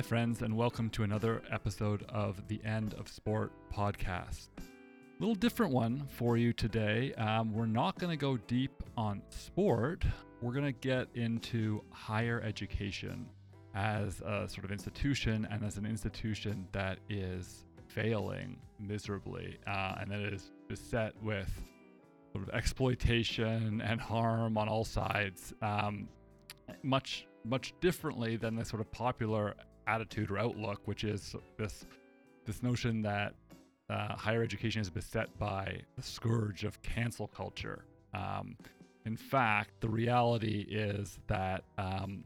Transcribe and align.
Hi, 0.00 0.02
friends, 0.02 0.40
and 0.40 0.56
welcome 0.56 0.88
to 0.90 1.02
another 1.02 1.42
episode 1.50 2.06
of 2.08 2.48
the 2.48 2.58
End 2.64 2.94
of 2.94 3.06
Sport 3.06 3.52
podcast. 3.70 4.48
A 4.58 4.62
little 5.18 5.34
different 5.34 5.74
one 5.74 6.06
for 6.08 6.38
you 6.38 6.54
today. 6.54 7.12
Um, 7.18 7.52
we're 7.52 7.66
not 7.66 7.98
going 7.98 8.08
to 8.08 8.16
go 8.16 8.38
deep 8.38 8.82
on 8.96 9.20
sport, 9.28 10.06
we're 10.40 10.54
going 10.54 10.64
to 10.64 10.72
get 10.72 11.08
into 11.14 11.84
higher 11.90 12.40
education 12.40 13.26
as 13.74 14.22
a 14.22 14.48
sort 14.48 14.64
of 14.64 14.72
institution 14.72 15.46
and 15.50 15.62
as 15.62 15.76
an 15.76 15.84
institution 15.84 16.66
that 16.72 16.98
is 17.10 17.66
failing 17.88 18.56
miserably 18.78 19.58
uh, 19.66 19.96
and 20.00 20.10
that 20.10 20.20
is 20.20 20.50
beset 20.66 21.12
with 21.22 21.52
sort 22.32 22.48
of 22.48 22.54
exploitation 22.54 23.82
and 23.82 24.00
harm 24.00 24.56
on 24.56 24.66
all 24.66 24.86
sides. 24.86 25.52
Um, 25.60 26.08
much 26.82 27.26
much 27.44 27.74
differently 27.80 28.36
than 28.36 28.54
the 28.54 28.64
sort 28.64 28.80
of 28.80 28.90
popular 28.92 29.54
attitude 29.86 30.30
or 30.30 30.38
outlook, 30.38 30.86
which 30.86 31.04
is 31.04 31.34
this 31.56 31.84
this 32.46 32.62
notion 32.62 33.02
that 33.02 33.34
uh, 33.88 34.14
higher 34.16 34.42
education 34.42 34.80
is 34.80 34.90
beset 34.90 35.36
by 35.38 35.80
the 35.96 36.02
scourge 36.02 36.64
of 36.64 36.80
cancel 36.82 37.26
culture. 37.28 37.84
Um, 38.14 38.56
in 39.04 39.16
fact, 39.16 39.80
the 39.80 39.88
reality 39.88 40.66
is 40.68 41.18
that 41.26 41.64
um, 41.78 42.24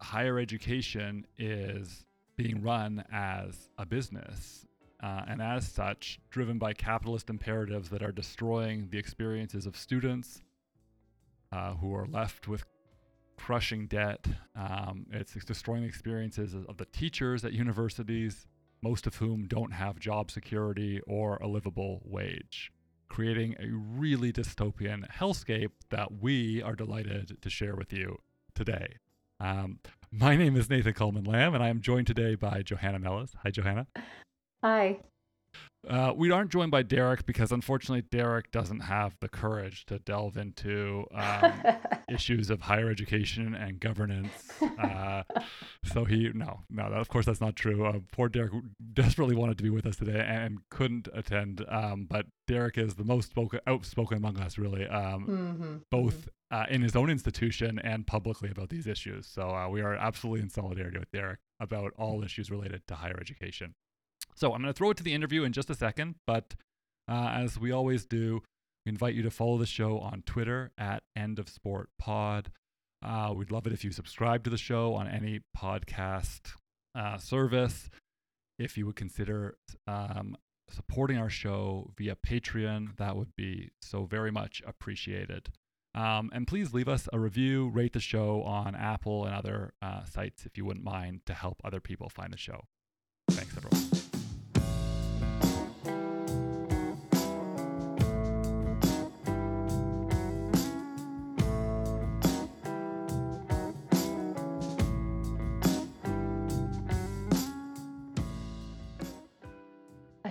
higher 0.00 0.38
education 0.38 1.26
is 1.38 2.04
being 2.36 2.62
run 2.62 3.04
as 3.12 3.68
a 3.78 3.86
business. 3.86 4.66
Uh, 5.02 5.22
and 5.28 5.42
as 5.42 5.66
such, 5.66 6.20
driven 6.30 6.58
by 6.58 6.72
capitalist 6.72 7.28
imperatives 7.28 7.88
that 7.90 8.02
are 8.02 8.12
destroying 8.12 8.88
the 8.90 8.98
experiences 8.98 9.66
of 9.66 9.76
students 9.76 10.42
uh, 11.50 11.74
who 11.74 11.94
are 11.94 12.06
left 12.06 12.46
with 12.48 12.64
crushing 13.36 13.86
debt. 13.86 14.26
Um, 14.56 15.06
it's 15.10 15.34
destroying 15.44 15.82
the 15.82 15.88
experiences 15.88 16.54
of 16.54 16.76
the 16.76 16.86
teachers 16.86 17.44
at 17.44 17.52
universities, 17.52 18.46
most 18.82 19.06
of 19.06 19.16
whom 19.16 19.46
don't 19.46 19.72
have 19.72 19.98
job 19.98 20.30
security 20.30 21.00
or 21.06 21.36
a 21.36 21.46
livable 21.46 22.00
wage, 22.04 22.72
creating 23.08 23.56
a 23.58 23.68
really 23.70 24.32
dystopian 24.32 25.08
hellscape 25.10 25.70
that 25.90 26.20
we 26.20 26.62
are 26.62 26.74
delighted 26.74 27.38
to 27.42 27.50
share 27.50 27.76
with 27.76 27.92
you 27.92 28.18
today. 28.54 28.96
Um, 29.40 29.80
my 30.10 30.36
name 30.36 30.56
is 30.56 30.70
Nathan 30.70 30.94
Kalman-Lamb, 30.94 31.54
and 31.54 31.62
I 31.62 31.68
am 31.68 31.80
joined 31.80 32.06
today 32.06 32.34
by 32.34 32.62
Johanna 32.62 32.98
Mellis. 32.98 33.34
Hi, 33.42 33.50
Johanna. 33.50 33.86
Hi. 34.62 35.00
Uh, 35.88 36.12
we 36.14 36.30
aren't 36.30 36.50
joined 36.50 36.70
by 36.70 36.82
Derek 36.82 37.26
because 37.26 37.50
unfortunately 37.50 38.02
Derek 38.02 38.52
doesn't 38.52 38.80
have 38.80 39.16
the 39.20 39.28
courage 39.28 39.84
to 39.86 39.98
delve 39.98 40.36
into 40.36 41.04
um, 41.12 41.52
issues 42.08 42.50
of 42.50 42.60
higher 42.60 42.88
education 42.88 43.54
and 43.54 43.80
governance. 43.80 44.30
Uh, 44.80 45.24
so 45.84 46.04
he 46.04 46.30
no 46.34 46.60
no 46.70 46.88
that, 46.88 47.00
of 47.00 47.08
course 47.08 47.26
that's 47.26 47.40
not 47.40 47.56
true. 47.56 47.84
Uh, 47.84 47.98
poor 48.12 48.28
Derek 48.28 48.52
desperately 48.94 49.34
wanted 49.34 49.56
to 49.58 49.64
be 49.64 49.70
with 49.70 49.84
us 49.84 49.96
today 49.96 50.24
and 50.24 50.58
couldn't 50.70 51.08
attend. 51.12 51.64
Um, 51.68 52.06
but 52.08 52.26
Derek 52.46 52.78
is 52.78 52.94
the 52.94 53.04
most 53.04 53.30
spoken, 53.30 53.58
outspoken 53.66 54.18
among 54.18 54.38
us, 54.38 54.58
really, 54.58 54.86
um, 54.86 55.26
mm-hmm. 55.26 55.76
both 55.90 56.20
mm-hmm. 56.20 56.28
Uh, 56.52 56.66
in 56.68 56.82
his 56.82 56.94
own 56.94 57.08
institution 57.08 57.78
and 57.78 58.06
publicly 58.06 58.50
about 58.50 58.68
these 58.68 58.86
issues. 58.86 59.26
So 59.26 59.48
uh, 59.48 59.70
we 59.70 59.80
are 59.80 59.94
absolutely 59.94 60.42
in 60.42 60.50
solidarity 60.50 60.98
with 60.98 61.10
Derek 61.10 61.38
about 61.58 61.94
all 61.96 62.22
issues 62.22 62.50
related 62.50 62.86
to 62.88 62.94
higher 62.94 63.16
education. 63.18 63.74
So 64.34 64.52
I'm 64.52 64.62
going 64.62 64.72
to 64.72 64.76
throw 64.76 64.90
it 64.90 64.96
to 64.98 65.02
the 65.02 65.14
interview 65.14 65.44
in 65.44 65.52
just 65.52 65.70
a 65.70 65.74
second, 65.74 66.16
but 66.26 66.54
uh, 67.08 67.32
as 67.34 67.58
we 67.58 67.70
always 67.70 68.04
do, 68.04 68.42
we 68.84 68.90
invite 68.90 69.14
you 69.14 69.22
to 69.22 69.30
follow 69.30 69.58
the 69.58 69.66
show 69.66 69.98
on 69.98 70.22
Twitter 70.26 70.72
at 70.78 71.02
End 71.14 71.38
of 71.38 71.48
Sport 71.48 71.90
Pod. 71.98 72.50
Uh, 73.04 73.32
we'd 73.36 73.50
love 73.50 73.66
it 73.66 73.72
if 73.72 73.84
you 73.84 73.90
subscribe 73.90 74.44
to 74.44 74.50
the 74.50 74.56
show 74.56 74.94
on 74.94 75.08
any 75.08 75.40
podcast 75.56 76.52
uh, 76.94 77.18
service. 77.18 77.90
If 78.58 78.76
you 78.78 78.86
would 78.86 78.96
consider 78.96 79.56
um, 79.86 80.36
supporting 80.70 81.18
our 81.18 81.30
show 81.30 81.90
via 81.96 82.16
Patreon, 82.16 82.96
that 82.96 83.16
would 83.16 83.34
be 83.36 83.70
so 83.80 84.04
very 84.04 84.30
much 84.30 84.62
appreciated. 84.66 85.48
Um, 85.94 86.30
and 86.32 86.46
please 86.46 86.72
leave 86.72 86.88
us 86.88 87.08
a 87.12 87.18
review, 87.18 87.68
rate 87.68 87.92
the 87.92 88.00
show 88.00 88.42
on 88.42 88.74
Apple 88.74 89.26
and 89.26 89.34
other 89.34 89.74
uh, 89.82 90.04
sites 90.04 90.46
if 90.46 90.56
you 90.56 90.64
wouldn't 90.64 90.84
mind 90.84 91.20
to 91.26 91.34
help 91.34 91.60
other 91.64 91.80
people 91.80 92.08
find 92.08 92.32
the 92.32 92.38
show. 92.38 92.64
Thanks, 93.30 93.56
everyone. 93.56 93.91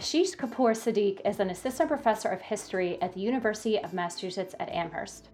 Asheesh 0.01 0.35
Kapur 0.35 0.75
Siddique 0.75 1.21
is 1.23 1.39
an 1.39 1.51
assistant 1.51 1.87
professor 1.87 2.29
of 2.29 2.41
history 2.41 2.99
at 3.03 3.13
the 3.13 3.19
University 3.19 3.77
of 3.77 3.93
Massachusetts 3.93 4.55
at 4.59 4.71
Amherst. 4.71 5.29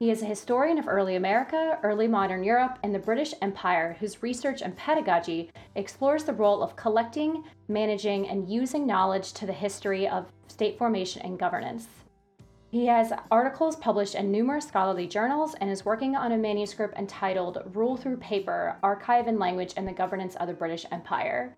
He 0.00 0.10
is 0.10 0.20
a 0.20 0.26
historian 0.26 0.78
of 0.78 0.88
early 0.88 1.14
America, 1.14 1.78
early 1.84 2.08
modern 2.08 2.42
Europe, 2.42 2.80
and 2.82 2.92
the 2.92 2.98
British 2.98 3.34
Empire 3.40 3.96
whose 4.00 4.20
research 4.20 4.62
and 4.62 4.76
pedagogy 4.76 5.52
explores 5.76 6.24
the 6.24 6.32
role 6.32 6.60
of 6.60 6.74
collecting, 6.74 7.44
managing, 7.68 8.28
and 8.28 8.50
using 8.50 8.84
knowledge 8.84 9.32
to 9.34 9.46
the 9.46 9.52
history 9.52 10.08
of 10.08 10.26
state 10.48 10.76
formation 10.76 11.22
and 11.22 11.38
governance. 11.38 11.86
He 12.72 12.86
has 12.86 13.12
articles 13.30 13.76
published 13.76 14.16
in 14.16 14.32
numerous 14.32 14.66
scholarly 14.66 15.06
journals 15.06 15.54
and 15.60 15.70
is 15.70 15.84
working 15.84 16.16
on 16.16 16.32
a 16.32 16.36
manuscript 16.36 16.98
entitled 16.98 17.62
Rule 17.74 17.96
Through 17.96 18.16
Paper 18.16 18.76
Archive 18.82 19.28
and 19.28 19.38
Language 19.38 19.74
and 19.76 19.86
the 19.86 19.92
Governance 19.92 20.34
of 20.34 20.48
the 20.48 20.52
British 20.52 20.84
Empire. 20.90 21.56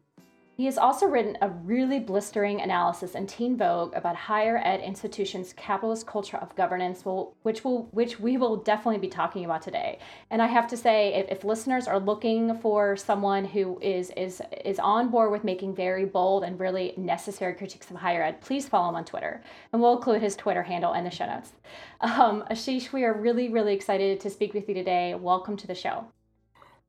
He 0.55 0.67
has 0.67 0.77
also 0.77 1.07
written 1.07 1.39
a 1.41 1.49
really 1.49 1.99
blistering 1.99 2.61
analysis 2.61 3.15
in 3.15 3.27
Teen 3.27 3.57
Vogue 3.57 3.95
about 3.95 4.15
higher 4.15 4.59
ed 4.59 4.81
institutions' 4.81 5.55
capitalist 5.55 6.07
culture 6.07 6.37
of 6.37 6.55
governance, 6.55 7.05
which 7.43 7.65
will 7.65 7.89
which 7.93 8.21
we 8.21 8.37
will 8.37 8.57
definitely 8.57 8.99
be 8.99 9.09
talking 9.09 9.47
about 9.47 9.63
today. 9.63 9.99
And 10.31 10.43
I 10.43 10.47
have 10.49 10.67
to 10.69 10.77
say, 10.77 11.15
if, 11.15 11.39
if 11.39 11.45
listeners 11.45 11.89
are 11.89 11.99
looking 11.99 12.59
for 12.59 12.97
someone 12.97 13.47
who 13.47 13.79
is 13.81 14.11
is 14.11 14.43
is 14.63 14.79
on 14.79 15.09
board 15.09 15.33
with 15.33 15.43
making 15.43 15.75
very 15.75 16.05
bold 16.05 16.45
and 16.45 16.61
really 16.61 16.93
necessary 16.99 17.55
critiques 17.55 17.91
of 17.91 17.97
higher 17.97 18.23
ed, 18.23 18.43
please 18.43 18.69
follow 18.69 18.91
him 18.91 18.97
on 18.97 19.07
Twitter, 19.07 19.43
and 19.73 19.81
we'll 19.81 19.97
include 19.97 20.21
his 20.21 20.37
Twitter 20.37 20.63
handle 20.63 20.93
in 20.93 21.05
the 21.05 21.11
show 21.11 21.27
notes. 21.27 21.53
Um, 22.03 22.45
Asheesh, 22.51 22.93
we 22.93 23.05
are 23.05 23.15
really 23.15 23.49
really 23.49 23.73
excited 23.75 24.21
to 24.21 24.29
speak 24.29 24.53
with 24.53 24.69
you 24.69 24.75
today. 24.75 25.15
Welcome 25.15 25.57
to 25.57 25.67
the 25.67 25.75
show. 25.75 26.07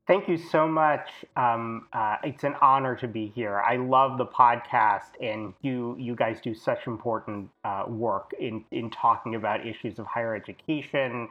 Thank 0.06 0.28
you 0.28 0.36
so 0.36 0.68
much. 0.68 1.08
Um, 1.34 1.86
uh, 1.94 2.16
it's 2.22 2.44
an 2.44 2.54
honor 2.60 2.94
to 2.96 3.08
be 3.08 3.32
here. 3.34 3.60
I 3.60 3.76
love 3.76 4.18
the 4.18 4.26
podcast, 4.26 5.12
and 5.22 5.54
you 5.62 5.96
you 5.98 6.14
guys 6.14 6.40
do 6.42 6.54
such 6.54 6.86
important 6.86 7.48
uh, 7.64 7.84
work 7.88 8.32
in 8.38 8.64
in 8.70 8.90
talking 8.90 9.34
about 9.34 9.66
issues 9.66 9.98
of 9.98 10.04
higher 10.04 10.34
education, 10.34 11.26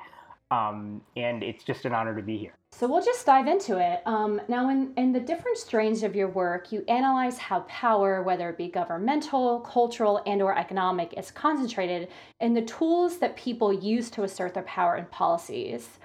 um, 0.50 1.02
and 1.16 1.44
it's 1.44 1.64
just 1.64 1.86
an 1.86 1.94
honor 1.94 2.16
to 2.16 2.24
be 2.24 2.36
here. 2.36 2.56
So 2.72 2.88
we'll 2.88 3.06
just 3.06 3.24
dive 3.28 3.46
into 3.46 3.78
it. 3.78 4.02
Um, 4.08 4.42
now, 4.48 4.72
in, 4.72 4.92
in 4.98 5.12
the 5.12 5.20
different 5.20 5.60
strains 5.60 6.02
of 6.02 6.16
your 6.16 6.30
work, 6.30 6.72
you 6.72 6.84
analyze 6.88 7.38
how 7.38 7.60
power, 7.62 8.24
whether 8.24 8.50
it 8.50 8.58
be 8.58 8.70
governmental, 8.70 9.60
cultural, 9.60 10.24
and 10.26 10.42
or 10.42 10.58
economic, 10.58 11.14
is 11.16 11.30
concentrated 11.30 12.08
in 12.40 12.56
the 12.56 12.64
tools 12.64 13.20
that 13.20 13.36
people 13.38 13.72
use 13.72 14.10
to 14.10 14.24
assert 14.24 14.56
their 14.56 14.64
power 14.64 14.96
and 14.96 15.12
policies. 15.12 16.00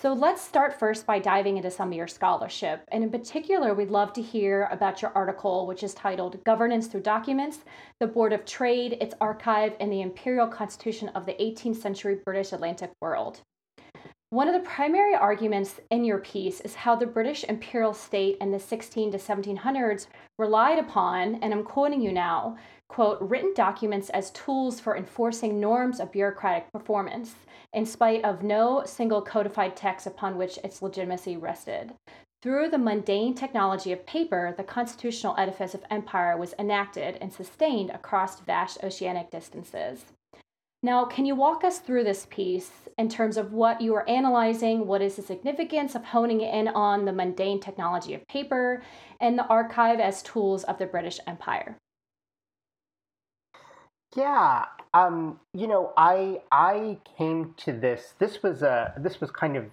So 0.00 0.12
let's 0.12 0.40
start 0.40 0.78
first 0.78 1.06
by 1.06 1.18
diving 1.18 1.56
into 1.56 1.72
some 1.72 1.88
of 1.88 1.94
your 1.94 2.06
scholarship. 2.06 2.84
And 2.92 3.02
in 3.02 3.10
particular, 3.10 3.74
we'd 3.74 3.90
love 3.90 4.12
to 4.12 4.22
hear 4.22 4.68
about 4.70 5.02
your 5.02 5.10
article, 5.16 5.66
which 5.66 5.82
is 5.82 5.92
titled 5.92 6.44
Governance 6.44 6.86
Through 6.86 7.00
Documents 7.00 7.58
The 7.98 8.06
Board 8.06 8.32
of 8.32 8.44
Trade, 8.44 8.98
Its 9.00 9.16
Archive, 9.20 9.74
and 9.80 9.92
the 9.92 10.02
Imperial 10.02 10.46
Constitution 10.46 11.08
of 11.16 11.26
the 11.26 11.32
18th 11.32 11.78
Century 11.78 12.16
British 12.24 12.52
Atlantic 12.52 12.92
World. 13.00 13.40
One 14.30 14.46
of 14.46 14.54
the 14.54 14.68
primary 14.68 15.16
arguments 15.16 15.80
in 15.90 16.04
your 16.04 16.18
piece 16.18 16.60
is 16.60 16.76
how 16.76 16.94
the 16.94 17.06
British 17.06 17.42
imperial 17.44 17.92
state 17.92 18.36
in 18.40 18.52
the 18.52 18.60
16 18.60 19.10
to 19.10 19.18
1700s 19.18 20.06
relied 20.38 20.78
upon, 20.78 21.36
and 21.36 21.52
I'm 21.52 21.64
quoting 21.64 22.00
you 22.00 22.12
now, 22.12 22.56
quote, 22.88 23.18
written 23.20 23.52
documents 23.54 24.10
as 24.10 24.30
tools 24.30 24.78
for 24.78 24.96
enforcing 24.96 25.58
norms 25.58 25.98
of 25.98 26.12
bureaucratic 26.12 26.70
performance 26.72 27.34
in 27.72 27.86
spite 27.86 28.24
of 28.24 28.42
no 28.42 28.82
single 28.84 29.22
codified 29.22 29.76
text 29.76 30.06
upon 30.06 30.36
which 30.36 30.58
its 30.64 30.82
legitimacy 30.82 31.36
rested. 31.36 31.92
Through 32.40 32.70
the 32.70 32.78
mundane 32.78 33.34
technology 33.34 33.90
of 33.92 34.06
paper, 34.06 34.54
the 34.56 34.62
constitutional 34.62 35.34
edifice 35.36 35.74
of 35.74 35.84
empire 35.90 36.36
was 36.36 36.54
enacted 36.58 37.18
and 37.20 37.32
sustained 37.32 37.90
across 37.90 38.40
vast 38.40 38.82
oceanic 38.84 39.30
distances. 39.30 40.04
Now, 40.80 41.04
can 41.04 41.26
you 41.26 41.34
walk 41.34 41.64
us 41.64 41.80
through 41.80 42.04
this 42.04 42.28
piece 42.30 42.70
in 42.96 43.08
terms 43.08 43.36
of 43.36 43.52
what 43.52 43.80
you 43.80 43.92
are 43.96 44.08
analyzing? 44.08 44.86
What 44.86 45.02
is 45.02 45.16
the 45.16 45.22
significance 45.22 45.96
of 45.96 46.04
honing 46.04 46.40
in 46.40 46.68
on 46.68 47.04
the 47.04 47.12
mundane 47.12 47.58
technology 47.58 48.14
of 48.14 48.26
paper 48.28 48.84
and 49.20 49.36
the 49.36 49.46
archive 49.46 49.98
as 49.98 50.22
tools 50.22 50.62
of 50.62 50.78
the 50.78 50.86
British 50.86 51.18
Empire? 51.26 51.76
Yeah, 54.16 54.64
um, 54.94 55.38
you 55.52 55.66
know, 55.66 55.92
I 55.96 56.40
I 56.50 56.98
came 57.16 57.54
to 57.58 57.72
this. 57.72 58.14
This 58.18 58.42
was 58.42 58.62
a 58.62 58.94
this 58.96 59.20
was 59.20 59.30
kind 59.30 59.56
of 59.56 59.66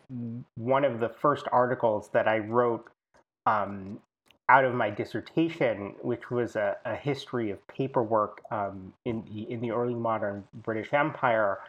one 0.55 0.83
of 0.83 0.99
the 0.99 1.09
first 1.09 1.47
articles 1.51 2.09
that 2.13 2.27
I 2.27 2.39
wrote 2.39 2.89
um, 3.45 3.99
out 4.49 4.65
of 4.65 4.73
my 4.73 4.89
dissertation, 4.89 5.95
which 6.01 6.29
was 6.31 6.55
a, 6.57 6.77
a 6.85 6.95
history 6.95 7.49
of 7.51 7.65
paperwork 7.67 8.41
um, 8.51 8.93
in 9.05 9.23
the 9.23 9.49
in 9.51 9.61
the 9.61 9.71
early 9.71 9.95
modern 9.95 10.43
British 10.53 10.91
Empire. 10.93 11.59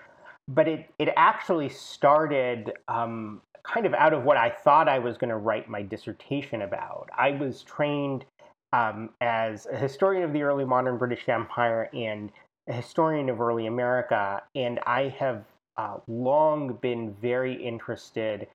But 0.49 0.67
it 0.67 0.91
it 0.99 1.09
actually 1.17 1.69
started 1.69 2.73
um, 2.89 3.43
kind 3.63 3.87
of 3.87 3.95
out 3.95 4.13
of 4.13 4.25
what 4.25 4.37
I 4.37 4.51
thought 4.51 4.89
I 4.89 4.99
was 4.99 5.17
going 5.17 5.31
to 5.31 5.37
write 5.37 5.69
my 5.69 5.83
dissertation 5.83 6.63
about. 6.63 7.09
I 7.17 7.31
was 7.33 7.63
trained 7.63 8.25
um, 8.73 9.11
as 9.21 9.67
a 9.67 9.77
historian 9.77 10.25
of 10.25 10.33
the 10.33 10.43
early 10.43 10.65
modern 10.65 10.99
British 10.99 11.29
Empire 11.29 11.89
and 11.95 12.33
a 12.69 12.73
historian 12.73 13.29
of 13.29 13.41
early 13.41 13.67
America, 13.67 14.43
and 14.55 14.81
I 14.87 15.15
have 15.19 15.45
uh, 15.77 15.99
long 16.09 16.79
been 16.81 17.15
very 17.15 17.55
interested 17.55 18.49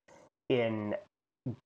in 0.49 0.95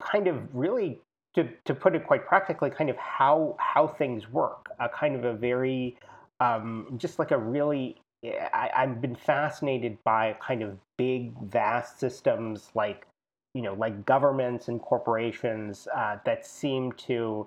kind 0.00 0.26
of 0.26 0.54
really 0.54 1.00
to, 1.34 1.48
to 1.64 1.74
put 1.74 1.94
it 1.94 2.06
quite 2.06 2.26
practically, 2.26 2.70
kind 2.70 2.88
of 2.90 2.96
how 2.96 3.56
how 3.58 3.86
things 3.86 4.30
work. 4.30 4.70
A 4.80 4.88
kind 4.88 5.16
of 5.16 5.24
a 5.24 5.34
very 5.34 5.96
um, 6.40 6.94
just 6.98 7.18
like 7.18 7.30
a 7.30 7.38
really 7.38 7.96
I, 8.24 8.70
I've 8.76 9.00
been 9.00 9.16
fascinated 9.16 9.98
by 10.04 10.36
kind 10.40 10.62
of 10.62 10.78
big, 10.96 11.32
vast 11.42 12.00
systems 12.00 12.70
like 12.74 13.06
you 13.54 13.62
know 13.62 13.74
like 13.74 14.06
governments 14.06 14.68
and 14.68 14.80
corporations 14.80 15.88
uh, 15.94 16.16
that 16.24 16.46
seem 16.46 16.92
to 16.92 17.46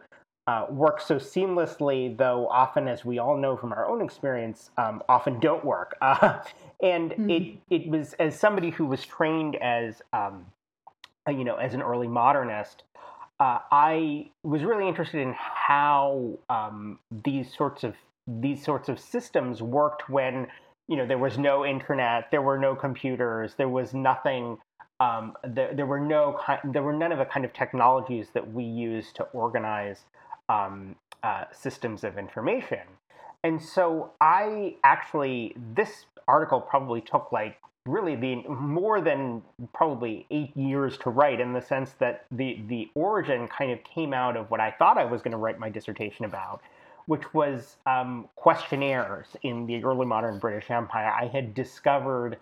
uh, 0.50 0.66
work 0.72 1.00
so 1.00 1.18
seamlessly, 1.18 2.18
though 2.18 2.48
often, 2.48 2.88
as 2.88 3.06
we 3.06 3.20
all 3.20 3.38
know 3.38 3.56
from 3.56 3.72
our 3.72 3.86
own 3.86 4.02
experience, 4.02 4.72
um, 4.78 5.04
often 5.08 5.40
don't 5.40 5.64
work. 5.64 5.96
Uh, 6.02 6.42
and 6.82 7.12
mm-hmm. 7.12 7.30
it 7.30 7.44
it 7.70 7.88
was 7.90 8.14
as 8.14 8.40
somebody 8.40 8.70
who 8.70 8.86
was 8.86 9.06
trained 9.06 9.56
as 9.58 10.02
um, 10.14 10.46
you 11.28 11.44
know 11.44 11.58
as 11.58 11.74
an 11.74 11.82
early 11.82 12.08
modernist 12.08 12.84
uh, 13.40 13.60
I 13.72 14.32
was 14.44 14.64
really 14.64 14.88
interested 14.88 15.22
in 15.22 15.34
how 15.38 16.38
um, 16.50 17.00
these 17.24 17.54
sorts 17.56 17.84
of 17.84 17.96
these 18.28 18.64
sorts 18.64 18.90
of 18.90 19.00
systems 19.00 19.62
worked 19.62 20.10
when 20.10 20.48
you 20.88 20.98
know 20.98 21.06
there 21.06 21.18
was 21.18 21.38
no 21.38 21.66
internet, 21.66 22.32
there 22.32 22.42
were 22.42 22.58
no 22.58 22.76
computers, 22.76 23.54
there 23.58 23.70
was 23.70 23.94
nothing. 23.94 24.58
Um, 25.02 25.38
there, 25.46 25.74
there 25.74 25.86
were 25.86 26.00
no 26.00 26.38
there 26.66 26.84
were 26.84 26.94
none 26.94 27.14
of 27.14 27.20
the 27.20 27.26
kind 27.26 27.46
of 27.46 27.54
technologies 27.54 28.28
that 28.34 28.54
we 28.54 28.66
use 28.66 29.14
to 29.14 29.24
organize 29.32 30.04
um, 30.50 30.96
uh, 31.24 31.46
systems 31.52 32.04
of 32.04 32.18
information. 32.18 32.82
And 33.44 33.62
so 33.62 34.12
I 34.20 34.76
actually 34.84 35.56
this 35.76 36.06
article 36.28 36.60
probably 36.62 37.02
took 37.02 37.32
like 37.32 37.58
really 37.86 38.16
the 38.16 38.36
more 38.48 39.02
than 39.02 39.42
probably 39.74 40.26
eight 40.30 40.56
years 40.56 40.98
to 41.00 41.10
write 41.10 41.40
in 41.40 41.54
the 41.54 41.62
sense 41.62 41.94
that 42.00 42.26
the 42.32 42.62
the 42.68 42.90
origin 42.96 43.48
kind 43.48 43.72
of 43.72 43.84
came 43.84 44.14
out 44.14 44.36
of 44.36 44.52
what 44.52 44.60
I 44.60 44.72
thought 44.72 44.98
I 44.98 45.06
was 45.06 45.22
going 45.22 45.32
to 45.32 45.38
write 45.38 45.60
my 45.60 45.70
dissertation 45.70 46.26
about, 46.26 46.62
which 47.06 47.34
was 47.34 47.78
um, 47.86 48.28
questionnaires 48.36 49.28
in 49.44 49.66
the 49.66 49.84
early 49.84 50.06
modern 50.06 50.38
British 50.40 50.70
Empire. 50.70 51.12
I 51.12 51.28
had 51.28 51.54
discovered 51.54 52.38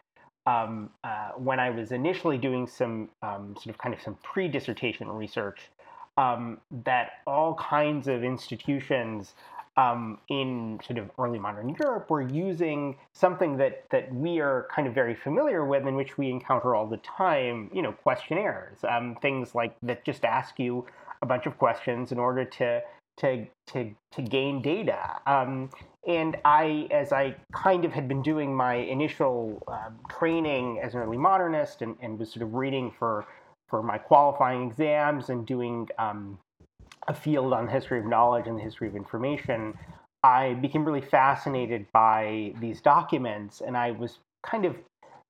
um, 0.48 0.90
uh, 1.04 1.32
when 1.38 1.60
I 1.60 1.70
was 1.70 1.92
initially 1.92 2.38
doing 2.38 2.68
some 2.68 3.10
um, 3.22 3.56
sort 3.56 3.68
of 3.68 3.78
kind 3.78 3.94
of 3.94 4.02
some 4.02 4.16
pre-dissertation 4.24 5.10
research 5.10 5.70
um, 6.18 6.60
that 6.84 7.12
all 7.26 7.56
kinds 7.56 8.08
of 8.08 8.24
institutions 8.24 9.36
um, 9.78 10.18
in 10.28 10.80
sort 10.86 10.98
of 10.98 11.12
early 11.20 11.38
modern 11.38 11.76
Europe 11.80 12.10
were 12.10 12.28
using 12.28 12.98
something 13.14 13.58
that 13.58 13.84
that 13.92 14.14
we 14.14 14.40
are 14.40 14.68
kind 14.74 14.88
of 14.88 14.94
very 14.94 15.16
familiar 15.16 15.64
with, 15.66 15.88
in 15.88 15.96
which 15.96 16.18
we 16.18 16.30
encounter 16.30 16.76
all 16.76 16.88
the 16.88 16.98
time. 16.98 17.70
You 17.74 17.84
know, 17.84 17.92
questionnaires, 17.92 18.80
um, 18.90 19.16
things 19.22 19.54
like 19.54 19.76
that, 19.84 20.04
just 20.04 20.26
ask 20.26 20.60
you 20.60 20.86
a 21.22 21.26
bunch 21.26 21.46
of 21.46 21.58
questions 21.58 22.12
in 22.12 22.18
order 22.18 22.44
to 22.44 22.82
to 23.18 23.46
to 23.68 23.92
to 24.12 24.22
gain 24.22 24.62
data. 24.62 25.20
Um, 25.28 25.70
and 26.08 26.38
I, 26.46 26.88
as 26.90 27.12
I 27.12 27.36
kind 27.52 27.84
of 27.84 27.92
had 27.92 28.08
been 28.08 28.22
doing 28.22 28.56
my 28.56 28.76
initial 28.76 29.62
um, 29.68 30.00
training 30.10 30.80
as 30.82 30.96
an 30.96 31.02
early 31.02 31.18
modernist, 31.18 31.82
and, 31.82 31.98
and 32.02 32.18
was 32.18 32.32
sort 32.32 32.44
of 32.44 32.54
reading 32.54 32.92
for 32.98 33.26
for 33.70 33.84
my 33.84 33.98
qualifying 33.98 34.68
exams 34.68 35.30
and 35.30 35.46
doing 35.46 35.88
um, 35.98 36.40
a 37.08 37.14
field 37.14 37.54
on 37.54 37.66
the 37.66 37.72
history 37.72 38.00
of 38.00 38.06
knowledge 38.06 38.48
and 38.48 38.58
the 38.58 38.64
history 38.64 38.88
of 38.88 38.96
information, 38.96 39.78
I 40.24 40.56
became 40.56 40.84
really 40.84 41.02
fascinated 41.02 41.86
by 41.94 42.54
these 42.60 42.82
documents, 42.82 43.62
and 43.62 43.78
I 43.78 43.92
was 43.92 44.20
kind 44.44 44.66
of 44.66 44.76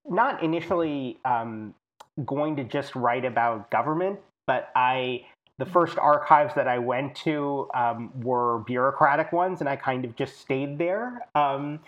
not 0.10 0.42
initially 0.42 1.18
um, 1.26 1.74
going 2.26 2.56
to 2.56 2.64
just 2.64 2.96
write 2.96 3.26
about 3.26 3.70
government, 3.70 4.20
but 4.46 4.72
I 4.76 5.26
the 5.60 5.66
first 5.66 5.98
archives 5.98 6.54
that 6.54 6.68
I 6.68 6.78
went 6.78 7.16
to 7.16 7.68
um, 7.74 8.12
were 8.22 8.60
bureaucratic 8.60 9.32
ones, 9.32 9.60
and 9.60 9.68
I 9.68 9.76
kind 9.76 10.06
of 10.06 10.16
just 10.16 10.40
stayed 10.40 10.78
there. 10.78 11.26
Um, 11.34 11.80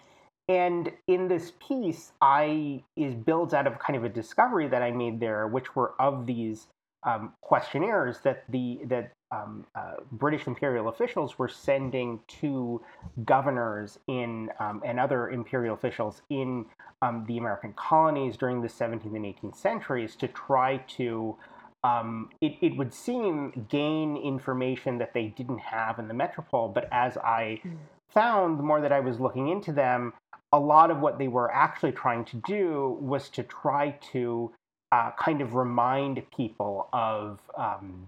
and 0.49 0.91
in 1.07 1.27
this 1.27 1.53
piece, 1.65 2.11
I 2.21 2.83
is 2.97 3.13
builds 3.13 3.53
out 3.53 3.67
of 3.67 3.77
kind 3.77 3.95
of 3.95 4.03
a 4.03 4.09
discovery 4.09 4.67
that 4.67 4.81
I 4.81 4.89
made 4.89 5.19
there, 5.19 5.47
which 5.47 5.75
were 5.75 5.93
of 5.99 6.25
these 6.25 6.67
um, 7.03 7.33
questionnaires 7.41 8.19
that 8.23 8.43
the 8.49 8.79
that 8.85 9.11
um, 9.31 9.67
uh, 9.75 9.97
British 10.11 10.47
imperial 10.47 10.89
officials 10.89 11.37
were 11.37 11.47
sending 11.47 12.19
to 12.39 12.81
governors 13.25 13.99
in 14.07 14.49
um, 14.59 14.81
and 14.83 14.99
other 14.99 15.29
imperial 15.29 15.75
officials 15.75 16.23
in 16.31 16.65
um, 17.03 17.25
the 17.27 17.37
American 17.37 17.73
colonies 17.73 18.35
during 18.35 18.61
the 18.61 18.67
17th 18.67 19.15
and 19.15 19.25
18th 19.25 19.55
centuries 19.55 20.15
to 20.15 20.27
try 20.29 20.77
to, 20.77 21.37
um, 21.83 22.29
it, 22.41 22.57
it, 22.61 22.75
would 22.75 22.93
seem, 22.93 23.67
gain 23.69 24.17
information 24.17 24.97
that 24.97 25.13
they 25.13 25.27
didn't 25.27 25.59
have 25.59 25.99
in 25.99 26.07
the 26.07 26.13
metropole. 26.13 26.67
But 26.67 26.89
as 26.91 27.15
I 27.17 27.59
hmm. 27.61 27.75
Found, 28.13 28.59
the 28.59 28.63
more 28.63 28.81
that 28.81 28.91
I 28.91 28.99
was 28.99 29.19
looking 29.19 29.49
into 29.49 29.71
them, 29.71 30.13
a 30.51 30.59
lot 30.59 30.91
of 30.91 30.99
what 30.99 31.19
they 31.19 31.27
were 31.27 31.51
actually 31.51 31.91
trying 31.91 32.25
to 32.25 32.37
do 32.47 32.97
was 32.99 33.29
to 33.29 33.43
try 33.43 33.91
to 34.11 34.51
uh, 34.91 35.11
kind 35.19 35.41
of 35.41 35.53
remind 35.53 36.23
people 36.35 36.89
of 36.91 37.39
um, 37.55 38.07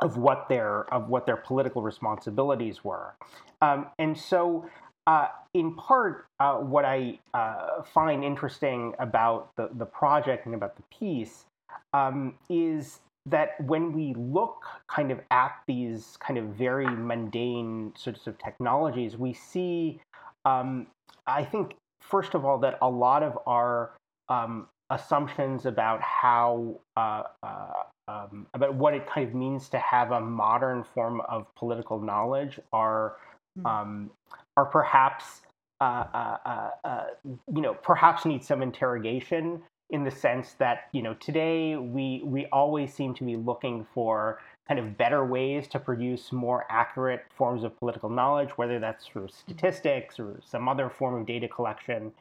of 0.00 0.16
what 0.16 0.48
their 0.48 0.92
of 0.92 1.08
what 1.08 1.26
their 1.26 1.36
political 1.36 1.82
responsibilities 1.82 2.84
were, 2.84 3.14
um, 3.62 3.86
and 3.98 4.16
so. 4.16 4.68
Uh, 5.08 5.28
in 5.54 5.72
part, 5.76 6.26
uh, 6.40 6.56
what 6.56 6.84
I 6.84 7.20
uh, 7.32 7.84
find 7.94 8.24
interesting 8.24 8.92
about 8.98 9.54
the, 9.54 9.68
the 9.72 9.86
project 9.86 10.46
and 10.46 10.54
about 10.56 10.74
the 10.74 10.82
piece 10.90 11.44
um, 11.92 12.34
is 12.50 12.98
that 13.26 13.60
when 13.60 13.92
we 13.92 14.14
look 14.16 14.64
kind 14.88 15.10
of 15.10 15.20
at 15.30 15.52
these 15.66 16.16
kind 16.20 16.38
of 16.38 16.46
very 16.46 16.88
mundane 16.88 17.92
sorts 17.96 18.26
of 18.26 18.38
technologies, 18.38 19.16
we 19.16 19.32
see, 19.32 20.00
um, 20.44 20.86
I 21.26 21.44
think, 21.44 21.74
first 22.00 22.34
of 22.34 22.44
all, 22.44 22.58
that 22.58 22.78
a 22.82 22.88
lot 22.88 23.22
of 23.22 23.38
our 23.46 23.92
um, 24.28 24.68
assumptions 24.90 25.66
about 25.66 26.00
how 26.00 26.78
uh, 26.96 27.24
uh, 27.42 27.72
um, 28.08 28.46
about 28.54 28.74
what 28.74 28.94
it 28.94 29.08
kind 29.08 29.26
of 29.26 29.34
means 29.34 29.68
to 29.70 29.78
have 29.78 30.12
a 30.12 30.20
modern 30.20 30.84
form 30.84 31.20
of 31.28 31.46
political 31.56 32.00
knowledge 32.00 32.60
are 32.72 33.16
mm. 33.58 33.66
um, 33.66 34.10
are 34.56 34.66
perhaps 34.66 35.42
uh, 35.80 36.04
uh, 36.14 36.36
uh, 36.46 36.70
uh, 36.84 37.04
you 37.52 37.60
know 37.60 37.74
perhaps 37.74 38.24
need 38.24 38.44
some 38.44 38.62
interrogation 38.62 39.62
in 39.90 40.04
the 40.04 40.10
sense 40.10 40.54
that 40.54 40.88
you 40.92 41.02
know 41.02 41.14
today 41.14 41.76
we 41.76 42.22
we 42.24 42.46
always 42.46 42.92
seem 42.92 43.14
to 43.14 43.24
be 43.24 43.36
looking 43.36 43.86
for 43.94 44.40
kind 44.66 44.80
of 44.80 44.98
better 44.98 45.24
ways 45.24 45.68
to 45.68 45.78
produce 45.78 46.32
more 46.32 46.66
accurate 46.68 47.24
forms 47.36 47.62
of 47.62 47.78
political 47.78 48.10
knowledge 48.10 48.50
whether 48.56 48.80
that's 48.80 49.06
through 49.06 49.28
statistics 49.28 50.18
or 50.18 50.40
some 50.44 50.68
other 50.68 50.90
form 50.90 51.20
of 51.20 51.26
data 51.26 51.46
collection 51.46 52.12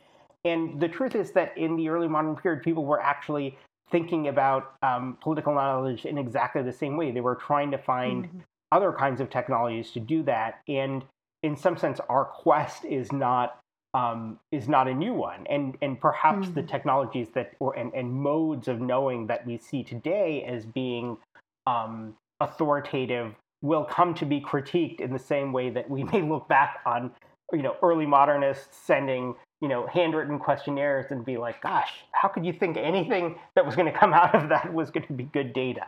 and 0.46 0.80
the 0.80 0.88
truth 0.88 1.16
is 1.16 1.32
that 1.32 1.58
in 1.58 1.76
the 1.76 1.90
early 1.90 2.08
modern 2.08 2.36
period, 2.36 2.64
people 2.64 2.86
were 2.86 3.02
actually 3.02 3.58
thinking 3.92 4.28
about 4.28 4.76
um, 4.84 5.18
political 5.20 5.54
knowledge 5.54 6.06
in 6.06 6.18
exactly 6.18 6.62
the 6.62 6.72
same 6.72 6.96
way. 6.96 7.12
They 7.12 7.22
were 7.22 7.36
trying 7.36 7.72
to 7.72 7.78
find 7.78 8.26
mm-hmm. 8.26 8.40
other 8.72 8.94
kinds 8.94 9.20
of 9.20 9.30
technologies 9.30 9.92
to 9.92 10.00
do 10.00 10.22
that. 10.24 10.62
And 10.68 11.04
in 11.42 11.58
some 11.58 11.78
sense, 11.78 12.00
our 12.10 12.26
quest 12.26 12.86
is 12.86 13.12
not 13.12 13.60
um, 13.96 14.40
is 14.52 14.68
not 14.68 14.88
a 14.88 14.94
new 14.94 15.14
one. 15.14 15.46
And 15.50 15.78
and 15.82 16.00
perhaps 16.00 16.48
mm-hmm. 16.48 16.56
the 16.56 16.64
technologies 16.64 17.30
that 17.34 17.54
or 17.60 17.78
and, 17.78 17.94
and 17.94 18.12
modes 18.12 18.68
of 18.68 18.82
knowing 18.82 19.28
that 19.28 19.46
we 19.46 19.58
see 19.58 19.84
today 19.84 20.44
as 20.44 20.66
being 20.66 21.18
um, 21.66 22.16
authoritative 22.40 23.34
will 23.62 23.86
come 23.86 24.14
to 24.16 24.26
be 24.26 24.40
critiqued 24.42 25.00
in 25.00 25.12
the 25.14 25.20
same 25.20 25.52
way 25.54 25.70
that 25.70 25.90
we 25.90 26.04
may 26.12 26.22
look 26.22 26.48
back 26.48 26.82
on 26.86 27.12
you 27.54 27.62
know 27.62 27.76
early 27.82 28.06
modernists 28.06 28.78
sending 28.78 29.36
you 29.62 29.70
know, 29.70 29.88
handwritten 29.88 30.38
questionnaires 30.38 31.08
and 31.12 31.26
be 31.26 31.38
like, 31.38 31.62
gosh, 31.62 31.92
how 32.12 32.28
could 32.28 32.46
you 32.46 32.54
think 32.54 32.78
anything 32.78 33.36
that 33.56 33.66
was 33.66 33.76
going 33.76 33.92
to 33.92 33.98
come 33.98 34.14
out 34.14 34.36
of 34.36 34.50
that 34.50 34.74
was 34.74 34.92
going 34.92 35.08
to 35.08 35.14
be 35.14 35.24
good 35.24 35.54
data? 35.54 35.88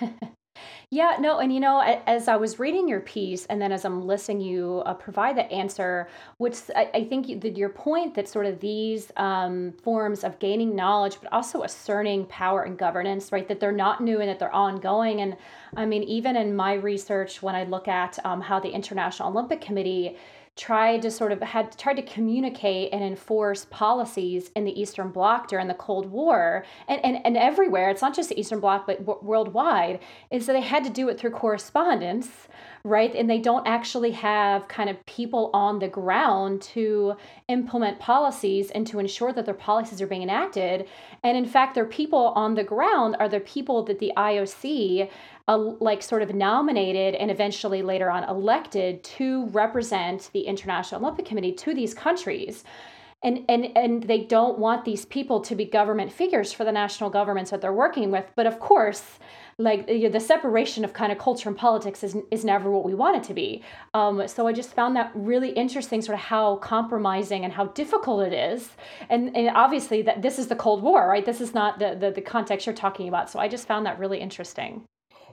Yeah, 0.90 1.16
no, 1.18 1.40
and 1.40 1.52
you 1.52 1.58
know, 1.58 1.80
as 2.06 2.28
I 2.28 2.36
was 2.36 2.60
reading 2.60 2.86
your 2.86 3.00
piece, 3.00 3.46
and 3.46 3.60
then 3.60 3.72
as 3.72 3.84
I'm 3.84 4.06
listening 4.06 4.40
you 4.40 4.82
uh, 4.86 4.94
provide 4.94 5.36
the 5.36 5.50
answer, 5.50 6.08
which 6.36 6.56
I, 6.76 6.88
I 6.94 7.04
think 7.04 7.40
that 7.40 7.56
your 7.56 7.68
point 7.68 8.14
that 8.14 8.28
sort 8.28 8.46
of 8.46 8.60
these 8.60 9.10
um, 9.16 9.72
forms 9.82 10.22
of 10.22 10.38
gaining 10.38 10.76
knowledge, 10.76 11.16
but 11.20 11.32
also 11.32 11.62
asserting 11.64 12.26
power 12.26 12.62
and 12.62 12.78
governance, 12.78 13.32
right, 13.32 13.48
that 13.48 13.58
they're 13.58 13.72
not 13.72 14.02
new 14.02 14.20
and 14.20 14.28
that 14.28 14.38
they're 14.38 14.54
ongoing. 14.54 15.20
And 15.20 15.36
I 15.76 15.84
mean, 15.84 16.04
even 16.04 16.36
in 16.36 16.54
my 16.54 16.74
research, 16.74 17.42
when 17.42 17.56
I 17.56 17.64
look 17.64 17.88
at 17.88 18.24
um, 18.24 18.40
how 18.40 18.60
the 18.60 18.70
International 18.70 19.30
Olympic 19.30 19.60
Committee 19.60 20.16
tried 20.56 21.02
to 21.02 21.10
sort 21.10 21.32
of 21.32 21.42
had 21.42 21.76
tried 21.76 21.96
to 21.96 22.02
communicate 22.02 22.92
and 22.92 23.02
enforce 23.02 23.64
policies 23.70 24.52
in 24.54 24.64
the 24.64 24.80
Eastern 24.80 25.10
Bloc 25.10 25.48
during 25.48 25.66
the 25.66 25.74
Cold 25.74 26.06
War 26.06 26.64
and, 26.86 27.04
and, 27.04 27.18
and 27.26 27.36
everywhere, 27.36 27.90
it's 27.90 28.02
not 28.02 28.14
just 28.14 28.28
the 28.28 28.38
Eastern 28.38 28.60
Bloc, 28.60 28.86
but 28.86 29.04
w- 29.04 29.18
worldwide, 29.20 29.98
is 30.30 30.46
that 30.46 30.52
they 30.52 30.60
had 30.60 30.84
to 30.84 30.90
do 30.90 31.08
it 31.08 31.18
through 31.18 31.32
correspondence, 31.32 32.46
right? 32.84 33.12
And 33.16 33.28
they 33.28 33.40
don't 33.40 33.66
actually 33.66 34.12
have 34.12 34.68
kind 34.68 34.88
of 34.88 35.04
people 35.06 35.50
on 35.52 35.80
the 35.80 35.88
ground 35.88 36.62
to 36.62 37.16
implement 37.48 37.98
policies 37.98 38.70
and 38.70 38.86
to 38.86 39.00
ensure 39.00 39.32
that 39.32 39.46
their 39.46 39.54
policies 39.54 40.00
are 40.00 40.06
being 40.06 40.22
enacted. 40.22 40.86
And 41.24 41.36
in 41.36 41.46
fact, 41.46 41.74
their 41.74 41.84
people 41.84 42.32
on 42.36 42.54
the 42.54 42.64
ground 42.64 43.16
are 43.18 43.28
the 43.28 43.40
people 43.40 43.82
that 43.84 43.98
the 43.98 44.12
IOC 44.16 45.10
like 45.46 46.02
sort 46.02 46.22
of 46.22 46.34
nominated 46.34 47.14
and 47.14 47.30
eventually 47.30 47.82
later 47.82 48.10
on 48.10 48.24
elected 48.24 49.04
to 49.04 49.46
represent 49.46 50.30
the 50.32 50.40
International 50.40 51.00
Olympic 51.02 51.26
Committee 51.26 51.52
to 51.52 51.74
these 51.74 51.92
countries. 51.92 52.64
And, 53.22 53.44
and, 53.48 53.74
and 53.74 54.02
they 54.02 54.20
don't 54.20 54.58
want 54.58 54.84
these 54.84 55.06
people 55.06 55.40
to 55.40 55.54
be 55.54 55.64
government 55.64 56.12
figures 56.12 56.52
for 56.52 56.64
the 56.64 56.72
national 56.72 57.08
governments 57.08 57.50
that 57.50 57.62
they're 57.62 57.72
working 57.72 58.10
with. 58.10 58.26
But 58.36 58.46
of 58.46 58.58
course, 58.60 59.18
like 59.56 59.88
you 59.88 60.00
know, 60.00 60.08
the 60.10 60.20
separation 60.20 60.84
of 60.84 60.92
kind 60.92 61.10
of 61.10 61.18
culture 61.18 61.48
and 61.48 61.56
politics 61.56 62.02
is, 62.02 62.16
is 62.30 62.44
never 62.44 62.70
what 62.70 62.84
we 62.84 62.94
want 62.94 63.16
it 63.16 63.22
to 63.24 63.34
be. 63.34 63.62
Um, 63.94 64.28
so 64.28 64.46
I 64.46 64.52
just 64.52 64.74
found 64.74 64.96
that 64.96 65.10
really 65.14 65.50
interesting, 65.50 66.02
sort 66.02 66.18
of 66.18 66.24
how 66.24 66.56
compromising 66.56 67.44
and 67.44 67.52
how 67.52 67.66
difficult 67.68 68.26
it 68.26 68.34
is. 68.34 68.70
And, 69.08 69.34
and 69.34 69.50
obviously 69.54 70.02
that 70.02 70.20
this 70.20 70.38
is 70.38 70.48
the 70.48 70.56
Cold 70.56 70.82
War, 70.82 71.08
right? 71.08 71.24
This 71.24 71.40
is 71.40 71.54
not 71.54 71.78
the, 71.78 71.96
the, 71.98 72.10
the 72.10 72.20
context 72.20 72.66
you're 72.66 72.74
talking 72.74 73.08
about. 73.08 73.30
So 73.30 73.38
I 73.38 73.48
just 73.48 73.66
found 73.66 73.86
that 73.86 73.98
really 73.98 74.20
interesting. 74.20 74.84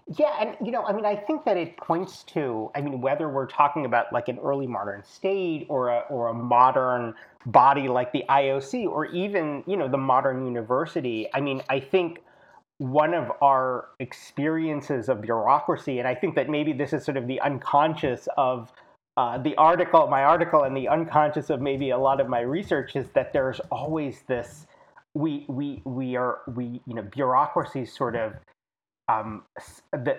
Yeah, 0.08 0.36
and 0.40 0.58
you 0.66 0.72
know, 0.72 0.84
I 0.84 0.94
mean, 0.94 1.06
I 1.06 1.16
think 1.16 1.46
that 1.46 1.58
it 1.58 1.78
points 1.78 2.24
to, 2.24 2.70
I 2.76 2.82
mean, 2.82 3.02
whether 3.02 3.30
we're 3.30 3.48
talking 3.48 3.86
about 3.86 4.12
like 4.12 4.28
an 4.28 4.40
early 4.40 4.68
modern 4.68 5.04
state 5.04 5.66
or 5.70 5.90
a 5.90 6.00
or 6.10 6.30
a 6.30 6.34
modern 6.34 7.14
body 7.46 7.88
like 7.88 8.12
the 8.12 8.24
IOC 8.30 8.88
or 8.88 9.06
even 9.08 9.64
you 9.68 9.78
know 9.78 9.88
the 9.88 9.98
modern 9.98 10.46
university. 10.46 11.28
I 11.34 11.42
mean, 11.42 11.62
I 11.70 11.80
think 11.80 12.22
one 12.80 13.14
of 13.14 13.32
our 13.42 13.90
experiences 14.00 15.08
of 15.08 15.22
bureaucracy, 15.22 16.00
and 16.00 16.08
I 16.08 16.16
think 16.16 16.36
that 16.36 16.50
maybe 16.50 16.74
this 16.74 16.94
is 16.94 17.06
sort 17.06 17.16
of 17.16 17.28
the 17.28 17.40
unconscious 17.42 18.28
of 18.38 18.72
uh, 19.18 19.38
the 19.38 19.56
article, 19.56 20.08
my 20.08 20.24
article, 20.24 20.64
and 20.64 20.76
the 20.76 20.88
unconscious 20.88 21.50
of 21.50 21.62
maybe 21.62 21.92
a 21.92 21.98
lot 21.98 22.20
of 22.20 22.28
my 22.28 22.42
research 22.42 22.96
is 22.96 23.08
that 23.14 23.34
there's 23.34 23.60
always 23.72 24.24
this. 24.28 24.66
We 25.14 25.46
we 25.48 25.82
we 25.86 26.16
are 26.16 26.40
we 26.48 26.82
you 26.88 26.96
know 26.96 27.04
bureaucracies 27.04 27.94
sort 27.96 28.16
of 28.16 28.34
um, 29.12 29.44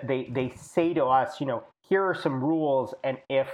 they 0.07 0.29
they 0.31 0.53
say 0.55 0.93
to 0.93 1.05
us, 1.05 1.39
you 1.39 1.47
know, 1.47 1.63
here 1.87 2.03
are 2.03 2.15
some 2.15 2.43
rules, 2.43 2.93
and 3.03 3.17
if 3.29 3.47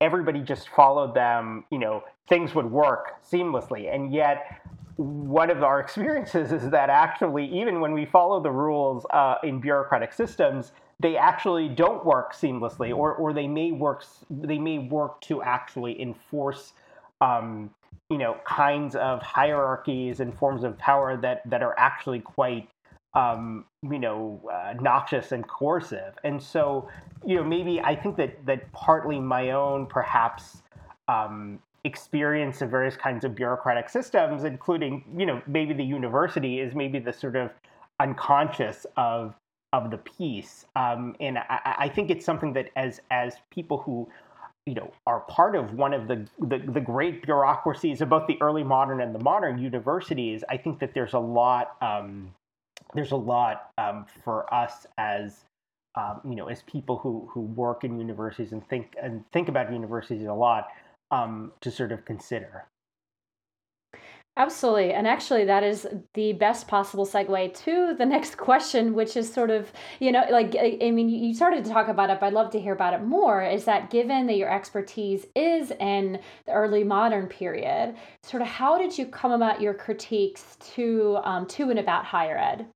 everybody 0.00 0.40
just 0.40 0.68
followed 0.70 1.14
them, 1.14 1.64
you 1.70 1.78
know, 1.78 2.02
things 2.28 2.54
would 2.54 2.70
work 2.70 3.22
seamlessly. 3.24 3.94
And 3.94 4.12
yet, 4.12 4.60
one 4.96 5.50
of 5.50 5.62
our 5.62 5.80
experiences 5.86 6.52
is 6.52 6.70
that 6.70 6.90
actually, 6.90 7.46
even 7.46 7.80
when 7.80 7.92
we 7.92 8.04
follow 8.04 8.40
the 8.40 8.50
rules 8.50 9.06
uh, 9.12 9.36
in 9.42 9.60
bureaucratic 9.60 10.12
systems, 10.12 10.72
they 11.00 11.16
actually 11.16 11.68
don't 11.68 12.04
work 12.04 12.34
seamlessly, 12.34 12.94
or 12.94 13.14
or 13.14 13.32
they 13.32 13.48
may 13.48 13.72
work 13.72 14.04
they 14.30 14.58
may 14.58 14.78
work 14.78 15.20
to 15.22 15.42
actually 15.42 16.00
enforce. 16.00 16.72
Um, 17.20 17.70
you 18.10 18.18
know, 18.18 18.36
kinds 18.46 18.94
of 18.94 19.20
hierarchies 19.20 20.20
and 20.20 20.32
forms 20.38 20.62
of 20.62 20.78
power 20.78 21.16
that 21.16 21.42
that 21.50 21.62
are 21.62 21.74
actually 21.76 22.20
quite 22.20 22.68
um, 23.16 23.64
you 23.82 23.98
know, 23.98 24.40
uh, 24.52 24.74
noxious 24.80 25.32
and 25.32 25.48
coercive. 25.48 26.14
And 26.22 26.40
so, 26.40 26.88
you 27.24 27.36
know, 27.36 27.42
maybe 27.44 27.80
I 27.80 27.96
think 27.96 28.16
that 28.18 28.44
that 28.46 28.70
partly 28.72 29.18
my 29.18 29.50
own 29.50 29.86
perhaps 29.86 30.62
um, 31.08 31.58
experience 31.84 32.60
of 32.60 32.70
various 32.70 32.96
kinds 32.96 33.24
of 33.24 33.34
bureaucratic 33.34 33.88
systems, 33.88 34.44
including, 34.44 35.02
you 35.16 35.24
know, 35.24 35.40
maybe 35.46 35.72
the 35.72 35.84
university 35.84 36.60
is 36.60 36.74
maybe 36.74 36.98
the 36.98 37.12
sort 37.12 37.36
of 37.36 37.50
unconscious 37.98 38.86
of 38.96 39.34
of 39.72 39.90
the 39.90 39.98
piece. 39.98 40.66
Um, 40.76 41.16
and 41.18 41.38
I, 41.38 41.76
I 41.78 41.88
think 41.88 42.10
it's 42.10 42.24
something 42.24 42.52
that 42.52 42.70
as 42.76 43.00
as 43.10 43.36
people 43.50 43.78
who 43.78 44.08
you 44.66 44.74
know 44.74 44.92
are 45.06 45.20
part 45.20 45.56
of 45.56 45.72
one 45.74 45.94
of 45.94 46.06
the, 46.06 46.26
the, 46.38 46.58
the 46.58 46.80
great 46.80 47.22
bureaucracies 47.22 48.02
of 48.02 48.10
both 48.10 48.26
the 48.26 48.36
early 48.42 48.64
modern 48.64 49.00
and 49.00 49.14
the 49.14 49.22
modern 49.22 49.58
universities. 49.58 50.44
I 50.50 50.58
think 50.58 50.80
that 50.80 50.92
there's 50.92 51.14
a 51.14 51.18
lot 51.18 51.76
um, 51.80 52.34
there's 52.94 53.12
a 53.12 53.16
lot 53.16 53.70
um, 53.78 54.06
for 54.24 54.52
us 54.52 54.86
as 54.98 55.44
um, 55.96 56.20
you 56.24 56.34
know 56.34 56.48
as 56.48 56.62
people 56.62 56.98
who 56.98 57.28
who 57.32 57.40
work 57.40 57.84
in 57.84 57.98
universities 57.98 58.52
and 58.52 58.66
think 58.68 58.94
and 59.02 59.24
think 59.32 59.48
about 59.48 59.72
universities 59.72 60.26
a 60.26 60.32
lot 60.32 60.68
um, 61.10 61.52
to 61.60 61.70
sort 61.70 61.92
of 61.92 62.04
consider. 62.04 62.66
Absolutely. 64.38 64.92
And 64.92 65.08
actually, 65.08 65.46
that 65.46 65.64
is 65.64 65.86
the 66.12 66.34
best 66.34 66.68
possible 66.68 67.06
segue 67.06 67.54
to 67.64 67.94
the 67.94 68.04
next 68.04 68.36
question, 68.36 68.92
which 68.92 69.16
is 69.16 69.32
sort 69.32 69.50
of, 69.50 69.72
you 69.98 70.12
know, 70.12 70.26
like, 70.30 70.54
I 70.60 70.90
mean, 70.90 71.08
you 71.08 71.32
started 71.32 71.64
to 71.64 71.70
talk 71.70 71.88
about 71.88 72.10
it, 72.10 72.20
but 72.20 72.26
I'd 72.26 72.32
love 72.34 72.50
to 72.50 72.60
hear 72.60 72.74
about 72.74 72.92
it 72.92 73.02
more. 73.02 73.42
Is 73.42 73.64
that 73.64 73.88
given 73.88 74.26
that 74.26 74.36
your 74.36 74.52
expertise 74.52 75.24
is 75.34 75.70
in 75.80 76.20
the 76.44 76.52
early 76.52 76.84
modern 76.84 77.28
period, 77.28 77.96
sort 78.22 78.42
of 78.42 78.48
how 78.48 78.76
did 78.76 78.98
you 78.98 79.06
come 79.06 79.32
about 79.32 79.62
your 79.62 79.72
critiques 79.72 80.58
to, 80.74 81.18
um, 81.24 81.46
to 81.46 81.70
and 81.70 81.78
about 81.78 82.04
higher 82.04 82.36
ed? 82.36 82.66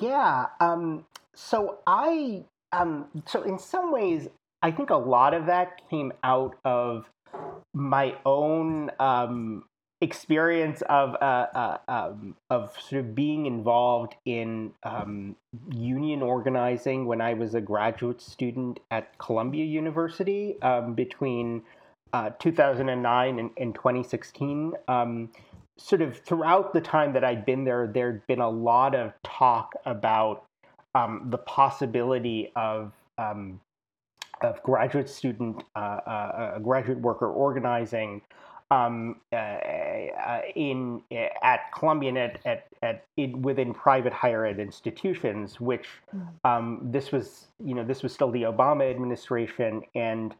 Yeah. 0.00 0.46
Um, 0.60 1.04
so 1.34 1.78
I, 1.86 2.44
um, 2.72 3.06
so 3.26 3.42
in 3.42 3.58
some 3.58 3.92
ways, 3.92 4.28
I 4.62 4.70
think 4.70 4.90
a 4.90 4.96
lot 4.96 5.34
of 5.34 5.46
that 5.46 5.80
came 5.90 6.12
out 6.22 6.56
of 6.64 7.08
my 7.74 8.16
own 8.24 8.90
um, 9.00 9.64
experience 10.00 10.82
of 10.82 11.14
uh, 11.14 11.46
uh, 11.54 11.78
um, 11.88 12.36
of 12.50 12.76
sort 12.80 13.00
of 13.00 13.14
being 13.14 13.46
involved 13.46 14.14
in 14.24 14.72
um, 14.82 15.36
union 15.70 16.22
organizing 16.22 17.06
when 17.06 17.20
I 17.20 17.34
was 17.34 17.54
a 17.54 17.60
graduate 17.60 18.20
student 18.20 18.80
at 18.90 19.16
Columbia 19.18 19.64
University 19.64 20.60
um, 20.60 20.94
between 20.94 21.62
uh, 22.12 22.30
2009 22.38 23.38
and, 23.38 23.50
and 23.56 23.74
2016. 23.74 24.74
Sort 25.78 26.02
of 26.02 26.18
throughout 26.18 26.72
the 26.72 26.80
time 26.80 27.12
that 27.14 27.24
I'd 27.24 27.46
been 27.46 27.64
there, 27.64 27.86
there'd 27.86 28.26
been 28.26 28.40
a 28.40 28.50
lot 28.50 28.94
of 28.94 29.12
talk 29.22 29.72
about 29.86 30.44
um, 30.94 31.28
the 31.30 31.38
possibility 31.38 32.52
of 32.56 32.92
um, 33.18 33.60
of 34.42 34.62
graduate 34.62 35.08
student, 35.08 35.62
uh, 35.76 35.78
uh, 35.78 36.10
uh 36.10 36.58
graduate 36.58 36.98
worker 36.98 37.30
organizing 37.30 38.20
um, 38.70 39.20
uh, 39.32 39.36
uh 39.36 40.40
in 40.56 41.02
at 41.42 41.72
Columbia 41.74 42.08
and 42.10 42.18
at, 42.18 42.40
at, 42.46 42.66
at 42.82 43.04
in, 43.16 43.42
within 43.42 43.74
private 43.74 44.12
higher 44.12 44.44
ed 44.46 44.58
institutions, 44.58 45.60
which 45.60 45.88
mm. 46.14 46.26
um, 46.44 46.80
this 46.82 47.12
was 47.12 47.48
you 47.64 47.74
know 47.74 47.84
this 47.84 48.02
was 48.02 48.12
still 48.12 48.30
the 48.30 48.42
Obama 48.42 48.90
administration, 48.90 49.82
and 49.94 50.34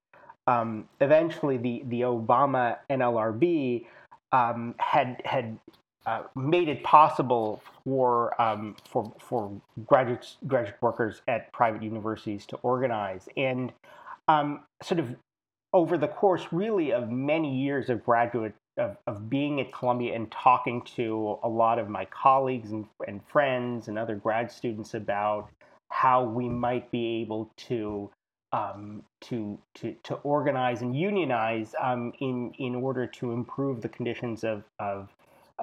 um, 0.46 0.88
eventually 1.00 1.56
the 1.56 1.82
the 1.86 2.00
Obama 2.02 2.78
NLRB 2.90 3.86
um, 4.32 4.74
had 4.78 5.20
had 5.24 5.58
uh, 6.06 6.22
made 6.34 6.68
it 6.68 6.82
possible 6.82 7.62
for 7.84 8.40
um, 8.40 8.76
for 8.88 9.12
for 9.18 9.52
graduate 9.86 10.36
graduate 10.46 10.76
workers 10.80 11.22
at 11.28 11.52
private 11.52 11.82
universities 11.82 12.46
to 12.46 12.56
organize, 12.56 13.28
and 13.36 13.72
um, 14.28 14.60
sort 14.82 15.00
of 15.00 15.14
over 15.72 15.96
the 15.96 16.08
course, 16.08 16.46
really, 16.52 16.92
of 16.92 17.10
many 17.10 17.54
years 17.56 17.88
of 17.88 18.04
graduate 18.04 18.54
of, 18.78 18.96
of 19.06 19.28
being 19.28 19.60
at 19.60 19.72
Columbia 19.72 20.14
and 20.14 20.30
talking 20.30 20.82
to 20.96 21.38
a 21.42 21.48
lot 21.48 21.78
of 21.78 21.88
my 21.88 22.06
colleagues 22.06 22.72
and, 22.72 22.86
and 23.06 23.20
friends 23.28 23.88
and 23.88 23.98
other 23.98 24.14
grad 24.14 24.50
students 24.50 24.94
about 24.94 25.50
how 25.90 26.24
we 26.24 26.48
might 26.48 26.90
be 26.90 27.20
able 27.20 27.50
to 27.56 28.10
um, 28.52 29.02
to, 29.22 29.58
to, 29.74 29.94
to 30.04 30.14
organize 30.16 30.82
and 30.82 30.96
unionize 30.96 31.74
um, 31.80 32.12
in, 32.20 32.52
in 32.58 32.74
order 32.74 33.06
to 33.06 33.32
improve 33.32 33.80
the 33.80 33.88
conditions 33.88 34.44
of, 34.44 34.64
of 34.78 35.08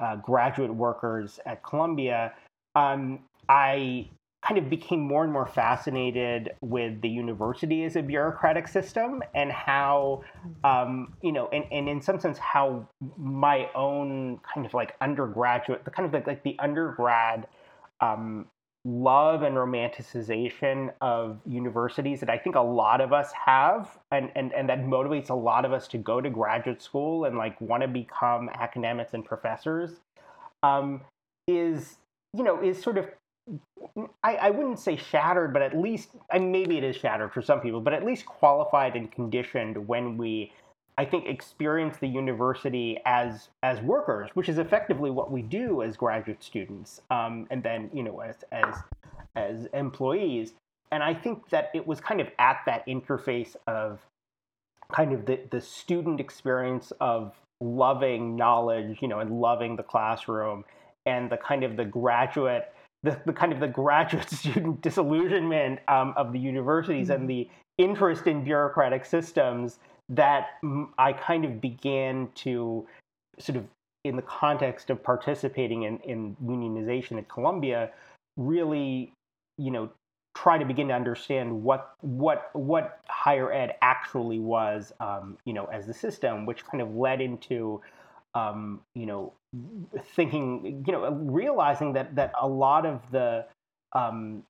uh, 0.02 0.16
graduate 0.18 0.74
workers 0.74 1.40
at 1.46 1.64
Columbia, 1.64 2.34
um, 2.76 3.20
I 3.48 4.10
kind 4.48 4.58
of 4.58 4.70
became 4.70 5.02
more 5.02 5.24
and 5.24 5.34
more 5.34 5.46
fascinated 5.46 6.52
with 6.62 7.02
the 7.02 7.10
university 7.10 7.84
as 7.84 7.96
a 7.98 8.02
bureaucratic 8.02 8.68
system 8.68 9.22
and 9.36 9.52
how, 9.52 10.24
um, 10.64 11.14
you 11.22 11.32
know, 11.32 11.50
and, 11.50 11.66
and 11.72 11.90
in 11.90 12.02
some 12.02 12.20
sense, 12.20 12.38
how 12.38 12.88
my 13.18 13.70
own 13.76 14.40
kind 14.54 14.66
of 14.66 14.74
like 14.74 14.96
undergraduate, 15.02 15.84
the 15.84 15.92
kind 15.92 16.08
of 16.08 16.14
like, 16.14 16.26
like 16.26 16.44
the 16.44 16.56
undergrad 16.60 17.48
um, 18.00 18.46
love 18.86 19.44
and 19.44 19.56
romanticization 19.56 20.94
of 21.02 21.40
universities 21.46 22.22
that 22.22 22.30
I 22.30 22.38
think 22.38 22.56
a 22.56 22.62
lot 22.62 23.02
of 23.02 23.12
us 23.12 23.32
have 23.34 23.98
and, 24.12 24.32
and, 24.36 24.54
and 24.54 24.70
that 24.70 24.80
motivates 24.80 25.30
a 25.30 25.34
lot 25.34 25.66
of 25.66 25.74
us 25.74 25.88
to 25.90 25.98
go 25.98 26.22
to 26.22 26.30
graduate 26.30 26.82
school 26.82 27.26
and 27.26 27.38
like 27.38 27.60
want 27.60 27.82
to 27.82 27.88
become 27.90 28.50
academics 28.54 29.14
and 29.14 29.26
professors 29.26 30.00
um, 30.64 31.02
is 31.48 31.98
you 32.36 32.44
know 32.44 32.62
is 32.62 32.82
sort 32.82 32.98
of 32.98 33.08
I, 34.24 34.36
I 34.36 34.50
wouldn't 34.52 34.80
say 34.80 34.96
shattered, 34.96 35.54
but 35.54 35.62
at 35.62 35.76
least 35.76 36.10
I 36.32 36.38
maybe 36.38 36.78
it 36.78 36.84
is 36.84 36.96
shattered 36.96 37.34
for 37.34 37.42
some 37.42 37.60
people, 37.60 37.82
but 37.82 37.94
at 37.94 38.06
least 38.06 38.26
qualified 38.26 38.96
and 38.96 39.12
conditioned 39.12 39.88
when 39.88 40.18
we 40.18 40.54
I 41.00 41.06
think 41.06 41.28
experience 41.28 41.96
the 41.98 42.10
university 42.10 43.00
as 43.06 43.48
as 43.64 43.80
workers, 43.80 44.32
which 44.34 44.50
is 44.50 44.58
effectively 44.58 45.10
what 45.10 45.32
we 45.32 45.42
do 45.42 45.82
as 45.82 45.96
graduate 45.96 46.44
students, 46.44 47.00
um, 47.10 47.48
and 47.50 47.64
then 47.64 47.90
you 47.94 48.04
know 48.04 48.20
as 48.20 48.36
as 48.52 48.76
as 49.38 49.66
employees. 49.74 50.56
And 50.92 51.02
I 51.02 51.14
think 51.14 51.48
that 51.52 51.70
it 51.74 51.88
was 51.88 52.02
kind 52.02 52.20
of 52.20 52.28
at 52.38 52.58
that 52.66 52.86
interface 52.86 53.56
of 53.66 54.00
kind 54.92 55.14
of 55.14 55.26
the 55.26 55.40
the 55.50 55.62
student 55.62 56.20
experience 56.20 56.92
of 57.00 57.34
loving 57.62 58.36
knowledge, 58.36 58.98
you 59.02 59.08
know, 59.08 59.20
and 59.20 59.40
loving 59.40 59.78
the 59.78 59.84
classroom, 59.84 60.66
and 61.06 61.30
the 61.30 61.38
kind 61.38 61.64
of 61.64 61.78
the 61.78 61.86
graduate 61.86 62.74
the, 63.04 63.18
the 63.26 63.32
kind 63.32 63.54
of 63.54 63.62
the 63.62 63.70
graduate 63.70 64.30
student 64.42 64.82
disillusionment 64.82 65.80
um, 65.88 66.14
of 66.18 66.34
the 66.34 66.40
universities 66.40 67.08
mm-hmm. 67.08 67.22
and 67.22 67.30
the 67.30 67.48
interest 67.78 68.28
in 68.28 68.44
bureaucratic 68.44 69.06
systems 69.06 69.80
that 70.10 70.50
I 70.98 71.14
kind 71.14 71.46
of 71.46 71.62
began 71.62 72.30
to 72.36 72.88
sort 73.40 73.58
of 73.58 73.66
in 74.04 74.16
the 74.16 74.22
context 74.22 74.90
of 74.90 75.04
participating 75.04 75.84
in, 75.84 76.00
in 76.00 76.36
unionization 76.44 77.18
at 77.18 77.28
Columbia, 77.30 77.92
really, 78.38 79.14
you 79.58 79.72
know, 79.72 79.90
try 80.36 80.58
to 80.58 80.66
begin 80.66 80.88
to 80.88 80.94
understand 80.94 81.64
what 81.64 81.94
what 82.02 82.50
what 82.54 83.00
higher 83.08 83.52
ed 83.52 83.76
actually 83.82 84.40
was, 84.40 84.94
um, 85.00 85.38
you 85.46 85.54
know, 85.54 85.66
as 85.66 85.86
the 85.86 85.94
system, 85.94 86.46
which 86.46 86.66
kind 86.66 86.82
of 86.82 86.96
led 86.96 87.20
into, 87.22 87.82
um, 88.36 88.80
you 88.96 89.06
know, 89.06 89.34
thinking, 90.16 90.84
you 90.88 90.94
know, 90.94 91.12
realizing 91.12 91.94
that 91.94 92.16
that 92.16 92.32
a 92.40 92.48
lot 92.48 92.86
of 92.86 93.02
the 93.12 93.46
um, 93.94 94.44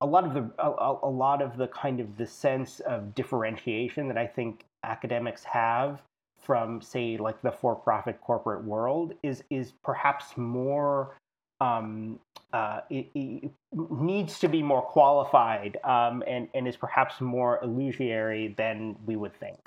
a 0.00 0.06
lot 0.06 0.24
of 0.24 0.34
the 0.34 0.50
a, 0.58 0.96
a, 1.02 1.10
lot 1.10 1.42
of 1.42 1.56
the 1.56 1.66
kind 1.68 2.00
of 2.00 2.16
the 2.16 2.26
sense 2.26 2.80
of 2.80 3.14
differentiation 3.14 4.08
that 4.08 4.18
I 4.18 4.26
think 4.26 4.64
academics 4.84 5.44
have 5.44 6.02
from 6.40 6.80
say 6.80 7.16
like 7.16 7.40
the 7.42 7.50
for-profit 7.50 8.20
corporate 8.20 8.64
world 8.64 9.14
is 9.22 9.42
is 9.50 9.72
perhaps 9.82 10.36
more 10.36 11.16
um, 11.60 12.20
uh, 12.52 12.80
it, 12.88 13.08
it, 13.14 13.50
needs 13.90 14.38
to 14.38 14.48
be 14.48 14.62
more 14.62 14.82
qualified 14.82 15.76
um, 15.82 16.22
and 16.28 16.48
and 16.54 16.68
is 16.68 16.76
perhaps 16.76 17.20
more 17.20 17.58
illusory 17.62 18.54
than 18.56 18.94
we 19.04 19.16
would 19.16 19.34
think. 19.34 19.58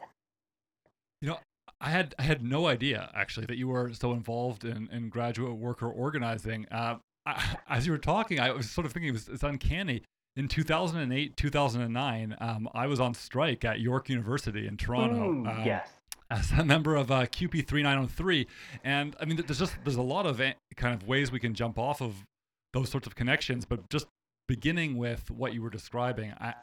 You 1.22 1.30
know, 1.30 1.40
I 1.82 1.90
had 1.90 2.16
I 2.18 2.24
had 2.24 2.42
no 2.42 2.68
idea 2.68 3.12
actually 3.14 3.48
that 3.48 3.58
you 3.58 3.68
were 3.68 3.92
so 3.94 4.14
involved 4.14 4.64
in, 4.64 4.88
in 4.92 5.10
graduate 5.10 5.58
worker 5.58 5.90
organizing. 5.90 6.66
Uh, 6.72 7.00
I, 7.26 7.58
as 7.70 7.86
you 7.86 7.92
were 7.92 7.98
talking, 7.98 8.40
I 8.40 8.52
was 8.52 8.72
sort 8.72 8.86
of 8.88 8.94
thinking 8.94 9.10
it 9.10 9.14
was, 9.14 9.28
it's 9.28 9.44
uncanny 9.44 10.04
in 10.36 10.48
2008 10.48 11.36
2009 11.36 12.36
um, 12.40 12.70
i 12.74 12.88
was 12.88 13.00
on 13.00 13.14
strike 13.14 13.66
at 13.66 13.80
york 13.80 14.10
university 14.10 14.68
in 14.68 14.78
toronto 14.78 15.16
Ooh, 15.16 15.48
um, 15.48 15.64
yes. 15.66 15.90
as 16.30 16.52
a 16.52 16.64
member 16.64 16.96
of 16.96 17.12
uh, 17.12 17.26
CUPE 17.26 17.68
3903 17.68 18.48
and 18.84 19.16
i 19.20 19.26
mean 19.26 19.38
there's 19.46 19.60
just 19.60 19.76
there's 19.84 19.98
a 19.98 20.02
lot 20.02 20.26
of 20.26 20.42
kind 20.76 20.94
of 20.94 21.08
ways 21.08 21.32
we 21.32 21.40
can 21.40 21.54
jump 21.54 21.78
off 21.78 22.02
of 22.02 22.24
those 22.74 22.90
sorts 22.90 23.08
of 23.08 23.16
connections 23.16 23.66
but 23.66 23.90
just 23.90 24.08
beginning 24.48 24.98
with 24.98 25.30
what 25.32 25.54
you 25.54 25.62
were 25.62 25.70
describing 25.70 26.34
I, 26.40 26.54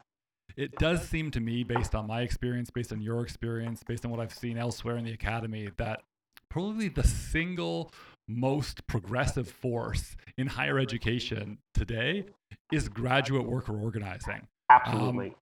it 0.56 0.72
does 0.78 1.06
seem 1.06 1.30
to 1.32 1.40
me 1.40 1.62
based 1.62 1.94
on 1.94 2.06
my 2.06 2.22
experience 2.22 2.70
based 2.70 2.92
on 2.92 3.00
your 3.00 3.22
experience 3.22 3.82
based 3.82 4.04
on 4.04 4.10
what 4.10 4.20
i've 4.20 4.32
seen 4.32 4.56
elsewhere 4.56 4.96
in 4.96 5.04
the 5.04 5.12
academy 5.12 5.68
that 5.76 6.02
probably 6.50 6.88
the 6.88 7.04
single 7.04 7.92
most 8.28 8.86
progressive 8.86 9.48
force 9.48 10.16
in 10.36 10.46
higher 10.46 10.78
education 10.78 11.58
today 11.74 12.26
is 12.72 12.88
graduate 12.88 13.46
worker 13.46 13.76
organizing. 13.76 14.46
Absolutely. 14.70 15.28
Um, 15.28 15.34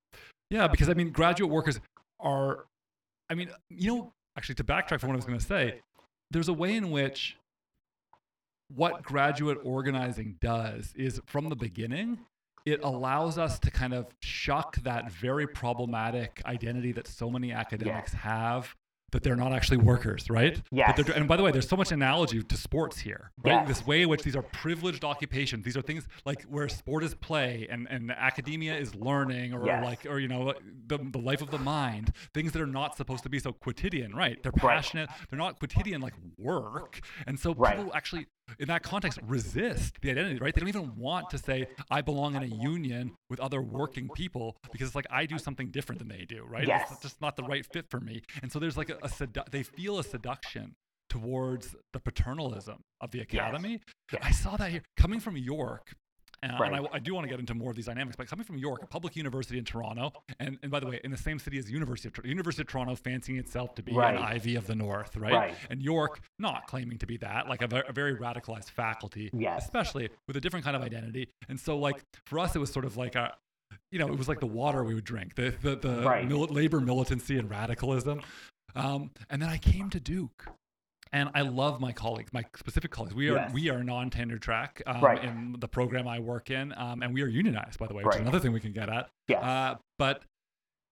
yeah, 0.51 0.69
because 0.69 0.89
I 0.89 0.95
mean, 0.95 1.11
graduate 1.11 1.51
workers 1.51 1.81
are, 2.21 2.67
I 3.29 3.35
mean, 3.35 3.51
you 3.69 3.95
know, 3.95 4.13
actually, 4.39 4.55
to 4.57 4.65
backtrack 4.65 5.01
from 5.01 5.09
what 5.09 5.15
I 5.15 5.17
was 5.17 5.25
going 5.25 5.39
to 5.39 5.45
say, 5.45 5.81
there's 6.31 6.49
a 6.49 6.53
way 6.53 6.77
in 6.77 6.91
which 6.91 7.37
what 8.75 9.03
graduate 9.03 9.59
organizing 9.65 10.37
does 10.41 10.93
is 10.97 11.21
from 11.27 11.49
the 11.49 11.57
beginning, 11.57 12.19
it 12.65 12.81
allows 12.83 13.39
us 13.39 13.59
to 13.61 13.71
kind 13.71 13.95
of 13.95 14.07
shuck 14.23 14.77
that 14.83 15.11
very 15.11 15.47
problematic 15.47 16.43
identity 16.47 16.93
that 16.93 17.07
so 17.07 17.31
many 17.31 17.53
academics 17.53 18.13
have 18.13 18.75
that 19.17 19.23
they're 19.23 19.35
not 19.35 19.51
actually 19.51 19.79
workers, 19.79 20.29
right? 20.29 20.61
Yes. 20.71 21.09
And 21.09 21.27
by 21.27 21.39
the 21.39 21.43
way, 21.43 21.51
there's 21.51 21.67
so 21.67 21.75
much 21.75 21.91
analogy 21.91 22.43
to 22.43 22.57
sports 22.57 22.99
here, 22.99 23.33
right? 23.43 23.67
Yes. 23.67 23.69
This 23.69 23.87
way 23.87 24.03
in 24.03 24.11
which 24.11 24.23
these 24.23 24.37
are 24.37 24.43
privileged 24.43 25.05
occupations. 25.05 25.65
These 25.65 25.75
are 25.75 25.81
things 25.81 26.07
like 26.27 26.43
where 26.43 26.69
sport 26.69 27.03
is 27.03 27.15
play 27.15 27.67
and, 27.71 27.89
and 27.89 28.11
academia 28.11 28.77
is 28.77 28.95
learning 28.95 29.55
or 29.55 29.65
yes. 29.65 29.83
like, 29.83 30.05
or, 30.05 30.19
you 30.19 30.29
know, 30.29 30.53
the, 30.87 30.99
the 30.99 31.19
life 31.19 31.41
of 31.41 31.51
the 31.51 31.59
mind, 31.59 32.13
things 32.35 32.53
that 32.53 32.61
are 32.61 32.67
not 32.67 32.95
supposed 32.95 33.23
to 33.23 33.31
be 33.31 33.39
so 33.39 33.53
quotidian, 33.53 34.15
right? 34.15 34.43
They're 34.43 34.53
passionate. 34.53 35.09
Right. 35.09 35.19
They're 35.31 35.39
not 35.39 35.59
quotidian 35.59 36.03
like 36.03 36.15
work. 36.37 37.01
And 37.27 37.41
so 37.41 37.55
people 37.55 37.91
actually 37.95 38.27
in 38.59 38.69
that 38.69 38.83
context 38.83 39.19
resist 39.27 40.01
the 40.03 40.11
identity 40.11 40.39
right 40.39 40.55
they 40.55 40.61
don't 40.61 40.69
even 40.69 40.95
want 40.97 41.29
to 41.31 41.39
say 41.39 41.67
i 41.91 42.01
belong 42.01 42.35
in 42.37 42.43
a 42.43 42.63
union 42.63 43.13
with 43.29 43.41
other 43.41 43.61
working 43.61 44.09
people 44.15 44.57
because 44.73 44.89
it's 44.89 44.97
like 44.97 45.07
i 45.11 45.27
do 45.27 45.39
something 45.39 45.71
different 45.71 45.99
than 45.99 46.09
they 46.09 46.25
do 46.25 46.45
right 46.49 46.67
yes. 46.67 46.89
it's 46.91 47.01
just 47.01 47.21
not 47.21 47.37
the 47.37 47.43
right 47.43 47.67
fit 47.73 47.87
for 47.91 48.01
me 48.01 48.23
and 48.43 48.51
so 48.51 48.59
there's 48.59 48.77
like 48.77 48.91
a, 48.91 48.97
a 48.97 49.09
sedu- 49.09 49.49
they 49.51 49.63
feel 49.63 49.99
a 49.99 50.05
seduction 50.05 50.75
towards 51.09 51.75
the 51.93 52.01
paternalism 52.01 52.81
of 53.01 53.11
the 53.11 53.21
academy 53.21 53.73
yes. 53.73 53.81
Yes. 54.13 54.23
i 54.25 54.31
saw 54.31 54.57
that 54.57 54.71
here 54.71 54.83
coming 54.97 55.21
from 55.21 55.37
york 55.37 55.93
uh, 56.43 56.59
right. 56.59 56.73
And 56.73 56.87
I, 56.87 56.97
I, 56.97 56.99
do 56.99 57.15
want 57.15 57.25
to 57.25 57.29
get 57.29 57.41
into 57.41 57.55
more 57.55 57.71
of 57.71 57.77
these 57.77 57.87
dynamics, 57.87 58.17
but 58.17 58.29
coming 58.29 58.45
from 58.45 58.59
York, 58.59 58.83
a 58.83 58.87
public 58.87 59.17
university 59.17 59.59
in 59.59 59.65
Toronto, 59.65 60.13
and, 60.39 60.59
and 60.63 60.71
by 60.71 60.81
the 60.81 60.87
way, 60.87 61.01
in 61.03 61.11
the 61.11 61.17
same 61.17 61.39
city 61.39 61.59
as 61.59 61.71
University 61.71 62.09
of 62.09 62.27
University 62.27 62.63
of 62.63 62.69
Toronto, 62.69 62.95
fancying 62.95 63.39
itself 63.39 63.75
to 63.77 63.83
be 63.83 63.93
right. 63.93 64.15
an 64.15 64.23
Ivy 64.23 64.57
of 64.57 64.67
the 64.67 64.75
North, 64.75 65.17
right? 65.17 65.33
right? 65.33 65.55
And 65.71 65.83
York 65.83 66.21
not 66.39 66.67
claiming 66.67 66.99
to 66.99 67.07
be 67.07 67.17
that, 67.19 67.49
like 67.49 67.63
a, 67.63 67.85
a 67.89 67.93
very 67.93 68.17
radicalized 68.17 68.71
faculty, 68.71 69.31
yes. 69.33 69.65
especially 69.65 70.11
with 70.27 70.37
a 70.37 70.41
different 70.41 70.65
kind 70.65 70.77
of 70.77 70.83
identity. 70.83 71.29
And 71.49 71.59
so, 71.59 71.79
like 71.79 72.03
for 72.27 72.39
us, 72.39 72.55
it 72.55 72.59
was 72.59 72.73
sort 72.73 72.85
of 72.85 72.97
like 72.97 73.15
a, 73.15 73.35
you 73.91 73.99
know, 73.99 74.09
it 74.09 74.19
was 74.19 74.29
like 74.29 74.41
the 74.41 74.47
water 74.47 74.85
we 74.85 74.95
would 74.95 75.05
drink, 75.05 75.35
the 75.35 75.55
the, 75.63 75.77
the 75.77 76.25
mil- 76.27 76.47
labor 76.47 76.81
militancy 76.81 77.39
and 77.39 77.51
radicalism. 77.51 78.23
Um, 78.75 79.11
and 79.31 79.41
then 79.41 79.49
I 79.49 79.57
came 79.57 79.89
to 79.91 80.01
Duke, 80.01 80.49
and 81.13 81.31
I 81.35 81.43
love 81.43 81.81
my 81.81 81.93
colleagues, 81.93 82.33
my 82.33 82.45
specific 82.57 82.91
colleagues. 82.91 83.15
We 83.15 83.31
are 83.31 83.37
yes. 83.37 83.53
we 83.53 83.71
are 83.71 83.83
non-tenure 83.83 84.39
track 84.39 84.83
um, 84.87 85.01
right. 85.01 85.23
in 85.23 85.57
the 85.59 85.69
program 85.69 86.09
I 86.09 86.19
work 86.19 86.51
in, 86.51 86.73
um, 86.77 87.03
and 87.03 87.15
we 87.15 87.23
are 87.23 87.29
unionized, 87.29 87.79
by 87.79 87.87
the 87.87 87.95
way, 87.95 88.03
which 88.03 88.15
right. 88.15 88.17
is 88.17 88.23
another 88.23 88.41
thing 88.41 88.53
we 88.53 88.61
can 88.61 88.73
get 88.73 88.89
at. 88.89 89.11
Yes. 89.29 89.43
Uh, 89.43 89.77
but 89.99 90.23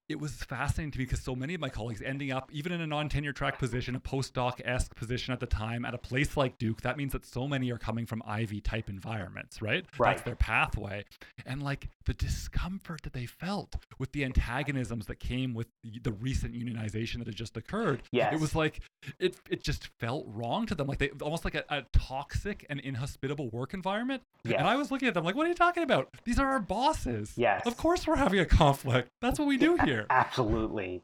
it 0.08 0.20
was 0.20 0.32
fascinating 0.32 0.90
to 0.90 0.98
me 0.98 1.04
because 1.04 1.20
so 1.20 1.34
many 1.34 1.54
of 1.54 1.60
my 1.60 1.68
colleagues 1.68 2.02
ending 2.02 2.30
up 2.30 2.50
even 2.52 2.72
in 2.72 2.80
a 2.80 2.86
non-tenure 2.86 3.32
track 3.32 3.58
position 3.58 3.94
a 3.94 4.00
postdoc-esque 4.00 4.94
position 4.94 5.32
at 5.32 5.40
the 5.40 5.46
time 5.46 5.84
at 5.84 5.94
a 5.94 5.98
place 5.98 6.36
like 6.36 6.58
duke 6.58 6.82
that 6.82 6.96
means 6.96 7.12
that 7.12 7.24
so 7.24 7.48
many 7.48 7.70
are 7.70 7.78
coming 7.78 8.04
from 8.04 8.22
ivy 8.26 8.60
type 8.60 8.88
environments 8.88 9.62
right? 9.62 9.86
right. 9.98 10.16
That's 10.16 10.22
their 10.22 10.36
pathway. 10.36 11.04
And 11.46 11.62
like 11.62 11.88
the 12.04 12.14
discomfort 12.14 13.02
that 13.02 13.12
they 13.12 13.26
felt 13.26 13.76
with 13.98 14.12
the 14.12 14.24
antagonisms 14.24 15.06
that 15.06 15.16
came 15.16 15.54
with 15.54 15.68
the 16.02 16.12
recent 16.12 16.54
unionization 16.54 17.18
that 17.18 17.26
had 17.26 17.36
just 17.36 17.56
occurred 17.56 18.02
yes. 18.12 18.32
it 18.32 18.40
was 18.40 18.54
like 18.54 18.80
it, 19.18 19.36
it 19.48 19.62
just 19.62 19.88
felt 20.00 20.26
wrong 20.28 20.66
to 20.66 20.74
them. 20.74 20.86
Like 20.86 20.98
they 20.98 21.10
almost 21.22 21.44
like 21.44 21.54
a, 21.54 21.64
a 21.70 21.84
toxic 21.92 22.66
and 22.68 22.80
inhospitable 22.80 23.48
work 23.50 23.74
environment. 23.74 24.22
Yes. 24.44 24.58
and 24.58 24.68
i 24.68 24.76
was 24.76 24.90
looking 24.90 25.08
at 25.08 25.14
them 25.14 25.24
like 25.24 25.34
what 25.34 25.46
are 25.46 25.48
you 25.48 25.54
talking 25.54 25.82
about? 25.82 26.08
These 26.24 26.38
are 26.38 26.48
our 26.48 26.60
bosses. 26.60 27.32
Yes. 27.36 27.62
Of 27.66 27.78
course 27.78 28.06
we're 28.06 28.16
having 28.16 28.40
a 28.40 28.44
conflict. 28.44 29.08
That's 29.22 29.38
what 29.38 29.48
we 29.48 29.56
do 29.56 29.76
here 29.84 29.93
here. 29.94 30.06
Absolutely. 30.10 31.02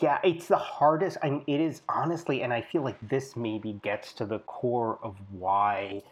Yeah, 0.00 0.18
it's 0.22 0.48
the 0.48 0.56
hardest. 0.58 1.16
I 1.22 1.30
mean, 1.30 1.44
it 1.46 1.60
is 1.60 1.82
honestly, 1.88 2.42
and 2.42 2.52
I 2.52 2.60
feel 2.60 2.82
like 2.82 2.98
this 3.08 3.36
maybe 3.36 3.72
gets 3.82 4.12
to 4.14 4.26
the 4.26 4.38
core 4.40 4.98
of 5.02 5.16
why, 5.30 6.02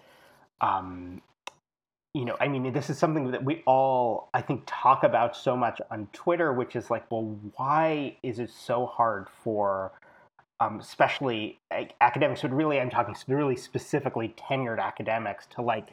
um, 0.60 1.20
you 2.14 2.24
know, 2.24 2.36
I 2.40 2.48
mean, 2.48 2.72
this 2.72 2.88
is 2.88 2.96
something 2.98 3.30
that 3.32 3.44
we 3.44 3.62
all, 3.66 4.30
I 4.32 4.40
think, 4.40 4.62
talk 4.66 5.04
about 5.04 5.36
so 5.36 5.54
much 5.54 5.80
on 5.90 6.08
Twitter, 6.14 6.52
which 6.54 6.74
is 6.74 6.90
like, 6.90 7.10
well, 7.10 7.36
why 7.56 8.16
is 8.22 8.38
it 8.38 8.48
so 8.50 8.86
hard 8.86 9.26
for, 9.44 9.92
um, 10.58 10.80
especially 10.80 11.58
like, 11.70 11.94
academics, 12.00 12.40
but 12.40 12.52
really, 12.52 12.80
I'm 12.80 12.88
talking 12.88 13.14
really 13.28 13.56
specifically 13.56 14.34
tenured 14.38 14.80
academics 14.80 15.46
to 15.56 15.60
like 15.60 15.88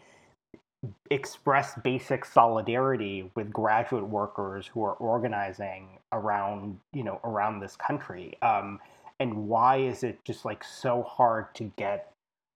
express 1.09 1.75
basic 1.83 2.25
solidarity 2.25 3.31
with 3.35 3.51
graduate 3.53 4.07
workers 4.07 4.67
who 4.67 4.83
are 4.83 4.93
organizing 4.93 5.99
around 6.11 6.79
you 6.93 7.03
know 7.03 7.19
around 7.23 7.59
this 7.59 7.75
country. 7.75 8.37
Um, 8.41 8.79
and 9.19 9.47
why 9.47 9.77
is 9.77 10.03
it 10.03 10.19
just 10.25 10.43
like 10.43 10.63
so 10.63 11.03
hard 11.03 11.53
to 11.55 11.71
get 11.77 12.11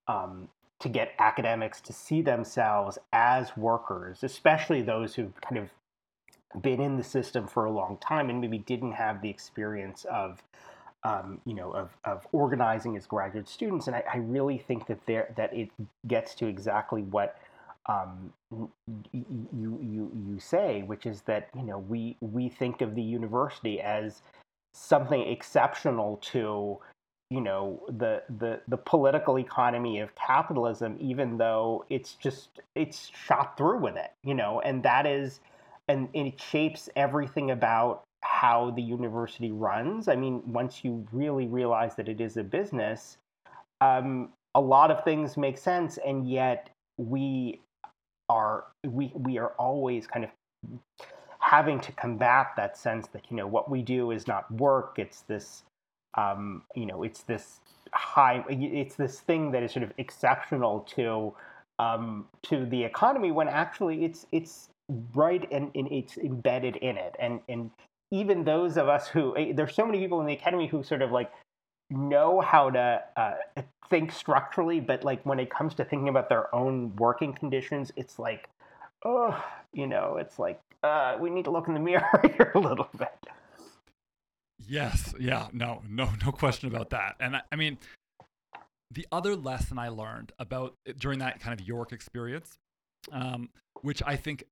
um, 0.08 0.50
to 0.80 0.90
get 0.90 1.14
academics 1.20 1.82
to 1.82 1.94
see 1.94 2.22
themselves 2.22 2.98
as 3.14 3.56
workers, 3.58 4.24
especially 4.24 4.82
those 4.82 5.16
who've 5.16 5.40
kind 5.42 5.58
of 5.58 6.62
been 6.62 6.80
in 6.82 6.98
the 6.98 7.04
system 7.04 7.48
for 7.48 7.66
a 7.66 7.72
long 7.72 7.98
time 7.98 8.30
and 8.30 8.40
maybe 8.42 8.58
didn't 8.58 8.94
have 8.94 9.22
the 9.22 9.30
experience 9.30 10.06
of 10.06 10.44
um, 11.04 11.40
you 11.46 11.54
know 11.54 11.72
of, 11.72 11.96
of 12.04 12.28
organizing 12.32 12.98
as 12.98 13.06
graduate 13.06 13.48
students? 13.48 13.88
And 13.88 13.96
I, 13.96 14.04
I 14.14 14.18
really 14.18 14.58
think 14.58 14.88
that 14.88 15.06
there 15.06 15.34
that 15.38 15.54
it 15.54 15.70
gets 16.08 16.36
to 16.36 16.48
exactly 16.48 17.04
what 17.04 17.38
um, 17.88 18.34
you, 19.14 19.26
you 19.54 20.12
you 20.28 20.40
say 20.40 20.84
which 20.84 21.06
is 21.06 21.22
that 21.22 21.50
you 21.56 21.64
know 21.64 21.80
we 21.80 22.18
we 22.22 22.50
think 22.50 22.82
of 22.82 22.96
the 22.96 23.02
university 23.02 23.80
as 23.80 24.22
something 24.74 25.22
exceptional 25.22 26.18
to 26.18 26.78
you 27.30 27.42
know 27.42 27.82
the 27.88 28.24
the 28.40 28.62
the 28.68 28.78
political 28.78 29.40
economy 29.40 30.00
of 30.00 30.14
capitalism 30.16 30.98
even 31.00 31.38
though 31.38 31.86
it's 31.90 32.14
just 32.14 32.62
it's 32.76 33.10
shot 33.10 33.58
through 33.58 33.80
with 33.80 33.96
it 33.96 34.12
you 34.24 34.34
know 34.34 34.62
and 34.62 34.84
that 34.84 35.06
is 35.06 35.40
and, 35.88 36.10
and 36.14 36.28
it 36.28 36.42
shapes 36.42 36.90
everything 36.96 37.52
about 37.52 38.04
how 38.22 38.72
the 38.72 38.82
university 38.82 39.52
runs. 39.52 40.08
I 40.08 40.16
mean, 40.16 40.42
once 40.46 40.84
you 40.84 41.06
really 41.12 41.48
realize 41.48 41.96
that 41.96 42.10
it 42.10 42.20
is 42.20 42.38
a 42.38 42.44
business, 42.44 43.18
um, 43.82 44.30
a 44.56 44.62
lot 44.62 44.92
of 44.92 45.04
things 45.04 45.38
make 45.38 45.58
sense, 45.58 45.98
and 46.06 46.30
yet 46.30 46.70
we 46.98 47.62
are 48.30 48.66
we 48.86 49.12
we 49.16 49.38
are 49.38 49.54
always 49.58 50.08
kind 50.08 50.26
of 50.26 50.32
having 51.40 51.80
to 51.80 51.92
combat 51.94 52.48
that 52.58 52.78
sense 52.78 53.08
that 53.08 53.24
you 53.30 53.38
know 53.38 53.48
what 53.48 53.70
we 53.70 53.82
do 53.82 54.12
is 54.12 54.28
not 54.28 54.50
work. 54.52 54.96
It's 54.98 55.22
this 55.22 55.64
um, 56.16 56.64
you 56.76 56.86
know 56.86 57.04
it's 57.04 57.24
this 57.24 57.60
high 57.94 58.44
it's 58.50 58.96
this 58.96 59.22
thing 59.22 59.52
that 59.52 59.64
is 59.64 59.72
sort 59.72 59.84
of 59.84 59.94
exceptional 59.98 60.82
to 60.96 61.34
um, 61.80 62.26
to 62.44 62.66
the 62.66 62.84
economy 62.84 63.32
when 63.32 63.48
actually 63.48 64.04
it's 64.04 64.26
it's 64.32 64.70
right 65.14 65.48
and, 65.52 65.72
and 65.76 65.92
it's 65.92 66.18
embedded 66.18 66.78
in 66.78 66.98
it 66.98 67.16
and 67.20 67.40
and 67.50 67.72
even 68.12 68.44
those 68.44 68.78
of 68.78 68.88
us 68.88 69.08
who 69.08 69.36
eh, 69.38 69.52
there's 69.54 69.76
so 69.76 69.86
many 69.86 70.00
people 70.00 70.22
in 70.22 70.28
the 70.28 70.34
academy 70.34 70.68
who 70.68 70.82
sort 70.82 71.02
of 71.02 71.12
like 71.12 71.32
know 71.90 72.42
how 72.42 72.70
to 72.70 73.02
uh, 73.16 73.36
think 73.90 74.12
structurally 74.12 74.80
but 74.80 75.04
like 75.04 75.26
when 75.26 75.40
it 75.40 75.50
comes 75.50 75.74
to 75.74 75.86
thinking 75.86 76.10
about 76.10 76.30
their 76.30 76.54
own 76.54 76.96
working 76.98 77.34
conditions 77.34 77.92
it's 77.96 78.20
like 78.20 78.50
oh 79.06 79.42
you 79.74 79.88
know 79.88 80.18
it's 80.18 80.38
like 80.40 80.60
uh, 80.84 81.18
we 81.20 81.30
need 81.30 81.46
to 81.46 81.52
look 81.52 81.68
in 81.68 81.74
the 81.74 81.80
mirror 81.80 82.22
here 82.38 82.52
a 82.54 82.60
little 82.60 82.88
bit. 82.98 83.10
Yes. 84.68 85.14
Yeah. 85.20 85.48
No 85.54 85.82
no 85.90 86.10
no 86.24 86.32
question 86.32 86.70
about 86.70 86.92
that. 86.92 87.16
And 87.20 87.36
I, 87.36 87.42
I 87.52 87.56
mean 87.56 87.78
the 88.92 89.06
other 89.12 89.36
lesson 89.36 89.78
i 89.78 89.90
learned 89.90 90.32
about 90.40 90.74
during 90.98 91.20
that 91.20 91.40
kind 91.42 91.60
of 91.60 91.68
york 91.68 91.92
experience 91.92 92.58
um, 93.12 93.50
which 93.82 94.02
i 94.06 94.16
think 94.16 94.46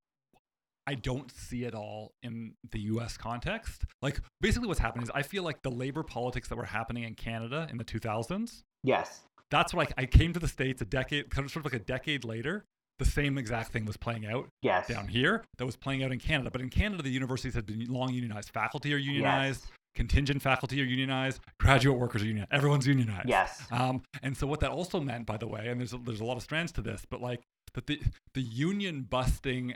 I 0.88 0.96
don't 0.96 1.32
see 1.32 1.64
it 1.64 1.74
all 1.74 2.14
in 2.22 2.54
the 2.72 2.80
US 2.82 3.18
context. 3.18 3.86
Like 4.02 4.20
basically 4.42 4.68
what's 4.68 4.80
happening 4.80 5.04
is 5.04 5.12
I 5.14 5.24
feel 5.24 5.44
like 5.44 5.62
the 5.64 5.72
labor 5.72 6.04
politics 6.04 6.48
that 6.50 6.58
were 6.58 6.66
happening 6.66 7.04
in 7.04 7.16
Canada 7.16 7.68
in 7.72 7.78
the 7.78 7.86
2000s. 7.86 8.64
Yes. 8.84 9.22
That's 9.50 9.74
what 9.74 9.90
I, 9.98 10.04
I 10.04 10.06
came 10.06 10.34
to 10.34 10.40
the 10.40 10.48
States 10.48 10.82
a 10.82 10.86
decade, 10.86 11.30
kind 11.30 11.46
of 11.46 11.52
sort 11.52 11.66
of 11.66 11.72
like 11.72 11.82
a 11.82 11.84
decade 11.84 12.24
later. 12.24 12.66
The 12.98 13.06
same 13.06 13.38
exact 13.38 13.74
thing 13.74 13.86
was 13.86 13.98
playing 13.98 14.26
out 14.26 14.48
yes. 14.62 14.88
down 14.88 15.10
here 15.10 15.44
that 15.58 15.66
was 15.66 15.76
playing 15.76 16.04
out 16.04 16.14
in 16.14 16.20
Canada. 16.20 16.50
But 16.50 16.62
in 16.62 16.70
Canada, 16.70 17.04
the 17.04 17.10
universities 17.10 17.54
had 17.54 17.66
been 17.66 17.86
long 17.90 18.14
unionized. 18.14 18.52
Faculty 18.52 18.94
are 18.94 18.98
unionized. 18.98 19.64
Yes 19.66 19.72
contingent 19.96 20.42
faculty 20.42 20.82
are 20.82 20.86
unionized, 20.86 21.40
graduate 21.58 21.98
workers 21.98 22.22
are 22.22 22.26
unionized, 22.26 22.52
everyone's 22.52 22.86
unionized. 22.86 23.30
Yes. 23.30 23.66
Um, 23.72 24.04
and 24.22 24.36
so 24.36 24.46
what 24.46 24.60
that 24.60 24.72
also 24.72 25.00
meant, 25.00 25.26
by 25.26 25.38
the 25.38 25.48
way, 25.48 25.70
and 25.70 25.80
there's 25.80 25.94
a, 25.94 25.98
there's 25.98 26.20
a 26.20 26.26
lot 26.26 26.38
of 26.38 26.44
strands 26.44 26.72
to 26.74 26.82
this, 26.82 27.06
but 27.10 27.22
like 27.22 27.42
that 27.74 27.88
the 27.88 28.00
the 28.34 28.42
union 28.42 29.04
busting 29.04 29.76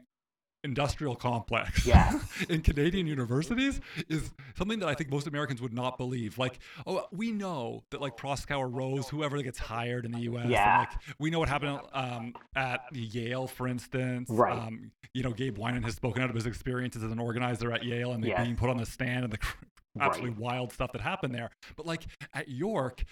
industrial 0.63 1.15
complex 1.15 1.85
yes. 1.85 2.21
in 2.49 2.61
Canadian 2.61 3.07
universities 3.07 3.79
is 4.09 4.31
something 4.57 4.79
that 4.79 4.89
I 4.89 4.93
think 4.93 5.09
most 5.09 5.27
Americans 5.27 5.61
would 5.61 5.73
not 5.73 5.97
believe. 5.97 6.37
Like, 6.37 6.59
oh, 6.85 7.05
we 7.11 7.31
know 7.31 7.83
that 7.91 8.01
like 8.01 8.17
Proskauer 8.17 8.69
Rose, 8.71 9.07
whoever 9.09 9.41
gets 9.41 9.59
hired 9.59 10.05
in 10.05 10.11
the 10.11 10.21
U.S., 10.21 10.47
yeah. 10.47 10.79
like 10.79 10.89
we 11.19 11.29
know 11.29 11.39
what 11.39 11.49
happened 11.49 11.79
um, 11.93 12.33
at 12.55 12.81
Yale, 12.91 13.47
for 13.47 13.67
instance. 13.67 14.29
Right. 14.29 14.57
Um, 14.57 14.91
you 15.13 15.23
know, 15.23 15.31
Gabe 15.31 15.57
Winant 15.57 15.83
has 15.85 15.95
spoken 15.95 16.21
out 16.21 16.29
of 16.29 16.35
his 16.35 16.45
experiences 16.45 17.03
as 17.03 17.11
an 17.11 17.19
organizer 17.19 17.71
at 17.71 17.83
Yale 17.83 18.11
and 18.11 18.23
yes. 18.23 18.43
being 18.43 18.55
put 18.55 18.69
on 18.69 18.77
the 18.77 18.85
stand 18.85 19.23
and 19.23 19.33
the 19.33 19.39
absolutely 19.99 20.31
right. 20.31 20.39
wild 20.39 20.73
stuff 20.73 20.91
that 20.91 21.01
happened 21.01 21.33
there. 21.33 21.49
But 21.75 21.85
like 21.85 22.03
at 22.33 22.47
York, 22.49 23.03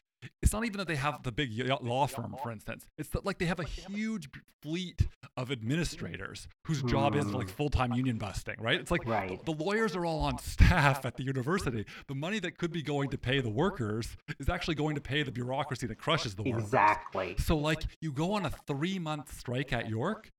it's 0.41 0.53
not 0.53 0.65
even 0.65 0.77
that 0.77 0.87
they 0.87 0.95
have 0.95 1.23
the 1.23 1.31
big 1.31 1.51
law 1.81 2.07
firm, 2.07 2.35
for 2.41 2.51
instance. 2.51 2.85
It's 2.97 3.09
that 3.09 3.25
like 3.25 3.37
they 3.37 3.45
have 3.45 3.59
a 3.59 3.65
huge 3.65 4.29
fleet 4.61 5.07
of 5.35 5.51
administrators 5.51 6.47
whose 6.65 6.81
job 6.83 7.15
is 7.15 7.27
like 7.27 7.47
hmm. 7.47 7.53
full-time 7.53 7.93
union 7.93 8.17
busting, 8.17 8.55
right? 8.59 8.79
It's 8.79 8.91
like 8.91 9.07
right. 9.07 9.43
the 9.45 9.51
lawyers 9.51 9.95
are 9.95 10.05
all 10.05 10.19
on 10.19 10.39
staff 10.39 11.05
at 11.05 11.15
the 11.15 11.23
university. 11.23 11.85
The 12.07 12.15
money 12.15 12.39
that 12.39 12.57
could 12.57 12.71
be 12.71 12.81
going 12.81 13.09
to 13.09 13.17
pay 13.17 13.39
the 13.39 13.49
workers 13.49 14.15
is 14.39 14.49
actually 14.49 14.75
going 14.75 14.95
to 14.95 15.01
pay 15.01 15.23
the 15.23 15.31
bureaucracy 15.31 15.87
that 15.87 15.97
crushes 15.97 16.35
the 16.35 16.43
workers. 16.43 16.63
Exactly. 16.63 17.35
So 17.39 17.57
like 17.57 17.83
you 18.01 18.11
go 18.11 18.33
on 18.33 18.45
a 18.45 18.51
three-month 18.67 19.37
strike 19.37 19.73
at 19.73 19.89
York 19.89 20.29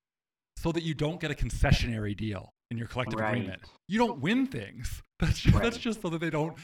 so 0.56 0.72
that 0.72 0.82
you 0.82 0.94
don't 0.94 1.20
get 1.20 1.30
a 1.30 1.34
concessionary 1.34 2.16
deal 2.16 2.52
in 2.70 2.78
your 2.78 2.88
collective 2.88 3.20
right. 3.20 3.36
agreement. 3.36 3.62
You 3.86 3.98
don't 3.98 4.20
win 4.20 4.46
things. 4.46 5.02
That's 5.20 5.40
just, 5.40 5.54
right. 5.56 5.64
that's 5.64 5.78
just 5.78 6.00
so 6.00 6.10
that 6.10 6.20
they 6.20 6.30
don't 6.30 6.56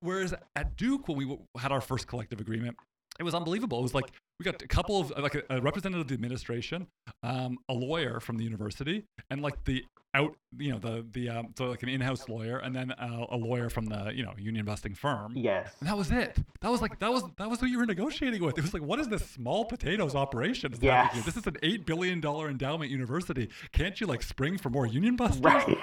Whereas 0.00 0.34
at 0.54 0.76
Duke, 0.76 1.08
when 1.08 1.16
we 1.16 1.38
had 1.58 1.72
our 1.72 1.80
first 1.80 2.06
collective 2.06 2.40
agreement, 2.40 2.76
it 3.18 3.24
was 3.24 3.34
unbelievable. 3.34 3.80
It 3.80 3.82
was 3.82 3.94
like 3.94 4.10
we 4.38 4.44
got 4.44 4.62
a 4.62 4.68
couple 4.68 5.00
of 5.00 5.10
like 5.18 5.34
a, 5.34 5.42
a 5.50 5.60
representative 5.60 6.02
of 6.02 6.08
the 6.08 6.14
administration, 6.14 6.86
um, 7.22 7.58
a 7.68 7.74
lawyer 7.74 8.20
from 8.20 8.36
the 8.36 8.44
university, 8.44 9.04
and 9.30 9.42
like 9.42 9.64
the 9.64 9.84
out, 10.14 10.36
you 10.56 10.72
know, 10.72 10.78
the 10.78 11.04
the 11.12 11.28
um, 11.28 11.48
so 11.56 11.66
like 11.66 11.82
an 11.82 11.88
in-house 11.88 12.28
lawyer, 12.28 12.58
and 12.58 12.74
then 12.74 12.92
uh, 12.92 13.26
a 13.30 13.36
lawyer 13.36 13.68
from 13.68 13.86
the 13.86 14.12
you 14.14 14.24
know 14.24 14.32
union 14.38 14.64
busting 14.64 14.94
firm. 14.94 15.32
Yes, 15.36 15.74
and 15.80 15.88
that 15.88 15.96
was 15.96 16.10
it. 16.10 16.38
That 16.60 16.70
was 16.70 16.80
like 16.80 16.98
that 17.00 17.12
was 17.12 17.24
that 17.36 17.50
was 17.50 17.60
who 17.60 17.66
you 17.66 17.78
were 17.78 17.86
negotiating 17.86 18.42
with. 18.42 18.56
It 18.56 18.62
was 18.62 18.72
like, 18.72 18.82
what 18.82 19.00
is 19.00 19.08
this 19.08 19.28
small 19.28 19.64
potatoes 19.64 20.14
operation? 20.14 20.74
Yes. 20.80 21.24
this 21.24 21.36
is 21.36 21.46
an 21.46 21.56
eight 21.62 21.84
billion 21.86 22.20
dollar 22.20 22.48
endowment 22.48 22.90
university. 22.90 23.48
Can't 23.72 24.00
you 24.00 24.06
like 24.06 24.22
spring 24.22 24.58
for 24.58 24.70
more 24.70 24.86
union 24.86 25.16
busters? 25.16 25.40
Right. 25.40 25.78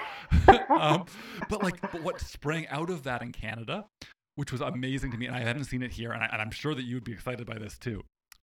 um, 0.70 1.04
but 1.48 1.62
like, 1.62 1.80
but 1.92 2.02
what 2.02 2.20
sprang 2.20 2.66
out 2.68 2.90
of 2.90 3.04
that 3.04 3.22
in 3.22 3.32
Canada 3.32 3.84
which 4.36 4.52
was 4.52 4.60
amazing 4.60 5.10
to 5.10 5.18
me. 5.18 5.26
And 5.26 5.34
I 5.34 5.40
haven't 5.40 5.64
seen 5.64 5.82
it 5.82 5.92
here, 5.92 6.12
and, 6.12 6.22
I, 6.22 6.40
am 6.40 6.50
sure 6.50 6.74
that 6.74 6.84
you 6.84 6.94
would 6.94 7.04
be 7.04 7.12
excited 7.12 7.46
by 7.46 7.58
this 7.58 7.76
too. 7.76 8.02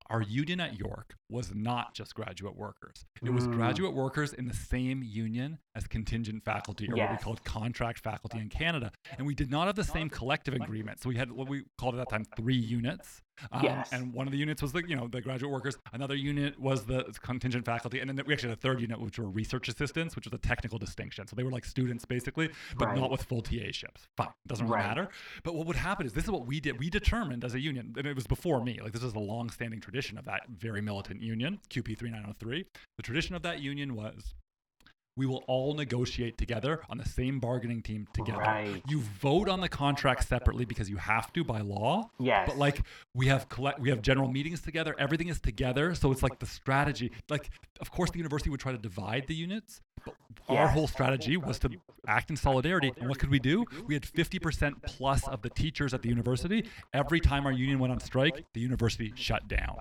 Our 0.09 0.21
union 0.21 0.59
at 0.59 0.77
York 0.77 1.15
was 1.29 1.55
not 1.55 1.93
just 1.93 2.13
graduate 2.13 2.55
workers. 2.55 3.05
It 3.23 3.29
was 3.29 3.47
mm. 3.47 3.53
graduate 3.53 3.93
workers 3.93 4.33
in 4.33 4.47
the 4.47 4.53
same 4.53 5.01
union 5.01 5.59
as 5.75 5.87
contingent 5.87 6.43
faculty, 6.43 6.89
or 6.91 6.97
yes. 6.97 7.09
what 7.09 7.19
we 7.19 7.23
called 7.23 7.43
contract 7.45 7.99
faculty 7.99 8.39
in 8.39 8.49
Canada. 8.49 8.91
And 9.17 9.25
we 9.25 9.33
did 9.33 9.49
not 9.49 9.67
have 9.67 9.75
the 9.75 9.83
same 9.83 10.09
collective 10.09 10.55
agreement. 10.55 11.01
So 11.01 11.09
we 11.09 11.15
had 11.15 11.31
what 11.31 11.47
we 11.47 11.63
called 11.77 11.95
at 11.95 11.99
that 11.99 12.09
time 12.09 12.25
three 12.35 12.55
units. 12.55 13.22
Um, 13.51 13.63
yes. 13.63 13.89
And 13.91 14.13
one 14.13 14.27
of 14.27 14.31
the 14.31 14.37
units 14.37 14.61
was 14.61 14.71
the 14.71 14.83
you 14.87 14.95
know 14.95 15.07
the 15.07 15.21
graduate 15.21 15.51
workers. 15.51 15.77
Another 15.91 16.15
unit 16.15 16.59
was 16.59 16.85
the 16.85 17.05
contingent 17.21 17.65
faculty, 17.65 17.99
and 17.99 18.09
then 18.09 18.23
we 18.25 18.33
actually 18.33 18.49
had 18.49 18.57
a 18.57 18.61
third 18.61 18.81
unit, 18.81 18.99
which 18.99 19.19
were 19.19 19.29
research 19.29 19.67
assistants, 19.67 20.15
which 20.15 20.25
was 20.25 20.33
a 20.33 20.37
technical 20.37 20.77
distinction. 20.77 21.27
So 21.27 21.35
they 21.35 21.43
were 21.43 21.51
like 21.51 21.65
students 21.65 22.05
basically, 22.05 22.49
but 22.77 22.89
right. 22.89 22.97
not 22.97 23.11
with 23.11 23.23
full 23.23 23.41
TA-ships. 23.41 24.07
Fine, 24.17 24.29
doesn't 24.47 24.65
really 24.65 24.77
right. 24.77 24.87
matter. 24.87 25.09
But 25.43 25.55
what 25.55 25.67
would 25.67 25.75
happen 25.75 26.05
is 26.05 26.13
this 26.13 26.25
is 26.25 26.31
what 26.31 26.45
we 26.45 26.59
did. 26.59 26.79
We 26.79 26.89
determined 26.89 27.43
as 27.43 27.53
a 27.53 27.59
union, 27.59 27.93
and 27.97 28.05
it 28.05 28.15
was 28.15 28.27
before 28.27 28.63
me. 28.63 28.79
Like 28.81 28.93
this 28.93 29.03
is 29.03 29.13
a 29.13 29.19
long-standing 29.19 29.81
tradition 29.81 30.17
of 30.17 30.25
that 30.25 30.41
very 30.49 30.81
militant 30.81 31.21
union, 31.21 31.59
CUPE 31.69 31.97
3903. 31.97 32.65
The 32.97 33.03
tradition 33.03 33.35
of 33.35 33.41
that 33.43 33.61
union 33.61 33.95
was 33.95 34.35
we 35.15 35.25
will 35.25 35.43
all 35.47 35.73
negotiate 35.73 36.37
together 36.37 36.81
on 36.89 36.97
the 36.97 37.07
same 37.07 37.39
bargaining 37.39 37.81
team 37.81 38.07
together. 38.13 38.39
Right. 38.39 38.81
You 38.87 39.01
vote 39.21 39.47
on 39.47 39.61
the 39.61 39.69
contract 39.69 40.27
separately 40.27 40.65
because 40.65 40.89
you 40.89 40.97
have 40.97 41.31
to 41.33 41.43
by 41.43 41.61
law. 41.61 42.09
Yes. 42.19 42.47
But 42.47 42.57
like 42.57 42.81
we 43.13 43.27
have 43.27 43.49
collect 43.49 43.79
we 43.79 43.89
have 43.89 44.01
general 44.01 44.29
meetings 44.29 44.61
together, 44.61 44.95
everything 44.97 45.27
is 45.27 45.39
together. 45.39 45.93
So 45.95 46.11
it's 46.11 46.23
like 46.23 46.39
the 46.39 46.45
strategy. 46.45 47.11
Like 47.29 47.49
of 47.79 47.91
course 47.91 48.11
the 48.11 48.17
university 48.17 48.49
would 48.49 48.59
try 48.59 48.71
to 48.71 48.77
divide 48.77 49.27
the 49.27 49.35
units, 49.35 49.81
but 50.05 50.15
yes. 50.49 50.59
our 50.59 50.67
whole 50.67 50.87
strategy 50.87 51.37
was 51.37 51.59
to 51.59 51.69
act 52.07 52.29
in 52.29 52.35
solidarity. 52.35 52.91
And 52.97 53.07
what 53.07 53.19
could 53.19 53.29
we 53.29 53.39
do? 53.39 53.65
We 53.85 53.93
had 53.93 54.03
50% 54.03 54.83
plus 54.83 55.27
of 55.27 55.41
the 55.41 55.49
teachers 55.49 55.93
at 55.93 56.01
the 56.01 56.09
university. 56.09 56.65
Every 56.93 57.19
time 57.19 57.45
our 57.45 57.51
union 57.51 57.79
went 57.79 57.93
on 57.93 57.99
strike, 57.99 58.45
the 58.53 58.59
university 58.59 59.13
shut 59.15 59.47
down. 59.47 59.77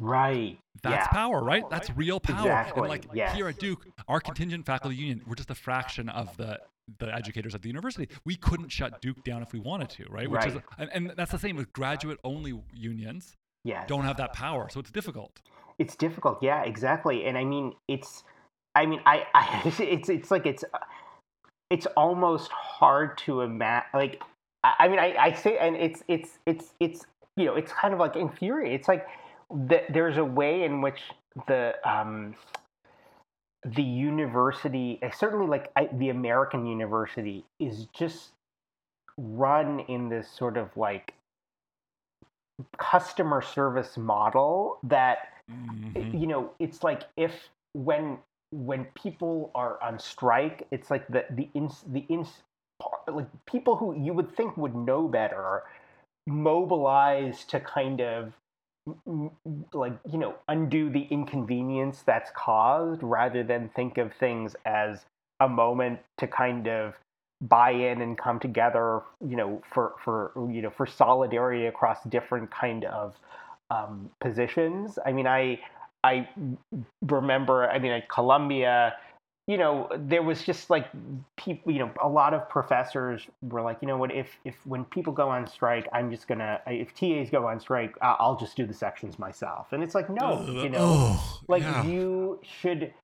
Right. 0.00 0.58
That's 0.82 1.06
yeah. 1.06 1.08
power, 1.08 1.42
right? 1.42 1.68
That's 1.70 1.90
real 1.96 2.20
power. 2.20 2.46
Exactly. 2.46 2.80
And 2.80 2.88
like 2.88 3.06
yes. 3.14 3.34
here 3.34 3.48
at 3.48 3.58
Duke, 3.58 3.86
our 4.08 4.20
contingent 4.20 4.66
faculty 4.66 4.96
union, 4.96 5.22
we're 5.26 5.34
just 5.34 5.50
a 5.50 5.54
fraction 5.54 6.08
of 6.08 6.36
the 6.36 6.58
the 6.98 7.14
educators 7.14 7.54
at 7.54 7.62
the 7.62 7.68
university. 7.68 8.08
We 8.24 8.36
couldn't 8.36 8.70
shut 8.70 9.00
Duke 9.00 9.22
down 9.22 9.42
if 9.42 9.52
we 9.52 9.60
wanted 9.60 9.88
to, 9.90 10.04
right? 10.10 10.28
Which 10.28 10.40
right. 10.40 10.56
is 10.56 10.62
and, 10.78 10.90
and 10.92 11.12
that's 11.16 11.30
the 11.30 11.38
same 11.38 11.56
with 11.56 11.72
graduate 11.72 12.18
only 12.24 12.60
unions. 12.72 13.36
Yes. 13.64 13.86
Don't 13.88 14.04
have 14.04 14.16
that 14.16 14.32
power, 14.32 14.68
so 14.70 14.80
it's 14.80 14.90
difficult. 14.90 15.40
It's 15.78 15.94
difficult. 15.94 16.42
Yeah, 16.42 16.62
exactly. 16.64 17.26
And 17.26 17.38
I 17.38 17.44
mean, 17.44 17.74
it's 17.88 18.24
I 18.74 18.86
mean, 18.86 19.00
I, 19.06 19.26
I 19.34 19.62
it's 19.80 20.08
it's 20.08 20.30
like 20.30 20.46
it's 20.46 20.64
it's 21.70 21.86
almost 21.96 22.50
hard 22.50 23.16
to 23.18 23.42
imagine 23.42 23.88
like 23.94 24.22
I, 24.64 24.74
I 24.80 24.88
mean, 24.88 24.98
I, 24.98 25.14
I 25.16 25.32
say 25.32 25.58
and 25.58 25.76
it's 25.76 26.02
it's 26.08 26.38
it's 26.46 26.72
it's 26.80 27.04
you 27.36 27.46
know, 27.46 27.54
it's 27.54 27.72
kind 27.72 27.94
of 27.94 28.00
like 28.00 28.16
infuriating. 28.16 28.74
It's 28.78 28.88
like 28.88 29.06
the, 29.52 29.82
there's 29.90 30.16
a 30.16 30.24
way 30.24 30.64
in 30.64 30.80
which 30.80 31.00
the 31.46 31.74
um, 31.88 32.34
the 33.64 33.82
university, 33.82 34.98
eh, 35.02 35.10
certainly 35.10 35.46
like 35.46 35.70
I, 35.76 35.88
the 35.92 36.08
American 36.08 36.66
university, 36.66 37.44
is 37.60 37.86
just 37.96 38.30
run 39.16 39.80
in 39.80 40.08
this 40.08 40.28
sort 40.28 40.56
of 40.56 40.76
like 40.76 41.14
customer 42.78 43.42
service 43.42 43.96
model 43.96 44.78
that 44.82 45.28
mm-hmm. 45.50 46.16
you 46.16 46.26
know 46.26 46.50
it's 46.58 46.82
like 46.82 47.02
if 47.16 47.48
when 47.74 48.18
when 48.52 48.84
people 48.94 49.50
are 49.54 49.82
on 49.82 49.98
strike 49.98 50.66
it's 50.70 50.90
like 50.90 51.06
the 51.08 51.24
the 51.30 51.48
ins 51.54 51.84
the 51.88 52.04
ins 52.08 52.42
like 53.12 53.26
people 53.46 53.76
who 53.76 53.96
you 53.96 54.12
would 54.12 54.34
think 54.36 54.56
would 54.56 54.74
know 54.74 55.08
better 55.08 55.62
mobilize 56.26 57.44
to 57.44 57.58
kind 57.58 58.00
of 58.00 58.32
like 59.74 59.98
you 60.10 60.18
know 60.18 60.34
undo 60.48 60.90
the 60.90 61.02
inconvenience 61.10 62.02
that's 62.04 62.30
caused 62.36 63.02
rather 63.02 63.42
than 63.44 63.68
think 63.70 63.98
of 63.98 64.12
things 64.12 64.56
as 64.66 65.04
a 65.40 65.48
moment 65.48 66.00
to 66.18 66.26
kind 66.26 66.66
of 66.68 66.94
buy 67.42 67.70
in 67.70 68.00
and 68.00 68.18
come 68.18 68.38
together 68.40 69.02
you 69.26 69.36
know 69.36 69.62
for 69.72 69.94
for 70.04 70.32
you 70.50 70.62
know 70.62 70.70
for 70.70 70.86
solidarity 70.86 71.66
across 71.66 72.02
different 72.04 72.50
kind 72.50 72.84
of 72.86 73.14
um, 73.70 74.10
positions. 74.20 74.98
I 75.06 75.12
mean 75.12 75.26
i 75.26 75.60
i 76.04 76.28
remember 77.02 77.70
i 77.70 77.78
mean 77.78 77.92
at 77.92 78.08
columbia 78.08 78.94
you 79.48 79.58
know, 79.58 79.88
there 79.96 80.22
was 80.22 80.44
just 80.44 80.70
like 80.70 80.86
people, 81.36 81.72
you 81.72 81.80
know, 81.80 81.90
a 82.00 82.08
lot 82.08 82.32
of 82.32 82.48
professors 82.48 83.26
were 83.42 83.60
like, 83.60 83.78
you 83.82 83.88
know 83.88 83.96
what, 83.96 84.14
if 84.14 84.28
if 84.44 84.54
when 84.66 84.84
people 84.84 85.12
go 85.12 85.28
on 85.28 85.46
strike, 85.48 85.88
I'm 85.92 86.10
just 86.10 86.28
gonna, 86.28 86.60
if 86.66 86.94
TAs 86.94 87.28
go 87.28 87.46
on 87.48 87.58
strike, 87.58 87.96
I'll 88.00 88.36
just 88.36 88.56
do 88.56 88.66
the 88.66 88.74
sections 88.74 89.18
myself. 89.18 89.72
And 89.72 89.82
it's 89.82 89.96
like, 89.96 90.08
no, 90.08 90.46
you 90.46 90.68
know, 90.68 90.78
oh, 90.80 91.40
like 91.48 91.62
yeah. 91.62 91.84
you 91.84 92.40
should, 92.42 92.94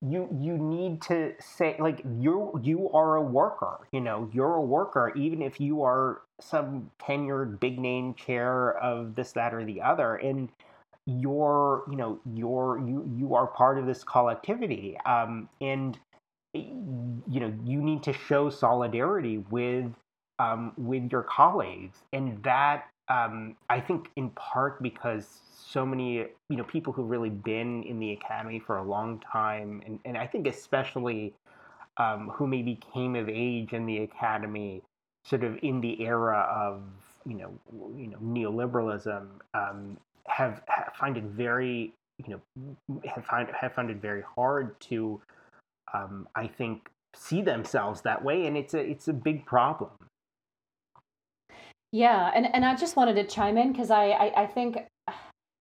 you 0.00 0.28
you 0.40 0.56
need 0.56 1.02
to 1.02 1.34
say 1.40 1.74
like 1.80 2.04
you 2.20 2.60
you 2.62 2.88
are 2.90 3.16
a 3.16 3.22
worker, 3.22 3.80
you 3.90 4.00
know, 4.00 4.30
you're 4.32 4.54
a 4.54 4.62
worker, 4.62 5.12
even 5.16 5.42
if 5.42 5.60
you 5.60 5.82
are 5.82 6.22
some 6.40 6.92
tenured 7.00 7.58
big 7.58 7.80
name 7.80 8.14
chair 8.14 8.78
of 8.78 9.16
this, 9.16 9.32
that, 9.32 9.52
or 9.52 9.64
the 9.64 9.82
other, 9.82 10.14
and 10.14 10.48
you're 11.08 11.84
you 11.90 11.96
know 11.96 12.20
you're 12.34 12.78
you 12.86 13.10
you 13.16 13.34
are 13.34 13.46
part 13.46 13.78
of 13.78 13.86
this 13.86 14.04
collectivity 14.04 14.98
um, 15.06 15.48
and 15.60 15.98
you 16.52 17.40
know 17.40 17.52
you 17.64 17.80
need 17.80 18.02
to 18.02 18.12
show 18.12 18.50
solidarity 18.50 19.38
with 19.50 19.90
um, 20.38 20.72
with 20.76 21.10
your 21.10 21.22
colleagues. 21.22 21.98
And 22.12 22.40
that 22.42 22.88
um, 23.08 23.56
i 23.70 23.80
think 23.80 24.08
in 24.16 24.30
part 24.30 24.82
because 24.82 25.40
so 25.54 25.84
many 25.84 26.26
you 26.48 26.56
know 26.56 26.64
people 26.64 26.92
who've 26.92 27.08
really 27.08 27.30
been 27.30 27.82
in 27.84 27.98
the 27.98 28.12
academy 28.12 28.58
for 28.58 28.78
a 28.78 28.82
long 28.82 29.20
time 29.20 29.82
and, 29.86 29.98
and 30.04 30.16
i 30.16 30.26
think 30.26 30.46
especially 30.46 31.34
um, 31.96 32.30
who 32.34 32.46
maybe 32.46 32.78
came 32.94 33.16
of 33.16 33.28
age 33.28 33.72
in 33.72 33.86
the 33.86 33.98
academy 33.98 34.82
sort 35.24 35.42
of 35.42 35.58
in 35.62 35.80
the 35.80 36.02
era 36.02 36.46
of 36.50 36.82
you 37.26 37.34
know 37.34 37.52
you 37.96 38.06
know 38.08 38.18
neoliberalism 38.18 39.26
um, 39.54 39.96
have, 40.28 40.62
have 40.68 40.92
find 40.98 41.16
it 41.16 41.24
very 41.24 41.92
you 42.26 42.40
know 42.40 43.00
have 43.04 43.24
find 43.24 43.48
have 43.50 43.72
found 43.72 43.90
it 43.90 43.98
very 43.98 44.22
hard 44.22 44.78
to 44.80 45.20
um, 45.94 46.28
I 46.34 46.46
think 46.46 46.90
see 47.14 47.42
themselves 47.42 48.02
that 48.02 48.24
way, 48.24 48.46
and 48.46 48.56
it's 48.56 48.74
a 48.74 48.80
it's 48.80 49.08
a 49.08 49.12
big 49.12 49.46
problem. 49.46 49.90
Yeah, 51.92 52.30
and 52.34 52.54
and 52.54 52.64
I 52.64 52.76
just 52.76 52.96
wanted 52.96 53.14
to 53.14 53.24
chime 53.24 53.56
in 53.56 53.72
because 53.72 53.90
I, 53.90 54.06
I 54.10 54.42
I 54.42 54.46
think 54.46 54.78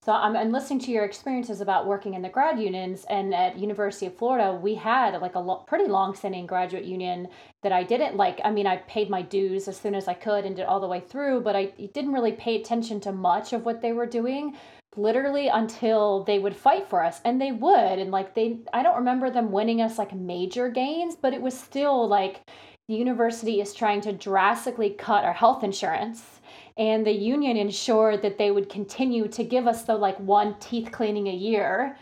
so 0.07 0.13
I'm, 0.13 0.37
I'm, 0.37 0.53
listening 0.53 0.79
to 0.79 0.91
your 0.91 1.03
experiences 1.03 1.59
about 1.59 1.85
working 1.85 2.13
in 2.13 2.21
the 2.21 2.29
grad 2.29 2.57
unions, 2.61 3.05
and 3.09 3.35
at 3.35 3.59
University 3.59 4.05
of 4.05 4.15
Florida, 4.15 4.53
we 4.53 4.73
had 4.73 5.21
like 5.21 5.35
a 5.35 5.39
lo- 5.39 5.65
pretty 5.67 5.89
long-standing 5.89 6.47
graduate 6.47 6.85
union 6.85 7.27
that 7.61 7.73
I 7.73 7.83
didn't 7.83 8.15
like. 8.15 8.39
I 8.45 8.51
mean, 8.51 8.67
I 8.67 8.77
paid 8.77 9.09
my 9.09 9.21
dues 9.21 9.67
as 9.67 9.75
soon 9.75 9.93
as 9.93 10.07
I 10.07 10.13
could 10.13 10.45
and 10.45 10.55
did 10.55 10.65
all 10.65 10.79
the 10.79 10.87
way 10.87 11.01
through, 11.01 11.41
but 11.41 11.57
I 11.57 11.73
didn't 11.93 12.13
really 12.13 12.31
pay 12.31 12.55
attention 12.55 13.01
to 13.01 13.11
much 13.11 13.51
of 13.51 13.65
what 13.65 13.81
they 13.81 13.91
were 13.91 14.05
doing, 14.05 14.55
literally 14.95 15.49
until 15.49 16.23
they 16.23 16.39
would 16.39 16.55
fight 16.55 16.87
for 16.87 17.03
us, 17.03 17.19
and 17.25 17.41
they 17.41 17.51
would, 17.51 17.99
and 17.99 18.09
like 18.09 18.33
they, 18.33 18.59
I 18.71 18.83
don't 18.83 18.95
remember 18.95 19.29
them 19.29 19.51
winning 19.51 19.81
us 19.81 19.97
like 19.97 20.13
major 20.13 20.69
gains, 20.69 21.17
but 21.17 21.33
it 21.33 21.41
was 21.41 21.59
still 21.59 22.07
like 22.07 22.49
the 22.87 22.95
university 22.95 23.59
is 23.59 23.73
trying 23.73 23.99
to 23.99 24.13
drastically 24.13 24.91
cut 24.91 25.25
our 25.25 25.33
health 25.33 25.65
insurance 25.65 26.36
and 26.77 27.05
the 27.05 27.11
union 27.11 27.57
ensured 27.57 28.21
that 28.21 28.37
they 28.37 28.51
would 28.51 28.69
continue 28.69 29.27
to 29.27 29.43
give 29.43 29.67
us 29.67 29.83
the 29.83 29.95
like 29.95 30.17
one 30.19 30.55
teeth 30.59 30.91
cleaning 30.91 31.27
a 31.27 31.33
year 31.33 31.97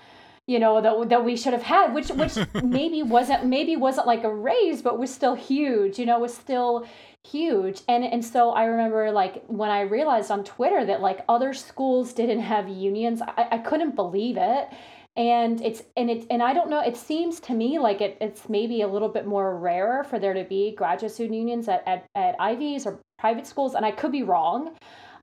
you 0.47 0.59
know 0.59 0.79
that, 0.81 1.09
that 1.09 1.25
we 1.25 1.35
should 1.35 1.53
have 1.53 1.63
had 1.63 1.93
which 1.93 2.09
which 2.09 2.38
maybe 2.63 3.01
wasn't 3.03 3.45
maybe 3.45 3.75
wasn't 3.75 4.05
like 4.05 4.23
a 4.23 4.33
raise 4.33 4.81
but 4.81 4.99
was 4.99 5.13
still 5.13 5.35
huge 5.35 5.97
you 5.97 6.05
know 6.05 6.19
was 6.19 6.35
still 6.35 6.85
huge. 7.23 7.81
And 7.88 8.03
and 8.03 8.23
so 8.23 8.51
i 8.51 8.65
remember 8.65 9.11
like 9.11 9.43
when 9.47 9.71
i 9.71 9.81
realized 9.81 10.29
on 10.29 10.43
twitter 10.43 10.85
that 10.85 11.01
like 11.01 11.25
other 11.27 11.53
schools 11.53 12.13
didn't 12.13 12.41
have 12.41 12.69
unions 12.69 13.21
i, 13.21 13.47
I 13.53 13.57
couldn't 13.57 13.95
believe 13.95 14.38
it 14.38 14.69
and 15.17 15.62
it's 15.62 15.82
and 15.95 16.10
it 16.10 16.25
and 16.30 16.43
i 16.43 16.54
don't 16.54 16.69
know 16.69 16.80
it 16.80 16.97
seems 16.97 17.39
to 17.39 17.54
me 17.54 17.80
like 17.80 18.01
it, 18.01 18.17
it's 18.19 18.49
maybe 18.49 18.82
a 18.82 18.88
little 18.88 19.08
bit 19.08 19.25
more 19.25 19.58
rarer 19.58 20.04
for 20.04 20.19
there 20.19 20.34
to 20.34 20.43
be 20.43 20.75
graduate 20.75 21.12
student 21.12 21.36
unions 21.38 21.67
at, 21.69 21.84
at, 21.88 22.06
at 22.15 22.36
ivies 22.39 22.86
or 22.86 22.99
private 23.17 23.47
schools 23.47 23.75
and 23.75 23.86
i 23.86 23.91
could 23.91 24.12
be 24.12 24.23
wrong 24.23 24.75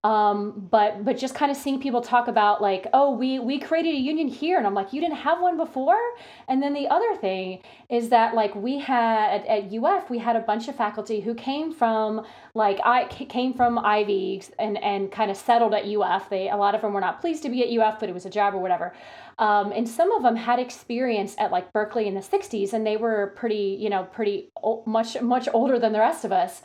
um, 0.04 0.66
but 0.68 1.04
but 1.04 1.16
just 1.16 1.34
kind 1.36 1.52
of 1.52 1.56
seeing 1.56 1.80
people 1.80 2.00
talk 2.00 2.26
about 2.26 2.60
like 2.60 2.88
oh 2.92 3.14
we 3.14 3.38
we 3.38 3.60
created 3.60 3.94
a 3.94 3.98
union 3.98 4.26
here 4.26 4.58
and 4.58 4.66
i'm 4.66 4.74
like 4.74 4.92
you 4.92 5.00
didn't 5.00 5.18
have 5.18 5.40
one 5.40 5.56
before? 5.56 6.00
And 6.48 6.60
then 6.60 6.74
the 6.74 6.88
other 6.88 7.14
thing 7.16 7.60
is 7.88 8.08
that 8.08 8.34
like 8.34 8.54
we 8.54 8.80
had 8.80 9.46
at, 9.46 9.72
uf 9.72 10.10
we 10.10 10.18
had 10.18 10.34
a 10.34 10.40
bunch 10.40 10.66
of 10.66 10.74
faculty 10.74 11.20
who 11.20 11.34
came 11.34 11.72
from 11.72 12.26
like 12.54 12.80
i 12.84 13.04
came 13.06 13.54
from 13.54 13.78
ivy 13.78 14.42
and 14.58 14.76
and 14.82 15.12
kind 15.12 15.30
of 15.30 15.36
settled 15.36 15.72
at 15.72 15.84
uf 15.84 16.28
they 16.28 16.50
a 16.50 16.56
lot 16.56 16.74
of 16.74 16.80
them 16.82 16.92
were 16.92 17.00
not 17.00 17.20
pleased 17.20 17.44
to 17.44 17.48
be 17.48 17.62
at 17.62 17.68
uf 17.78 18.00
but 18.00 18.08
it 18.08 18.12
was 18.12 18.26
a 18.26 18.30
job 18.30 18.54
or 18.54 18.58
whatever. 18.58 18.92
Um, 19.38 19.72
and 19.72 19.88
some 19.88 20.12
of 20.12 20.22
them 20.22 20.36
had 20.36 20.58
experience 20.58 21.34
at 21.38 21.50
like 21.52 21.72
berkeley 21.72 22.06
in 22.08 22.14
the 22.14 22.20
60s 22.20 22.72
and 22.72 22.86
they 22.86 22.96
were 22.96 23.32
pretty 23.36 23.76
you 23.80 23.88
know 23.88 24.04
pretty 24.04 24.50
much 24.84 25.20
much 25.22 25.48
older 25.54 25.78
than 25.78 25.92
the 25.92 26.00
rest 26.00 26.24
of 26.24 26.32
us 26.32 26.62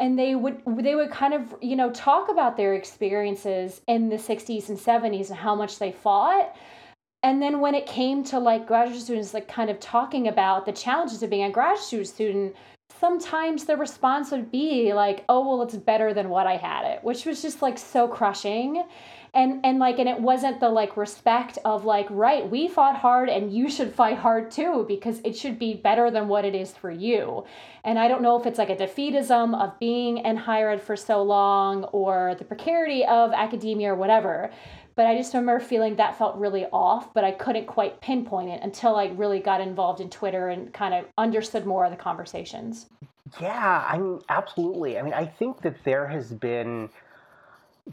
and 0.00 0.18
they 0.18 0.34
would 0.34 0.62
they 0.66 0.94
would 0.94 1.10
kind 1.10 1.34
of 1.34 1.54
you 1.60 1.76
know 1.76 1.90
talk 1.90 2.28
about 2.28 2.56
their 2.56 2.74
experiences 2.74 3.82
in 3.86 4.08
the 4.08 4.16
60s 4.16 4.68
and 4.70 4.78
70s 4.78 5.28
and 5.28 5.38
how 5.38 5.54
much 5.54 5.78
they 5.78 5.92
fought. 5.92 6.56
And 7.22 7.42
then 7.42 7.60
when 7.60 7.74
it 7.74 7.84
came 7.84 8.24
to 8.24 8.38
like 8.38 8.66
graduate 8.66 9.02
students 9.02 9.34
like 9.34 9.46
kind 9.46 9.68
of 9.68 9.78
talking 9.78 10.26
about 10.26 10.64
the 10.64 10.72
challenges 10.72 11.22
of 11.22 11.28
being 11.30 11.44
a 11.44 11.50
graduate 11.50 12.08
student 12.08 12.56
sometimes 12.98 13.66
the 13.66 13.76
response 13.76 14.30
would 14.30 14.50
be 14.50 14.92
like 14.92 15.24
oh 15.28 15.46
well 15.46 15.62
it's 15.62 15.76
better 15.76 16.12
than 16.12 16.28
what 16.28 16.46
i 16.46 16.56
had 16.56 16.84
it 16.84 17.02
which 17.04 17.24
was 17.24 17.40
just 17.40 17.62
like 17.62 17.78
so 17.78 18.08
crushing 18.08 18.84
and 19.34 19.64
and 19.64 19.78
like 19.78 19.98
and 19.98 20.08
it 20.08 20.20
wasn't 20.20 20.60
the 20.60 20.68
like 20.68 20.96
respect 20.96 21.58
of 21.64 21.84
like 21.84 22.06
right 22.10 22.50
we 22.50 22.68
fought 22.68 22.96
hard 22.96 23.28
and 23.28 23.52
you 23.52 23.70
should 23.70 23.92
fight 23.92 24.18
hard 24.18 24.50
too 24.50 24.84
because 24.88 25.20
it 25.24 25.36
should 25.36 25.58
be 25.58 25.74
better 25.74 26.10
than 26.10 26.28
what 26.28 26.44
it 26.44 26.54
is 26.54 26.72
for 26.72 26.90
you. 26.90 27.44
And 27.84 27.98
i 27.98 28.08
don't 28.08 28.22
know 28.22 28.38
if 28.38 28.46
it's 28.46 28.58
like 28.58 28.70
a 28.70 28.76
defeatism 28.76 29.58
of 29.58 29.78
being 29.78 30.18
in 30.18 30.36
higher 30.36 30.70
ed 30.70 30.82
for 30.82 30.96
so 30.96 31.22
long 31.22 31.84
or 31.84 32.34
the 32.38 32.44
precarity 32.44 33.04
of 33.04 33.32
academia 33.32 33.92
or 33.92 33.94
whatever 33.96 34.50
but 34.96 35.06
i 35.06 35.16
just 35.16 35.32
remember 35.32 35.60
feeling 35.60 35.96
that 35.96 36.18
felt 36.18 36.36
really 36.36 36.66
off 36.66 37.14
but 37.14 37.24
i 37.24 37.30
couldn't 37.30 37.66
quite 37.66 38.00
pinpoint 38.00 38.50
it 38.50 38.60
until 38.62 38.96
i 38.96 39.06
really 39.06 39.40
got 39.40 39.60
involved 39.60 40.00
in 40.00 40.10
twitter 40.10 40.48
and 40.48 40.74
kind 40.74 40.92
of 40.92 41.06
understood 41.16 41.64
more 41.66 41.84
of 41.84 41.90
the 41.90 41.96
conversations. 41.96 42.90
Yeah 43.40 43.86
i 43.88 43.96
mean 43.96 44.20
absolutely. 44.28 44.98
I 44.98 45.02
mean 45.02 45.14
i 45.14 45.24
think 45.24 45.62
that 45.62 45.82
there 45.84 46.06
has 46.06 46.32
been 46.32 46.90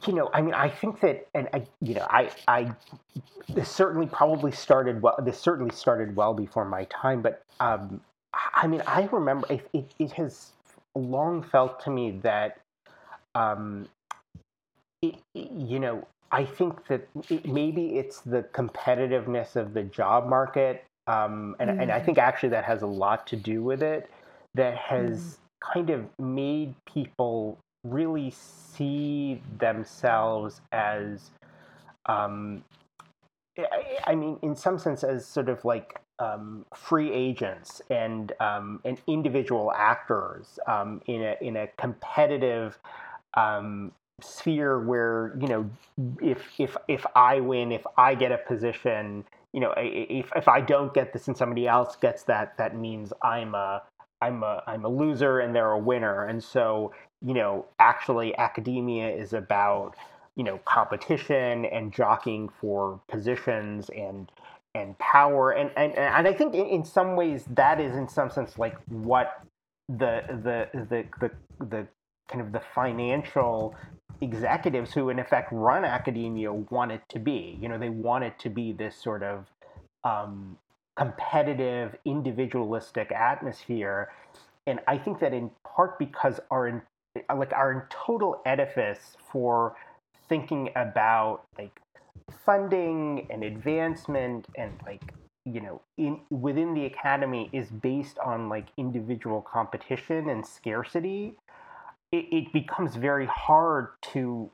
you 0.05 0.13
know, 0.13 0.29
I 0.33 0.41
mean, 0.41 0.53
I 0.53 0.69
think 0.69 0.99
that, 1.01 1.27
and 1.33 1.47
I, 1.53 1.63
you 1.81 1.95
know, 1.95 2.05
I, 2.10 2.29
I, 2.47 2.71
this 3.49 3.69
certainly 3.69 4.07
probably 4.07 4.51
started 4.51 5.01
well. 5.01 5.15
This 5.23 5.39
certainly 5.39 5.73
started 5.73 6.15
well 6.15 6.33
before 6.33 6.65
my 6.65 6.86
time, 6.86 7.21
but 7.21 7.41
um, 7.60 8.01
I 8.53 8.67
mean, 8.67 8.83
I 8.86 9.07
remember 9.12 9.47
it, 9.49 9.67
it, 9.73 9.91
it 9.97 10.12
has 10.13 10.51
long 10.95 11.41
felt 11.41 11.79
to 11.81 11.89
me 11.89 12.19
that, 12.23 12.60
um, 13.36 13.88
it, 15.01 15.15
you 15.33 15.79
know, 15.79 16.07
I 16.31 16.43
think 16.43 16.88
that 16.88 17.07
it, 17.29 17.45
maybe 17.47 17.97
it's 17.97 18.19
the 18.21 18.43
competitiveness 18.53 19.55
of 19.55 19.73
the 19.73 19.83
job 19.83 20.27
market, 20.27 20.83
um, 21.07 21.55
and 21.60 21.69
mm. 21.69 21.81
and 21.81 21.91
I 21.91 21.99
mm. 21.99 22.05
think 22.05 22.17
actually 22.17 22.49
that 22.49 22.65
has 22.65 22.81
a 22.81 22.88
lot 22.88 23.27
to 23.27 23.36
do 23.36 23.63
with 23.63 23.81
it. 23.81 24.10
That 24.55 24.75
has 24.77 25.17
mm. 25.17 25.73
kind 25.73 25.89
of 25.89 26.05
made 26.19 26.75
people 26.86 27.57
really 27.89 28.32
see 28.32 29.41
themselves 29.60 30.62
as 30.71 31.32
um, 32.06 32.63
I, 34.06 34.15
mean, 34.15 34.38
in 34.41 34.56
some 34.56 34.78
sense, 34.78 35.04
as 35.04 35.26
sort 35.26 35.50
of 35.50 35.65
like 35.65 36.00
um, 36.19 36.65
free 36.73 37.12
agents 37.12 37.82
and 37.89 38.32
um, 38.39 38.82
and 38.86 39.00
individual 39.08 39.71
actors 39.76 40.60
um, 40.67 41.02
in 41.08 41.23
a 41.23 41.36
in 41.41 41.58
a 41.58 41.67
competitive 41.78 42.80
um, 43.36 43.91
sphere 44.21 44.80
where 44.80 45.38
you 45.39 45.47
know 45.47 45.69
if 46.21 46.43
if 46.60 46.78
if 46.88 47.06
I 47.15 47.39
win, 47.39 47.71
if 47.71 47.86
I 47.97 48.15
get 48.15 48.32
a 48.32 48.38
position, 48.38 49.26
you 49.54 49.60
know, 49.60 49.73
if 49.78 50.32
if 50.36 50.47
I 50.47 50.62
don't 50.62 50.93
get 50.93 51.13
this 51.13 51.28
and 51.28 51.38
somebody 51.38 51.67
else 51.67 51.95
gets 51.95 52.23
that, 52.23 52.58
that 52.58 52.76
means 52.76 53.13
I'm 53.23 53.56
a 53.56 53.84
I'm 54.21 54.43
a 54.43 54.63
I'm 54.67 54.86
a 54.86 54.89
loser 54.89 55.39
and 55.39 55.56
they're 55.56 55.71
a 55.71 55.80
winner. 55.80 56.26
And 56.26 56.43
so, 56.43 56.93
you 57.25 57.34
know, 57.34 57.65
actually 57.80 58.38
academia 58.38 59.10
is 59.10 59.34
about, 59.34 59.95
you 60.36 60.43
know, 60.43 60.60
competition 60.65 61.65
and 61.65 61.91
jockeying 61.91 62.49
for 62.49 62.99
positions 63.08 63.89
and 63.89 64.32
and 64.75 64.97
power. 64.99 65.51
And 65.51 65.71
and, 65.75 65.95
and 65.95 66.27
I 66.27 66.34
think 66.34 66.53
in, 66.53 66.65
in 66.67 66.84
some 66.86 67.15
ways 67.15 67.45
that 67.56 67.80
is 67.80 67.95
in 67.95 68.08
some 68.08 68.30
sense 68.30 68.58
like 68.58 68.77
what 68.88 69.41
the 69.89 70.21
the 70.27 70.69
the 70.89 71.06
the 71.19 71.32
the 71.65 71.88
kind 72.30 72.41
of 72.41 72.51
the 72.51 72.62
financial 72.75 73.75
executives 74.21 74.93
who 74.93 75.10
in 75.10 75.19
effect 75.19 75.51
run 75.51 75.86
academia 75.86 76.51
want 76.53 76.91
it 76.91 77.01
to 77.10 77.19
be. 77.19 77.58
You 77.60 77.69
know 77.69 77.80
they 77.80 77.89
want 77.89 78.23
it 78.23 78.38
to 78.39 78.49
be 78.49 78.73
this 78.73 78.95
sort 78.95 79.23
of 79.23 79.47
um, 80.03 80.58
competitive 80.95 81.95
individualistic 82.06 83.12
atmosphere. 83.12 84.12
And 84.67 84.82
i 84.88 84.97
think 84.97 85.19
that 85.19 85.34
in 85.34 85.49
part 85.63 85.97
because 85.97 86.39
our 86.51 86.67
like 87.36 87.53
our 87.53 87.88
total 87.89 88.41
edifice 88.45 89.17
for 89.32 89.75
thinking 90.30 90.69
about 90.75 91.43
like 91.58 91.80
funding 92.45 93.27
and 93.30 93.43
advancement 93.43 94.47
and 94.58 94.73
like 94.86 95.13
you 95.45 95.62
know 95.62 95.82
in 95.97 96.19
within 96.30 96.73
the 96.73 96.86
academy 96.86 97.49
is 97.53 97.69
based 97.69 98.17
on 98.19 98.49
like 98.49 98.67
individual 98.77 99.41
competition 99.41 100.30
and 100.30 100.45
scarcity 100.45 101.36
it, 102.12 102.25
it 102.32 102.53
becomes 102.53 102.95
very 102.95 103.25
hard 103.25 103.89
to 104.01 104.49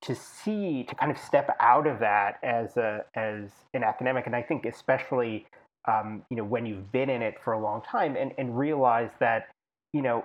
to 0.00 0.14
see 0.14 0.84
to 0.84 0.94
kind 0.94 1.12
of 1.12 1.18
step 1.18 1.56
out 1.60 1.86
of 1.86 2.00
that 2.00 2.38
as 2.42 2.76
a 2.76 3.04
as 3.14 3.50
an 3.74 3.84
academic. 3.84 4.26
And 4.26 4.34
i 4.34 4.42
think 4.42 4.66
especially 4.66 5.46
um, 5.86 6.22
you 6.30 6.36
know 6.36 6.44
when 6.44 6.66
you've 6.66 6.90
been 6.92 7.08
in 7.08 7.22
it 7.22 7.36
for 7.42 7.52
a 7.52 7.60
long 7.60 7.82
time 7.82 8.16
and 8.16 8.32
and 8.38 8.58
realize 8.58 9.10
that 9.20 9.48
you 9.92 10.02
know 10.02 10.24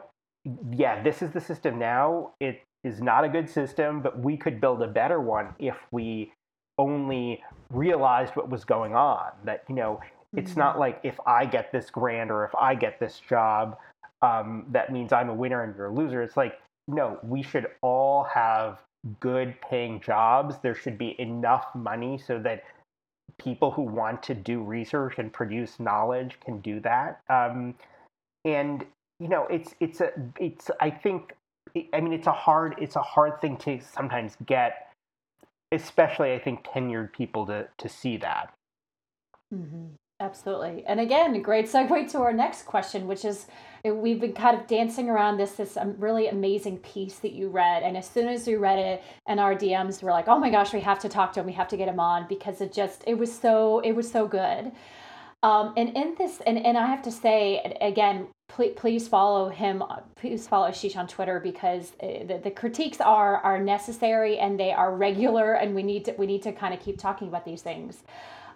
yeah 0.71 1.01
this 1.01 1.21
is 1.21 1.31
the 1.31 1.41
system 1.41 1.79
now 1.79 2.31
it 2.39 2.61
is 2.83 3.01
not 3.01 3.23
a 3.23 3.29
good 3.29 3.49
system 3.49 4.01
but 4.01 4.19
we 4.19 4.35
could 4.35 4.59
build 4.59 4.81
a 4.81 4.87
better 4.87 5.19
one 5.19 5.53
if 5.59 5.77
we 5.91 6.31
only 6.77 7.41
realized 7.71 8.35
what 8.35 8.49
was 8.49 8.65
going 8.65 8.95
on 8.95 9.31
that 9.45 9.63
you 9.69 9.75
know 9.75 9.99
it's 10.35 10.51
mm-hmm. 10.51 10.59
not 10.61 10.79
like 10.79 10.99
if 11.03 11.19
i 11.25 11.45
get 11.45 11.71
this 11.71 11.89
grant 11.89 12.29
or 12.29 12.43
if 12.43 12.53
i 12.55 12.75
get 12.75 12.99
this 12.99 13.21
job 13.29 13.77
um, 14.23 14.65
that 14.71 14.91
means 14.91 15.11
I'm 15.11 15.29
a 15.29 15.33
winner 15.33 15.63
and 15.63 15.75
you're 15.75 15.87
a 15.87 15.93
loser. 15.93 16.23
It's 16.23 16.37
like, 16.37 16.59
no, 16.87 17.19
we 17.23 17.43
should 17.43 17.67
all 17.81 18.23
have 18.23 18.79
good 19.19 19.55
paying 19.69 19.99
jobs. 19.99 20.55
There 20.63 20.73
should 20.73 20.97
be 20.97 21.15
enough 21.19 21.65
money 21.75 22.17
so 22.17 22.39
that 22.39 22.63
people 23.37 23.69
who 23.71 23.81
want 23.81 24.23
to 24.23 24.33
do 24.33 24.63
research 24.63 25.15
and 25.17 25.31
produce 25.31 25.79
knowledge 25.79 26.39
can 26.43 26.61
do 26.61 26.79
that. 26.79 27.19
Um, 27.29 27.75
and 28.45 28.85
you 29.23 29.29
know, 29.29 29.47
it's 29.49 29.73
it's 29.79 30.01
a 30.01 30.09
it's 30.37 30.69
I 30.81 30.89
think 30.89 31.33
I 31.93 32.01
mean 32.01 32.11
it's 32.11 32.27
a 32.27 32.33
hard 32.33 32.75
it's 32.77 32.97
a 32.97 33.01
hard 33.01 33.39
thing 33.39 33.55
to 33.59 33.79
sometimes 33.79 34.35
get, 34.45 34.89
especially 35.71 36.33
I 36.33 36.39
think 36.39 36.65
tenured 36.65 37.13
people 37.13 37.45
to 37.45 37.69
to 37.77 37.87
see 37.87 38.17
that. 38.17 38.53
Mm-hmm. 39.53 39.95
Absolutely. 40.19 40.83
And 40.85 40.99
again, 40.99 41.35
a 41.35 41.39
great 41.39 41.65
segue 41.65 42.11
to 42.11 42.19
our 42.19 42.33
next 42.33 42.63
question, 42.63 43.07
which 43.07 43.23
is 43.23 43.47
we've 43.85 44.19
been 44.19 44.33
kind 44.33 44.59
of 44.59 44.67
dancing 44.67 45.09
around 45.09 45.37
this 45.37 45.53
this 45.53 45.77
um, 45.77 45.95
really 45.97 46.27
amazing 46.27 46.79
piece 46.79 47.19
that 47.19 47.31
you 47.31 47.47
read. 47.47 47.81
And 47.83 47.95
as 47.95 48.09
soon 48.09 48.27
as 48.27 48.45
we 48.45 48.55
read 48.55 48.79
it 48.79 49.03
and 49.25 49.39
our 49.39 49.55
DMs 49.55 50.03
were 50.03 50.11
like, 50.11 50.27
oh 50.27 50.37
my 50.37 50.49
gosh, 50.49 50.73
we 50.73 50.81
have 50.81 50.99
to 50.99 51.09
talk 51.09 51.31
to 51.33 51.39
him. 51.39 51.45
We 51.45 51.53
have 51.53 51.69
to 51.69 51.77
get 51.77 51.87
him 51.87 51.99
on 51.99 52.27
because 52.27 52.59
it 52.59 52.73
just, 52.73 53.05
it 53.07 53.17
was 53.17 53.33
so, 53.33 53.79
it 53.79 53.93
was 53.93 54.11
so 54.11 54.27
good. 54.27 54.73
Um, 55.43 55.73
and 55.75 55.89
in 55.89 56.15
this, 56.17 56.41
and, 56.47 56.57
and 56.57 56.77
I 56.77 56.87
have 56.87 57.01
to 57.03 57.11
say, 57.11 57.75
again, 57.81 58.27
please, 58.47 58.73
please 58.77 59.07
follow 59.07 59.49
him. 59.49 59.83
Please 60.15 60.47
follow 60.47 60.69
Asheesh 60.69 60.95
on 60.95 61.05
Twitter 61.07 61.39
because 61.39 61.91
uh, 62.01 62.25
the, 62.25 62.39
the 62.43 62.51
critiques 62.51 63.01
are 63.01 63.37
are 63.37 63.59
necessary 63.59 64.39
and 64.39 64.57
they 64.59 64.71
are 64.71 64.95
regular, 64.95 65.53
and 65.53 65.75
we 65.75 65.83
need 65.83 66.05
to 66.05 66.13
we 66.13 66.25
need 66.25 66.41
to 66.43 66.53
kind 66.53 66.73
of 66.73 66.79
keep 66.79 66.97
talking 66.97 67.27
about 67.27 67.43
these 67.43 67.61
things. 67.61 68.03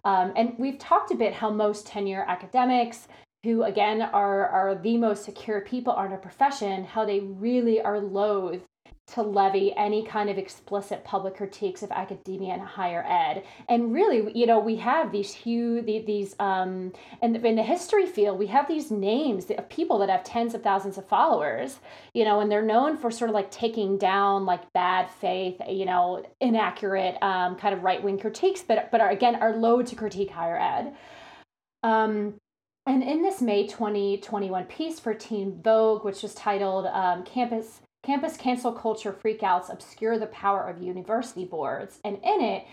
Um, 0.06 0.32
and 0.38 0.54
we've 0.58 0.80
talked 0.80 1.12
a 1.12 1.15
bit 1.15 1.34
how 1.34 1.50
most 1.52 1.86
tenure 1.86 2.23
academics, 2.26 3.10
who 3.43 3.63
again 3.63 4.02
are, 4.02 4.47
are 4.47 4.76
the 4.76 4.97
most 4.97 5.26
secure 5.26 5.62
people 5.62 5.97
in 6.00 6.13
a 6.13 6.17
profession, 6.17 6.86
how 6.86 7.06
they 7.06 7.19
really 7.19 7.82
are 7.82 8.00
loath 8.00 8.62
to 9.07 9.21
levy 9.21 9.73
any 9.77 10.03
kind 10.03 10.29
of 10.29 10.37
explicit 10.37 11.05
public 11.05 11.37
critiques 11.37 11.81
of 11.81 11.91
academia 11.91 12.53
and 12.53 12.61
higher 12.61 13.05
ed. 13.07 13.43
And 13.69 13.93
really, 13.93 14.31
you 14.37 14.45
know, 14.45 14.59
we 14.59 14.75
have 14.77 15.13
these 15.13 15.33
huge, 15.33 15.85
these, 15.85 16.35
um, 16.39 16.91
and 17.21 17.37
in 17.37 17.55
the 17.55 17.63
history 17.63 18.05
field, 18.05 18.37
we 18.37 18.47
have 18.47 18.67
these 18.67 18.91
names 18.91 19.49
of 19.49 19.69
people 19.69 19.97
that 19.99 20.09
have 20.09 20.25
tens 20.25 20.53
of 20.53 20.61
thousands 20.61 20.97
of 20.97 21.07
followers, 21.07 21.79
you 22.13 22.25
know, 22.25 22.41
and 22.41 22.51
they're 22.51 22.61
known 22.61 22.97
for 22.97 23.09
sort 23.09 23.29
of 23.29 23.33
like 23.33 23.49
taking 23.49 23.97
down 23.97 24.45
like 24.45 24.73
bad 24.73 25.09
faith, 25.09 25.61
you 25.69 25.85
know, 25.85 26.25
inaccurate 26.41 27.17
um, 27.21 27.55
kind 27.55 27.73
of 27.73 27.83
right 27.83 28.03
wing 28.03 28.19
critiques, 28.19 28.61
but, 28.61 28.91
but 28.91 28.99
are, 28.99 29.09
again, 29.09 29.35
are 29.35 29.55
low 29.55 29.81
to 29.81 29.95
critique 29.95 30.31
higher 30.31 30.59
ed. 30.59 30.93
Um, 31.81 32.35
and 32.85 33.03
in 33.03 33.21
this 33.21 33.41
May 33.41 33.67
2021 33.67 34.65
piece 34.65 34.99
for 34.99 35.13
Teen 35.13 35.61
Vogue, 35.61 36.03
which 36.03 36.23
was 36.23 36.33
titled 36.33 36.87
um, 36.87 37.23
Campus 37.23 37.81
Campus 38.07 38.37
cancel 38.37 38.71
culture 38.71 39.11
freakouts 39.11 39.69
obscure 39.69 40.17
the 40.17 40.27
power 40.27 40.69
of 40.69 40.81
university 40.81 41.43
boards. 41.43 41.99
And 42.05 42.17
in 42.23 42.39
it, 42.39 42.65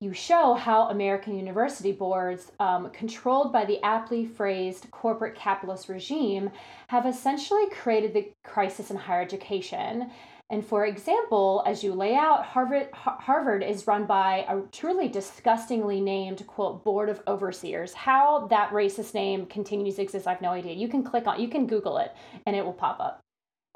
you 0.00 0.14
show 0.14 0.54
how 0.54 0.88
American 0.88 1.36
university 1.36 1.92
boards, 1.92 2.52
um, 2.58 2.88
controlled 2.92 3.52
by 3.52 3.66
the 3.66 3.84
aptly 3.84 4.24
phrased 4.24 4.90
corporate 4.90 5.34
capitalist 5.34 5.90
regime, 5.90 6.50
have 6.88 7.04
essentially 7.04 7.68
created 7.68 8.14
the 8.14 8.32
crisis 8.44 8.90
in 8.90 8.96
higher 8.96 9.20
education. 9.20 10.10
And 10.48 10.64
for 10.64 10.86
example, 10.86 11.62
as 11.66 11.84
you 11.84 11.92
lay 11.92 12.14
out, 12.14 12.46
Harvard, 12.46 12.88
Harvard 12.94 13.62
is 13.62 13.86
run 13.86 14.06
by 14.06 14.46
a 14.48 14.62
truly 14.72 15.08
disgustingly 15.08 16.00
named, 16.00 16.46
quote, 16.46 16.82
board 16.82 17.10
of 17.10 17.20
overseers. 17.28 17.92
How 17.92 18.46
that 18.46 18.70
racist 18.70 19.12
name 19.12 19.44
continues 19.44 19.96
to 19.96 20.02
exist, 20.02 20.26
I 20.26 20.32
have 20.32 20.40
no 20.40 20.52
idea. 20.52 20.72
You 20.72 20.88
can 20.88 21.04
click 21.04 21.26
on, 21.26 21.38
you 21.38 21.48
can 21.48 21.66
Google 21.66 21.98
it, 21.98 22.16
and 22.46 22.56
it 22.56 22.64
will 22.64 22.72
pop 22.72 23.00
up 23.00 23.20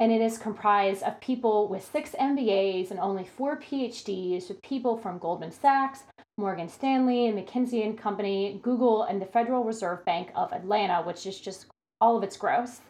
and 0.02 0.10
it 0.10 0.20
is 0.20 0.36
comprised 0.36 1.04
of 1.04 1.20
people 1.20 1.68
with 1.68 1.88
six 1.92 2.10
MBAs 2.18 2.90
and 2.90 2.98
only 2.98 3.24
four 3.24 3.56
PhDs, 3.60 4.48
with 4.48 4.60
people 4.60 4.96
from 4.96 5.18
Goldman 5.18 5.52
Sachs, 5.52 6.02
Morgan 6.36 6.68
Stanley, 6.68 7.30
McKinsey 7.30 7.86
and 7.86 7.96
Company, 7.96 8.58
Google, 8.64 9.04
and 9.04 9.22
the 9.22 9.26
Federal 9.26 9.62
Reserve 9.62 10.04
Bank 10.04 10.32
of 10.34 10.52
Atlanta, 10.52 11.02
which 11.02 11.24
is 11.24 11.38
just 11.38 11.66
all 12.00 12.16
of 12.16 12.24
its 12.24 12.36
gross. 12.36 12.80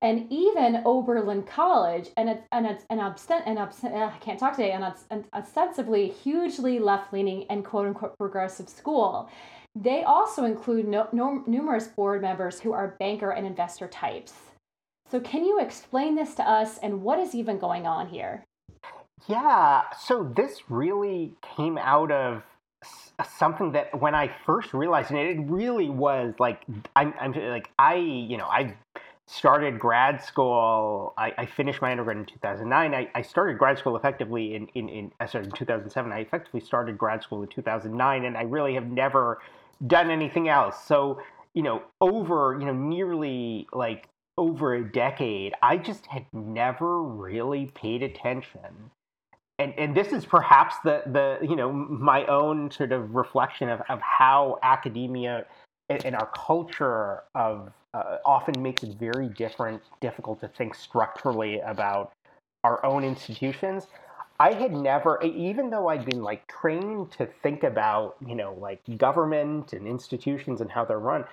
And 0.00 0.30
even 0.30 0.80
Oberlin 0.84 1.42
College, 1.42 2.10
and 2.16 2.28
an 2.28 2.78
and 2.88 3.00
obstent, 3.00 3.48
uh, 3.48 4.12
I 4.14 4.18
can't 4.20 4.38
talk 4.38 4.54
today, 4.54 4.78
it's 4.80 5.06
an 5.10 5.24
ostensibly 5.34 6.08
hugely 6.08 6.78
left-leaning 6.78 7.46
and 7.50 7.64
quote 7.64 7.88
unquote 7.88 8.16
progressive 8.16 8.68
school. 8.68 9.28
They 9.74 10.04
also 10.04 10.44
include 10.44 10.86
no, 10.86 11.08
no, 11.10 11.42
numerous 11.48 11.88
board 11.88 12.22
members 12.22 12.60
who 12.60 12.72
are 12.72 12.94
banker 13.00 13.32
and 13.32 13.44
investor 13.44 13.88
types. 13.88 14.34
So, 15.10 15.20
can 15.20 15.44
you 15.44 15.60
explain 15.60 16.14
this 16.14 16.34
to 16.36 16.42
us 16.42 16.78
and 16.78 17.02
what 17.02 17.18
is 17.18 17.34
even 17.34 17.58
going 17.58 17.86
on 17.86 18.08
here? 18.08 18.44
Yeah, 19.26 19.82
so 19.98 20.24
this 20.36 20.62
really 20.68 21.32
came 21.56 21.78
out 21.78 22.10
of 22.10 22.42
something 23.38 23.72
that 23.72 23.98
when 23.98 24.14
I 24.14 24.30
first 24.44 24.74
realized 24.74 25.10
it, 25.10 25.38
it 25.38 25.40
really 25.46 25.88
was 25.88 26.34
like 26.38 26.62
I'm, 26.96 27.14
I'm 27.20 27.32
like 27.32 27.70
I 27.78 27.94
you 27.94 28.36
know 28.36 28.46
I 28.46 28.74
started 29.26 29.78
grad 29.78 30.22
school. 30.22 31.14
I, 31.16 31.32
I 31.38 31.46
finished 31.46 31.80
my 31.80 31.90
undergrad 31.90 32.18
in 32.18 32.26
2009. 32.26 32.94
I, 32.94 33.08
I 33.14 33.22
started 33.22 33.58
grad 33.58 33.78
school 33.78 33.96
effectively 33.96 34.54
in 34.54 34.68
in, 34.74 34.88
in 34.88 35.06
uh, 35.20 35.24
I 35.24 35.26
started 35.26 35.52
in 35.52 35.56
2007. 35.56 36.12
I 36.12 36.18
effectively 36.18 36.60
started 36.60 36.98
grad 36.98 37.22
school 37.22 37.42
in 37.42 37.48
2009, 37.48 38.24
and 38.24 38.36
I 38.36 38.42
really 38.42 38.74
have 38.74 38.90
never 38.90 39.40
done 39.86 40.10
anything 40.10 40.48
else. 40.48 40.84
So 40.84 41.20
you 41.54 41.62
know 41.62 41.82
over 42.00 42.56
you 42.58 42.66
know 42.66 42.74
nearly 42.74 43.66
like 43.72 44.08
over 44.36 44.74
a 44.74 44.84
decade, 44.84 45.54
I 45.62 45.76
just 45.76 46.06
had 46.06 46.26
never 46.32 47.02
really 47.02 47.66
paid 47.74 48.02
attention. 48.02 48.90
And, 49.58 49.72
and 49.78 49.96
this 49.96 50.12
is 50.12 50.26
perhaps 50.26 50.74
the, 50.82 51.02
the 51.06 51.38
you 51.46 51.54
know 51.54 51.72
my 51.72 52.26
own 52.26 52.70
sort 52.72 52.90
of 52.90 53.14
reflection 53.14 53.68
of, 53.68 53.82
of 53.88 54.00
how 54.00 54.58
academia 54.62 55.46
and, 55.88 56.16
our 56.16 56.30
culture 56.34 57.22
of 57.36 57.72
uh, 57.92 58.16
often 58.24 58.60
makes 58.60 58.82
it 58.82 58.98
very 58.98 59.28
different 59.28 59.80
difficult 60.00 60.40
to 60.40 60.48
think 60.48 60.74
structurally 60.74 61.60
about 61.60 62.12
our 62.64 62.84
own 62.84 63.04
institutions 63.04 63.86
I 64.40 64.52
had 64.52 64.72
never, 64.72 65.22
even 65.22 65.70
though 65.70 65.88
I'd 65.88 66.04
been 66.04 66.22
like 66.22 66.46
trained 66.48 67.12
to 67.12 67.26
think 67.42 67.62
about, 67.62 68.16
you 68.26 68.34
know, 68.34 68.54
like 68.54 68.80
government 68.98 69.72
and 69.72 69.86
institutions 69.86 70.60
and 70.60 70.70
how 70.70 70.84
they're 70.84 70.98
run, 70.98 71.24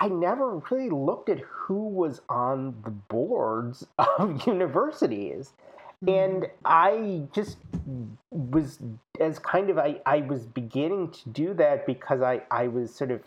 I 0.00 0.08
never 0.08 0.56
really 0.70 0.88
looked 0.88 1.28
at 1.28 1.40
who 1.40 1.88
was 1.88 2.22
on 2.28 2.74
the 2.84 2.90
boards 2.90 3.86
of 3.98 4.46
universities. 4.46 5.52
and 6.08 6.46
I 6.64 7.24
just 7.34 7.58
was 8.30 8.78
as 9.20 9.38
kind 9.38 9.68
of 9.68 9.78
I, 9.78 10.00
I 10.06 10.22
was 10.22 10.46
beginning 10.46 11.10
to 11.10 11.28
do 11.28 11.52
that 11.54 11.86
because 11.86 12.22
I, 12.22 12.40
I 12.50 12.68
was 12.68 12.94
sort 12.94 13.10
of 13.10 13.20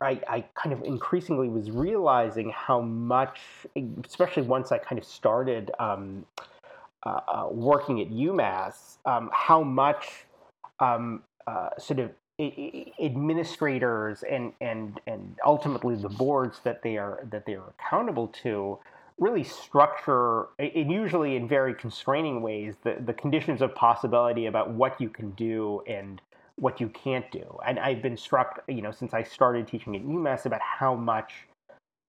I, 0.00 0.20
I 0.28 0.44
kind 0.54 0.72
of 0.72 0.84
increasingly 0.84 1.48
was 1.48 1.72
realizing 1.72 2.50
how 2.50 2.80
much, 2.80 3.40
especially 4.04 4.44
once 4.44 4.70
I 4.70 4.78
kind 4.78 4.96
of 4.96 5.04
started 5.04 5.72
um, 5.80 6.24
uh, 7.04 7.20
uh, 7.26 7.48
working 7.50 8.00
at 8.00 8.08
UMass, 8.08 8.98
um, 9.06 9.28
how 9.32 9.64
much 9.64 10.26
um, 10.78 11.24
uh, 11.48 11.70
sort 11.78 11.98
of 11.98 12.12
administrators 12.40 14.22
and 14.28 14.52
and 14.60 15.00
and 15.06 15.36
ultimately 15.44 15.94
the 15.94 16.08
boards 16.08 16.60
that 16.64 16.82
they 16.82 16.96
are 16.96 17.26
that 17.30 17.44
they 17.46 17.54
are 17.54 17.74
accountable 17.78 18.28
to 18.28 18.78
really 19.18 19.44
structure 19.44 20.46
and 20.58 20.90
usually 20.90 21.36
in 21.36 21.46
very 21.46 21.74
constraining 21.74 22.40
ways 22.40 22.74
the, 22.82 22.96
the 23.04 23.12
conditions 23.12 23.60
of 23.60 23.74
possibility 23.74 24.46
about 24.46 24.70
what 24.70 25.00
you 25.00 25.08
can 25.08 25.30
do 25.32 25.82
and 25.86 26.20
what 26.56 26.80
you 26.80 26.88
can't 26.88 27.30
do. 27.30 27.58
And 27.66 27.78
I've 27.78 28.02
been 28.02 28.16
struck, 28.16 28.62
you 28.68 28.82
know, 28.82 28.90
since 28.90 29.14
I 29.14 29.22
started 29.22 29.66
teaching 29.66 29.96
at 29.96 30.02
UMass 30.02 30.46
about 30.46 30.60
how 30.60 30.94
much 30.94 31.32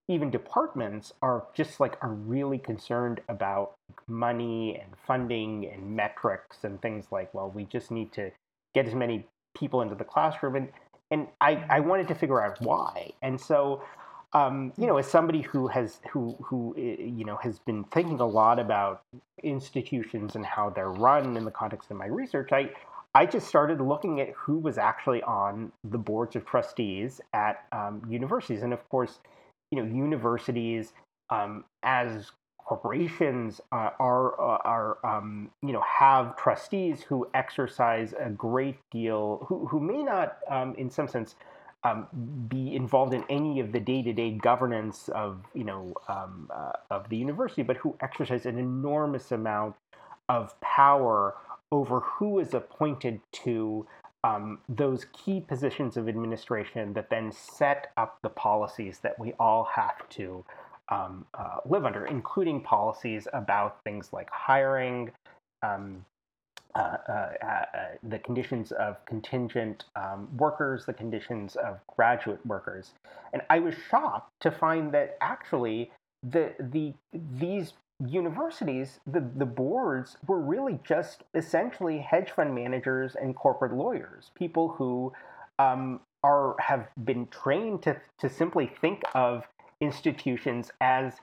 even 0.09 0.29
departments 0.29 1.13
are 1.21 1.45
just 1.53 1.79
like 1.79 1.97
are 2.01 2.13
really 2.13 2.57
concerned 2.57 3.21
about 3.29 3.73
money 4.07 4.79
and 4.81 4.91
funding 5.07 5.69
and 5.71 5.95
metrics 5.95 6.63
and 6.63 6.81
things 6.81 7.05
like, 7.11 7.33
well, 7.33 7.49
we 7.49 7.65
just 7.65 7.89
need 7.89 8.11
to 8.13 8.31
get 8.73 8.85
as 8.85 8.93
many 8.93 9.25
people 9.57 9.81
into 9.81 9.95
the 9.95 10.03
classroom 10.03 10.55
and 10.55 10.69
and 11.11 11.27
I, 11.39 11.63
I 11.69 11.79
wanted 11.79 12.07
to 12.07 12.15
figure 12.15 12.41
out 12.41 12.59
why. 12.61 13.11
And 13.21 13.39
so 13.39 13.83
um, 14.33 14.73
you 14.77 14.87
know, 14.87 14.97
as 14.97 15.07
somebody 15.07 15.41
who 15.41 15.67
has 15.67 15.99
who 16.11 16.35
who 16.41 16.75
eh, 16.77 16.95
you 17.03 17.23
know 17.23 17.37
has 17.37 17.59
been 17.59 17.83
thinking 17.85 18.19
a 18.19 18.25
lot 18.25 18.59
about 18.59 19.03
institutions 19.43 20.35
and 20.35 20.45
how 20.45 20.71
they're 20.71 20.91
run 20.91 21.37
in 21.37 21.45
the 21.45 21.51
context 21.51 21.91
of 21.91 21.97
my 21.97 22.07
research, 22.07 22.51
I 22.51 22.71
I 23.13 23.27
just 23.27 23.47
started 23.47 23.79
looking 23.79 24.19
at 24.21 24.31
who 24.31 24.57
was 24.57 24.79
actually 24.79 25.21
on 25.21 25.71
the 25.83 25.99
boards 25.99 26.35
of 26.35 26.45
trustees 26.45 27.21
at 27.33 27.65
um, 27.71 28.01
universities, 28.09 28.63
and 28.63 28.73
of 28.73 28.87
course, 28.89 29.19
you 29.69 29.79
know, 29.79 29.87
universities 29.87 30.93
um, 31.29 31.63
as 31.83 32.31
corporations 32.73 33.61
uh, 33.71 33.91
are 33.99 34.33
uh, 34.41 34.57
are 34.65 34.97
um, 35.05 35.51
you 35.61 35.71
know 35.71 35.81
have 35.81 36.35
trustees 36.35 37.03
who 37.03 37.27
exercise 37.35 38.13
a 38.19 38.29
great 38.29 38.77
deal, 38.89 39.45
who 39.47 39.67
who 39.67 39.79
may 39.79 40.01
not, 40.01 40.37
um, 40.49 40.73
in 40.75 40.89
some 40.89 41.07
sense. 41.07 41.35
Um, 41.85 42.07
be 42.47 42.77
involved 42.77 43.13
in 43.13 43.25
any 43.29 43.59
of 43.59 43.73
the 43.73 43.79
day-to-day 43.81 44.31
governance 44.41 45.09
of 45.09 45.43
you 45.53 45.65
know 45.65 45.93
um, 46.07 46.49
uh, 46.49 46.71
of 46.89 47.09
the 47.09 47.17
university, 47.17 47.61
but 47.61 47.75
who 47.75 47.93
exercise 47.99 48.45
an 48.45 48.57
enormous 48.57 49.33
amount 49.33 49.75
of 50.29 50.57
power 50.61 51.35
over 51.73 51.99
who 51.99 52.39
is 52.39 52.53
appointed 52.53 53.19
to 53.43 53.85
um, 54.23 54.59
those 54.69 55.07
key 55.11 55.41
positions 55.41 55.97
of 55.97 56.07
administration 56.07 56.93
that 56.93 57.09
then 57.09 57.33
set 57.33 57.91
up 57.97 58.17
the 58.21 58.29
policies 58.29 58.99
that 58.99 59.19
we 59.19 59.33
all 59.33 59.65
have 59.65 60.07
to 60.07 60.45
um, 60.89 61.25
uh, 61.33 61.57
live 61.65 61.85
under, 61.85 62.05
including 62.05 62.61
policies 62.61 63.27
about 63.33 63.77
things 63.83 64.11
like 64.11 64.29
hiring, 64.31 65.11
um, 65.61 66.05
uh, 66.75 66.97
uh, 67.07 67.11
uh 67.43 67.65
the 68.01 68.17
conditions 68.19 68.71
of 68.73 69.03
contingent 69.05 69.85
um, 69.95 70.27
workers, 70.37 70.85
the 70.85 70.93
conditions 70.93 71.55
of 71.55 71.79
graduate 71.95 72.43
workers. 72.45 72.93
And 73.31 73.41
I 73.49 73.59
was 73.59 73.75
shocked 73.89 74.31
to 74.41 74.51
find 74.51 74.91
that 74.93 75.17
actually 75.21 75.91
the, 76.23 76.53
the, 76.59 76.93
these 77.13 77.73
universities, 78.07 78.99
the, 79.05 79.23
the 79.35 79.45
boards 79.45 80.17
were 80.27 80.39
really 80.39 80.79
just 80.83 81.23
essentially 81.35 81.99
hedge 81.99 82.31
fund 82.31 82.55
managers 82.55 83.15
and 83.15 83.35
corporate 83.35 83.73
lawyers, 83.73 84.31
people 84.35 84.69
who 84.69 85.13
um, 85.59 85.99
are 86.23 86.55
have 86.59 86.87
been 87.03 87.27
trained 87.27 87.83
to, 87.83 87.99
to 88.19 88.29
simply 88.29 88.71
think 88.81 89.01
of 89.13 89.45
institutions 89.83 90.71
as 90.81 91.13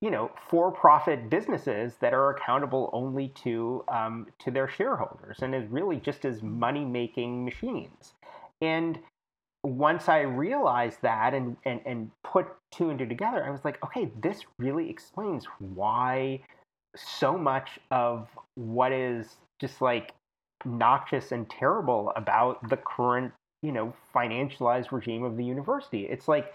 you 0.00 0.10
know 0.10 0.30
for-profit 0.48 1.30
businesses 1.30 1.94
that 2.00 2.14
are 2.14 2.30
accountable 2.30 2.90
only 2.92 3.28
to 3.44 3.84
um, 3.88 4.26
to 4.38 4.50
their 4.50 4.68
shareholders 4.68 5.38
and 5.42 5.54
is 5.54 5.66
really 5.70 5.96
just 5.96 6.24
as 6.24 6.42
money-making 6.42 7.44
machines. 7.44 8.14
And 8.62 8.98
once 9.62 10.08
I 10.08 10.20
realized 10.20 10.98
that 11.02 11.34
and, 11.34 11.56
and, 11.66 11.80
and 11.84 12.10
put 12.24 12.46
two 12.70 12.90
and 12.90 12.98
two 12.98 13.06
together, 13.06 13.44
I 13.44 13.50
was 13.50 13.64
like, 13.64 13.82
okay, 13.84 14.10
this 14.22 14.42
really 14.58 14.88
explains 14.88 15.44
why 15.58 16.40
so 16.96 17.36
much 17.36 17.78
of 17.90 18.28
what 18.54 18.92
is 18.92 19.36
just 19.60 19.82
like 19.82 20.14
noxious 20.64 21.32
and 21.32 21.48
terrible 21.48 22.12
about 22.16 22.68
the 22.70 22.76
current, 22.76 23.32
you 23.62 23.72
know, 23.72 23.92
financialized 24.14 24.92
regime 24.92 25.24
of 25.24 25.36
the 25.36 25.44
university. 25.44 26.06
It's 26.06 26.26
like 26.26 26.54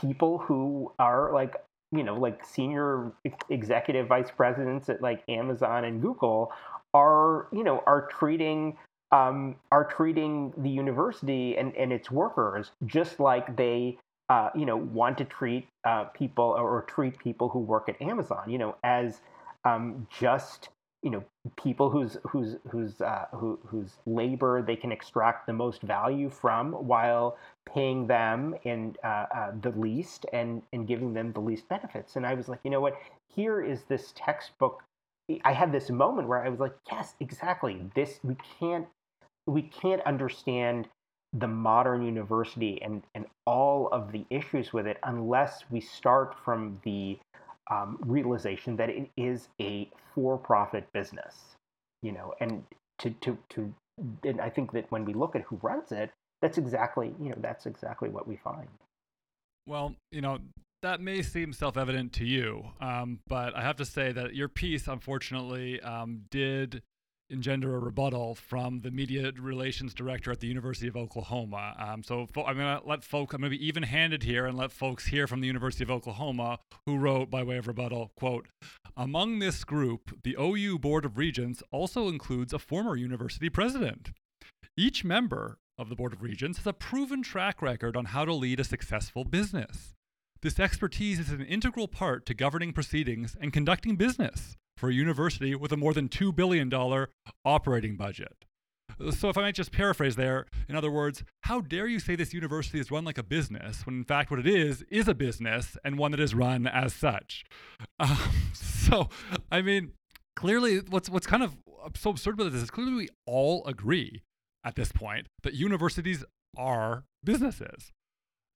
people 0.00 0.38
who 0.38 0.92
are 0.98 1.32
like, 1.32 1.56
you 1.92 2.02
know, 2.02 2.14
like 2.14 2.44
senior 2.44 3.12
executive 3.48 4.06
vice 4.06 4.30
presidents 4.30 4.88
at 4.88 5.02
like 5.02 5.22
Amazon 5.28 5.84
and 5.84 6.00
Google 6.00 6.52
are, 6.94 7.48
you 7.52 7.64
know, 7.64 7.82
are 7.86 8.08
treating 8.08 8.76
um, 9.12 9.56
are 9.72 9.84
treating 9.84 10.52
the 10.56 10.70
university 10.70 11.56
and, 11.56 11.74
and 11.76 11.92
its 11.92 12.10
workers 12.10 12.70
just 12.86 13.18
like 13.18 13.56
they 13.56 13.98
uh, 14.28 14.50
you 14.54 14.64
know 14.64 14.76
want 14.76 15.18
to 15.18 15.24
treat 15.24 15.66
uh, 15.84 16.04
people 16.04 16.44
or, 16.44 16.82
treat 16.82 17.18
people 17.18 17.48
who 17.48 17.58
work 17.58 17.88
at 17.88 18.00
Amazon 18.00 18.48
you 18.48 18.58
know 18.58 18.76
as 18.84 19.20
um, 19.64 20.06
just 20.16 20.68
you 21.02 21.10
know 21.10 21.24
people 21.56 21.90
whose 21.90 22.16
whose 22.28 22.56
whose 22.68 23.00
uh, 23.00 23.26
who, 23.32 23.58
whose 23.66 23.98
labor 24.06 24.62
they 24.62 24.76
can 24.76 24.92
extract 24.92 25.46
the 25.46 25.52
most 25.52 25.80
value 25.82 26.28
from 26.28 26.72
while 26.72 27.36
paying 27.72 28.06
them 28.06 28.54
in 28.64 28.94
uh, 29.02 29.26
uh, 29.34 29.52
the 29.62 29.70
least 29.70 30.26
and 30.32 30.62
and 30.72 30.86
giving 30.86 31.14
them 31.14 31.32
the 31.32 31.40
least 31.40 31.68
benefits. 31.68 32.16
And 32.16 32.26
I 32.26 32.34
was 32.34 32.48
like 32.48 32.60
you 32.64 32.70
know 32.70 32.80
what? 32.80 32.96
Here 33.34 33.62
is 33.62 33.84
this 33.88 34.12
textbook. 34.16 34.82
I 35.44 35.52
had 35.52 35.70
this 35.70 35.90
moment 35.90 36.26
where 36.26 36.44
I 36.44 36.48
was 36.48 36.58
like, 36.58 36.74
yes, 36.90 37.14
exactly. 37.20 37.80
This 37.94 38.18
we 38.22 38.36
can't 38.58 38.86
we 39.46 39.62
can't 39.62 40.02
understand 40.02 40.88
the 41.32 41.46
modern 41.46 42.04
university 42.04 42.80
and, 42.82 43.02
and 43.14 43.26
all 43.46 43.88
of 43.92 44.10
the 44.10 44.24
issues 44.30 44.72
with 44.72 44.86
it 44.86 44.98
unless 45.04 45.64
we 45.70 45.80
start 45.80 46.34
from 46.44 46.80
the 46.84 47.18
um, 47.70 47.98
realization 48.00 48.76
that 48.76 48.90
it 48.90 49.10
is 49.16 49.48
a 49.60 49.88
for-profit 50.14 50.92
business 50.92 51.56
you 52.02 52.12
know 52.12 52.34
and 52.40 52.64
to 52.98 53.10
to 53.20 53.36
to 53.48 53.72
and 54.24 54.40
i 54.40 54.48
think 54.48 54.72
that 54.72 54.90
when 54.90 55.04
we 55.04 55.12
look 55.12 55.36
at 55.36 55.42
who 55.42 55.58
runs 55.62 55.92
it 55.92 56.10
that's 56.42 56.58
exactly 56.58 57.14
you 57.20 57.30
know 57.30 57.36
that's 57.38 57.66
exactly 57.66 58.08
what 58.08 58.26
we 58.26 58.36
find. 58.36 58.68
Well 59.66 59.94
you 60.10 60.20
know 60.20 60.38
that 60.82 61.00
may 61.00 61.20
seem 61.20 61.52
self-evident 61.52 62.12
to 62.14 62.24
you 62.24 62.64
um, 62.80 63.20
but 63.28 63.54
i 63.54 63.62
have 63.62 63.76
to 63.76 63.84
say 63.84 64.12
that 64.12 64.34
your 64.34 64.48
piece 64.48 64.88
unfortunately 64.88 65.80
um, 65.82 66.22
did 66.30 66.82
engender 67.30 67.76
a 67.76 67.78
rebuttal 67.78 68.34
from 68.34 68.80
the 68.80 68.90
media 68.90 69.32
relations 69.40 69.94
director 69.94 70.30
at 70.30 70.40
the 70.40 70.46
University 70.46 70.88
of 70.88 70.96
Oklahoma. 70.96 71.74
Um, 71.78 72.02
so 72.02 72.26
fo- 72.26 72.44
I'm 72.44 72.56
going 72.56 72.80
to 72.80 72.86
let 72.86 73.04
folks, 73.04 73.34
I'm 73.34 73.40
going 73.40 73.52
to 73.52 73.58
be 73.58 73.66
even 73.66 73.82
handed 73.82 74.22
here 74.22 74.46
and 74.46 74.56
let 74.56 74.72
folks 74.72 75.06
hear 75.06 75.26
from 75.26 75.40
the 75.40 75.46
University 75.46 75.84
of 75.84 75.90
Oklahoma 75.90 76.58
who 76.86 76.96
wrote 76.96 77.30
by 77.30 77.42
way 77.42 77.56
of 77.56 77.66
rebuttal, 77.66 78.12
quote, 78.16 78.48
among 78.96 79.38
this 79.38 79.64
group, 79.64 80.18
the 80.24 80.36
OU 80.38 80.78
Board 80.78 81.04
of 81.04 81.16
Regents 81.16 81.62
also 81.70 82.08
includes 82.08 82.52
a 82.52 82.58
former 82.58 82.96
university 82.96 83.48
president. 83.48 84.10
Each 84.76 85.04
member 85.04 85.58
of 85.78 85.88
the 85.88 85.94
Board 85.94 86.12
of 86.12 86.22
Regents 86.22 86.58
has 86.58 86.66
a 86.66 86.72
proven 86.72 87.22
track 87.22 87.62
record 87.62 87.96
on 87.96 88.06
how 88.06 88.24
to 88.24 88.34
lead 88.34 88.60
a 88.60 88.64
successful 88.64 89.24
business. 89.24 89.94
This 90.42 90.58
expertise 90.58 91.18
is 91.18 91.30
an 91.30 91.42
integral 91.42 91.86
part 91.88 92.24
to 92.26 92.34
governing 92.34 92.72
proceedings 92.72 93.36
and 93.40 93.52
conducting 93.52 93.96
business 93.96 94.56
for 94.80 94.88
a 94.88 94.94
university 94.94 95.54
with 95.54 95.70
a 95.72 95.76
more 95.76 95.92
than 95.92 96.08
$2 96.08 96.34
billion 96.34 96.72
operating 97.44 97.96
budget. 97.96 98.46
So, 99.12 99.28
if 99.28 99.38
I 99.38 99.42
might 99.42 99.54
just 99.54 99.70
paraphrase 99.70 100.16
there, 100.16 100.46
in 100.68 100.74
other 100.74 100.90
words, 100.90 101.22
how 101.42 101.60
dare 101.60 101.86
you 101.86 102.00
say 102.00 102.16
this 102.16 102.34
university 102.34 102.80
is 102.80 102.90
run 102.90 103.04
like 103.04 103.18
a 103.18 103.22
business 103.22 103.86
when 103.86 103.96
in 103.96 104.04
fact 104.04 104.30
what 104.30 104.40
it 104.40 104.48
is 104.48 104.82
is 104.90 105.06
a 105.06 105.14
business 105.14 105.76
and 105.84 105.96
one 105.96 106.10
that 106.10 106.20
is 106.20 106.34
run 106.34 106.66
as 106.66 106.92
such? 106.92 107.44
Um, 108.00 108.18
so, 108.52 109.08
I 109.50 109.62
mean, 109.62 109.92
clearly, 110.34 110.78
what's 110.80 111.08
what's 111.08 111.26
kind 111.26 111.42
of 111.42 111.56
so 111.94 112.10
absurd 112.10 112.34
about 112.34 112.52
this 112.52 112.62
is 112.62 112.70
clearly 112.70 112.94
we 112.94 113.08
all 113.26 113.64
agree 113.64 114.22
at 114.64 114.74
this 114.74 114.90
point 114.92 115.28
that 115.44 115.54
universities 115.54 116.24
are 116.56 117.04
businesses. 117.22 117.92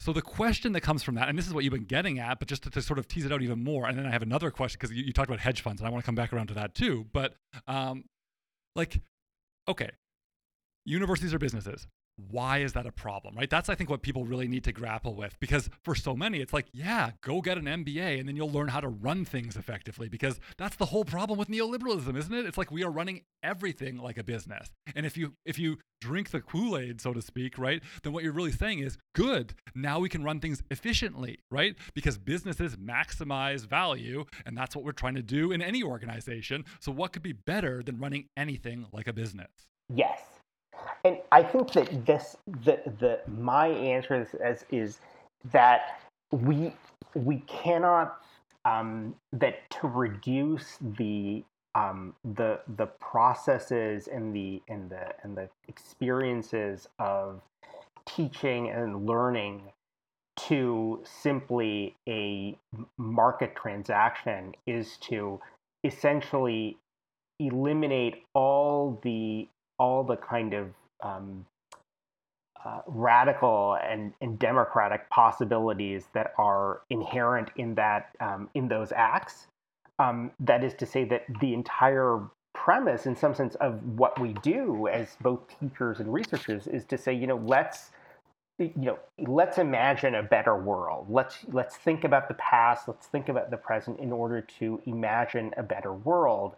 So 0.04 0.12
the 0.12 0.20
question 0.20 0.72
that 0.72 0.82
comes 0.82 1.02
from 1.02 1.14
that, 1.14 1.30
and 1.30 1.38
this 1.38 1.46
is 1.46 1.54
what 1.54 1.64
you've 1.64 1.72
been 1.72 1.86
getting 1.86 2.18
at, 2.18 2.38
but 2.38 2.46
just 2.46 2.64
to, 2.64 2.70
to 2.72 2.82
sort 2.82 2.98
of 2.98 3.08
tease 3.08 3.24
it 3.24 3.32
out 3.32 3.40
even 3.40 3.64
more, 3.64 3.86
and 3.86 3.98
then 3.98 4.04
I 4.04 4.10
have 4.10 4.20
another 4.20 4.50
question 4.50 4.78
because 4.78 4.94
you, 4.94 5.02
you, 5.02 5.14
talked 5.14 5.30
about 5.30 5.40
hedge 5.40 5.62
funds, 5.62 5.80
and 5.80 5.88
I 5.88 5.90
want 5.90 6.04
to 6.04 6.06
come 6.06 6.14
back 6.14 6.30
around 6.30 6.48
to 6.48 6.54
that 6.54 6.74
too. 6.74 7.06
But 7.10 7.36
um, 7.66 8.04
like, 8.76 9.00
okay, 9.66 9.88
universities 10.84 11.32
are 11.32 11.38
businesses. 11.38 11.86
Why 12.16 12.58
is 12.58 12.72
that 12.74 12.86
a 12.86 12.92
problem, 12.92 13.34
right? 13.36 13.50
That's, 13.50 13.68
I 13.68 13.74
think, 13.74 13.90
what 13.90 14.02
people 14.02 14.24
really 14.24 14.46
need 14.48 14.64
to 14.64 14.72
grapple 14.72 15.14
with 15.14 15.38
because 15.40 15.68
for 15.82 15.94
so 15.94 16.14
many, 16.14 16.40
it's 16.40 16.52
like, 16.52 16.66
yeah, 16.72 17.10
go 17.22 17.40
get 17.40 17.58
an 17.58 17.64
MBA 17.64 18.20
and 18.20 18.28
then 18.28 18.36
you'll 18.36 18.50
learn 18.50 18.68
how 18.68 18.80
to 18.80 18.88
run 18.88 19.24
things 19.24 19.56
effectively 19.56 20.08
because 20.08 20.38
that's 20.56 20.76
the 20.76 20.86
whole 20.86 21.04
problem 21.04 21.38
with 21.38 21.48
neoliberalism, 21.48 22.16
isn't 22.16 22.34
it? 22.34 22.46
It's 22.46 22.58
like 22.58 22.70
we 22.70 22.84
are 22.84 22.90
running 22.90 23.22
everything 23.42 23.98
like 23.98 24.18
a 24.18 24.24
business. 24.24 24.70
And 24.94 25.04
if 25.04 25.16
you 25.16 25.34
if 25.44 25.58
you 25.58 25.78
drink 26.00 26.30
the 26.30 26.40
Kool-Aid, 26.40 27.00
so 27.00 27.12
to 27.12 27.22
speak, 27.22 27.58
right, 27.58 27.82
then 28.02 28.12
what 28.12 28.22
you're 28.22 28.32
really 28.32 28.52
saying 28.52 28.80
is 28.80 28.98
good. 29.14 29.54
Now 29.74 29.98
we 29.98 30.08
can 30.08 30.22
run 30.22 30.40
things 30.40 30.62
efficiently, 30.70 31.38
right? 31.50 31.74
Because 31.94 32.18
businesses 32.18 32.76
maximize 32.76 33.66
value, 33.66 34.24
and 34.46 34.56
that's 34.56 34.76
what 34.76 34.84
we're 34.84 34.92
trying 34.92 35.14
to 35.14 35.22
do 35.22 35.50
in 35.50 35.62
any 35.62 35.82
organization. 35.82 36.64
So 36.80 36.92
what 36.92 37.12
could 37.12 37.22
be 37.22 37.32
better 37.32 37.82
than 37.82 37.98
running 37.98 38.28
anything 38.36 38.86
like 38.92 39.08
a 39.08 39.12
business? 39.12 39.48
Yes 39.88 40.33
and 41.04 41.18
I 41.32 41.42
think 41.42 41.72
that 41.72 42.06
this 42.06 42.36
the 42.46 42.80
the 42.98 43.20
my 43.28 43.68
answer 43.68 44.22
is, 44.22 44.34
is, 44.34 44.64
is 44.70 44.98
that 45.52 46.00
we 46.30 46.74
we 47.14 47.40
cannot 47.46 48.20
um, 48.64 49.14
that 49.32 49.68
to 49.70 49.88
reduce 49.88 50.78
the 50.80 51.44
um, 51.74 52.14
the 52.34 52.60
the 52.76 52.86
processes 52.86 54.08
and 54.08 54.34
the 54.34 54.62
and 54.68 54.90
the 54.90 55.14
and 55.22 55.36
the 55.36 55.48
experiences 55.68 56.88
of 56.98 57.42
teaching 58.06 58.70
and 58.70 59.06
learning 59.06 59.62
to 60.36 61.02
simply 61.04 61.94
a 62.08 62.56
market 62.98 63.54
transaction 63.54 64.54
is 64.66 64.96
to 64.98 65.40
essentially 65.84 66.76
eliminate 67.38 68.24
all 68.34 68.98
the 69.02 69.48
all 69.78 70.04
the 70.04 70.16
kind 70.16 70.54
of 70.54 70.72
um, 71.02 71.44
uh, 72.64 72.80
radical 72.86 73.76
and, 73.82 74.14
and, 74.22 74.38
democratic 74.38 75.08
possibilities 75.10 76.06
that 76.14 76.32
are 76.38 76.80
inherent 76.88 77.50
in 77.56 77.74
that 77.74 78.10
um, 78.20 78.48
in 78.54 78.68
those 78.68 78.90
acts. 78.92 79.48
Um, 79.98 80.30
that 80.40 80.64
is 80.64 80.72
to 80.74 80.86
say 80.86 81.04
that 81.04 81.26
the 81.40 81.52
entire 81.52 82.20
premise, 82.54 83.04
in 83.04 83.14
some 83.14 83.34
sense, 83.34 83.54
of 83.56 83.82
what 83.98 84.18
we 84.18 84.32
do 84.34 84.88
as 84.88 85.16
both 85.20 85.40
teachers 85.60 86.00
and 86.00 86.12
researchers 86.12 86.66
is 86.66 86.84
to 86.86 86.96
say, 86.96 87.12
you 87.12 87.26
know, 87.26 87.36
let's 87.44 87.90
you 88.58 88.72
know, 88.76 88.98
let's 89.18 89.58
imagine 89.58 90.14
a 90.14 90.22
better 90.22 90.56
world. 90.56 91.06
Let's 91.10 91.38
let's 91.52 91.76
think 91.76 92.04
about 92.04 92.28
the 92.28 92.34
past. 92.34 92.86
Let's 92.86 93.06
think 93.08 93.28
about 93.28 93.50
the 93.50 93.56
present 93.56 93.98
in 93.98 94.12
order 94.12 94.40
to 94.58 94.80
imagine 94.86 95.52
a 95.56 95.62
better 95.62 95.92
world. 95.92 96.54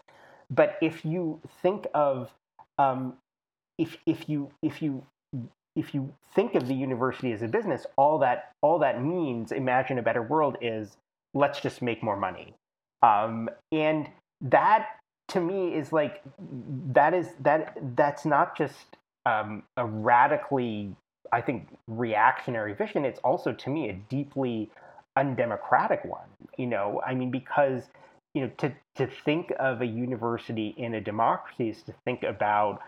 But 0.51 0.77
if 0.81 1.05
you 1.05 1.41
think 1.63 1.87
of 1.95 2.31
um, 2.79 3.15
if 3.79 3.97
if 4.07 4.29
you 4.29 4.51
if 4.63 4.83
you 4.83 5.05
if 5.75 5.95
you 5.95 6.13
think 6.35 6.55
of 6.55 6.67
the 6.67 6.75
university 6.75 7.33
as 7.33 7.43
a 7.43 7.49
business, 7.49 7.87
all 7.97 8.19
that 8.19 8.53
all 8.63 8.79
that 8.79 9.03
means, 9.03 9.53
imagine 9.53 9.99
a 9.99 10.03
better 10.03 10.23
world, 10.23 10.57
is 10.61 10.97
let's 11.35 11.61
just 11.61 11.83
make 11.83 12.03
more 12.03 12.17
money, 12.17 12.55
um, 13.03 13.49
and 13.73 14.09
that 14.41 14.89
to 15.29 15.41
me 15.41 15.75
is 15.75 15.93
like 15.93 16.23
that 16.93 17.15
is 17.15 17.29
that 17.41 17.77
that's 17.97 18.25
not 18.25 18.57
just 18.57 18.97
um, 19.27 19.63
a 19.77 19.85
radically, 19.85 20.95
I 21.33 21.41
think, 21.41 21.69
reactionary 21.89 22.75
vision. 22.75 23.05
It's 23.05 23.21
also 23.21 23.53
to 23.53 23.71
me 23.71 23.91
a 23.91 23.93
deeply 23.93 24.71
undemocratic 25.17 26.05
one. 26.05 26.29
You 26.57 26.67
know, 26.67 27.03
I 27.07 27.15
mean, 27.15 27.31
because 27.31 27.83
you 28.37 28.43
know 28.43 28.51
to 28.59 28.71
to 28.97 29.07
think 29.25 29.51
of 29.59 29.81
a 29.81 29.87
university 29.87 30.75
in 30.77 30.95
a 30.95 31.01
democracy 31.01 31.71
is 31.71 31.83
to 31.83 31.95
think 32.05 32.23
about 32.23 32.81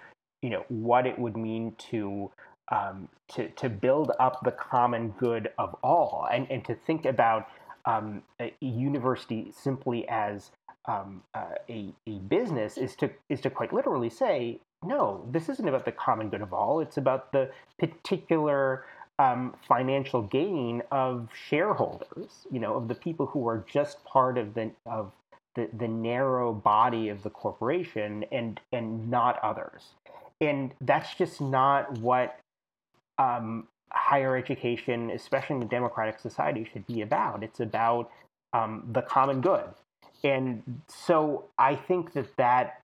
you 0.43 0.51
know 0.51 0.63
what 0.69 1.07
it 1.07 1.19
would 1.19 1.39
mean 1.39 1.75
to 1.91 2.31
um, 2.71 3.09
to 3.29 3.49
to 3.49 3.71
build 3.71 4.13
up 4.21 4.45
the 4.45 4.51
common 4.51 5.09
good 5.19 5.49
of 5.59 5.75
all, 5.83 6.29
and 6.31 6.47
and 6.51 6.67
to 6.67 6.75
think 6.75 7.07
about 7.07 7.49
um, 7.87 8.23
a 8.39 8.53
university 8.61 9.51
simply 9.57 10.07
as 10.11 10.51
um, 10.85 11.23
uh, 11.35 11.55
a 11.71 11.95
a 12.07 12.19
business 12.29 12.77
is 12.77 12.95
to 12.97 13.11
is 13.31 13.41
to 13.41 13.49
quite 13.49 13.73
literally 13.73 14.11
say 14.11 14.61
no, 14.85 15.27
this 15.33 15.49
isn't 15.49 15.67
about 15.67 15.87
the 15.87 15.93
common 15.93 16.29
good 16.29 16.43
of 16.43 16.53
all. 16.53 16.81
It's 16.81 16.99
about 16.99 17.33
the 17.33 17.51
particular 17.81 18.85
um, 19.19 19.55
financial 19.67 20.23
gain 20.23 20.83
of 20.93 21.29
shareholders, 21.35 22.47
you 22.53 22.61
know, 22.61 22.75
of 22.75 22.87
the 22.87 22.95
people 22.95 23.27
who 23.27 23.49
are 23.49 23.65
just 23.67 24.05
part 24.05 24.39
of 24.39 24.55
the 24.55 24.71
of 24.87 25.11
the, 25.59 25.69
the 25.77 25.89
narrow 25.89 26.53
body 26.53 27.09
of 27.09 27.23
the 27.23 27.31
corporation 27.31 28.25
and 28.31 28.61
and 28.73 29.11
not 29.11 29.39
others 29.43 29.95
and 30.41 30.73
that's 30.81 31.15
just 31.15 31.41
not 31.41 31.99
what 31.99 32.39
um, 33.19 33.67
higher 33.91 34.37
education, 34.37 35.11
especially 35.11 35.57
in 35.57 35.63
a 35.63 35.67
democratic 35.67 36.19
society, 36.19 36.69
should 36.73 36.87
be 36.87 37.03
about. 37.03 37.43
It's 37.43 37.61
about 37.61 38.11
um, 38.53 38.85
the 38.93 39.03
common 39.03 39.41
good, 39.41 39.69
and 40.23 40.63
so 40.87 41.45
I 41.59 41.75
think 41.75 42.13
that 42.13 42.37
that 42.37 42.81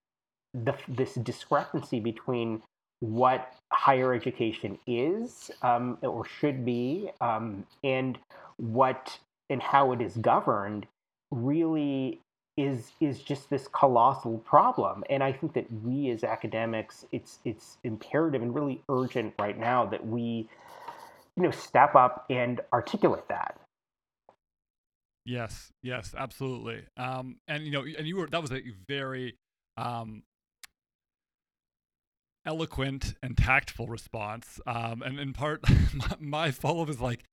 the, 0.53 0.75
this 0.89 1.14
discrepancy 1.14 2.01
between 2.01 2.62
what 3.01 3.53
higher 3.72 4.14
education 4.14 4.79
is 4.87 5.51
um, 5.62 5.99
or 6.03 6.25
should 6.25 6.64
be 6.64 7.11
um, 7.20 7.66
and 7.83 8.18
what 8.57 9.18
and 9.51 9.62
how 9.62 9.93
it 9.93 10.01
is 10.01 10.16
governed 10.16 10.87
really 11.31 12.20
is 12.57 12.92
is 13.00 13.20
just 13.20 13.50
this 13.50 13.68
colossal 13.68 14.38
problem. 14.38 15.02
And 15.11 15.22
i 15.22 15.32
think 15.32 15.55
that 15.55 15.66
we 15.82 16.11
as 16.11 16.22
academics 16.24 17.05
it's 17.12 17.38
it's 17.44 17.78
imperative 17.84 18.42
and 18.42 18.55
really 18.55 18.82
urgent 18.88 19.34
right 19.38 19.59
now 19.59 19.84
that 19.86 20.07
we 20.07 20.48
you 21.36 21.42
know 21.42 21.50
step 21.50 21.94
up 21.94 22.26
and 22.30 22.61
articulate 22.72 23.28
that. 23.28 23.59
Yes 25.24 25.72
yes 25.82 26.14
absolutely. 26.16 26.84
Um 26.96 27.36
and 27.48 27.64
you 27.64 27.72
know 27.72 27.84
and 27.98 28.07
you 28.07 28.16
were 28.16 28.26
that 28.28 28.42
was 28.42 28.52
a 28.52 28.62
very 28.86 29.36
um 29.76 30.22
eloquent 32.46 33.14
and 33.22 33.36
tactful 33.36 33.88
response. 33.88 34.61
Um 34.66 35.02
and 35.02 35.18
in 35.18 35.32
part 35.32 35.62
my, 35.94 36.16
my 36.20 36.50
follow-up 36.52 36.88
is 36.88 37.00
like 37.00 37.24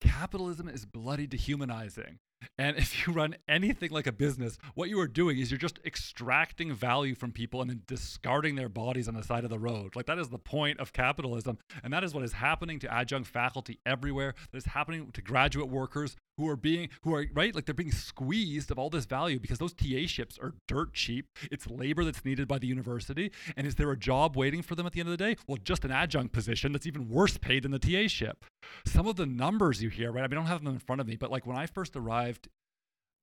capitalism 0.00 0.68
is 0.68 0.86
bloody 0.86 1.26
dehumanizing 1.26 2.18
and 2.58 2.76
if 2.76 3.06
you 3.06 3.12
run 3.12 3.36
anything 3.48 3.90
like 3.90 4.06
a 4.06 4.12
business, 4.12 4.58
what 4.74 4.88
you 4.88 4.98
are 5.00 5.08
doing 5.08 5.38
is 5.38 5.50
you're 5.50 5.58
just 5.58 5.78
extracting 5.84 6.74
value 6.74 7.14
from 7.14 7.32
people 7.32 7.60
and 7.60 7.70
then 7.70 7.82
discarding 7.86 8.54
their 8.54 8.68
bodies 8.68 9.08
on 9.08 9.14
the 9.14 9.22
side 9.22 9.44
of 9.44 9.50
the 9.50 9.58
road. 9.58 9.96
Like 9.96 10.06
that 10.06 10.18
is 10.18 10.28
the 10.28 10.38
point 10.38 10.80
of 10.80 10.92
capitalism. 10.92 11.58
And 11.82 11.92
that 11.92 12.04
is 12.04 12.14
what 12.14 12.24
is 12.24 12.34
happening 12.34 12.78
to 12.80 12.92
adjunct 12.92 13.28
faculty 13.28 13.78
everywhere. 13.84 14.34
That 14.52 14.58
is 14.58 14.66
happening 14.66 15.10
to 15.12 15.22
graduate 15.22 15.68
workers 15.68 16.16
who 16.36 16.48
are 16.48 16.56
being, 16.56 16.88
who 17.02 17.14
are, 17.14 17.26
right? 17.34 17.54
Like 17.54 17.66
they're 17.66 17.74
being 17.74 17.92
squeezed 17.92 18.70
of 18.70 18.78
all 18.78 18.90
this 18.90 19.04
value 19.04 19.38
because 19.38 19.58
those 19.58 19.74
TA 19.74 20.06
ships 20.06 20.38
are 20.40 20.54
dirt 20.66 20.94
cheap. 20.94 21.26
It's 21.50 21.68
labor 21.68 22.04
that's 22.04 22.24
needed 22.24 22.48
by 22.48 22.58
the 22.58 22.66
university. 22.66 23.30
And 23.56 23.66
is 23.66 23.74
there 23.74 23.90
a 23.90 23.96
job 23.96 24.36
waiting 24.36 24.62
for 24.62 24.74
them 24.74 24.86
at 24.86 24.92
the 24.92 25.00
end 25.00 25.08
of 25.08 25.16
the 25.16 25.24
day? 25.24 25.36
Well, 25.46 25.58
just 25.62 25.84
an 25.84 25.90
adjunct 25.90 26.32
position 26.32 26.72
that's 26.72 26.86
even 26.86 27.08
worse 27.08 27.36
paid 27.36 27.64
than 27.64 27.72
the 27.72 27.78
TA 27.78 28.08
ship. 28.08 28.44
Some 28.86 29.06
of 29.06 29.16
the 29.16 29.26
numbers 29.26 29.82
you 29.82 29.90
hear, 29.90 30.12
right? 30.12 30.24
I, 30.24 30.28
mean, 30.28 30.38
I 30.38 30.40
don't 30.40 30.46
have 30.46 30.64
them 30.64 30.72
in 30.72 30.78
front 30.78 31.00
of 31.00 31.06
me, 31.06 31.16
but 31.16 31.30
like 31.30 31.46
when 31.46 31.56
I 31.56 31.66
first 31.66 31.96
arrived 31.96 32.29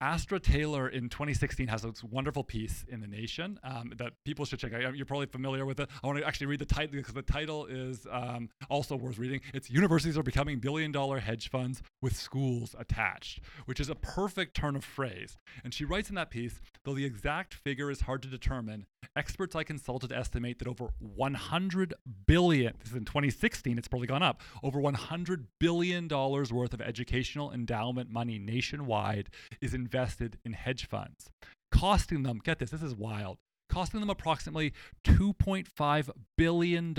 Astra 0.00 0.38
Taylor 0.38 0.88
in 0.88 1.08
2016 1.08 1.66
has 1.68 1.82
this 1.82 2.04
wonderful 2.04 2.44
piece 2.44 2.84
in 2.88 3.00
The 3.00 3.06
Nation 3.06 3.58
um, 3.64 3.92
that 3.96 4.12
people 4.24 4.44
should 4.44 4.58
check 4.58 4.72
out. 4.72 4.96
You're 4.96 5.06
probably 5.06 5.26
familiar 5.26 5.66
with 5.66 5.80
it. 5.80 5.88
I 6.02 6.06
want 6.06 6.18
to 6.18 6.26
actually 6.26 6.46
read 6.46 6.60
the 6.60 6.66
title 6.66 6.96
because 6.96 7.14
the 7.14 7.22
title 7.22 7.66
is 7.66 8.06
um, 8.10 8.48
also 8.70 8.96
worth 8.96 9.18
reading. 9.18 9.40
It's 9.52 9.70
Universities 9.70 10.16
Are 10.16 10.22
Becoming 10.22 10.58
Billion 10.58 10.92
Dollar 10.92 11.18
Hedge 11.18 11.50
Funds 11.50 11.82
with 12.00 12.16
Schools 12.16 12.74
Attached, 12.78 13.40
which 13.66 13.80
is 13.80 13.88
a 13.88 13.94
perfect 13.94 14.54
turn 14.54 14.76
of 14.76 14.84
phrase. 14.84 15.36
And 15.64 15.74
she 15.74 15.84
writes 15.84 16.08
in 16.08 16.14
that 16.14 16.30
piece 16.30 16.60
though 16.84 16.94
the 16.94 17.04
exact 17.04 17.54
figure 17.54 17.90
is 17.90 18.00
hard 18.02 18.22
to 18.22 18.28
determine, 18.28 18.86
experts 19.16 19.54
I 19.54 19.62
consulted 19.62 20.12
estimate 20.12 20.58
that 20.58 20.68
over 20.68 20.88
100 21.00 21.94
billion, 22.26 22.74
this 22.78 22.90
is 22.90 22.96
in 22.96 23.04
2016, 23.04 23.76
it's 23.76 23.88
probably 23.88 24.06
gone 24.06 24.22
up, 24.22 24.40
over 24.62 24.80
100 24.80 25.46
billion 25.58 26.08
dollars 26.08 26.52
worth 26.52 26.72
of 26.72 26.80
educational 26.80 27.52
endowment 27.52 28.10
money 28.10 28.38
nationwide 28.38 29.28
is 29.60 29.74
invested 29.78 30.38
in 30.44 30.52
hedge 30.52 30.86
funds, 30.86 31.30
costing 31.72 32.22
them, 32.22 32.40
get 32.42 32.58
this, 32.58 32.70
this 32.70 32.82
is 32.82 32.94
wild, 32.94 33.38
costing 33.70 34.00
them 34.00 34.10
approximately 34.10 34.72
$2.5 35.04 36.10
billion 36.36 36.94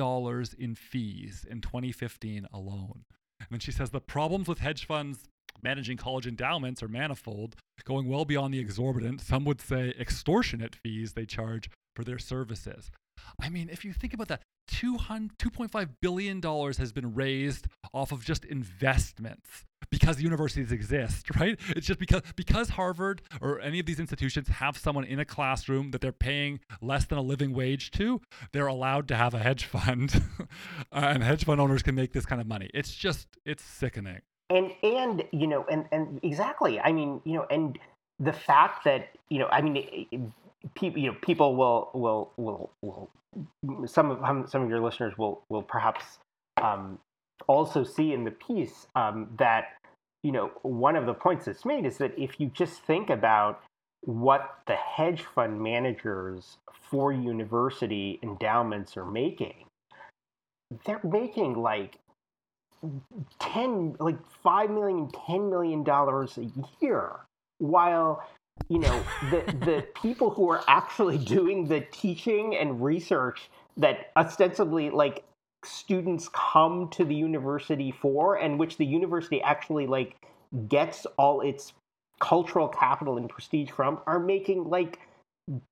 in 0.58 0.76
fees 0.76 1.46
in 1.50 1.62
2015 1.62 2.48
alone. 2.52 3.04
And 3.40 3.48
then 3.52 3.60
she 3.60 3.72
says 3.72 3.92
the 3.92 4.02
problems 4.02 4.48
with 4.48 4.60
hedge 4.60 4.86
funds 4.86 5.26
managing 5.62 5.98
college 5.98 6.28
endowments 6.28 6.82
are 6.82 6.88
manifold, 6.88 7.56
going 7.84 8.08
well 8.08 8.26
beyond 8.26 8.54
the 8.54 8.60
exorbitant, 8.60 9.22
some 9.22 9.46
would 9.46 9.62
say 9.62 9.94
extortionate 10.00 10.76
fees 10.76 11.14
they 11.14 11.26
charge 11.26 11.70
for 11.96 12.04
their 12.04 12.20
services. 12.20 12.92
I 13.42 13.50
mean, 13.50 13.70
if 13.72 13.86
you 13.86 13.94
think 13.94 14.14
about 14.14 14.28
that, 14.30 14.42
$2.5 14.72 15.90
billion 16.02 16.42
has 16.42 16.92
been 16.92 17.16
raised 17.16 17.68
off 17.94 18.12
of 18.12 18.24
just 18.24 18.46
investments 18.46 19.66
because 19.90 20.22
universities 20.22 20.72
exist, 20.72 21.36
right? 21.40 21.60
It's 21.70 21.88
just 21.88 22.00
because 22.00 22.22
because 22.36 22.70
Harvard 22.70 23.22
or 23.42 23.60
any 23.60 23.80
of 23.80 23.86
these 23.86 24.00
institutions 24.00 24.48
have 24.48 24.78
someone 24.78 25.04
in 25.04 25.20
a 25.20 25.26
classroom 25.26 25.92
that 25.92 26.02
they're 26.02 26.12
paying 26.12 26.60
less 26.82 27.06
than 27.06 27.18
a 27.18 27.22
living 27.22 27.54
wage 27.54 27.92
to, 27.92 28.22
they're 28.52 28.68
allowed 28.68 29.08
to 29.10 29.16
have 29.16 29.34
a 29.34 29.40
hedge 29.40 29.66
fund, 29.66 30.22
and 30.92 31.24
hedge 31.24 31.46
fund 31.46 31.60
owners 31.60 31.82
can 31.84 31.96
make 31.96 32.14
this 32.14 32.26
kind 32.26 32.42
of 32.42 32.48
money. 32.48 32.70
It's 32.74 32.94
just 32.94 33.28
it's 33.46 33.64
sickening. 33.64 34.22
And 34.50 34.72
and 34.84 35.24
you 35.32 35.48
know 35.48 35.66
and 35.70 35.86
and 35.92 36.20
exactly. 36.24 36.80
I 36.80 36.92
mean 36.92 37.22
you 37.24 37.34
know 37.34 37.46
and 37.50 37.78
the 38.20 38.34
fact 38.34 38.84
that 38.84 39.10
you 39.30 39.40
know 39.40 39.48
I 39.48 39.62
mean 39.62 40.34
people 40.76 41.00
you 41.02 41.12
know 41.12 41.18
people 41.22 41.56
will 41.56 41.90
will 41.94 42.32
will 42.38 42.72
will 42.82 43.10
some 43.86 44.12
of 44.12 44.50
some 44.50 44.64
of 44.64 44.70
your 44.70 44.82
listeners 44.82 45.18
will 45.18 45.44
will 45.50 45.62
perhaps 45.62 46.20
um, 46.62 47.00
also 47.48 47.84
see 47.84 48.14
in 48.14 48.24
the 48.24 48.32
piece 48.32 48.88
um, 48.96 49.30
that 49.38 49.78
you 50.24 50.32
know 50.32 50.52
one 50.64 50.96
of 50.96 51.06
the 51.06 51.14
points 51.14 51.46
that's 51.46 51.66
made 51.66 51.86
is 51.86 51.98
that 51.98 52.12
if 52.18 52.40
you 52.40 52.52
just 52.54 52.82
think 52.84 53.10
about 53.10 53.62
what 54.02 54.60
the 54.68 54.76
hedge 54.76 55.24
fund 55.36 55.62
managers 55.62 56.58
for 56.90 57.12
university 57.12 58.20
endowments 58.24 58.96
are 58.98 59.06
making, 59.06 59.66
they're 60.86 61.02
making 61.04 61.54
like 61.56 61.98
10 63.40 63.98
like 64.00 64.18
5 64.44 64.70
million 64.70 65.10
10 65.28 65.50
million 65.50 65.84
dollars 65.84 66.38
a 66.38 66.50
year 66.82 67.12
while 67.58 68.24
you 68.68 68.80
know 68.80 69.04
the 69.32 69.44
the 69.66 69.88
people 70.02 70.30
who 70.30 70.50
are 70.50 70.62
actually 70.68 71.18
doing 71.18 71.68
the 71.68 71.82
teaching 71.92 72.56
and 72.56 72.84
research 72.84 73.50
that 73.78 74.12
ostensibly 74.18 74.90
like 74.90 75.24
students 75.64 76.30
come 76.34 76.90
to 76.90 77.04
the 77.04 77.16
university 77.16 77.92
for 77.92 78.36
and 78.36 78.60
which 78.60 78.78
the 78.78 78.86
university 78.86 79.42
actually 79.42 79.88
like 79.88 80.16
gets 80.68 81.06
all 81.18 81.42
its 81.42 81.74
cultural 82.20 82.68
capital 82.68 83.18
and 83.18 83.30
prestige 83.30 83.70
from 83.70 84.00
are 84.08 84.20
making 84.20 84.70
like 84.70 85.00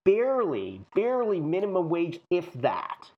barely 0.05 0.81
barely 0.95 1.39
minimum 1.39 1.89
wage 1.89 2.19
if 2.31 2.51
that. 2.53 3.09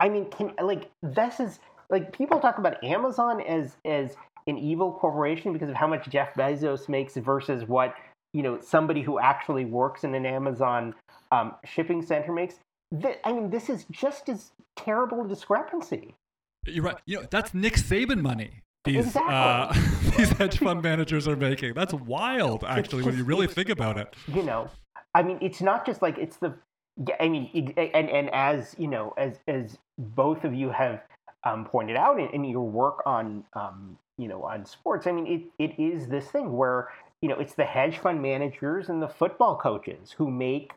I 0.00 0.08
mean 0.08 0.30
can 0.30 0.52
like 0.62 0.90
this 1.02 1.38
is 1.40 1.60
like 1.90 2.12
people 2.12 2.40
talk 2.40 2.58
about 2.58 2.82
amazon 2.82 3.40
as 3.42 3.76
as 3.84 4.16
an 4.46 4.58
evil 4.58 4.92
corporation 4.92 5.52
because 5.52 5.68
of 5.68 5.76
how 5.76 5.86
much 5.86 6.08
jeff 6.08 6.34
bezos 6.34 6.88
makes 6.88 7.14
versus 7.16 7.64
what 7.68 7.94
you 8.32 8.42
know 8.42 8.60
somebody 8.60 9.02
who 9.02 9.18
actually 9.18 9.64
works 9.64 10.04
in 10.04 10.14
an 10.14 10.26
Amazon 10.26 10.94
um, 11.30 11.54
shipping 11.64 12.02
center 12.02 12.32
makes. 12.32 12.56
Th- 13.00 13.18
I 13.24 13.32
mean, 13.32 13.50
this 13.50 13.70
is 13.70 13.86
just 13.90 14.28
as 14.28 14.52
terrible 14.76 15.24
a 15.24 15.28
discrepancy. 15.28 16.14
You're 16.66 16.84
right. 16.84 16.96
You 17.06 17.20
know, 17.20 17.26
that's 17.30 17.54
Nick 17.54 17.74
Saban 17.74 18.20
money. 18.20 18.62
These 18.84 19.06
exactly. 19.06 19.34
uh, 19.34 19.72
these 20.16 20.30
hedge 20.30 20.58
fund 20.58 20.82
managers 20.82 21.28
are 21.28 21.36
making. 21.36 21.74
That's 21.74 21.94
wild, 21.94 22.64
actually, 22.64 23.04
when 23.04 23.16
you 23.16 23.24
really 23.24 23.46
think 23.46 23.68
about 23.68 23.96
it. 23.96 24.14
You 24.28 24.42
know, 24.42 24.70
I 25.14 25.22
mean, 25.22 25.38
it's 25.40 25.60
not 25.60 25.86
just 25.86 26.02
like 26.02 26.18
it's 26.18 26.36
the. 26.36 26.54
I 27.20 27.28
mean, 27.28 27.72
and 27.76 28.10
and 28.10 28.30
as 28.30 28.74
you 28.78 28.88
know, 28.88 29.14
as 29.16 29.38
as 29.48 29.78
both 29.98 30.44
of 30.44 30.52
you 30.52 30.70
have 30.70 31.02
um, 31.44 31.64
pointed 31.64 31.96
out 31.96 32.20
in, 32.20 32.28
in, 32.28 32.44
your 32.44 32.68
work 32.68 33.02
on 33.06 33.44
um, 33.54 33.96
you 34.18 34.28
know 34.28 34.42
on 34.42 34.66
sports, 34.66 35.06
I 35.06 35.12
mean, 35.12 35.26
it, 35.58 35.64
it 35.64 35.80
is 35.80 36.08
this 36.08 36.26
thing 36.26 36.52
where 36.56 36.88
you 37.22 37.28
know, 37.28 37.38
it's 37.38 37.54
the 37.54 37.64
hedge 37.64 37.98
fund 37.98 38.20
managers 38.20 38.88
and 38.88 39.00
the 39.00 39.08
football 39.08 39.56
coaches 39.56 40.14
who 40.18 40.30
make 40.30 40.72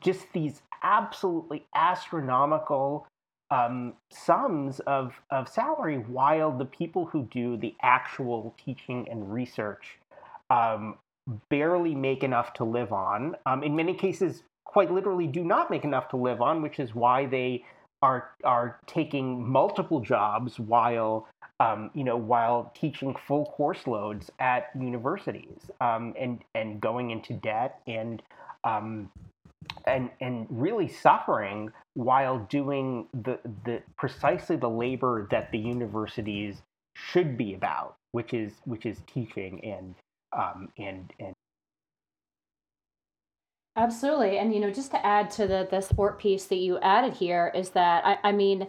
just 0.00 0.26
these 0.32 0.62
absolutely 0.82 1.64
astronomical 1.74 3.06
um, 3.50 3.94
sums 4.10 4.80
of, 4.80 5.20
of 5.30 5.48
salary, 5.48 5.96
while 5.96 6.56
the 6.56 6.64
people 6.64 7.06
who 7.06 7.28
do 7.30 7.56
the 7.56 7.74
actual 7.82 8.54
teaching 8.62 9.06
and 9.10 9.32
research 9.32 9.98
um, 10.50 10.96
barely 11.50 11.94
make 11.94 12.22
enough 12.22 12.52
to 12.54 12.64
live 12.64 12.92
on. 12.92 13.36
Um, 13.46 13.62
in 13.62 13.76
many 13.76 13.94
cases, 13.94 14.42
quite 14.64 14.90
literally 14.90 15.26
do 15.26 15.44
not 15.44 15.70
make 15.70 15.84
enough 15.84 16.08
to 16.10 16.16
live 16.16 16.40
on, 16.40 16.62
which 16.62 16.78
is 16.78 16.94
why 16.94 17.26
they 17.26 17.64
are 18.00 18.30
are 18.42 18.80
taking 18.86 19.46
multiple 19.46 20.00
jobs 20.00 20.58
while 20.58 21.28
um, 21.62 21.90
you 21.94 22.02
know, 22.02 22.16
while 22.16 22.72
teaching 22.74 23.14
full 23.26 23.46
course 23.46 23.86
loads 23.86 24.30
at 24.40 24.70
universities 24.78 25.70
um, 25.80 26.12
and 26.18 26.40
and 26.54 26.80
going 26.80 27.10
into 27.10 27.34
debt 27.34 27.80
and 27.86 28.22
um, 28.64 29.10
and 29.86 30.10
and 30.20 30.46
really 30.50 30.88
suffering 30.88 31.70
while 31.94 32.38
doing 32.50 33.06
the 33.22 33.38
the 33.64 33.80
precisely 33.96 34.56
the 34.56 34.68
labor 34.68 35.28
that 35.30 35.52
the 35.52 35.58
universities 35.58 36.62
should 36.96 37.38
be 37.38 37.54
about, 37.54 37.94
which 38.10 38.34
is 38.34 38.52
which 38.64 38.84
is 38.84 38.98
teaching 39.06 39.64
and 39.64 39.94
um, 40.36 40.68
and 40.78 41.12
and 41.20 41.32
Absolutely. 43.74 44.36
And, 44.36 44.52
you 44.52 44.60
know, 44.60 44.70
just 44.70 44.90
to 44.90 45.06
add 45.06 45.30
to 45.30 45.46
the, 45.46 45.66
the 45.70 45.80
sport 45.80 46.18
piece 46.18 46.44
that 46.44 46.56
you 46.56 46.78
added 46.80 47.14
here 47.14 47.50
is 47.54 47.70
that, 47.70 48.04
I, 48.04 48.18
I 48.22 48.32
mean, 48.32 48.68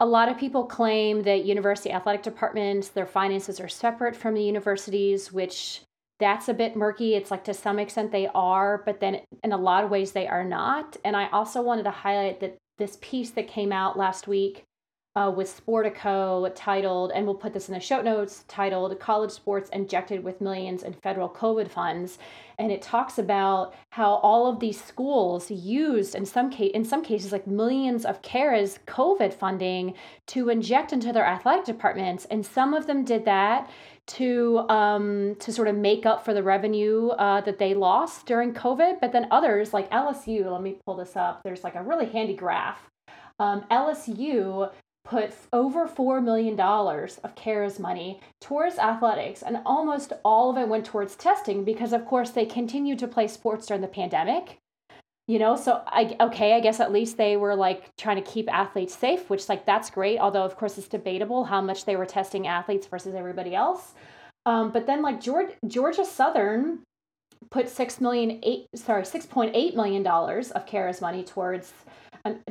a 0.00 0.06
lot 0.06 0.28
of 0.28 0.38
people 0.38 0.64
claim 0.64 1.22
that 1.22 1.44
university 1.44 1.90
athletic 1.90 2.22
departments 2.22 2.88
their 2.88 3.06
finances 3.06 3.60
are 3.60 3.68
separate 3.68 4.16
from 4.16 4.34
the 4.34 4.42
universities 4.42 5.32
which 5.32 5.82
that's 6.18 6.50
a 6.50 6.54
bit 6.54 6.76
murky. 6.76 7.14
It's 7.14 7.30
like 7.30 7.44
to 7.44 7.54
some 7.54 7.78
extent 7.78 8.12
they 8.12 8.28
are 8.34 8.82
but 8.84 9.00
then 9.00 9.20
in 9.42 9.52
a 9.52 9.56
lot 9.56 9.84
of 9.84 9.90
ways 9.90 10.12
they 10.12 10.28
are 10.28 10.44
not. 10.44 10.96
And 11.04 11.16
i 11.16 11.28
also 11.30 11.62
wanted 11.62 11.84
to 11.84 11.90
highlight 11.90 12.40
that 12.40 12.56
this 12.78 12.98
piece 13.00 13.30
that 13.30 13.48
came 13.48 13.72
out 13.72 13.98
last 13.98 14.26
week 14.26 14.64
uh, 15.16 15.32
with 15.34 15.48
Sportico 15.48 16.50
titled, 16.54 17.10
and 17.12 17.26
we'll 17.26 17.34
put 17.34 17.52
this 17.52 17.68
in 17.68 17.74
the 17.74 17.80
show 17.80 18.00
notes, 18.00 18.44
titled 18.46 18.98
College 19.00 19.32
Sports 19.32 19.68
Injected 19.72 20.22
with 20.22 20.40
Millions 20.40 20.84
in 20.84 20.92
Federal 20.92 21.28
COVID 21.28 21.68
Funds. 21.68 22.18
And 22.58 22.70
it 22.70 22.80
talks 22.80 23.18
about 23.18 23.74
how 23.90 24.16
all 24.16 24.46
of 24.46 24.60
these 24.60 24.82
schools 24.82 25.50
used 25.50 26.14
in 26.14 26.24
some 26.24 26.48
case 26.48 26.70
in 26.74 26.84
some 26.84 27.02
cases 27.02 27.32
like 27.32 27.46
millions 27.46 28.04
of 28.04 28.22
CARES 28.22 28.78
COVID 28.86 29.34
funding 29.34 29.94
to 30.28 30.48
inject 30.48 30.92
into 30.92 31.12
their 31.12 31.26
athletic 31.26 31.64
departments. 31.64 32.26
And 32.26 32.46
some 32.46 32.72
of 32.72 32.86
them 32.86 33.04
did 33.04 33.24
that 33.24 33.68
to 34.08 34.58
um, 34.68 35.34
to 35.40 35.52
sort 35.52 35.66
of 35.66 35.74
make 35.74 36.06
up 36.06 36.24
for 36.24 36.34
the 36.34 36.42
revenue 36.42 37.08
uh, 37.08 37.40
that 37.40 37.58
they 37.58 37.74
lost 37.74 38.26
during 38.26 38.54
COVID. 38.54 39.00
But 39.00 39.10
then 39.10 39.26
others 39.32 39.74
like 39.74 39.90
LSU, 39.90 40.50
let 40.52 40.62
me 40.62 40.76
pull 40.86 40.96
this 40.96 41.16
up. 41.16 41.42
There's 41.42 41.64
like 41.64 41.74
a 41.74 41.82
really 41.82 42.06
handy 42.06 42.34
graph. 42.34 42.88
Um, 43.40 43.64
LSU 43.70 44.70
put 45.10 45.32
over 45.52 45.88
$4 45.88 46.22
million 46.22 46.58
of 46.58 47.34
CARES 47.34 47.80
money 47.80 48.20
towards 48.40 48.78
athletics, 48.78 49.42
and 49.42 49.58
almost 49.66 50.12
all 50.24 50.50
of 50.50 50.56
it 50.56 50.68
went 50.68 50.86
towards 50.86 51.16
testing 51.16 51.64
because, 51.64 51.92
of 51.92 52.06
course, 52.06 52.30
they 52.30 52.46
continued 52.46 53.00
to 53.00 53.08
play 53.08 53.26
sports 53.26 53.66
during 53.66 53.82
the 53.82 53.88
pandemic. 53.88 54.58
You 55.26 55.38
know, 55.38 55.56
so 55.56 55.82
I 55.86 56.16
okay, 56.20 56.54
I 56.54 56.60
guess 56.60 56.80
at 56.80 56.90
least 56.90 57.16
they 57.16 57.36
were 57.36 57.54
like 57.54 57.84
trying 57.96 58.16
to 58.16 58.30
keep 58.30 58.52
athletes 58.52 58.96
safe, 58.96 59.30
which 59.30 59.48
like 59.48 59.64
that's 59.64 59.88
great. 59.88 60.18
Although 60.18 60.42
of 60.42 60.56
course 60.56 60.76
it's 60.76 60.88
debatable 60.88 61.44
how 61.44 61.60
much 61.60 61.84
they 61.84 61.94
were 61.94 62.06
testing 62.06 62.48
athletes 62.48 62.88
versus 62.88 63.14
everybody 63.14 63.54
else. 63.54 63.94
Um, 64.44 64.72
but 64.72 64.88
then 64.88 65.02
like 65.02 65.20
Georgia, 65.20 65.54
Georgia 65.68 66.04
Southern 66.04 66.80
put 67.48 67.68
six 67.68 68.00
million 68.00 68.40
eight 68.42 68.66
sorry 68.74 69.04
six 69.04 69.24
point 69.24 69.52
eight 69.54 69.76
million 69.76 70.02
dollars 70.02 70.50
of 70.50 70.66
CARES 70.66 71.00
money 71.00 71.22
towards 71.22 71.72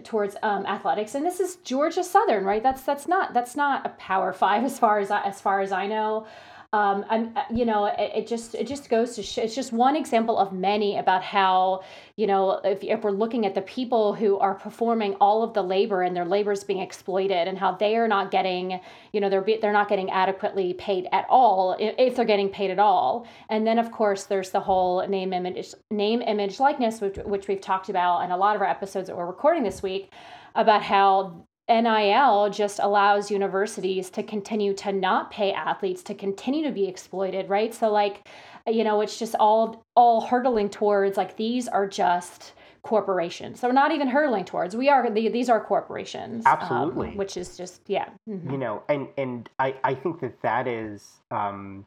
towards 0.03 0.35
um, 0.43 0.65
athletics, 0.65 1.15
and 1.15 1.25
this 1.25 1.39
is 1.39 1.57
Georgia 1.57 2.03
Southern, 2.03 2.43
right? 2.43 2.63
That's 2.63 2.81
that's 2.81 3.07
not 3.07 3.33
that's 3.33 3.55
not 3.55 3.85
a 3.85 3.89
Power 3.89 4.33
Five 4.33 4.63
as 4.63 4.79
far 4.79 4.99
as 4.99 5.11
I, 5.11 5.21
as 5.23 5.41
far 5.41 5.61
as 5.61 5.71
I 5.71 5.87
know. 5.87 6.25
Um, 6.71 7.03
I'm, 7.09 7.35
uh, 7.35 7.45
you 7.51 7.65
know, 7.65 7.85
it, 7.85 8.11
it, 8.15 8.27
just 8.27 8.53
it 8.53 8.67
just 8.67 8.89
goes 8.89 9.15
to 9.15 9.23
sh- 9.23 9.39
it's 9.39 9.55
just 9.55 9.73
one 9.73 9.95
example 9.95 10.37
of 10.37 10.53
many 10.53 10.97
about 10.97 11.23
how 11.23 11.81
you 12.15 12.27
know 12.27 12.61
if, 12.63 12.83
if 12.83 13.01
we're 13.03 13.09
looking 13.09 13.47
at 13.47 13.55
the 13.55 13.63
people 13.63 14.13
who 14.13 14.37
are 14.37 14.53
performing 14.53 15.15
all 15.15 15.41
of 15.41 15.55
the 15.55 15.63
labor 15.63 16.03
and 16.03 16.15
their 16.15 16.25
labor 16.25 16.51
is 16.51 16.63
being 16.63 16.79
exploited 16.79 17.47
and 17.47 17.57
how 17.57 17.71
they 17.71 17.95
are 17.95 18.07
not 18.07 18.29
getting 18.29 18.79
you 19.13 19.19
know 19.19 19.29
they're 19.29 19.41
be, 19.41 19.57
they're 19.59 19.73
not 19.73 19.89
getting 19.89 20.11
adequately 20.11 20.75
paid 20.75 21.07
at 21.11 21.25
all 21.27 21.75
if, 21.79 22.15
they're 22.15 22.23
getting 22.23 22.49
paid 22.49 22.69
at 22.69 22.77
all. 22.77 23.25
And 23.49 23.65
then 23.65 23.79
of 23.79 23.91
course 23.91 24.25
there's 24.25 24.51
the 24.51 24.59
whole 24.59 25.07
name 25.07 25.33
image 25.33 25.73
name 25.89 26.21
image 26.21 26.59
likeness 26.59 27.01
which, 27.01 27.17
which 27.25 27.47
we've 27.47 27.61
talked 27.61 27.89
about 27.89 28.23
in 28.25 28.29
a 28.29 28.37
lot 28.37 28.55
of 28.55 28.61
our 28.61 28.67
episodes 28.67 29.07
that 29.07 29.17
we're 29.17 29.25
recording 29.25 29.63
this 29.63 29.81
week 29.81 30.11
about 30.53 30.83
how 30.83 31.47
NIL 31.69 32.49
just 32.49 32.79
allows 32.79 33.29
universities 33.29 34.09
to 34.11 34.23
continue 34.23 34.73
to 34.75 34.91
not 34.91 35.29
pay 35.31 35.53
athletes 35.53 36.01
to 36.03 36.15
continue 36.15 36.63
to 36.63 36.71
be 36.71 36.87
exploited, 36.87 37.47
right? 37.47 37.73
So 37.73 37.91
like, 37.91 38.27
you 38.67 38.83
know, 38.83 39.01
it's 39.01 39.17
just 39.17 39.35
all 39.39 39.83
all 39.95 40.21
hurtling 40.21 40.69
towards 40.69 41.15
like 41.15 41.37
these 41.37 41.67
are 41.67 41.87
just 41.87 42.53
corporations. 42.81 43.59
So 43.59 43.67
we're 43.67 43.73
not 43.73 43.91
even 43.91 44.07
hurtling 44.07 44.45
towards. 44.45 44.75
We 44.75 44.89
are 44.89 45.09
these 45.09 45.49
are 45.49 45.63
corporations. 45.63 46.45
Um, 46.45 46.57
Absolutely. 46.59 47.09
Um, 47.09 47.17
which 47.17 47.37
is 47.37 47.55
just 47.55 47.81
yeah. 47.87 48.09
Mm-hmm. 48.27 48.49
You 48.49 48.57
know, 48.57 48.83
and 48.89 49.07
and 49.17 49.49
I 49.59 49.75
I 49.83 49.93
think 49.93 50.21
that 50.21 50.41
that 50.41 50.67
is 50.67 51.07
um 51.29 51.85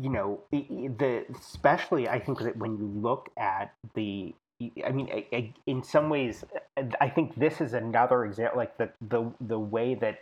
you 0.00 0.08
know 0.08 0.40
the 0.52 1.26
especially 1.34 2.08
I 2.08 2.18
think 2.20 2.38
that 2.40 2.56
when 2.56 2.78
you 2.78 2.86
look 2.86 3.30
at 3.36 3.72
the 3.94 4.34
I 4.84 4.90
mean, 4.90 5.08
I, 5.12 5.26
I, 5.32 5.52
in 5.66 5.82
some 5.82 6.10
ways, 6.10 6.44
I 7.00 7.08
think 7.08 7.34
this 7.36 7.60
is 7.60 7.72
another 7.72 8.24
example, 8.24 8.58
like 8.58 8.76
the 8.76 8.90
the 9.08 9.30
the 9.40 9.58
way 9.58 9.94
that 9.96 10.20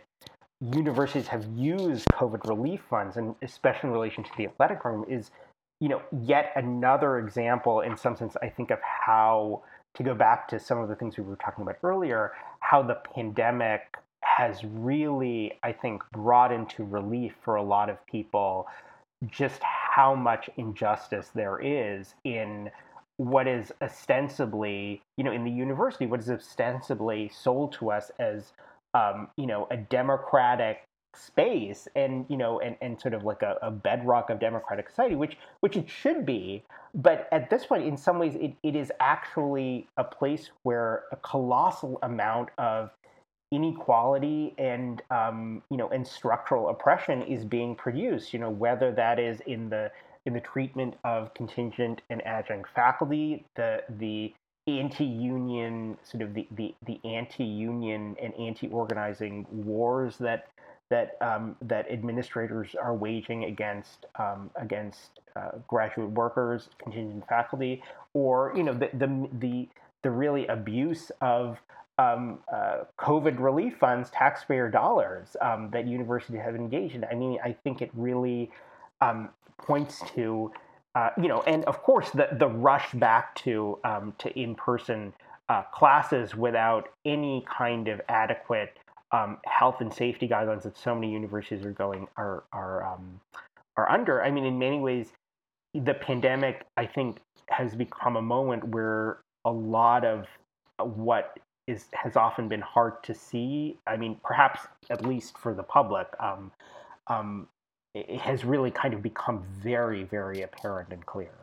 universities 0.61 1.27
have 1.27 1.45
used 1.55 2.07
COVID 2.09 2.47
relief 2.47 2.81
funds, 2.89 3.17
and 3.17 3.35
especially 3.41 3.89
in 3.89 3.93
relation 3.93 4.23
to 4.23 4.29
the 4.37 4.45
athletic 4.45 4.83
room, 4.85 5.05
is 5.09 5.31
you 5.79 5.89
know 5.89 6.01
yet 6.21 6.51
another 6.55 7.19
example, 7.19 7.81
in 7.81 7.97
some 7.97 8.15
sense, 8.15 8.35
I 8.41 8.49
think 8.49 8.71
of 8.71 8.79
how 8.81 9.63
to 9.95 10.03
go 10.03 10.13
back 10.13 10.47
to 10.49 10.59
some 10.59 10.77
of 10.79 10.87
the 10.87 10.95
things 10.95 11.17
we 11.17 11.23
were 11.23 11.35
talking 11.35 11.63
about 11.63 11.77
earlier, 11.83 12.33
how 12.59 12.81
the 12.81 12.95
pandemic 13.13 13.97
has 14.21 14.63
really, 14.63 15.57
I 15.63 15.71
think, 15.71 16.03
brought 16.11 16.51
into 16.51 16.83
relief 16.83 17.35
for 17.41 17.55
a 17.55 17.63
lot 17.63 17.89
of 17.89 18.05
people 18.05 18.67
just 19.27 19.61
how 19.63 20.15
much 20.15 20.49
injustice 20.57 21.29
there 21.33 21.59
is 21.59 22.13
in 22.23 22.69
what 23.19 23.49
is 23.49 23.69
ostensibly, 23.81 25.01
you 25.17 25.25
know, 25.25 25.31
in 25.33 25.43
the 25.43 25.51
university, 25.51 26.05
what 26.05 26.21
is 26.21 26.29
ostensibly 26.29 27.29
sold 27.29 27.73
to 27.73 27.91
us 27.91 28.11
as, 28.17 28.53
um, 28.93 29.27
you 29.35 29.45
know, 29.45 29.67
a 29.69 29.75
democratic 29.75 30.85
space 31.15 31.87
and 31.95 32.23
you 32.29 32.37
know 32.37 32.59
and, 32.59 32.75
and 32.81 33.01
sort 33.01 33.15
of 33.15 33.23
like 33.23 33.41
a, 33.41 33.57
a, 33.63 33.71
bedrock 33.71 34.29
of 34.29 34.39
democratic 34.39 34.87
society 34.87 35.15
which 35.15 35.37
which 35.59 35.75
it 35.75 35.89
should 35.89 36.23
be. 36.23 36.63
But 36.93 37.27
at 37.31 37.49
this 37.49 37.65
point 37.65 37.83
in 37.83 37.97
some 37.97 38.19
ways 38.19 38.35
it, 38.35 38.53
it 38.61 38.75
is 38.75 38.91
actually 38.99 39.87
a 39.97 40.03
place 40.03 40.51
where 40.61 41.03
a 41.11 41.15
colossal 41.17 41.97
amount 42.03 42.49
of 42.59 42.91
inequality 43.51 44.53
and 44.59 45.01
um, 45.09 45.63
you 45.71 45.77
know 45.77 45.89
and 45.89 46.07
structural 46.07 46.69
oppression 46.69 47.23
is 47.23 47.43
being 47.43 47.75
produced 47.75 48.31
you 48.31 48.39
know 48.39 48.51
whether 48.51 48.91
that 48.91 49.19
is 49.19 49.41
in 49.47 49.69
the 49.69 49.91
in 50.25 50.33
the 50.33 50.39
treatment 50.39 50.95
of 51.03 51.33
contingent 51.33 52.01
and 52.09 52.25
adjunct 52.25 52.69
faculty, 52.73 53.45
the 53.55 53.83
the 53.97 54.33
anti-union 54.67 55.97
sort 56.03 56.21
of 56.21 56.33
the, 56.35 56.47
the, 56.51 56.75
the 56.85 56.99
anti-union 57.03 58.15
and 58.21 58.33
anti-organizing 58.35 59.47
wars 59.51 60.17
that 60.19 60.49
that 60.89 61.17
um, 61.21 61.55
that 61.61 61.89
administrators 61.91 62.75
are 62.81 62.95
waging 62.95 63.43
against 63.45 64.07
um, 64.17 64.49
against 64.55 65.19
uh, 65.35 65.51
graduate 65.67 66.09
workers, 66.09 66.69
contingent 66.81 67.27
faculty, 67.27 67.83
or 68.13 68.51
you 68.55 68.63
know 68.63 68.73
the 68.73 68.89
the 68.93 69.29
the, 69.39 69.69
the 70.03 70.09
really 70.09 70.47
abuse 70.47 71.11
of 71.21 71.59
um, 71.99 72.39
uh, 72.51 72.85
COVID 72.97 73.39
relief 73.39 73.75
funds, 73.79 74.09
taxpayer 74.09 74.69
dollars 74.69 75.35
um, 75.41 75.69
that 75.71 75.85
universities 75.85 76.41
have 76.43 76.55
engaged 76.55 76.95
in. 76.95 77.05
I 77.05 77.13
mean, 77.13 77.37
I 77.43 77.51
think 77.63 77.81
it 77.81 77.91
really 77.93 78.49
um, 79.01 79.29
points 79.57 80.01
to, 80.15 80.51
uh, 80.95 81.09
you 81.21 81.27
know, 81.27 81.41
and 81.41 81.63
of 81.65 81.81
course 81.83 82.09
the 82.11 82.27
the 82.37 82.47
rush 82.47 82.91
back 82.93 83.35
to 83.35 83.79
um, 83.83 84.13
to 84.19 84.37
in 84.39 84.55
person 84.55 85.13
uh, 85.49 85.63
classes 85.73 86.35
without 86.35 86.89
any 87.05 87.45
kind 87.49 87.87
of 87.87 88.01
adequate 88.09 88.77
um, 89.11 89.37
health 89.45 89.81
and 89.81 89.93
safety 89.93 90.27
guidelines 90.27 90.63
that 90.63 90.77
so 90.77 90.93
many 90.93 91.11
universities 91.11 91.65
are 91.65 91.71
going 91.71 92.07
are 92.17 92.43
are 92.53 92.93
um, 92.93 93.19
are 93.77 93.89
under. 93.89 94.23
I 94.23 94.31
mean, 94.31 94.45
in 94.45 94.59
many 94.59 94.79
ways, 94.79 95.07
the 95.73 95.93
pandemic 95.93 96.65
I 96.77 96.85
think 96.85 97.19
has 97.49 97.75
become 97.75 98.15
a 98.15 98.21
moment 98.21 98.63
where 98.69 99.19
a 99.45 99.51
lot 99.51 100.05
of 100.05 100.27
what 100.81 101.37
is 101.67 101.85
has 101.93 102.15
often 102.15 102.47
been 102.47 102.61
hard 102.61 103.03
to 103.03 103.13
see. 103.13 103.77
I 103.87 103.97
mean, 103.97 104.19
perhaps 104.23 104.61
at 104.89 105.05
least 105.05 105.37
for 105.37 105.53
the 105.53 105.63
public, 105.63 106.07
um, 106.19 106.51
um, 107.07 107.47
it 107.93 108.19
has 108.21 108.45
really 108.45 108.71
kind 108.71 108.93
of 108.93 109.01
become 109.01 109.43
very, 109.61 110.03
very 110.03 110.41
apparent 110.41 110.89
and 110.91 111.05
clear. 111.05 111.33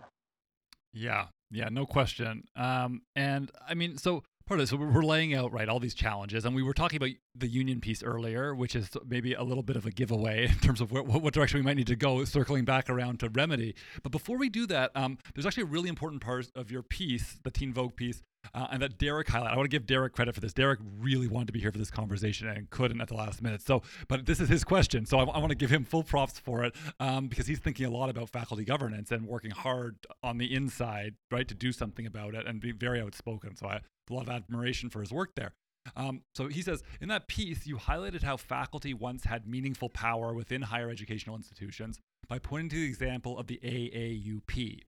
Yeah, 0.93 1.27
yeah, 1.51 1.69
no 1.69 1.87
question. 1.87 2.45
Um, 2.57 3.03
and 3.15 3.51
I 3.69 3.75
mean, 3.75 3.99
so 3.99 4.23
part 4.47 4.61
of 4.61 4.63
this, 4.63 4.71
so 4.71 4.77
we're 4.77 5.03
laying 5.03 5.35
out 5.35 5.53
right 5.53 5.69
all 5.69 5.81
these 5.81 5.95
challenges, 5.95 6.45
and 6.45 6.55
we 6.55 6.63
were 6.63 6.73
talking 6.73 6.97
about 6.97 7.11
the 7.35 7.49
union 7.49 7.81
piece 7.81 8.03
earlier, 8.03 8.55
which 8.55 8.77
is 8.77 8.91
maybe 9.07 9.35
a 9.35 9.43
little 9.43 9.63
bit 9.63 9.77
of 9.77 9.87
a 9.87 9.91
giveaway 9.91 10.45
in 10.49 10.59
terms 10.59 10.81
of 10.81 10.93
what, 10.93 11.07
what 11.07 11.35
direction 11.35 11.59
we 11.59 11.65
might 11.65 11.77
need 11.77 11.89
to 11.89 11.97
go, 11.97 12.25
circling 12.25 12.65
back 12.65 12.89
around 12.89 13.21
to 13.21 13.29
remedy. 13.29 13.75
But 14.03 14.13
before 14.13 14.39
we 14.39 14.49
do 14.49 14.67
that, 14.67 14.93
um, 14.95 15.19
there's 15.35 15.47
actually 15.47 15.65
a 15.65 15.67
really 15.67 15.89
important 15.89 16.23
part 16.23 16.47
of 16.55 16.71
your 16.71 16.83
piece, 16.83 17.39
the 17.43 17.51
Teen 17.51 17.73
Vogue 17.73 17.97
piece, 17.97 18.23
uh, 18.55 18.69
and 18.71 18.81
that 18.81 18.99
Derek 18.99 19.27
highlighted. 19.27 19.53
I 19.53 19.57
want 19.57 19.65
to 19.65 19.77
give 19.77 19.87
Derek 19.87 20.13
credit 20.13 20.35
for 20.35 20.41
this. 20.41 20.53
Derek 20.53 20.79
really 21.01 21.27
wanted 21.27 21.47
to 21.47 21.53
be 21.53 21.61
here 21.61 21.73
for 21.73 21.79
this 21.79 21.91
conversation 21.91 22.47
and 22.49 22.71
couldn't 22.71 23.01
at 23.01 23.09
the 23.09 23.15
last 23.15 23.43
minute. 23.43 23.63
So, 23.63 23.83
but 24.07 24.27
this 24.27 24.39
is 24.39 24.49
his 24.49 24.63
question, 24.63 25.07
so 25.07 25.19
I, 25.19 25.25
I 25.25 25.39
want 25.39 25.51
to 25.51 25.57
give 25.57 25.71
him 25.71 25.85
full 25.85 26.05
props 26.05 26.39
for 26.39 26.63
it 26.63 26.75
um, 27.01 27.27
because 27.27 27.49
he's 27.49 27.59
thinking 27.59 27.87
a 27.87 27.91
lot 27.91 28.09
about 28.11 28.31
faculty 28.31 28.65
governance 28.65 29.11
and 29.11 29.27
working 29.27 29.51
hard 29.51 29.97
on 30.23 30.39
the 30.39 30.55
inside, 30.55 31.15
right, 31.33 31.49
to 31.49 31.55
do 31.55 31.73
something 31.73 32.07
about 32.07 32.35
it 32.35 32.47
and 32.47 32.61
be 32.61 32.71
very 32.71 33.01
outspoken. 33.01 33.57
So 33.57 33.67
I 33.67 33.81
a 34.11 34.15
lot 34.15 34.29
of 34.29 34.31
admiration 34.31 34.91
for 34.91 35.01
his 35.01 35.13
work 35.13 35.35
there. 35.35 35.53
Um, 35.95 36.23
so 36.35 36.49
he 36.49 36.63
says, 36.63 36.83
in 37.01 37.09
that 37.09 37.29
piece, 37.29 37.67
you 37.67 37.77
highlighted 37.77 38.23
how 38.23 38.37
faculty 38.37 38.93
once 38.95 39.25
had 39.25 39.47
meaningful 39.47 39.89
power 39.89 40.35
within 40.35 40.63
higher 40.63 40.91
educational 40.91 41.37
institutions 41.37 42.01
by 42.29 42.39
pointing 42.39 42.71
to 42.71 42.77
the 42.77 42.87
example 42.87 43.39
of 43.39 43.47
the 43.47 43.61
AAUP. 43.63 44.81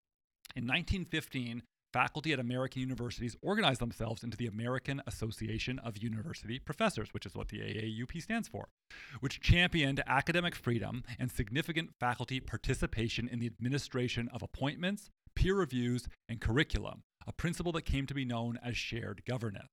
In 0.57 0.67
1915, 0.67 1.63
faculty 1.93 2.33
at 2.33 2.41
American 2.41 2.83
universities 2.83 3.37
organized 3.43 3.81
themselves 3.81 4.23
into 4.23 4.37
the 4.37 4.47
American 4.47 5.01
Association 5.07 5.79
of 5.79 5.99
University 5.99 6.59
Professors, 6.59 7.09
which 7.13 7.27
is 7.27 7.35
what 7.35 7.49
the 7.49 7.59
AAUP 7.59 8.21
stands 8.21 8.49
for, 8.49 8.69
which 9.21 9.41
championed 9.41 10.03
academic 10.07 10.55
freedom 10.55 11.05
and 11.19 11.31
significant 11.31 11.91
faculty 12.01 12.41
participation 12.41 13.29
in 13.29 13.39
the 13.39 13.47
administration 13.47 14.29
of 14.33 14.43
appointments, 14.43 15.11
peer 15.35 15.55
reviews, 15.55 16.09
and 16.29 16.41
curriculum, 16.41 17.03
a 17.29 17.33
principle 17.33 17.73
that 17.73 17.85
came 17.85 18.07
to 18.07 18.15
be 18.15 18.25
known 18.25 18.59
as 18.65 18.77
shared 18.77 19.23
governance. 19.27 19.69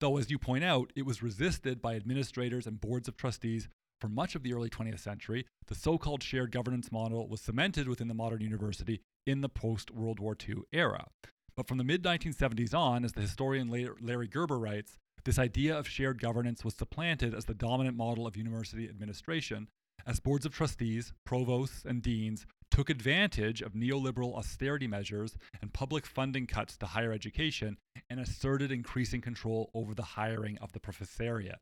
Though, 0.00 0.16
as 0.16 0.30
you 0.30 0.38
point 0.38 0.64
out, 0.64 0.92
it 0.96 1.04
was 1.04 1.22
resisted 1.22 1.82
by 1.82 1.94
administrators 1.94 2.66
and 2.66 2.80
boards 2.80 3.06
of 3.06 3.16
trustees 3.16 3.68
for 4.00 4.08
much 4.08 4.34
of 4.34 4.42
the 4.42 4.54
early 4.54 4.70
20th 4.70 5.00
century, 5.00 5.46
the 5.68 5.74
so 5.74 5.98
called 5.98 6.22
shared 6.22 6.50
governance 6.50 6.90
model 6.90 7.28
was 7.28 7.40
cemented 7.40 7.86
within 7.86 8.08
the 8.08 8.14
modern 8.14 8.40
university 8.40 9.02
in 9.26 9.42
the 9.42 9.48
post 9.48 9.90
World 9.90 10.20
War 10.20 10.36
II 10.48 10.56
era. 10.72 11.06
But 11.54 11.68
from 11.68 11.78
the 11.78 11.84
mid 11.84 12.02
1970s 12.02 12.74
on, 12.74 13.04
as 13.04 13.12
the 13.12 13.22
historian 13.22 13.68
Larry 13.68 14.28
Gerber 14.28 14.58
writes, 14.58 14.96
this 15.24 15.38
idea 15.38 15.78
of 15.78 15.88
shared 15.88 16.20
governance 16.20 16.64
was 16.64 16.74
supplanted 16.74 17.34
as 17.34 17.46
the 17.46 17.54
dominant 17.54 17.96
model 17.96 18.26
of 18.26 18.36
university 18.36 18.88
administration, 18.88 19.68
as 20.06 20.20
boards 20.20 20.46
of 20.46 20.54
trustees, 20.54 21.12
provosts, 21.24 21.84
and 21.84 22.02
deans 22.02 22.46
took 22.70 22.90
advantage 22.90 23.62
of 23.62 23.72
neoliberal 23.72 24.36
austerity 24.36 24.86
measures 24.86 25.36
and 25.62 25.72
public 25.72 26.06
funding 26.06 26.46
cuts 26.46 26.76
to 26.78 26.86
higher 26.86 27.12
education 27.12 27.78
and 28.10 28.20
asserted 28.20 28.70
increasing 28.70 29.20
control 29.20 29.70
over 29.74 29.94
the 29.94 30.02
hiring 30.02 30.58
of 30.58 30.72
the 30.72 30.80
professoriate. 30.80 31.54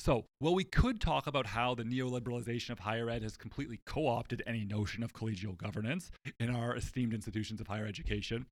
So, 0.00 0.24
while 0.38 0.54
we 0.54 0.64
could 0.64 0.98
talk 0.98 1.26
about 1.26 1.44
how 1.44 1.74
the 1.74 1.82
neoliberalization 1.82 2.70
of 2.70 2.78
higher 2.78 3.10
ed 3.10 3.22
has 3.22 3.36
completely 3.36 3.80
co 3.84 4.06
opted 4.06 4.42
any 4.46 4.64
notion 4.64 5.02
of 5.02 5.12
collegial 5.12 5.56
governance 5.58 6.10
in 6.40 6.48
our 6.48 6.74
esteemed 6.74 7.12
institutions 7.12 7.60
of 7.60 7.66
higher 7.66 7.86
education, 7.86 8.46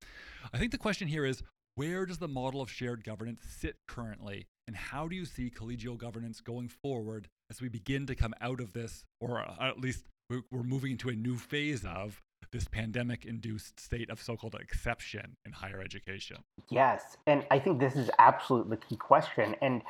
I 0.52 0.58
think 0.58 0.72
the 0.72 0.78
question 0.78 1.08
here 1.08 1.24
is 1.24 1.42
where 1.74 2.04
does 2.04 2.18
the 2.18 2.28
model 2.28 2.60
of 2.60 2.70
shared 2.70 3.02
governance 3.02 3.40
sit 3.48 3.76
currently? 3.86 4.46
And 4.66 4.76
how 4.76 5.08
do 5.08 5.16
you 5.16 5.24
see 5.24 5.48
collegial 5.48 5.96
governance 5.96 6.42
going 6.42 6.68
forward 6.68 7.28
as 7.50 7.62
we 7.62 7.70
begin 7.70 8.04
to 8.08 8.14
come 8.14 8.34
out 8.42 8.60
of 8.60 8.74
this, 8.74 9.04
or 9.18 9.40
uh, 9.40 9.54
at 9.58 9.80
least 9.80 10.04
we're 10.30 10.62
moving 10.62 10.92
into 10.92 11.08
a 11.08 11.14
new 11.14 11.36
phase 11.36 11.84
of 11.84 12.22
this 12.50 12.66
pandemic 12.68 13.24
induced 13.24 13.78
state 13.78 14.10
of 14.10 14.22
so 14.22 14.36
called 14.36 14.54
exception 14.54 15.36
in 15.44 15.52
higher 15.52 15.80
education? 15.80 16.38
Yes. 16.70 17.16
And 17.26 17.44
I 17.50 17.58
think 17.58 17.78
this 17.78 17.96
is 17.96 18.10
absolutely 18.18 18.76
the 18.76 18.82
key 18.82 18.96
question. 18.96 19.54
And 19.60 19.82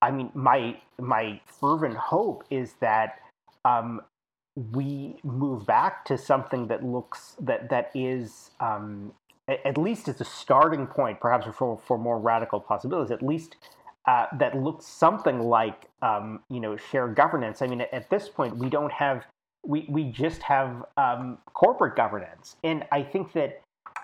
I 0.00 0.10
mean, 0.10 0.30
my 0.34 0.80
my 0.98 1.40
fervent 1.46 1.96
hope 1.96 2.44
is 2.50 2.74
that 2.80 3.20
um, 3.64 4.00
we 4.56 5.16
move 5.22 5.64
back 5.66 6.04
to 6.06 6.18
something 6.18 6.66
that 6.68 6.84
looks 6.84 7.36
that 7.40 7.70
that 7.70 7.90
is 7.94 8.50
um, 8.60 9.12
at 9.48 9.78
least 9.78 10.08
as 10.08 10.20
a 10.20 10.24
starting 10.24 10.86
point, 10.86 11.20
perhaps 11.20 11.46
for 11.54 11.78
for 11.78 11.98
more 11.98 12.18
radical 12.18 12.60
possibilities, 12.60 13.10
at 13.12 13.22
least 13.22 13.56
uh, 14.06 14.26
that 14.38 14.56
looks 14.56 14.86
something 14.86 15.40
like 15.40 15.88
um, 16.02 16.40
you 16.50 16.60
know 16.60 16.76
shared 16.76 17.14
governance. 17.14 17.62
I 17.62 17.66
mean, 17.68 17.80
at, 17.80 17.94
at, 17.94 18.10
this 18.10 18.28
point, 18.28 18.56
we 18.56 18.68
don't 18.68 18.92
have 18.92 19.24
we 19.66 19.86
we 19.88 20.04
just 20.04 20.42
have 20.42 20.84
um, 20.96 21.38
corporate 21.54 21.96
governance, 21.96 22.56
and 22.64 22.84
I 22.90 23.02
think 23.02 23.32
that 23.32 23.60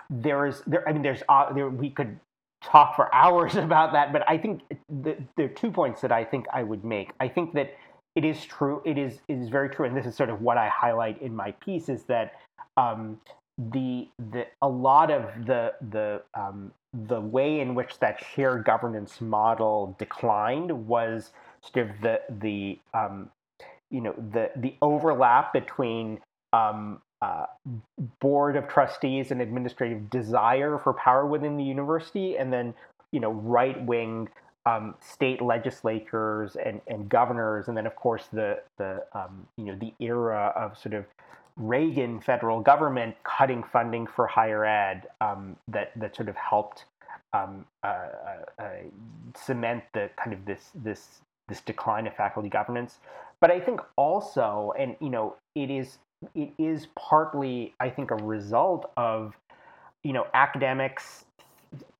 there 0.09 0.45
is 0.45 0.61
there. 0.65 0.87
I 0.87 0.93
mean, 0.93 1.01
there's 1.01 1.23
uh, 1.29 1.51
there 1.53 1.69
we 1.69 1.89
could 1.89 2.19
talk 2.63 2.95
for 2.95 3.13
hours 3.23 3.55
about 3.55 3.93
that, 3.93 4.13
but 4.13 4.27
I 4.27 4.37
think 4.37 4.61
the, 4.89 5.17
there 5.35 5.45
are 5.45 5.49
two 5.49 5.71
points 5.71 6.01
that 6.01 6.11
I 6.11 6.23
think 6.23 6.45
I 6.53 6.63
would 6.63 6.83
make. 6.83 7.11
I 7.19 7.27
think 7.27 7.53
that 7.53 7.75
it 8.15 8.25
is 8.25 8.43
true. 8.45 8.81
It 8.85 8.97
is 8.97 9.19
it 9.27 9.37
is 9.37 9.49
very 9.49 9.69
true, 9.69 9.85
and 9.85 9.95
this 9.95 10.05
is 10.05 10.15
sort 10.15 10.29
of 10.29 10.41
what 10.41 10.57
I 10.57 10.69
highlight 10.69 11.21
in 11.21 11.35
my 11.35 11.51
piece 11.51 11.89
is 11.89 12.03
that 12.03 12.33
um, 12.77 13.19
the 13.57 14.07
the 14.31 14.47
a 14.61 14.69
lot 14.69 15.11
of 15.11 15.45
the 15.45 15.73
the 15.89 16.21
um, 16.33 16.71
the 16.93 17.19
way 17.19 17.59
in 17.59 17.75
which 17.75 17.99
that 17.99 18.23
shared 18.33 18.65
governance 18.65 19.21
model 19.21 19.95
declined 19.99 20.87
was 20.87 21.31
sort 21.61 21.89
of 21.89 22.01
the 22.01 22.21
the 22.39 22.79
um, 22.93 23.29
you 23.91 24.01
know 24.01 24.13
the 24.31 24.51
the 24.55 24.75
overlap 24.81 25.53
between 25.53 26.19
um, 26.53 27.01
uh, 27.21 27.45
board 28.19 28.55
of 28.55 28.67
trustees 28.67 29.31
and 29.31 29.41
administrative 29.41 30.09
desire 30.09 30.77
for 30.77 30.93
power 30.93 31.25
within 31.25 31.57
the 31.57 31.63
university, 31.63 32.37
and 32.37 32.51
then 32.51 32.73
you 33.11 33.19
know 33.19 33.31
right 33.31 33.83
wing 33.85 34.29
um, 34.65 34.95
state 34.99 35.41
legislatures 35.41 36.55
and, 36.63 36.81
and 36.87 37.09
governors, 37.09 37.67
and 37.67 37.75
then 37.75 37.85
of 37.85 37.95
course 37.95 38.27
the 38.31 38.59
the 38.77 39.03
um, 39.13 39.47
you 39.57 39.65
know 39.65 39.75
the 39.75 39.93
era 39.99 40.53
of 40.55 40.77
sort 40.77 40.93
of 40.93 41.05
Reagan 41.57 42.21
federal 42.21 42.61
government 42.61 43.15
cutting 43.23 43.63
funding 43.63 44.07
for 44.07 44.27
higher 44.27 44.65
ed 44.65 45.07
um, 45.19 45.57
that 45.67 45.91
that 45.97 46.15
sort 46.15 46.29
of 46.29 46.35
helped 46.37 46.85
um, 47.33 47.65
uh, 47.83 47.87
uh, 47.87 48.63
uh, 48.63 48.69
cement 49.35 49.83
the 49.93 50.09
kind 50.17 50.33
of 50.33 50.45
this 50.45 50.71
this 50.73 51.19
this 51.47 51.61
decline 51.61 52.07
of 52.07 52.15
faculty 52.15 52.49
governance. 52.49 52.99
But 53.41 53.51
I 53.51 53.59
think 53.59 53.81
also, 53.95 54.73
and 54.77 54.95
you 54.99 55.09
know, 55.09 55.35
it 55.55 55.69
is 55.69 55.97
it 56.35 56.51
is 56.57 56.87
partly 56.97 57.73
I 57.79 57.89
think 57.89 58.11
a 58.11 58.15
result 58.15 58.91
of 58.97 59.35
you 60.03 60.13
know 60.13 60.27
academics 60.33 61.25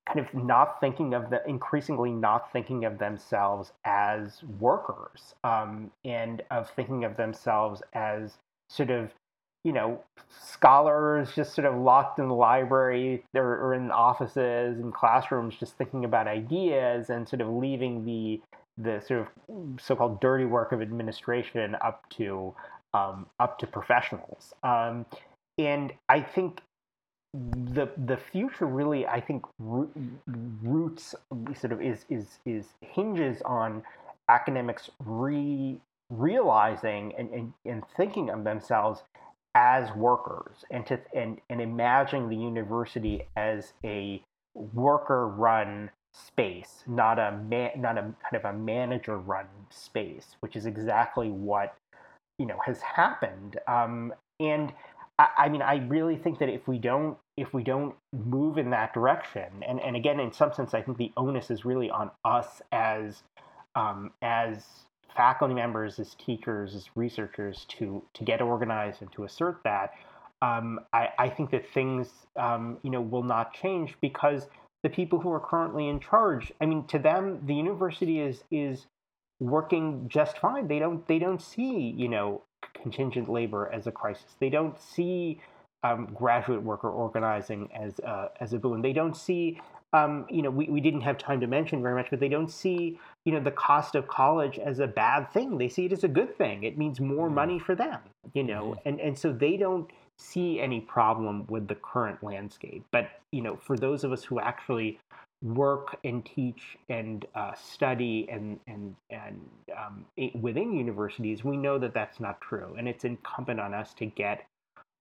kind 0.07 0.19
of 0.19 0.33
not 0.33 0.79
thinking 0.79 1.13
of 1.13 1.29
the 1.29 1.47
increasingly 1.47 2.11
not 2.11 2.51
thinking 2.51 2.85
of 2.85 2.97
themselves 2.97 3.71
as 3.85 4.41
workers 4.59 5.35
um, 5.43 5.91
and 6.03 6.41
of 6.49 6.69
thinking 6.71 7.03
of 7.03 7.15
themselves 7.15 7.81
as 7.93 8.33
sort 8.69 8.89
of 8.89 9.11
you 9.63 9.71
know 9.71 10.01
scholars 10.41 11.29
just 11.35 11.53
sort 11.53 11.65
of 11.65 11.75
locked 11.75 12.17
in 12.17 12.27
the 12.27 12.33
library 12.33 13.23
or, 13.35 13.57
or 13.57 13.73
in 13.73 13.91
offices 13.91 14.79
and 14.79 14.93
classrooms 14.93 15.55
just 15.59 15.77
thinking 15.77 16.05
about 16.05 16.27
ideas 16.27 17.09
and 17.09 17.27
sort 17.27 17.41
of 17.41 17.49
leaving 17.49 18.05
the 18.05 18.41
the 18.81 19.01
sort 19.01 19.21
of 19.21 19.81
so-called 19.81 20.21
dirty 20.21 20.45
work 20.45 20.71
of 20.71 20.81
administration 20.81 21.75
up 21.81 22.09
to 22.09 22.53
um, 22.93 23.27
up 23.39 23.59
to 23.59 23.67
professionals. 23.67 24.53
Um, 24.63 25.05
and 25.57 25.93
I 26.07 26.21
think 26.21 26.61
the 27.33 27.89
the 28.05 28.17
future 28.17 28.65
really 28.65 29.05
I 29.05 29.21
think 29.21 29.45
roots 29.59 31.13
sort 31.53 31.73
of 31.73 31.81
is 31.81 32.05
is 32.09 32.39
is 32.45 32.69
hinges 32.81 33.41
on 33.43 33.83
academics 34.29 34.89
re 35.05 35.79
realizing 36.09 37.13
and, 37.17 37.29
and, 37.29 37.53
and 37.65 37.83
thinking 37.95 38.31
of 38.31 38.43
themselves 38.43 39.03
as 39.53 39.91
workers 39.95 40.63
and 40.71 40.85
to 40.87 40.99
and, 41.13 41.39
and 41.49 41.61
imagining 41.61 42.29
the 42.29 42.35
university 42.35 43.27
as 43.35 43.73
a 43.83 44.23
worker 44.55 45.27
run 45.27 45.91
space 46.25 46.83
not 46.87 47.19
a 47.19 47.37
man, 47.49 47.71
not 47.77 47.97
a 47.97 48.01
kind 48.01 48.33
of 48.33 48.45
a 48.45 48.53
manager 48.53 49.17
run 49.17 49.45
space 49.69 50.35
which 50.39 50.55
is 50.55 50.65
exactly 50.65 51.29
what 51.29 51.75
you 52.37 52.45
know 52.45 52.59
has 52.65 52.81
happened 52.81 53.57
um, 53.67 54.13
and 54.39 54.73
I, 55.19 55.27
I 55.37 55.49
mean, 55.49 55.61
I 55.61 55.85
really 55.87 56.15
think 56.15 56.39
that 56.39 56.49
if 56.49 56.67
we 56.67 56.79
don't 56.79 57.17
if 57.37 57.53
we 57.53 57.63
don't 57.63 57.95
move 58.13 58.57
in 58.57 58.71
that 58.71 58.93
direction, 58.93 59.47
and, 59.67 59.79
and 59.79 59.95
again, 59.95 60.19
in 60.19 60.31
some 60.33 60.51
sense, 60.53 60.73
I 60.73 60.81
think 60.81 60.97
the 60.97 61.11
onus 61.15 61.51
is 61.51 61.63
really 61.63 61.89
on 61.89 62.09
us 62.25 62.61
as 62.71 63.21
um, 63.75 64.11
as 64.21 64.65
faculty 65.15 65.53
members, 65.53 65.99
as 65.99 66.15
teachers, 66.15 66.73
as 66.73 66.89
researchers 66.95 67.65
to 67.77 68.01
to 68.13 68.23
get 68.23 68.41
organized 68.41 69.01
and 69.01 69.11
to 69.11 69.25
assert 69.25 69.59
that. 69.63 69.93
Um, 70.41 70.79
I, 70.93 71.09
I, 71.19 71.29
think 71.29 71.51
that 71.51 71.69
things 71.69 72.07
um, 72.37 72.77
you 72.81 72.89
know 72.89 73.01
will 73.01 73.23
not 73.23 73.53
change 73.53 73.95
because 73.99 74.47
the 74.83 74.89
people 74.89 75.19
who 75.19 75.31
are 75.31 75.39
currently 75.39 75.87
in 75.87 75.99
charge. 75.99 76.51
I 76.61 76.65
mean, 76.65 76.85
to 76.87 76.99
them, 76.99 77.41
the 77.45 77.53
university 77.53 78.19
is 78.19 78.43
is 78.51 78.87
working 79.39 80.05
just 80.07 80.37
fine. 80.37 80.67
They 80.67 80.79
don't 80.79 81.07
they 81.07 81.19
don't 81.19 81.41
see 81.41 81.93
you 81.97 82.07
know 82.07 82.43
contingent 82.73 83.29
labor 83.29 83.69
as 83.73 83.87
a 83.87 83.91
crisis. 83.91 84.35
They 84.39 84.49
don't 84.49 84.79
see 84.79 85.41
um, 85.83 86.07
graduate 86.13 86.61
worker 86.61 86.89
organizing 86.89 87.69
as 87.73 87.99
uh, 88.01 88.29
as 88.39 88.53
a 88.53 88.59
boon. 88.59 88.81
They 88.81 88.93
don't 88.93 89.15
see, 89.15 89.61
um, 89.93 90.25
you 90.29 90.41
know, 90.41 90.49
we, 90.49 90.65
we 90.65 90.81
didn't 90.81 91.01
have 91.01 91.17
time 91.17 91.39
to 91.39 91.47
mention 91.47 91.81
very 91.81 91.95
much, 91.95 92.07
but 92.09 92.19
they 92.19 92.27
don't 92.27 92.51
see, 92.51 92.99
you 93.25 93.31
know, 93.31 93.39
the 93.39 93.51
cost 93.51 93.95
of 93.95 94.07
college 94.07 94.59
as 94.59 94.79
a 94.79 94.87
bad 94.87 95.31
thing. 95.31 95.57
They 95.57 95.69
see 95.69 95.85
it 95.85 95.93
as 95.93 96.03
a 96.03 96.09
good 96.09 96.37
thing. 96.37 96.63
It 96.63 96.77
means 96.77 96.99
more 96.99 97.27
mm-hmm. 97.27 97.35
money 97.35 97.59
for 97.59 97.75
them, 97.75 97.99
you 98.33 98.43
know, 98.43 98.71
mm-hmm. 98.71 98.87
and 98.87 98.99
and 98.99 99.17
so 99.17 99.31
they 99.31 99.57
don't 99.57 99.89
see 100.19 100.59
any 100.59 100.81
problem 100.81 101.45
with 101.47 101.67
the 101.67 101.75
current 101.75 102.21
landscape. 102.21 102.83
But 102.91 103.09
you 103.31 103.41
know, 103.41 103.55
for 103.55 103.77
those 103.77 104.03
of 104.03 104.11
us 104.11 104.23
who 104.23 104.39
actually 104.39 104.99
work 105.41 105.97
and 106.03 106.25
teach 106.25 106.77
and 106.89 107.25
uh, 107.35 107.53
study 107.53 108.27
and 108.29 108.59
and 108.67 108.95
and 109.09 109.39
um, 109.77 110.05
within 110.41 110.73
universities, 110.73 111.43
we 111.43 111.57
know 111.57 111.79
that 111.79 111.93
that's 111.93 112.19
not 112.19 112.41
true, 112.41 112.75
and 112.77 112.87
it's 112.87 113.05
incumbent 113.05 113.59
on 113.59 113.73
us 113.73 113.93
to 113.95 114.05
get 114.05 114.45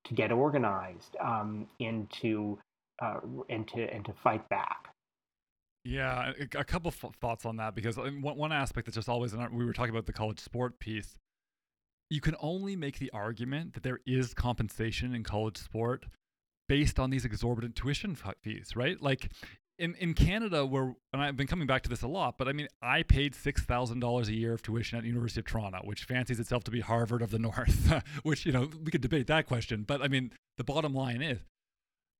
to 0.05 0.15
get 0.15 0.31
organized 0.31 1.17
um, 1.21 1.67
and 1.81 2.09
to 2.11 2.59
uh, 3.03 3.21
and 3.51 3.67
to 3.69 3.83
and 3.93 4.05
to 4.05 4.13
fight 4.13 4.49
back. 4.49 4.89
Yeah, 5.85 6.33
a, 6.55 6.65
couple 6.65 6.91
thoughts 6.91 7.47
on 7.47 7.57
that 7.57 7.75
because 7.75 7.97
one, 7.97 8.21
one 8.21 8.53
aspect 8.53 8.87
that's 8.87 8.97
just 8.97 9.09
always 9.09 9.35
we 9.53 9.65
were 9.65 9.73
talking 9.73 9.91
about 9.91 10.05
the 10.07 10.13
college 10.13 10.39
sport 10.39 10.79
piece. 10.79 11.17
You 12.11 12.21
can 12.21 12.37
only 12.41 12.75
make 12.77 12.99
the 12.99 13.11
argument 13.13 13.75
that 13.75 13.83
there 13.83 14.01
is 14.07 14.35
compensation 14.35 15.15
in 15.15 15.25
college 15.25 15.59
sport 15.59 16.07
based 16.69 16.99
on 16.99 17.11
these 17.11 17.25
exorbitant 17.25 17.77
tuition 17.77 18.17
fees, 18.43 18.77
right? 18.77 19.01
Like 19.01 19.31
in, 19.79 19.95
in 19.95 20.15
Canada, 20.15 20.67
where 20.67 20.95
and 21.13 21.23
I've 21.23 21.37
been 21.37 21.47
coming 21.47 21.67
back 21.67 21.83
to 21.83 21.89
this 21.89 22.03
a 22.03 22.09
lot, 22.09 22.37
but 22.37 22.49
I 22.49 22.53
mean, 22.53 22.69
I 22.83 23.03
paid 23.03 23.35
six 23.35 23.63
thousand 23.63 24.01
dollars 24.01 24.29
a 24.29 24.35
year 24.35 24.53
of 24.53 24.63
tuition 24.63 24.99
at 24.99 25.03
the 25.03 25.09
University 25.09 25.41
of 25.41 25.47
Toronto, 25.47 25.81
which 25.85 26.05
fancies 26.05 26.41
itself 26.41 26.65
to 26.65 26.71
be 26.71 26.81
Harvard 26.81 27.23
of 27.23 27.31
the 27.31 27.39
North. 27.49 27.93
which 28.23 28.45
you 28.45 28.53
know 28.53 28.69
we 28.85 28.91
could 28.91 29.01
debate 29.01 29.27
that 29.29 29.47
question, 29.47 29.85
but 29.87 30.03
I 30.03 30.09
mean, 30.09 30.33
the 30.57 30.65
bottom 30.65 30.95
line 30.95 31.23
is, 31.23 31.39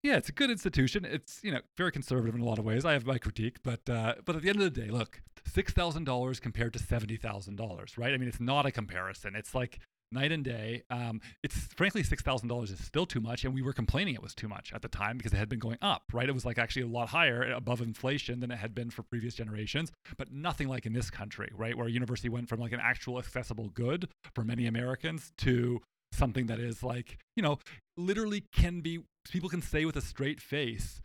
yeah, 0.03 0.17
it's 0.17 0.29
a 0.29 0.33
good 0.33 0.51
institution. 0.51 1.05
It's 1.05 1.41
you 1.43 1.51
know 1.51 1.61
very 1.77 1.91
conservative 1.91 2.35
in 2.35 2.41
a 2.41 2.45
lot 2.45 2.59
of 2.59 2.65
ways. 2.65 2.85
I 2.85 2.93
have 2.93 3.07
my 3.07 3.19
critique, 3.19 3.59
but 3.63 3.89
uh, 3.91 4.15
but 4.25 4.37
at 4.37 4.43
the 4.43 4.49
end 4.49 4.61
of 4.61 4.73
the 4.73 4.81
day, 4.81 4.91
look, 4.91 5.23
six 5.53 5.73
thousand 5.73 6.05
dollars 6.05 6.41
compared 6.41 6.73
to 6.75 6.79
seventy 6.79 7.17
thousand 7.17 7.57
dollars, 7.57 7.99
right? 7.99 8.13
I 8.13 8.17
mean, 8.17 8.29
it's 8.29 8.41
not 8.41 8.67
a 8.67 8.71
comparison. 8.71 9.35
It's 9.35 9.55
like 9.55 9.81
night 10.11 10.33
and 10.33 10.45
day. 10.45 10.83
Um, 10.91 11.21
it's 11.43 11.57
frankly 11.77 12.03
six 12.03 12.23
thousand 12.23 12.49
dollars 12.49 12.71
is 12.71 12.85
still 12.85 13.07
too 13.07 13.21
much, 13.21 13.45
and 13.45 13.55
we 13.55 13.63
were 13.63 13.73
complaining 13.73 14.15
it 14.15 14.23
was 14.23 14.35
too 14.35 14.49
much 14.49 14.73
at 14.73 14.83
the 14.83 14.89
time 14.89 15.17
because 15.17 15.33
it 15.33 15.37
had 15.37 15.49
been 15.49 15.59
going 15.59 15.79
up. 15.83 16.03
Right, 16.13 16.29
it 16.29 16.33
was 16.33 16.45
like 16.45 16.59
actually 16.59 16.83
a 16.83 16.89
lot 16.89 17.09
higher 17.09 17.43
above 17.53 17.81
inflation 17.81 18.41
than 18.41 18.51
it 18.51 18.59
had 18.59 18.75
been 18.75 18.91
for 18.91 19.03
previous 19.03 19.35
generations, 19.35 19.91
but 20.17 20.33
nothing 20.33 20.69
like 20.69 20.87
in 20.87 20.93
this 20.93 21.11
country, 21.11 21.51
right, 21.55 21.77
where 21.77 21.87
a 21.87 21.91
university 21.91 22.29
went 22.29 22.49
from 22.49 22.61
like 22.61 22.73
an 22.73 22.81
actual 22.83 23.19
accessible 23.19 23.69
good 23.69 24.09
for 24.35 24.45
many 24.45 24.67
Americans 24.67 25.33
to 25.39 25.81
something 26.13 26.47
that 26.47 26.59
is 26.59 26.83
like 26.83 27.19
you 27.37 27.43
know 27.43 27.59
literally 27.99 28.45
can 28.53 28.81
be 28.81 29.01
people 29.31 29.51
can 29.51 29.63
say 29.63 29.85
with 29.85 29.97
a 29.97 30.01
straight 30.01 30.41
face. 30.41 31.01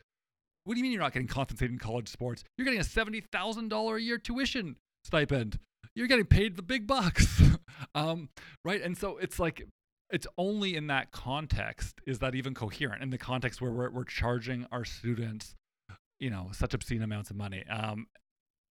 What 0.65 0.75
do 0.75 0.79
you 0.79 0.83
mean 0.83 0.91
you're 0.91 1.01
not 1.01 1.13
getting 1.13 1.27
compensated 1.27 1.71
in 1.71 1.79
college 1.79 2.07
sports? 2.07 2.43
You're 2.57 2.65
getting 2.65 2.79
a 2.79 2.85
seventy 2.85 3.21
thousand 3.21 3.69
dollar 3.69 3.97
a 3.97 4.01
year 4.01 4.17
tuition 4.17 4.77
stipend 5.03 5.59
you're 5.95 6.07
getting 6.07 6.25
paid 6.25 6.55
the 6.55 6.61
big 6.61 6.87
bucks. 6.87 7.41
um, 7.95 8.29
right. 8.65 8.81
And 8.81 8.97
so 8.97 9.17
it's 9.17 9.39
like, 9.39 9.67
it's 10.09 10.27
only 10.37 10.75
in 10.75 10.87
that 10.87 11.11
context 11.11 12.01
is 12.05 12.19
that 12.19 12.35
even 12.35 12.53
coherent 12.53 13.01
in 13.01 13.09
the 13.09 13.17
context 13.17 13.61
where 13.61 13.71
we're, 13.71 13.89
we're 13.89 14.03
charging 14.03 14.67
our 14.71 14.85
students, 14.85 15.55
you 16.19 16.29
know, 16.29 16.49
such 16.51 16.73
obscene 16.73 17.01
amounts 17.01 17.29
of 17.29 17.35
money. 17.35 17.63
Um, 17.67 18.07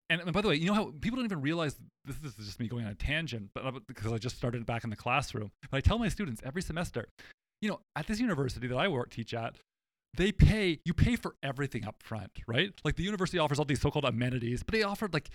and, 0.08 0.20
and 0.20 0.32
by 0.32 0.40
the 0.40 0.48
way, 0.48 0.56
you 0.56 0.66
know 0.66 0.74
how 0.74 0.92
people 1.00 1.16
don't 1.16 1.24
even 1.24 1.40
realize 1.40 1.76
this, 2.04 2.16
this 2.16 2.38
is 2.38 2.46
just 2.46 2.60
me 2.60 2.68
going 2.68 2.84
on 2.84 2.90
a 2.90 2.96
tangent, 2.96 3.50
but 3.54 3.64
uh, 3.64 3.72
because 3.86 4.12
I 4.12 4.18
just 4.18 4.36
started 4.36 4.66
back 4.66 4.84
in 4.84 4.90
the 4.90 4.96
classroom. 4.96 5.50
But 5.70 5.78
I 5.78 5.80
tell 5.80 5.98
my 5.98 6.08
students 6.08 6.42
every 6.44 6.62
semester, 6.62 7.06
you 7.62 7.70
know, 7.70 7.80
at 7.94 8.06
this 8.06 8.18
university 8.18 8.66
that 8.66 8.76
I 8.76 8.88
work 8.88 9.10
teach 9.10 9.34
at, 9.34 9.56
they 10.14 10.32
pay 10.32 10.78
you 10.84 10.92
pay 10.92 11.16
for 11.16 11.36
everything 11.42 11.84
up 11.84 12.02
front 12.02 12.30
right 12.46 12.72
like 12.84 12.96
the 12.96 13.02
university 13.02 13.38
offers 13.38 13.58
all 13.58 13.64
these 13.64 13.80
so-called 13.80 14.04
amenities 14.04 14.62
but 14.62 14.72
they 14.72 14.82
offered 14.82 15.12
like 15.14 15.30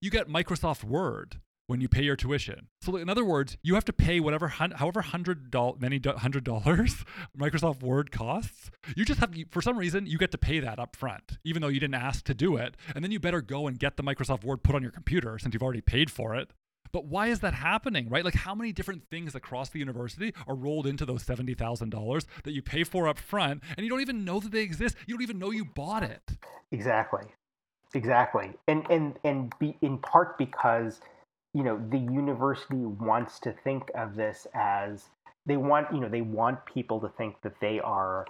you 0.00 0.10
get 0.10 0.28
microsoft 0.28 0.84
word 0.84 1.36
when 1.72 1.80
you 1.80 1.88
pay 1.88 2.02
your 2.02 2.16
tuition. 2.16 2.68
So 2.82 2.96
in 2.96 3.08
other 3.08 3.24
words, 3.24 3.56
you 3.62 3.74
have 3.74 3.84
to 3.86 3.92
pay 3.94 4.20
whatever 4.20 4.48
however 4.48 5.00
hundred 5.00 5.50
dollars 5.50 5.80
many 5.80 6.00
hundred 6.04 6.44
dollars 6.44 7.04
Microsoft 7.38 7.82
Word 7.82 8.10
costs. 8.10 8.70
You 8.96 9.04
just 9.04 9.20
have 9.20 9.34
for 9.50 9.62
some 9.62 9.78
reason 9.78 10.06
you 10.06 10.18
get 10.18 10.32
to 10.32 10.38
pay 10.38 10.60
that 10.60 10.78
up 10.78 10.96
front, 10.96 11.38
even 11.44 11.62
though 11.62 11.68
you 11.68 11.80
didn't 11.80 11.94
ask 11.94 12.24
to 12.24 12.34
do 12.34 12.56
it. 12.56 12.76
And 12.94 13.02
then 13.02 13.10
you 13.10 13.20
better 13.20 13.40
go 13.40 13.66
and 13.66 13.78
get 13.78 13.96
the 13.96 14.02
Microsoft 14.02 14.44
Word 14.44 14.62
put 14.62 14.74
on 14.74 14.82
your 14.82 14.90
computer 14.90 15.38
since 15.38 15.54
you've 15.54 15.62
already 15.62 15.80
paid 15.80 16.10
for 16.10 16.34
it. 16.34 16.52
But 16.92 17.06
why 17.06 17.28
is 17.28 17.40
that 17.40 17.54
happening, 17.54 18.08
right? 18.08 18.24
Like 18.24 18.34
how 18.34 18.54
many 18.54 18.72
different 18.72 19.04
things 19.10 19.34
across 19.34 19.70
the 19.70 19.78
university 19.78 20.34
are 20.46 20.54
rolled 20.54 20.86
into 20.86 21.06
those 21.06 21.24
$70,000 21.24 22.24
that 22.44 22.52
you 22.52 22.62
pay 22.62 22.84
for 22.84 23.08
up 23.08 23.18
front 23.18 23.62
and 23.76 23.84
you 23.84 23.90
don't 23.90 24.02
even 24.02 24.24
know 24.24 24.40
that 24.40 24.52
they 24.52 24.60
exist. 24.60 24.96
You 25.06 25.14
don't 25.14 25.22
even 25.22 25.38
know 25.38 25.50
you 25.50 25.64
bought 25.64 26.02
it. 26.02 26.22
Exactly. 26.70 27.24
Exactly. 27.94 28.52
And 28.68 28.86
and 28.90 29.18
and 29.24 29.52
be 29.58 29.76
in 29.82 29.98
part 29.98 30.38
because 30.38 31.00
you 31.54 31.62
know 31.62 31.80
the 31.90 31.98
university 31.98 32.76
wants 32.76 33.38
to 33.40 33.52
think 33.64 33.90
of 33.94 34.16
this 34.16 34.46
as 34.54 35.10
they 35.44 35.56
want 35.56 35.92
you 35.92 36.00
know 36.00 36.08
they 36.08 36.22
want 36.22 36.64
people 36.64 37.00
to 37.00 37.08
think 37.08 37.36
that 37.42 37.54
they 37.60 37.80
are 37.80 38.26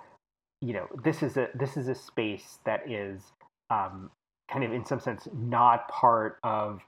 you 0.61 0.73
know 0.73 0.87
this 1.05 1.23
is 1.23 1.37
a 1.37 1.49
this 1.55 1.77
is 1.77 1.89
a 1.89 1.95
space 1.95 2.59
that 2.65 2.91
is 2.91 3.21
um, 3.71 4.11
kind 4.51 4.65
of 4.65 4.73
in 4.73 4.85
some 4.85 4.99
sense 4.99 5.29
not 5.33 5.89
part 5.89 6.39
of 6.43 6.81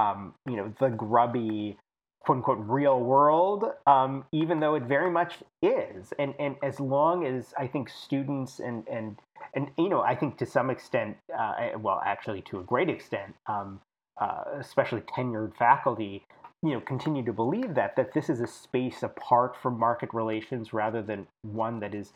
um, 0.00 0.34
you 0.48 0.56
know 0.56 0.72
the 0.80 0.88
grubby 0.88 1.76
quote 2.20 2.38
unquote 2.38 2.58
real 2.60 3.00
world 3.00 3.64
um, 3.86 4.24
even 4.32 4.60
though 4.60 4.74
it 4.74 4.84
very 4.84 5.10
much 5.10 5.38
is 5.62 6.12
and 6.18 6.34
and 6.38 6.56
as 6.62 6.80
long 6.80 7.26
as 7.26 7.54
i 7.58 7.66
think 7.66 7.88
students 7.88 8.60
and 8.60 8.86
and 8.88 9.18
and 9.54 9.70
you 9.78 9.88
know 9.88 10.02
i 10.02 10.14
think 10.14 10.36
to 10.36 10.46
some 10.46 10.70
extent 10.70 11.16
uh, 11.36 11.54
well 11.78 12.00
actually 12.04 12.42
to 12.42 12.58
a 12.58 12.62
great 12.62 12.88
extent 12.88 13.34
um, 13.46 13.80
uh, 14.20 14.44
especially 14.58 15.00
tenured 15.00 15.56
faculty, 15.56 16.24
you 16.62 16.72
know, 16.72 16.80
continue 16.80 17.24
to 17.24 17.32
believe 17.32 17.74
that 17.74 17.96
that 17.96 18.12
this 18.12 18.28
is 18.28 18.40
a 18.40 18.46
space 18.46 19.02
apart 19.02 19.56
from 19.56 19.78
market 19.78 20.10
relations 20.12 20.72
rather 20.72 21.02
than 21.02 21.26
one 21.42 21.80
that 21.80 21.94
is 21.94 22.12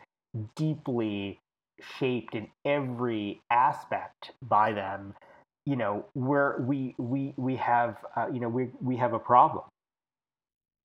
deeply 0.54 1.40
shaped 1.80 2.34
in 2.34 2.48
every 2.64 3.40
aspect 3.50 4.32
by 4.42 4.72
them. 4.72 5.14
You 5.66 5.76
know, 5.76 6.04
where 6.12 6.56
we 6.60 6.94
we 6.98 7.34
we 7.36 7.56
have 7.56 7.96
uh, 8.16 8.26
you 8.32 8.40
know 8.40 8.48
we 8.48 8.70
we 8.80 8.96
have 8.96 9.12
a 9.14 9.18
problem. 9.18 9.64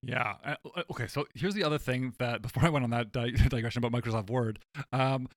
Yeah. 0.01 0.35
Uh, 0.45 0.55
okay. 0.91 1.07
So 1.07 1.27
here's 1.35 1.53
the 1.53 1.63
other 1.63 1.77
thing 1.77 2.13
that 2.19 2.41
before 2.41 2.65
I 2.65 2.69
went 2.69 2.83
on 2.83 2.91
that 2.91 3.11
digression 3.49 3.83
about 3.83 3.91
Microsoft 3.91 4.29
Word, 4.29 4.59
um, 4.93 5.27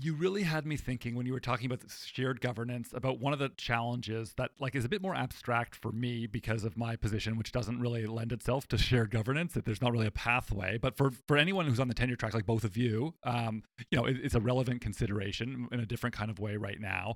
you 0.00 0.14
really 0.14 0.42
had 0.42 0.66
me 0.66 0.76
thinking 0.76 1.14
when 1.14 1.24
you 1.24 1.32
were 1.32 1.40
talking 1.40 1.66
about 1.66 1.80
shared 1.88 2.40
governance 2.40 2.90
about 2.92 3.20
one 3.20 3.32
of 3.32 3.38
the 3.38 3.50
challenges 3.56 4.34
that 4.36 4.50
like 4.58 4.74
is 4.74 4.84
a 4.84 4.88
bit 4.88 5.00
more 5.00 5.14
abstract 5.14 5.76
for 5.76 5.92
me 5.92 6.26
because 6.26 6.64
of 6.64 6.76
my 6.76 6.96
position 6.96 7.36
which 7.36 7.52
doesn't 7.52 7.78
really 7.78 8.04
lend 8.04 8.32
itself 8.32 8.66
to 8.66 8.76
shared 8.76 9.10
governance 9.10 9.52
that 9.52 9.64
there's 9.64 9.80
not 9.80 9.92
really 9.92 10.08
a 10.08 10.10
pathway 10.10 10.76
but 10.78 10.96
for 10.96 11.12
for 11.28 11.36
anyone 11.36 11.64
who's 11.64 11.78
on 11.78 11.86
the 11.86 11.94
tenure 11.94 12.16
track 12.16 12.34
like 12.34 12.44
both 12.44 12.64
of 12.64 12.76
you 12.76 13.14
um, 13.22 13.62
you 13.90 13.96
know 13.96 14.04
it, 14.04 14.16
it's 14.20 14.34
a 14.34 14.40
relevant 14.40 14.80
consideration 14.80 15.68
in 15.70 15.78
a 15.78 15.86
different 15.86 16.14
kind 16.14 16.30
of 16.30 16.40
way 16.40 16.56
right 16.56 16.80
now 16.80 17.14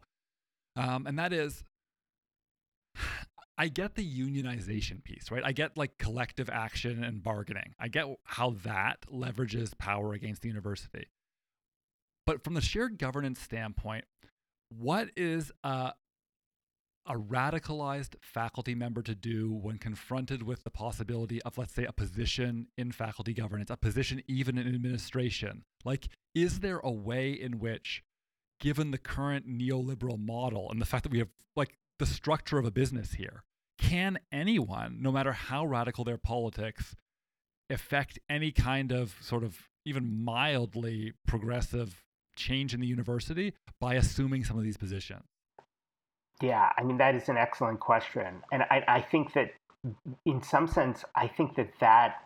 um, 0.79 1.07
and 1.07 1.19
that 1.19 1.33
is 1.33 1.65
I 3.59 3.67
get 3.67 3.97
the 3.97 4.09
unionization 4.09 5.03
piece, 5.03 5.33
right? 5.33 5.43
I 5.45 5.51
get 5.51 5.77
like 5.77 5.99
collective 5.99 6.49
action 6.49 7.03
and 7.03 7.21
bargaining. 7.21 7.75
I 7.79 7.89
get 7.89 8.07
how 8.23 8.55
that 8.63 8.99
leverages 9.13 9.77
power 9.77 10.13
against 10.13 10.43
the 10.43 10.49
university. 10.49 11.09
But 12.25 12.45
from 12.45 12.55
the 12.55 12.61
shared 12.61 12.99
governance 12.99 13.41
standpoint, 13.41 14.05
what 14.69 15.09
is 15.17 15.51
a, 15.65 15.95
a 17.05 17.15
radicalized 17.15 18.15
faculty 18.21 18.77
member 18.77 19.03
to 19.03 19.15
do 19.17 19.59
when 19.61 19.79
confronted 19.79 20.45
with 20.45 20.63
the 20.63 20.71
possibility 20.71 21.43
of, 21.43 21.59
let's 21.59 21.75
say, 21.75 21.85
a 21.85 21.93
position 21.93 22.69
in 22.77 22.93
faculty 22.93 23.35
governance, 23.35 23.71
a 23.71 23.77
position 23.77 24.23
even 24.29 24.57
in 24.57 24.73
administration? 24.73 25.65
Like, 25.85 26.09
is 26.33 26.61
there 26.61 26.79
a 26.79 26.93
way 26.93 27.33
in 27.33 27.59
which, 27.59 28.05
given 28.61 28.91
the 28.91 28.99
current 28.99 29.49
neoliberal 29.49 30.19
model 30.19 30.71
and 30.71 30.81
the 30.81 30.87
fact 30.87 31.05
that 31.05 31.13
we 31.13 31.19
have 31.19 31.29
like 31.57 31.77
the 31.99 32.07
structure 32.07 32.59
of 32.59 32.65
a 32.65 32.71
business 32.71 33.13
here, 33.13 33.45
can 33.79 34.19
anyone, 34.33 34.99
no 35.01 35.13
matter 35.13 35.33
how 35.33 35.65
radical 35.65 36.05
their 36.05 36.19
politics, 36.19 36.97
affect 37.71 38.19
any 38.29 38.51
kind 38.51 38.93
of 38.93 39.17
sort 39.21 39.45
of 39.45 39.69
even 39.85 40.25
mildly 40.25 41.13
progressive 41.27 42.03
change 42.37 42.75
in 42.75 42.81
the 42.81 42.87
university 42.87 43.53
by 43.81 43.95
assuming 43.95 44.45
some 44.45 44.59
of 44.59 44.65
these 44.65 44.77
positions? 44.77 45.25
Yeah, 46.41 46.71
I 46.77 46.83
mean, 46.83 46.99
that 46.99 47.15
is 47.15 47.29
an 47.29 47.37
excellent 47.37 47.81
question. 47.81 48.43
And 48.53 48.63
I, 48.63 48.85
I 48.87 49.01
think 49.01 49.33
that 49.33 49.53
in 50.25 50.43
some 50.43 50.67
sense, 50.67 51.05
I 51.17 51.27
think 51.27 51.57
that 51.57 51.71
that 51.81 52.25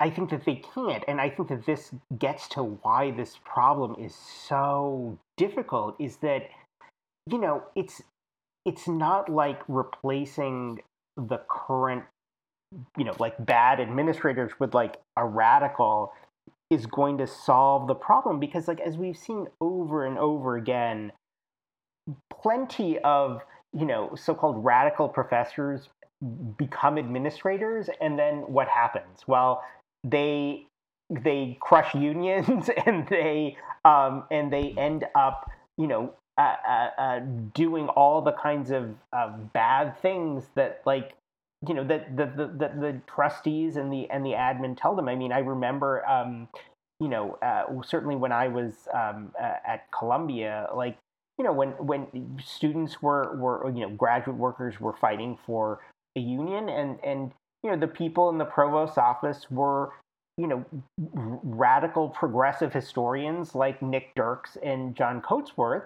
I 0.00 0.10
think 0.10 0.30
that 0.30 0.44
they 0.44 0.56
can't. 0.74 1.04
And 1.06 1.20
I 1.20 1.28
think 1.28 1.48
that 1.48 1.66
this 1.66 1.92
gets 2.18 2.48
to 2.50 2.62
why 2.62 3.10
this 3.10 3.38
problem 3.44 3.96
is 3.98 4.14
so 4.14 5.18
difficult 5.36 5.96
is 5.98 6.16
that, 6.18 6.48
you 7.30 7.38
know, 7.38 7.62
it's 7.74 8.02
it's 8.64 8.88
not 8.88 9.28
like 9.28 9.60
replacing 9.68 10.80
the 11.16 11.38
current, 11.48 12.04
you 12.98 13.04
know, 13.04 13.14
like 13.18 13.44
bad 13.44 13.80
administrators 13.80 14.52
with 14.58 14.74
like 14.74 14.96
a 15.16 15.24
radical 15.24 16.12
is 16.70 16.86
going 16.86 17.18
to 17.18 17.26
solve 17.26 17.86
the 17.86 17.94
problem 17.94 18.40
because 18.40 18.66
like 18.66 18.80
as 18.80 18.96
we've 18.96 19.16
seen 19.16 19.46
over 19.60 20.04
and 20.04 20.18
over 20.18 20.56
again 20.56 21.12
plenty 22.30 22.98
of 23.00 23.42
you 23.72 23.86
know 23.86 24.14
so-called 24.16 24.64
radical 24.64 25.08
professors 25.08 25.88
become 26.56 26.98
administrators 26.98 27.88
and 28.00 28.18
then 28.18 28.36
what 28.46 28.68
happens 28.68 29.20
well 29.26 29.62
they 30.02 30.66
they 31.10 31.56
crush 31.60 31.94
unions 31.94 32.70
and 32.86 33.06
they 33.08 33.56
um, 33.84 34.24
and 34.30 34.52
they 34.52 34.74
end 34.78 35.04
up 35.14 35.50
you 35.76 35.86
know 35.86 36.12
uh, 36.38 36.56
uh, 36.68 37.00
uh, 37.00 37.20
doing 37.54 37.88
all 37.88 38.20
the 38.20 38.32
kinds 38.32 38.70
of 38.70 38.94
bad 39.52 39.96
things 40.02 40.44
that 40.54 40.82
like 40.84 41.14
you 41.66 41.74
know 41.74 41.84
that 41.84 42.16
the, 42.16 42.26
the, 42.26 42.46
the 42.46 42.80
the 42.80 43.00
trustees 43.06 43.76
and 43.76 43.92
the 43.92 44.08
and 44.10 44.24
the 44.24 44.32
admin 44.32 44.76
tell 44.80 44.94
them. 44.94 45.08
I 45.08 45.14
mean, 45.14 45.32
I 45.32 45.38
remember, 45.38 46.06
um, 46.06 46.48
you 47.00 47.08
know, 47.08 47.38
uh, 47.42 47.64
certainly 47.82 48.16
when 48.16 48.32
I 48.32 48.48
was 48.48 48.88
um, 48.92 49.32
uh, 49.40 49.54
at 49.66 49.90
Columbia, 49.90 50.68
like 50.74 50.98
you 51.38 51.44
know, 51.44 51.52
when 51.52 51.70
when 51.70 52.38
students 52.44 53.00
were 53.00 53.34
were 53.36 53.72
you 53.74 53.80
know 53.80 53.90
graduate 53.90 54.36
workers 54.36 54.80
were 54.80 54.92
fighting 54.92 55.38
for 55.46 55.80
a 56.16 56.20
union, 56.20 56.68
and 56.68 56.98
and 57.04 57.32
you 57.62 57.70
know 57.70 57.78
the 57.78 57.86
people 57.86 58.30
in 58.30 58.38
the 58.38 58.44
provost's 58.44 58.98
office 58.98 59.50
were 59.50 59.92
you 60.38 60.46
know 60.46 60.64
radical 61.42 62.08
progressive 62.08 62.72
historians 62.72 63.54
like 63.54 63.80
Nick 63.82 64.14
Dirks 64.14 64.56
and 64.62 64.94
John 64.94 65.22
Coatsworth, 65.22 65.84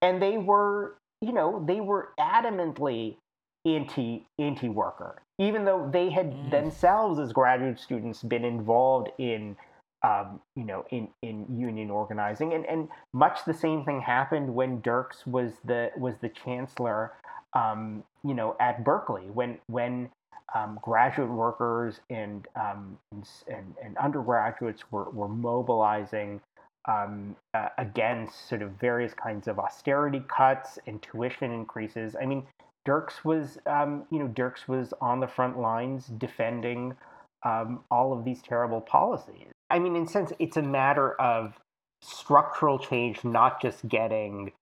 and 0.00 0.20
they 0.22 0.38
were 0.38 0.96
you 1.20 1.32
know 1.32 1.62
they 1.66 1.80
were 1.80 2.12
adamantly 2.18 3.16
anti 3.64 4.26
anti 4.38 4.68
worker, 4.68 5.22
even 5.38 5.64
though 5.64 5.88
they 5.92 6.10
had 6.10 6.32
mm. 6.32 6.50
themselves 6.50 7.18
as 7.18 7.32
graduate 7.32 7.78
students 7.78 8.22
been 8.22 8.44
involved 8.44 9.10
in 9.18 9.56
um, 10.04 10.40
you 10.56 10.64
know 10.64 10.84
in 10.90 11.08
in 11.22 11.46
union 11.56 11.90
organizing, 11.90 12.52
and 12.54 12.66
and 12.66 12.88
much 13.12 13.44
the 13.44 13.54
same 13.54 13.84
thing 13.84 14.00
happened 14.00 14.54
when 14.54 14.80
Dirks 14.80 15.26
was 15.26 15.52
the 15.64 15.90
was 15.96 16.14
the 16.20 16.28
chancellor, 16.28 17.12
um, 17.54 18.04
you 18.24 18.34
know, 18.34 18.56
at 18.60 18.84
Berkeley 18.84 19.30
when 19.32 19.58
when 19.66 20.10
um, 20.54 20.78
graduate 20.82 21.30
workers 21.30 22.00
and, 22.10 22.46
um, 22.56 22.98
and, 23.10 23.74
and 23.82 23.96
undergraduates 23.98 24.82
were, 24.90 25.08
were 25.10 25.28
mobilizing 25.28 26.40
um, 26.88 27.36
uh, 27.54 27.68
against 27.78 28.48
sort 28.48 28.62
of 28.62 28.72
various 28.72 29.14
kinds 29.14 29.48
of 29.48 29.58
austerity 29.58 30.22
cuts 30.28 30.78
and 30.86 31.00
tuition 31.00 31.52
increases. 31.52 32.16
I 32.20 32.26
mean, 32.26 32.44
Dirks 32.84 33.24
was, 33.24 33.58
um, 33.66 34.04
you 34.10 34.18
know, 34.18 34.26
Dirks 34.28 34.66
was 34.66 34.92
on 35.00 35.20
the 35.20 35.28
front 35.28 35.58
lines 35.58 36.06
defending 36.06 36.96
um, 37.44 37.80
all 37.90 38.12
of 38.12 38.24
these 38.24 38.42
terrible 38.42 38.80
policies. 38.80 39.48
I 39.70 39.78
mean, 39.78 39.96
in 39.96 40.02
a 40.02 40.08
sense, 40.08 40.32
it's 40.38 40.56
a 40.56 40.62
matter 40.62 41.18
of 41.20 41.54
structural 42.02 42.78
change, 42.78 43.24
not 43.24 43.62
just 43.62 43.88
getting, 43.88 44.52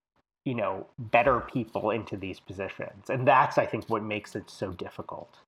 you 0.45 0.55
know, 0.55 0.87
better 0.99 1.41
people 1.41 1.91
into 1.91 2.17
these 2.17 2.41
positions, 2.41 3.11
and 3.11 3.27
that's, 3.27 3.59
I 3.59 3.67
think, 3.67 3.87
what 3.89 4.03
makes 4.03 4.35
it 4.37 4.51
so 4.51 4.73
difficult. 4.73 5.39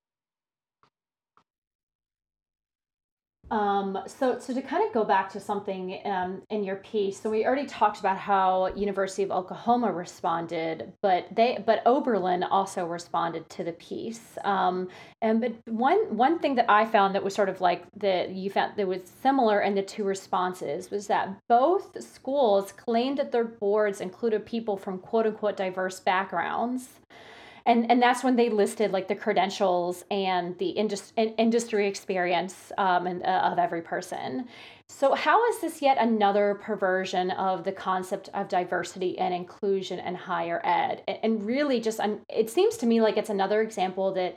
Um, 3.51 3.99
so, 4.07 4.39
so 4.39 4.55
to 4.55 4.63
kind 4.63 4.87
of 4.87 4.95
go 4.95 5.05
back 5.05 5.31
to 5.33 5.41
something 5.41 6.01
um, 6.07 6.41
in 6.49 6.65
your 6.65 6.77
piece, 6.77 7.21
so 7.21 7.29
we 7.29 7.45
already 7.45 7.67
talked 7.67 8.01
about 8.01 8.17
how 8.17 8.69
University 8.75 9.23
of 9.23 9.31
Oklahoma 9.31 9.93
responded, 9.93 10.93
but 11.03 11.27
they, 11.35 11.63
but 11.67 11.83
Oberlin 11.85 12.45
also 12.45 12.87
responded 12.87 13.51
to 13.51 13.65
the 13.65 13.73
piece. 13.73 14.39
Um, 14.45 14.89
and 15.21 15.41
but 15.41 15.53
one 15.67 16.17
one 16.17 16.39
thing 16.39 16.55
that 16.55 16.71
I 16.71 16.87
found 16.87 17.15
that 17.15 17.23
was 17.23 17.35
sort 17.35 17.51
of 17.51 17.61
like 17.61 17.85
that 17.99 18.31
you 18.31 18.49
found 18.49 18.73
that 18.77 18.87
was 18.87 19.03
similar 19.23 19.61
in 19.61 19.75
the 19.75 19.83
two 19.83 20.05
responses 20.05 20.91
was 20.91 21.09
that 21.09 21.37
both 21.47 22.03
schools 22.03 22.73
claimed 22.73 23.19
that 23.19 23.33
their 23.33 23.45
boards 23.45 24.01
included 24.01 24.47
people 24.47 24.79
from 24.79 24.99
quote 24.99 25.27
unquote 25.27 25.59
diverse 25.59 26.01
backgrounds. 26.01 26.89
And 27.67 27.91
and 27.91 28.03
that's 28.03 28.25
when 28.25 28.37
they 28.37 28.49
listed 28.49 28.93
like 28.93 29.09
the 29.09 29.15
credentials 29.15 30.05
and 30.11 30.57
the 30.59 30.71
indus- 30.71 31.13
industry 31.17 31.87
experience 31.87 32.73
um, 32.79 33.07
and, 33.07 33.23
uh, 33.23 33.51
of 33.53 33.59
every 33.59 33.83
person. 33.83 34.49
So 34.89 35.15
how 35.15 35.49
is 35.49 35.61
this 35.61 35.81
yet 35.81 35.97
another 35.99 36.59
perversion 36.63 37.31
of 37.33 37.65
the 37.65 37.73
concept 37.73 38.29
of 38.35 38.49
diversity 38.49 39.19
and 39.19 39.33
inclusion 39.33 39.99
in 40.01 40.15
higher 40.15 40.61
ed? 40.65 41.03
And 41.23 41.45
really, 41.45 41.81
just 41.81 42.01
it 42.29 42.51
seems 42.51 42.77
to 42.79 42.87
me 42.87 43.01
like 43.01 43.17
it's 43.17 43.31
another 43.31 43.63
example 43.63 44.13
that 44.15 44.37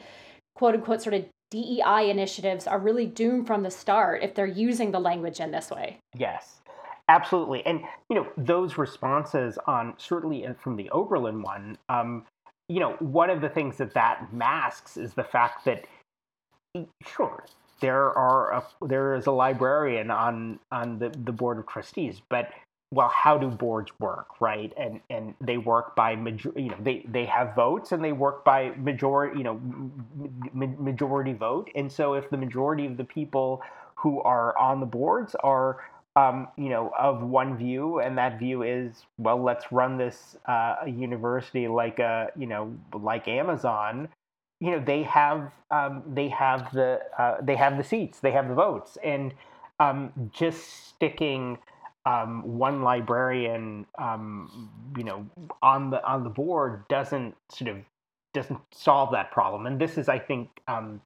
quote 0.55 0.75
unquote 0.75 1.01
sort 1.01 1.15
of 1.15 1.25
DEI 1.51 2.09
initiatives 2.09 2.67
are 2.67 2.79
really 2.79 3.05
doomed 3.05 3.47
from 3.47 3.63
the 3.63 3.71
start 3.71 4.23
if 4.23 4.33
they're 4.33 4.45
using 4.45 4.91
the 4.91 4.99
language 4.99 5.39
in 5.39 5.51
this 5.51 5.69
way. 5.69 5.99
Yes. 6.15 6.61
Absolutely, 7.07 7.63
and 7.67 7.81
you 8.09 8.15
know 8.15 8.27
those 8.35 8.79
responses 8.79 9.59
on 9.67 9.93
certainly 9.97 10.47
from 10.57 10.75
the 10.75 10.89
Oberlin 10.89 11.43
one, 11.43 11.77
um, 11.87 12.25
you 12.67 12.79
know, 12.79 12.93
one 12.99 13.29
of 13.29 13.41
the 13.41 13.49
things 13.49 13.77
that 13.77 13.93
that 13.93 14.33
masks 14.33 14.97
is 14.97 15.13
the 15.13 15.23
fact 15.23 15.65
that, 15.65 15.85
sure, 17.05 17.45
there 17.81 18.11
are 18.11 18.53
a, 18.53 18.63
there 18.85 19.15
is 19.15 19.27
a 19.27 19.31
librarian 19.31 20.09
on 20.09 20.59
on 20.71 20.99
the, 20.99 21.09
the 21.09 21.31
board 21.31 21.59
of 21.59 21.67
trustees, 21.67 22.21
but 22.29 22.49
well, 22.91 23.09
how 23.09 23.37
do 23.37 23.49
boards 23.49 23.91
work, 23.99 24.39
right? 24.39 24.71
And 24.77 25.01
and 25.09 25.35
they 25.41 25.57
work 25.57 25.95
by 25.95 26.15
major, 26.15 26.51
you 26.55 26.69
know, 26.69 26.77
they 26.79 27.05
they 27.07 27.25
have 27.25 27.55
votes 27.55 27.91
and 27.91 28.03
they 28.03 28.13
work 28.13 28.45
by 28.45 28.71
majority, 28.77 29.37
you 29.37 29.43
know, 29.43 29.59
ma- 30.53 30.67
majority 30.79 31.33
vote. 31.33 31.69
And 31.75 31.91
so 31.91 32.13
if 32.13 32.29
the 32.29 32.37
majority 32.37 32.85
of 32.85 32.97
the 32.97 33.03
people 33.03 33.61
who 33.95 34.21
are 34.21 34.57
on 34.57 34.79
the 34.79 34.85
boards 34.85 35.35
are 35.43 35.83
um, 36.15 36.47
you 36.57 36.69
know, 36.69 36.91
of 36.97 37.21
one 37.21 37.57
view, 37.57 37.99
and 37.99 38.17
that 38.17 38.39
view 38.39 38.63
is, 38.63 39.05
well, 39.17 39.41
let's 39.41 39.71
run 39.71 39.97
this 39.97 40.37
uh, 40.45 40.75
university 40.85 41.67
like 41.67 41.99
a, 41.99 42.29
you 42.37 42.47
know, 42.47 42.73
like 42.93 43.27
Amazon. 43.27 44.07
You 44.61 44.71
know, 44.71 44.79
they 44.79 45.03
have 45.03 45.51
um, 45.71 46.03
they 46.07 46.29
have 46.29 46.71
the 46.73 47.01
uh, 47.19 47.37
they 47.41 47.55
have 47.57 47.77
the 47.77 47.83
seats, 47.83 48.19
they 48.21 48.31
have 48.31 48.47
the 48.47 48.55
votes, 48.55 48.97
and 49.03 49.33
um, 49.79 50.11
just 50.31 50.87
sticking 50.87 51.57
um, 52.05 52.43
one 52.57 52.81
librarian, 52.81 53.85
um, 53.97 54.69
you 54.97 55.03
know, 55.03 55.25
on 55.61 55.89
the 55.89 56.03
on 56.05 56.23
the 56.23 56.29
board 56.29 56.87
doesn't 56.87 57.35
sort 57.51 57.71
of 57.71 57.77
doesn't 58.33 58.59
solve 58.73 59.11
that 59.11 59.31
problem. 59.31 59.65
And 59.65 59.79
this 59.79 59.97
is, 59.97 60.07
I 60.09 60.19
think, 60.19 60.49
um, 60.67 61.01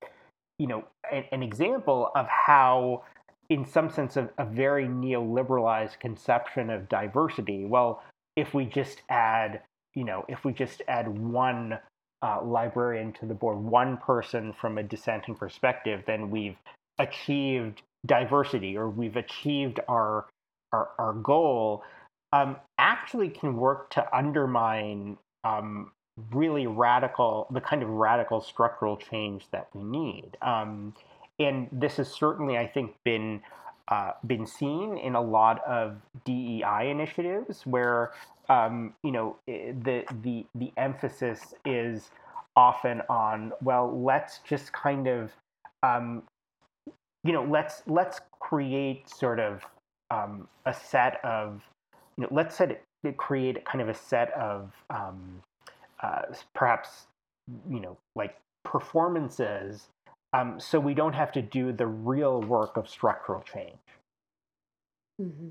you 0.58 0.68
know, 0.68 0.84
an, 1.12 1.24
an 1.32 1.44
example 1.44 2.12
of 2.16 2.28
how 2.28 3.04
in 3.50 3.66
some 3.66 3.90
sense, 3.90 4.16
a, 4.16 4.30
a 4.38 4.46
very 4.46 4.86
neoliberalized 4.86 6.00
conception 6.00 6.70
of 6.70 6.88
diversity. 6.88 7.66
Well, 7.66 8.04
if 8.36 8.54
we 8.54 8.66
just 8.66 9.02
add, 9.10 9.62
you 9.96 10.04
know, 10.04 10.24
if 10.28 10.46
we 10.46 10.54
just 10.54 10.82
add 10.88 11.08
one 11.18 11.80
uh, 12.22 12.44
librarian 12.44 13.14
to 13.14 13.26
the 13.26 13.34
board, 13.34 13.58
one 13.58 13.98
person 13.98 14.54
from 14.54 14.78
a 14.78 14.84
dissenting 14.84 15.36
perspective, 15.36 16.04
then 16.06 16.30
we've 16.30 16.58
achieved 17.00 17.82
diversity 18.06 18.78
or 18.78 18.90
we've 18.90 19.16
achieved 19.16 19.80
our 19.88 20.28
our, 20.72 20.90
our 21.00 21.14
goal. 21.14 21.84
Um, 22.32 22.58
actually, 22.78 23.30
can 23.30 23.58
work 23.58 23.90
to 23.92 24.16
undermine 24.16 25.18
um, 25.44 25.92
really 26.32 26.68
radical 26.68 27.48
the 27.52 27.62
kind 27.62 27.82
of 27.82 27.90
radical 27.90 28.42
structural 28.42 28.98
change 28.98 29.46
that 29.52 29.68
we 29.74 29.84
need. 29.84 30.38
Um, 30.42 30.94
and 31.40 31.68
this 31.72 31.98
has 31.98 32.12
certainly, 32.12 32.58
I 32.58 32.68
think, 32.68 32.96
been 33.04 33.42
uh, 33.88 34.12
been 34.28 34.46
seen 34.46 34.98
in 34.98 35.16
a 35.16 35.22
lot 35.22 35.66
of 35.66 35.98
DEI 36.26 36.90
initiatives 36.92 37.66
where 37.66 38.12
um, 38.48 38.94
you 39.04 39.12
know 39.12 39.38
the 39.48 40.04
the 40.22 40.46
the 40.56 40.72
emphasis 40.78 41.54
is 41.66 42.12
often 42.56 43.02
on 43.10 43.52
well, 43.64 44.00
let's 44.02 44.40
just 44.40 44.74
kind 44.74 45.08
of 45.08 45.32
um, 45.82 46.24
you 47.24 47.34
know 47.34 47.44
let's 47.44 47.84
let's 47.88 48.20
create 48.40 49.10
sort 49.10 49.40
of 49.40 49.64
um, 50.12 50.48
a 50.66 50.74
set 50.74 51.24
of 51.24 51.64
you 52.18 52.24
know 52.24 52.30
let's 52.32 52.56
set 52.56 52.72
it, 52.72 53.18
create 53.18 53.64
kind 53.66 53.82
of 53.82 53.90
a 53.90 53.94
set 53.94 54.32
of 54.34 54.72
um, 54.90 55.42
uh, 56.04 56.24
perhaps 56.54 57.08
you 57.70 57.80
know 57.80 57.98
like 58.16 58.38
performances 58.64 59.88
um, 60.34 60.60
so 60.60 60.80
we 60.80 60.94
don't 60.94 61.14
have 61.14 61.32
to 61.34 61.42
do 61.42 61.72
the 61.72 61.88
real 61.88 62.42
work 62.42 62.78
of 62.78 62.90
structural 62.90 63.42
change. 63.42 63.78
Mm-hmm. 65.22 65.50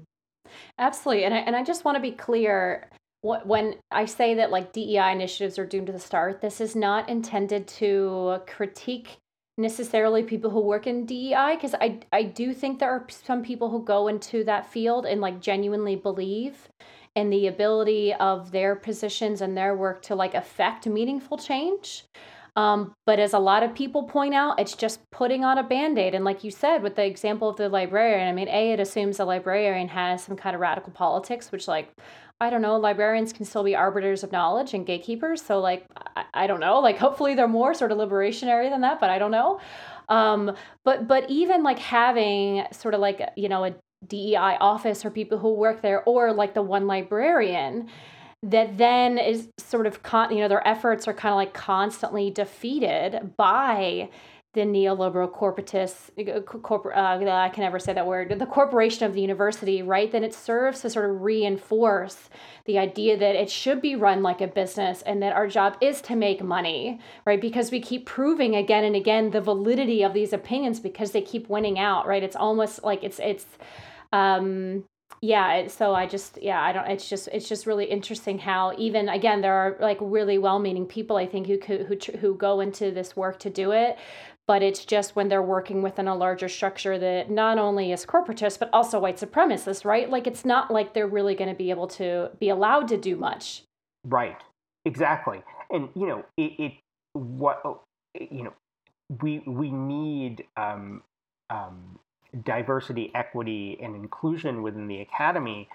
Absolutely, 0.79 1.24
and 1.24 1.35
I, 1.35 1.39
and 1.39 1.57
I 1.57 1.62
just 1.64 1.85
want 1.85 1.97
to 1.97 2.03
be 2.03 2.12
clear. 2.12 2.89
When 3.20 3.74
I 3.91 4.05
say 4.05 4.35
that 4.35 4.53
like 4.53 4.72
DEI 4.72 5.11
initiatives 5.11 5.59
are 5.59 5.66
doomed 5.66 5.89
to 5.89 5.93
the 5.93 5.99
start, 5.99 6.41
this 6.41 6.61
is 6.61 6.76
not 6.76 7.09
intended 7.09 7.66
to 7.68 8.41
critique 8.47 9.18
necessarily 9.59 10.22
people 10.22 10.51
who 10.51 10.61
work 10.61 10.87
in 10.87 11.05
DEI 11.05 11.57
because 11.57 11.74
I 11.74 11.99
I 12.12 12.22
do 12.22 12.55
think 12.55 12.79
there 12.79 12.93
are 12.93 13.05
some 13.09 13.43
people 13.43 13.70
who 13.70 13.85
go 13.85 14.07
into 14.07 14.45
that 14.45 14.70
field 14.70 15.05
and 15.05 15.20
like 15.20 15.41
genuinely 15.41 15.97
believe 15.97 16.68
in 17.16 17.29
the 17.31 17.49
ability 17.49 18.14
of 18.14 18.53
their 18.53 18.76
positions 18.76 19.41
and 19.41 19.57
their 19.57 19.74
work 19.74 20.01
to 20.03 20.14
like 20.14 20.35
affect 20.35 20.87
meaningful 20.87 21.37
change. 21.37 22.05
Um, 22.59 22.92
but 23.06 23.20
as 23.20 23.34
a 23.34 23.38
lot 23.38 23.62
of 23.62 23.72
people 23.72 24.02
point 24.02 24.34
out, 24.34 24.59
it's 24.59 24.74
just 24.74 24.98
putting 25.12 25.44
on 25.44 25.59
a 25.59 25.62
band 25.62 25.96
aid. 25.96 26.12
And 26.12 26.24
like 26.24 26.42
you 26.42 26.50
said, 26.50 26.82
with 26.82 26.96
the 26.96 27.04
example 27.04 27.48
of 27.48 27.56
the 27.56 27.68
librarian, 27.68 28.26
I 28.26 28.32
mean, 28.32 28.48
A, 28.48 28.72
it 28.72 28.80
assumes 28.80 29.18
the 29.18 29.24
librarian 29.24 29.86
has 29.86 30.24
some 30.24 30.36
kind 30.36 30.56
of 30.56 30.61
radical 30.61 30.92
politics, 30.92 31.52
which, 31.52 31.68
like, 31.68 31.92
I 32.40 32.50
don't 32.50 32.61
know, 32.61 32.76
librarians 32.76 33.32
can 33.32 33.44
still 33.44 33.62
be 33.62 33.76
arbiters 33.76 34.24
of 34.24 34.32
knowledge 34.32 34.74
and 34.74 34.84
gatekeepers. 34.84 35.40
So, 35.40 35.61
like, 35.61 35.86
I, 36.16 36.24
I 36.34 36.46
don't 36.48 36.59
know, 36.59 36.80
like, 36.80 36.98
hopefully 36.98 37.36
they're 37.36 37.46
more 37.46 37.74
sort 37.74 37.92
of 37.92 37.98
liberationary 37.98 38.68
than 38.70 38.80
that, 38.80 38.98
but 38.98 39.09
I 39.09 39.20
don't 39.20 39.30
know. 39.30 39.61
Um, 40.09 40.56
but, 40.84 41.06
but 41.06 41.30
even 41.30 41.62
like 41.62 41.78
having 41.78 42.64
sort 42.72 42.94
of 42.94 42.98
like, 43.00 43.20
you 43.36 43.48
know, 43.48 43.66
a 43.66 43.76
DEI 44.04 44.56
office 44.61 45.04
or 45.04 45.11
people 45.11 45.38
who 45.38 45.54
work 45.54 45.80
there, 45.80 46.02
or 46.06 46.32
like 46.32 46.54
the 46.54 46.62
one 46.62 46.88
librarian, 46.88 47.88
that 48.43 48.78
then 48.78 49.18
is 49.18 49.49
sort 49.59 49.86
of 49.86 50.03
con- 50.03 50.32
you 50.32 50.41
know 50.41 50.49
their 50.49 50.66
efforts 50.66 51.09
are 51.09 51.14
kind 51.14 51.32
of 51.32 51.36
like 51.36 51.55
constantly 51.55 52.30
defeated 52.30 53.32
by 53.36 54.09
the 54.55 54.61
neoliberal 54.62 55.30
corporatist 55.30 56.11
uh, 56.34 56.41
corporate 56.41 56.97
uh, 56.97 57.18
I 57.30 57.49
can 57.51 57.64
never 57.64 57.78
say 57.78 57.93
that 57.93 58.07
word 58.07 58.36
the 58.39 58.47
corporation 58.47 59.05
of 59.05 59.12
the 59.12 59.20
university 59.20 59.82
right? 59.82 60.11
Then 60.11 60.24
it 60.24 60.32
serves 60.32 60.80
to 60.80 60.91
sort 60.91 61.11
of 61.11 61.20
reinforce 61.20 62.30
the 62.64 62.78
idea 62.78 63.18
that 63.18 63.34
it 63.34 63.51
should 63.51 63.82
be 63.82 63.95
run 63.95 64.22
like 64.22 64.41
a 64.41 64.47
business 64.47 65.03
and 65.03 65.22
that 65.22 65.34
our 65.34 65.49
job 65.49 65.76
is 65.80 66.01
to 66.03 66.16
make 66.16 66.43
money 66.43 66.99
right? 67.26 67.41
Because 67.41 67.70
we 67.70 67.80
keep 67.80 68.07
proving 68.07 68.55
again 68.55 68.84
and 68.84 68.97
again 68.97 69.30
the 69.30 69.41
validity 69.41 70.03
of 70.03 70.14
these 70.14 70.32
opinions 70.32 70.80
because 70.80 71.11
they 71.11 71.22
keep 71.22 71.49
winning 71.49 71.78
out 71.78 72.07
right? 72.07 72.22
It's 72.22 72.36
almost 72.36 72.82
like 72.84 73.05
it's 73.05 73.18
it's 73.18 73.47
um 74.12 74.84
yeah 75.20 75.66
so 75.66 75.94
i 75.94 76.06
just 76.06 76.38
yeah 76.40 76.62
i 76.62 76.72
don't 76.72 76.86
it's 76.86 77.09
just 77.09 77.28
it's 77.32 77.48
just 77.48 77.66
really 77.66 77.86
interesting 77.86 78.38
how 78.38 78.72
even 78.78 79.09
again 79.09 79.40
there 79.40 79.54
are 79.54 79.76
like 79.80 79.98
really 80.00 80.38
well-meaning 80.38 80.86
people 80.86 81.16
i 81.16 81.26
think 81.26 81.46
who 81.46 81.59
who 81.84 81.96
who 82.18 82.34
go 82.34 82.61
into 82.61 82.90
this 82.90 83.16
work 83.16 83.38
to 83.38 83.50
do 83.50 83.72
it 83.72 83.96
but 84.48 84.62
it's 84.62 84.86
just 84.86 85.14
when 85.14 85.28
they're 85.28 85.42
working 85.42 85.82
within 85.82 86.09
a 86.09 86.14
larger 86.14 86.48
structure 86.48 86.98
that 86.98 87.30
not 87.30 87.59
only 87.59 87.92
is 87.92 88.04
corporatist 88.06 88.59
but 88.59 88.70
also 88.72 88.98
white 88.98 89.18
supremacist 89.18 89.84
right? 89.84 90.11
Like 90.11 90.26
it's 90.26 90.44
not 90.44 90.72
like 90.72 90.94
they're 90.94 91.06
really 91.06 91.36
going 91.36 91.50
to 91.50 91.56
be 91.56 91.70
able 91.70 91.86
to 91.88 92.30
be 92.40 92.48
allowed 92.48 92.88
to 92.88 92.96
do 92.96 93.14
much. 93.14 93.62
Right. 94.04 94.38
Exactly. 94.84 95.42
And 95.70 95.90
you 95.94 96.06
know 96.06 96.24
it, 96.38 96.52
it 96.59 96.72
what 97.12 97.62
you 98.18 98.43
know 98.44 98.55
we 99.22 99.40
we 99.47 99.70
need 99.70 100.44
um 100.56 101.02
um 101.51 101.98
diversity, 102.44 103.10
equity, 103.14 103.78
and 103.82 103.94
inclusion 103.94 104.62
within 104.62 104.86
the 104.86 105.00
academy, 105.00 105.68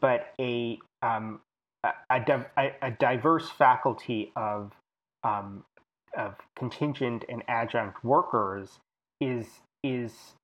but 0.00 0.32
a 0.40 0.78
um, 1.02 1.40
a, 1.84 1.92
a, 2.10 2.72
a, 2.82 2.90
diverse 2.90 3.50
faculty 3.50 4.32
of 4.36 4.72
um, 5.24 5.64
of 6.16 6.34
contingent 6.56 7.24
and 7.28 7.42
adjunct 7.48 8.04
workers 8.04 8.78
is 9.20 9.46
is 9.82 10.34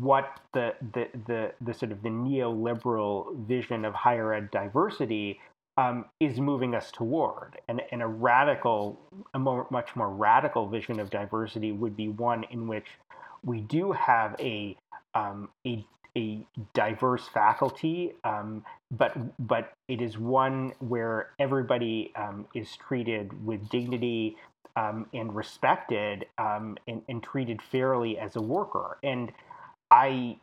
what 0.00 0.40
the, 0.52 0.74
the 0.92 1.08
the 1.26 1.52
the 1.60 1.74
sort 1.74 1.92
of 1.92 2.02
the 2.02 2.08
neoliberal 2.08 3.36
vision 3.46 3.84
of 3.84 3.94
higher 3.94 4.32
ed 4.32 4.50
diversity 4.50 5.40
um, 5.76 6.06
is 6.20 6.40
moving 6.40 6.74
us 6.74 6.90
toward. 6.90 7.58
And, 7.68 7.82
and 7.92 8.02
a 8.02 8.06
radical, 8.06 8.98
a 9.34 9.38
more, 9.38 9.66
much 9.70 9.94
more 9.94 10.08
radical 10.08 10.66
vision 10.68 11.00
of 11.00 11.10
diversity 11.10 11.72
would 11.72 11.96
be 11.96 12.08
one 12.08 12.44
in 12.50 12.66
which 12.66 12.86
we 13.44 13.60
do 13.60 13.92
have 13.92 14.34
a 14.40 14.76
um, 15.16 15.48
a, 15.66 15.84
a 16.16 16.46
diverse 16.74 17.26
faculty, 17.28 18.12
um, 18.24 18.64
but 18.90 19.14
but 19.44 19.72
it 19.88 20.00
is 20.00 20.18
one 20.18 20.72
where 20.78 21.30
everybody 21.38 22.12
um, 22.16 22.46
is 22.54 22.68
treated 22.76 23.44
with 23.44 23.68
dignity 23.70 24.36
um, 24.76 25.06
and 25.14 25.34
respected 25.34 26.26
um, 26.38 26.76
and, 26.86 27.02
and 27.08 27.22
treated 27.22 27.62
fairly 27.62 28.18
as 28.18 28.36
a 28.36 28.42
worker. 28.42 28.98
And 29.02 29.32
I 29.90 30.36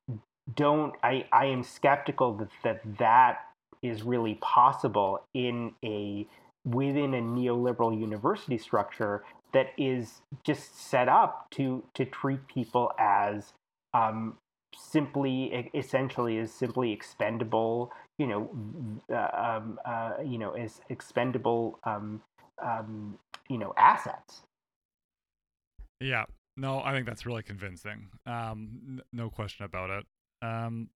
don't. 0.55 0.93
I 1.03 1.25
I 1.31 1.45
am 1.45 1.63
skeptical 1.63 2.33
that 2.37 2.49
that 2.63 2.81
that 2.97 3.39
is 3.83 4.01
really 4.03 4.35
possible 4.41 5.23
in 5.33 5.73
a 5.83 6.25
within 6.65 7.13
a 7.13 7.21
neoliberal 7.21 7.97
university 7.97 8.57
structure 8.57 9.23
that 9.51 9.67
is 9.77 10.21
just 10.43 10.89
set 10.89 11.07
up 11.07 11.47
to 11.51 11.83
to 11.93 12.05
treat 12.05 12.47
people 12.47 12.91
as 12.97 13.53
um, 13.93 14.37
simply 14.77 15.69
essentially 15.73 16.37
is 16.37 16.53
simply 16.53 16.91
expendable 16.91 17.91
you 18.17 18.27
know 18.27 18.49
uh, 19.11 19.57
um, 19.57 19.79
uh, 19.85 20.13
you 20.23 20.37
know 20.37 20.51
as 20.51 20.81
expendable 20.89 21.79
um, 21.83 22.21
um, 22.63 23.17
you 23.49 23.57
know 23.57 23.73
assets 23.77 24.43
yeah 25.99 26.23
no 26.57 26.81
i 26.83 26.91
think 26.93 27.05
that's 27.05 27.25
really 27.25 27.43
convincing 27.43 28.09
um, 28.25 29.01
no 29.11 29.29
question 29.29 29.65
about 29.65 29.89
it 29.89 30.05
um, 30.41 30.89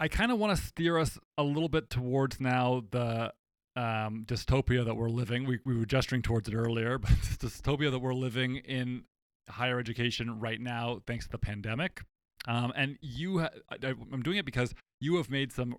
i 0.00 0.08
kind 0.08 0.30
of 0.30 0.38
want 0.38 0.56
to 0.56 0.62
steer 0.62 0.98
us 0.98 1.18
a 1.38 1.42
little 1.42 1.68
bit 1.68 1.90
towards 1.90 2.40
now 2.40 2.82
the 2.90 3.32
um, 3.76 4.24
dystopia 4.26 4.84
that 4.84 4.94
we're 4.94 5.10
living. 5.10 5.46
We, 5.46 5.58
we 5.64 5.76
were 5.76 5.84
gesturing 5.84 6.22
towards 6.22 6.48
it 6.48 6.54
earlier, 6.54 6.98
but 6.98 7.10
dystopia 7.38 7.90
that 7.90 7.98
we're 7.98 8.14
living 8.14 8.56
in 8.56 9.04
higher 9.48 9.78
education 9.78 10.40
right 10.40 10.60
now, 10.60 11.00
thanks 11.06 11.26
to 11.26 11.30
the 11.30 11.38
pandemic. 11.38 12.02
Um, 12.46 12.72
and 12.76 12.98
you, 13.00 13.40
ha- 13.40 13.50
I, 13.70 13.94
am 14.12 14.22
doing 14.22 14.38
it 14.38 14.44
because 14.44 14.74
you 15.00 15.16
have 15.16 15.30
made 15.30 15.52
some 15.52 15.76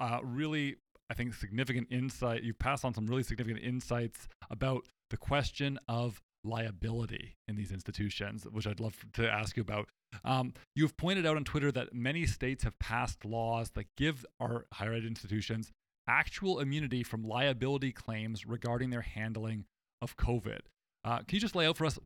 uh, 0.00 0.18
really, 0.22 0.76
I 1.10 1.14
think, 1.14 1.34
significant 1.34 1.88
insight. 1.90 2.42
You've 2.42 2.58
passed 2.58 2.84
on 2.84 2.94
some 2.94 3.06
really 3.06 3.22
significant 3.22 3.64
insights 3.64 4.28
about 4.50 4.86
the 5.10 5.16
question 5.16 5.78
of 5.88 6.20
liability 6.44 7.34
in 7.48 7.56
these 7.56 7.72
institutions, 7.72 8.46
which 8.50 8.66
I'd 8.66 8.80
love 8.80 8.94
to 9.14 9.28
ask 9.28 9.56
you 9.56 9.62
about. 9.62 9.88
Um, 10.24 10.54
you've 10.74 10.96
pointed 10.96 11.26
out 11.26 11.36
on 11.36 11.44
Twitter 11.44 11.72
that 11.72 11.92
many 11.92 12.26
states 12.26 12.64
have 12.64 12.78
passed 12.78 13.24
laws 13.24 13.70
that 13.70 13.86
give 13.96 14.24
our 14.40 14.66
higher 14.72 14.92
ed 14.92 15.04
institutions 15.04 15.72
actual 16.08 16.60
immunity 16.60 17.02
from 17.02 17.24
liability 17.24 17.92
claims 17.92 18.46
regarding 18.46 18.90
their 18.90 19.00
handling 19.00 19.64
of 20.00 20.16
COVID. 20.16 20.60
Uh, 21.04 21.18
can 21.18 21.26
you 21.30 21.40
just 21.40 21.56
lay 21.56 21.66
out 21.66 21.76
for 21.76 21.86
us 21.86 21.98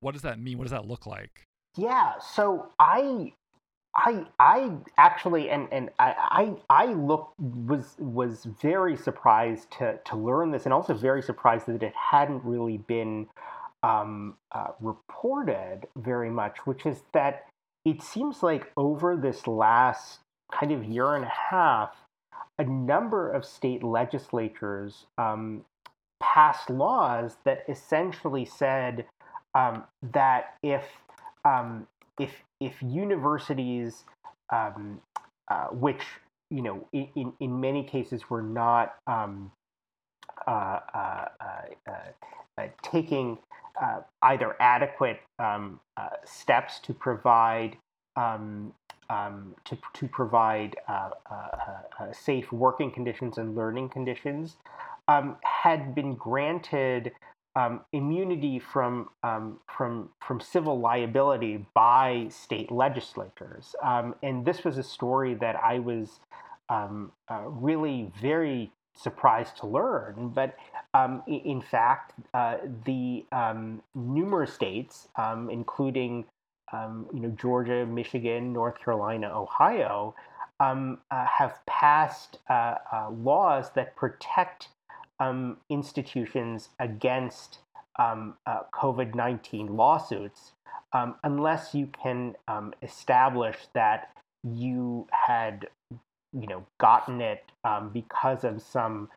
what 0.00 0.12
does 0.12 0.22
that 0.22 0.38
mean? 0.38 0.58
What 0.58 0.64
does 0.64 0.72
that 0.72 0.86
look 0.86 1.06
like? 1.06 1.46
Yeah, 1.76 2.18
so 2.20 2.68
I 2.78 3.32
I 3.96 4.26
I 4.38 4.72
actually 4.96 5.50
and 5.50 5.68
and 5.72 5.90
I 5.98 6.56
I, 6.70 6.84
I 6.84 6.86
look 6.92 7.32
was 7.38 7.96
was 7.98 8.44
very 8.44 8.96
surprised 8.96 9.70
to 9.78 9.98
to 10.04 10.16
learn 10.16 10.50
this 10.50 10.64
and 10.64 10.72
also 10.72 10.94
very 10.94 11.22
surprised 11.22 11.66
that 11.66 11.82
it 11.82 11.94
hadn't 11.94 12.44
really 12.44 12.78
been 12.78 13.28
um, 13.82 14.36
uh, 14.52 14.68
reported 14.80 15.86
very 15.96 16.30
much, 16.30 16.58
which 16.66 16.86
is 16.86 17.02
that 17.12 17.46
it 17.84 18.02
seems 18.02 18.42
like 18.42 18.72
over 18.76 19.16
this 19.16 19.46
last 19.46 20.20
kind 20.52 20.72
of 20.72 20.84
year 20.84 21.14
and 21.16 21.24
a 21.24 21.32
half, 21.50 21.94
a 22.58 22.64
number 22.64 23.30
of 23.30 23.44
state 23.44 23.82
legislatures 23.82 25.06
um, 25.18 25.64
passed 26.20 26.70
laws 26.70 27.36
that 27.44 27.64
essentially 27.68 28.44
said 28.46 29.04
um, 29.54 29.84
that 30.02 30.54
if 30.62 30.84
um, 31.44 31.86
if 32.18 32.32
if 32.60 32.82
universities, 32.82 34.04
um, 34.50 35.00
uh, 35.48 35.66
which 35.66 36.02
you 36.50 36.62
know 36.62 36.86
in, 36.92 37.32
in 37.40 37.60
many 37.60 37.82
cases 37.82 38.28
were 38.30 38.42
not 38.42 38.94
um, 39.06 39.50
uh, 40.46 40.80
uh, 40.94 41.28
uh, 41.40 41.92
uh 42.58 42.66
taking 42.82 43.38
uh, 43.82 44.00
either 44.22 44.56
adequate 44.60 45.20
um, 45.38 45.80
steps 46.24 46.78
to 46.80 46.94
provide 46.94 47.76
um, 48.16 48.72
um, 49.10 49.54
to, 49.64 49.76
to 49.92 50.08
provide 50.08 50.76
safe 52.12 52.50
working 52.52 52.90
conditions 52.90 53.38
and 53.38 53.54
learning 53.54 53.88
conditions 53.88 54.56
had 55.08 55.94
been 55.94 56.14
granted 56.14 57.12
um, 57.56 57.80
immunity 57.92 58.58
from, 58.58 59.08
um, 59.22 59.60
from, 59.66 60.10
from 60.20 60.40
civil 60.40 60.78
liability 60.78 61.64
by 61.74 62.26
state 62.30 62.70
legislatures. 62.70 63.74
Um, 63.82 64.14
and 64.22 64.44
this 64.44 64.64
was 64.64 64.78
a 64.78 64.82
story 64.82 65.34
that 65.34 65.56
I 65.56 65.78
was 65.78 66.20
um, 66.68 67.12
uh, 67.28 67.42
really 67.46 68.10
very 68.20 68.72
surprised 68.96 69.56
to 69.58 69.66
learn. 69.66 70.32
But 70.34 70.56
um, 70.94 71.22
in 71.26 71.60
fact, 71.60 72.12
uh, 72.32 72.58
the 72.84 73.24
um, 73.32 73.82
numerous 73.94 74.52
states, 74.52 75.08
including 75.50 76.24
you 76.72 77.20
know, 77.20 77.28
Georgia, 77.40 77.86
Michigan, 77.86 78.52
North 78.52 78.78
Carolina, 78.80 79.30
Ohio, 79.32 80.14
uh, 80.60 81.26
have 81.26 81.58
passed 81.66 82.38
uh, 82.48 82.76
uh, 82.92 83.10
laws 83.10 83.70
that 83.74 83.94
protect 83.96 84.68
um, 85.20 85.58
institutions 85.68 86.70
against 86.78 87.58
um, 87.98 88.34
uh, 88.46 88.60
COVID 88.72 89.14
19 89.14 89.76
lawsuits 89.76 90.52
um, 90.92 91.14
unless 91.22 91.74
you 91.74 91.88
can 92.02 92.34
um, 92.48 92.74
establish 92.82 93.56
that 93.72 94.10
you 94.42 95.06
had 95.10 95.68
you 96.32 96.46
know 96.46 96.64
gotten 96.78 97.20
it 97.20 97.44
because 97.92 98.44
of 98.44 98.60
some 98.60 99.08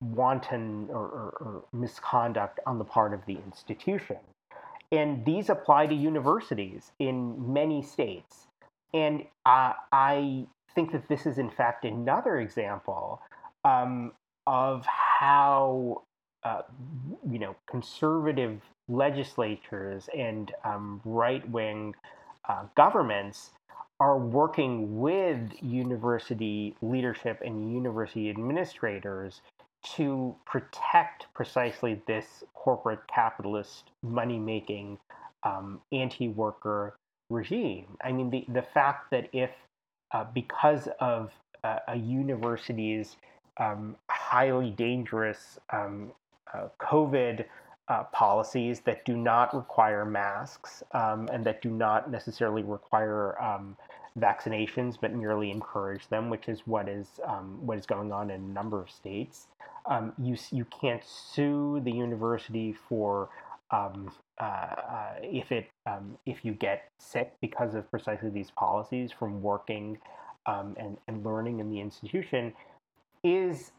wanton 0.00 0.88
or, 0.88 1.04
or, 1.04 1.36
or 1.40 1.64
misconduct 1.72 2.58
on 2.66 2.78
the 2.78 2.84
part 2.84 3.12
of 3.12 3.20
the 3.26 3.36
institution. 3.44 4.16
And 4.92 5.24
these 5.24 5.48
apply 5.48 5.86
to 5.86 5.94
universities 5.94 6.92
in 6.98 7.52
many 7.52 7.82
states. 7.82 8.46
And 8.92 9.22
uh, 9.46 9.72
I 9.90 10.46
think 10.74 10.92
that 10.92 11.08
this 11.08 11.24
is, 11.24 11.38
in 11.38 11.50
fact, 11.50 11.86
another 11.86 12.38
example 12.38 13.22
um, 13.64 14.12
of 14.46 14.84
how, 14.86 16.02
uh, 16.44 16.62
you 17.30 17.38
know, 17.38 17.56
conservative 17.68 18.60
legislatures 18.88 20.08
and 20.16 20.52
um, 20.64 21.00
right 21.04 21.48
wing 21.50 21.94
uh, 22.48 22.64
governments 22.76 23.50
are 24.00 24.18
working 24.18 25.00
with 25.00 25.38
university 25.62 26.74
leadership 26.82 27.40
and 27.44 27.72
university 27.72 28.28
administrators 28.28 29.40
to 29.84 30.34
protect 30.44 31.26
precisely 31.34 32.02
this 32.06 32.42
corporate 32.54 33.00
capitalist 33.12 33.90
money 34.02 34.38
making 34.38 34.98
um, 35.44 35.80
anti 35.92 36.28
worker 36.28 36.96
regime. 37.30 37.96
I 38.02 38.12
mean, 38.12 38.30
the, 38.30 38.44
the 38.48 38.62
fact 38.62 39.10
that 39.10 39.28
if, 39.32 39.50
uh, 40.12 40.24
because 40.34 40.88
of 41.00 41.32
uh, 41.64 41.78
a 41.88 41.96
university's 41.96 43.16
um, 43.58 43.96
highly 44.08 44.70
dangerous 44.70 45.58
um, 45.72 46.12
uh, 46.52 46.68
COVID 46.80 47.44
uh, 47.88 48.04
policies 48.04 48.80
that 48.80 49.04
do 49.04 49.16
not 49.16 49.54
require 49.54 50.04
masks 50.04 50.82
um, 50.92 51.28
and 51.32 51.44
that 51.44 51.60
do 51.62 51.70
not 51.70 52.10
necessarily 52.10 52.62
require 52.62 53.40
um, 53.42 53.76
vaccinations, 54.18 54.96
but 55.00 55.12
merely 55.12 55.50
encourage 55.50 56.08
them, 56.08 56.30
which 56.30 56.48
is 56.48 56.60
what 56.66 56.88
is 56.88 57.08
um, 57.26 57.58
what 57.66 57.78
is 57.78 57.86
going 57.86 58.12
on 58.12 58.30
in 58.30 58.40
a 58.40 58.52
number 58.52 58.80
of 58.80 58.90
states. 58.90 59.48
You 60.18 60.36
you 60.50 60.64
can't 60.66 61.02
sue 61.04 61.80
the 61.84 61.90
university 61.90 62.72
for 62.88 63.30
um, 63.72 64.12
uh, 64.38 64.44
uh, 64.44 65.14
if 65.22 65.50
it 65.50 65.68
um, 65.86 66.18
if 66.26 66.44
you 66.44 66.52
get 66.52 66.90
sick 66.98 67.32
because 67.40 67.74
of 67.74 67.90
precisely 67.90 68.28
these 68.28 68.50
policies 68.50 69.10
from 69.10 69.42
working 69.42 69.98
um, 70.46 70.76
and 70.78 70.98
and 71.08 71.24
learning 71.24 71.60
in 71.60 71.70
the 71.70 71.80
institution 71.80 72.52
is 73.24 73.72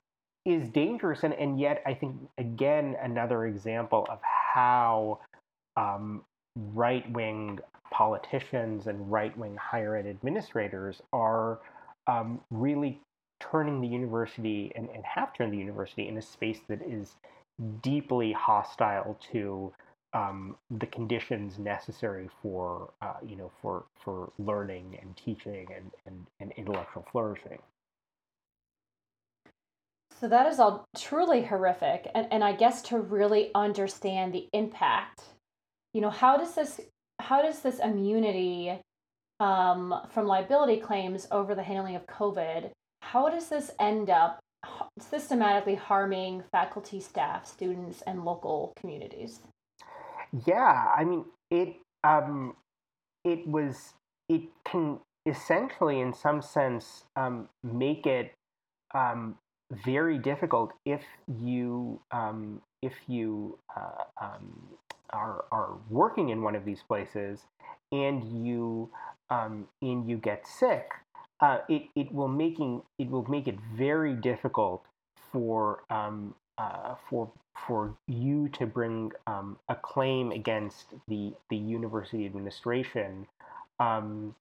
is 0.46 0.68
dangerous 0.70 1.24
and, 1.24 1.34
and 1.34 1.60
yet 1.60 1.82
I 1.86 1.94
think 1.94 2.16
again 2.38 2.96
another 3.02 3.46
example 3.46 4.06
of 4.10 4.20
how 4.22 5.20
um, 5.78 6.24
right 6.56 7.10
wing 7.12 7.60
politicians 7.92 8.88
and 8.88 9.12
right 9.12 9.36
wing 9.38 9.56
higher 9.56 9.96
ed 9.96 10.08
administrators 10.08 11.02
are 11.14 11.60
um, 12.08 12.42
really 12.52 13.00
turning 13.40 13.82
the 13.82 13.88
university 13.88 14.72
and, 14.76 14.90
and 14.90 15.04
have 15.06 15.34
turned 15.34 15.54
the 15.54 15.58
university 15.58 16.08
in 16.08 16.18
a 16.18 16.22
space 16.22 16.60
that 16.68 16.82
is 16.82 17.16
deeply 17.82 18.32
hostile 18.34 19.18
to 19.32 19.72
um, 20.14 20.56
the 20.80 20.86
conditions 20.88 21.58
necessary 21.58 22.30
for 22.42 22.92
uh, 23.02 23.14
you 23.26 23.36
know 23.36 23.52
for 23.62 23.86
for 24.04 24.32
learning 24.38 24.98
and 25.02 25.16
teaching 25.18 25.68
and, 25.76 25.92
and, 26.06 26.28
and 26.40 26.52
intellectual 26.58 27.06
flourishing. 27.12 27.60
So 30.24 30.30
that 30.30 30.48
is 30.48 30.58
all 30.58 30.86
truly 30.96 31.44
horrific. 31.44 32.10
And, 32.16 32.28
and 32.32 32.46
I 32.46 32.54
guess 32.54 32.82
to 32.84 32.98
really 32.98 33.52
understand 33.54 34.32
the 34.32 34.48
impact, 34.54 35.22
you 35.94 36.00
know, 36.00 36.10
how 36.10 36.38
does 36.38 36.56
this 36.56 36.80
how 37.20 37.42
does 37.42 37.60
this 37.60 37.80
immunity 37.80 38.80
um, 39.42 39.94
from 40.14 40.26
liability 40.26 40.78
claims 40.78 41.28
over 41.30 41.54
the 41.54 41.64
handling 41.64 41.98
of 41.98 42.08
COVID, 42.08 42.70
how 43.02 43.28
does 43.28 43.50
this 43.50 43.72
end 43.82 44.10
up 44.10 44.40
systematically 44.98 45.76
harming 45.76 46.44
faculty, 46.54 47.02
staff, 47.02 47.46
students, 47.46 48.02
and 48.04 48.24
local 48.24 48.72
communities? 48.78 49.42
Yeah, 50.46 50.86
I 50.98 51.04
mean, 51.04 51.26
it 51.52 51.76
um, 52.06 52.56
it 53.26 53.46
was 53.46 53.94
it 54.30 54.44
can 54.64 55.02
essentially, 55.26 56.00
in 56.00 56.14
some 56.14 56.42
sense, 56.42 57.04
um, 57.18 57.50
make 57.62 58.08
it 58.08 58.32
um, 58.96 59.36
very 59.72 60.18
difficult 60.18 60.74
if 60.86 61.02
you 61.28 62.00
um, 62.12 62.62
if 62.82 62.94
you 63.08 63.58
uh, 63.76 64.04
um, 64.22 64.70
are 65.12 65.46
are 65.52 65.78
working 65.90 66.30
in 66.30 66.42
one 66.42 66.56
of 66.56 66.66
these 66.66 66.82
places 66.88 67.46
and 67.92 68.46
you 68.46 68.90
um, 69.30 69.68
and 69.82 70.10
you 70.10 70.18
get 70.18 70.48
sick, 70.48 70.92
uh, 71.40 71.60
it 71.70 71.84
it 71.96 72.12
will 72.12 72.28
making 72.28 72.82
it 73.00 73.10
will 73.10 73.26
make 73.30 73.48
it 73.48 73.58
very 73.76 74.14
difficult 74.14 74.86
for 75.32 75.84
um, 75.90 76.36
uh, 76.58 76.96
for 77.10 77.32
for 77.68 77.96
you 78.08 78.50
to 78.50 78.66
bring 78.66 79.12
um, 79.28 79.58
a 79.70 79.76
claim 79.76 80.32
against 80.32 80.94
the 81.08 81.34
the 81.50 81.58
university 81.58 82.26
administration 82.26 83.28
um, 83.80 84.36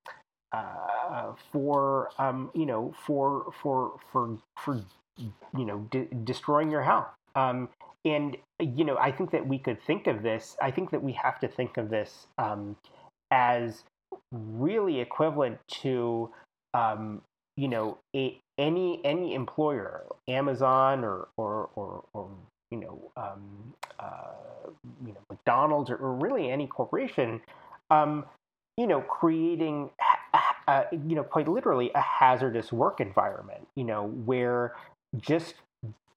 uh, 0.52 1.32
for 1.52 2.10
um, 2.18 2.50
you 2.54 2.66
know 2.66 2.94
for 3.06 3.52
for 3.62 3.98
for 4.10 4.38
for 4.56 4.82
you 5.18 5.64
know 5.64 5.86
de- 5.90 6.08
destroying 6.24 6.70
your 6.70 6.82
health. 6.82 7.08
Um, 7.34 7.68
and 8.04 8.36
you 8.60 8.84
know, 8.84 8.96
I 8.96 9.12
think 9.12 9.30
that 9.30 9.46
we 9.46 9.58
could 9.58 9.80
think 9.82 10.06
of 10.06 10.22
this. 10.22 10.56
I 10.60 10.70
think 10.70 10.90
that 10.90 11.02
we 11.02 11.12
have 11.12 11.38
to 11.40 11.48
think 11.48 11.76
of 11.76 11.90
this 11.90 12.26
um, 12.38 12.76
as 13.30 13.84
really 14.32 15.00
equivalent 15.00 15.58
to 15.82 16.30
um, 16.74 17.22
you 17.56 17.68
know 17.68 17.98
a, 18.14 18.38
any 18.58 19.00
any 19.04 19.34
employer, 19.34 20.04
Amazon 20.28 21.04
or 21.04 21.28
or 21.36 21.70
or, 21.74 22.04
or 22.12 22.30
you 22.70 22.78
know 22.78 23.10
um, 23.16 23.74
uh, 24.00 24.70
you 25.06 25.12
know 25.12 25.20
McDonald's 25.30 25.90
or, 25.90 25.96
or 25.96 26.14
really 26.14 26.50
any 26.50 26.66
corporation, 26.66 27.40
um, 27.90 28.24
you 28.76 28.86
know 28.86 29.00
creating 29.00 29.90
uh, 30.68 30.84
you 30.92 31.14
know 31.14 31.24
quite 31.24 31.48
literally 31.48 31.90
a 31.94 32.00
hazardous 32.00 32.72
work 32.72 33.00
environment. 33.00 33.66
You 33.76 33.84
know 33.84 34.06
where 34.06 34.74
just 35.18 35.54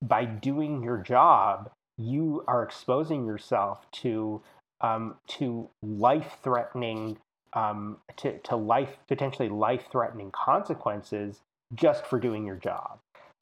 by 0.02 0.26
doing 0.26 0.84
your 0.84 0.98
job, 0.98 1.72
you 1.98 2.44
are 2.48 2.64
exposing 2.64 3.26
yourself 3.26 3.90
to 3.92 4.42
um, 4.82 5.16
to 5.28 5.70
life 5.82 6.38
threatening 6.44 7.18
um, 7.54 7.98
to, 8.18 8.38
to 8.40 8.56
life 8.56 8.98
potentially 9.08 9.50
life 9.50 9.86
threatening 9.92 10.32
consequences 10.32 11.42
just 11.74 12.06
for 12.06 12.20
doing 12.20 12.46
your 12.46 12.58
job. 12.58 13.00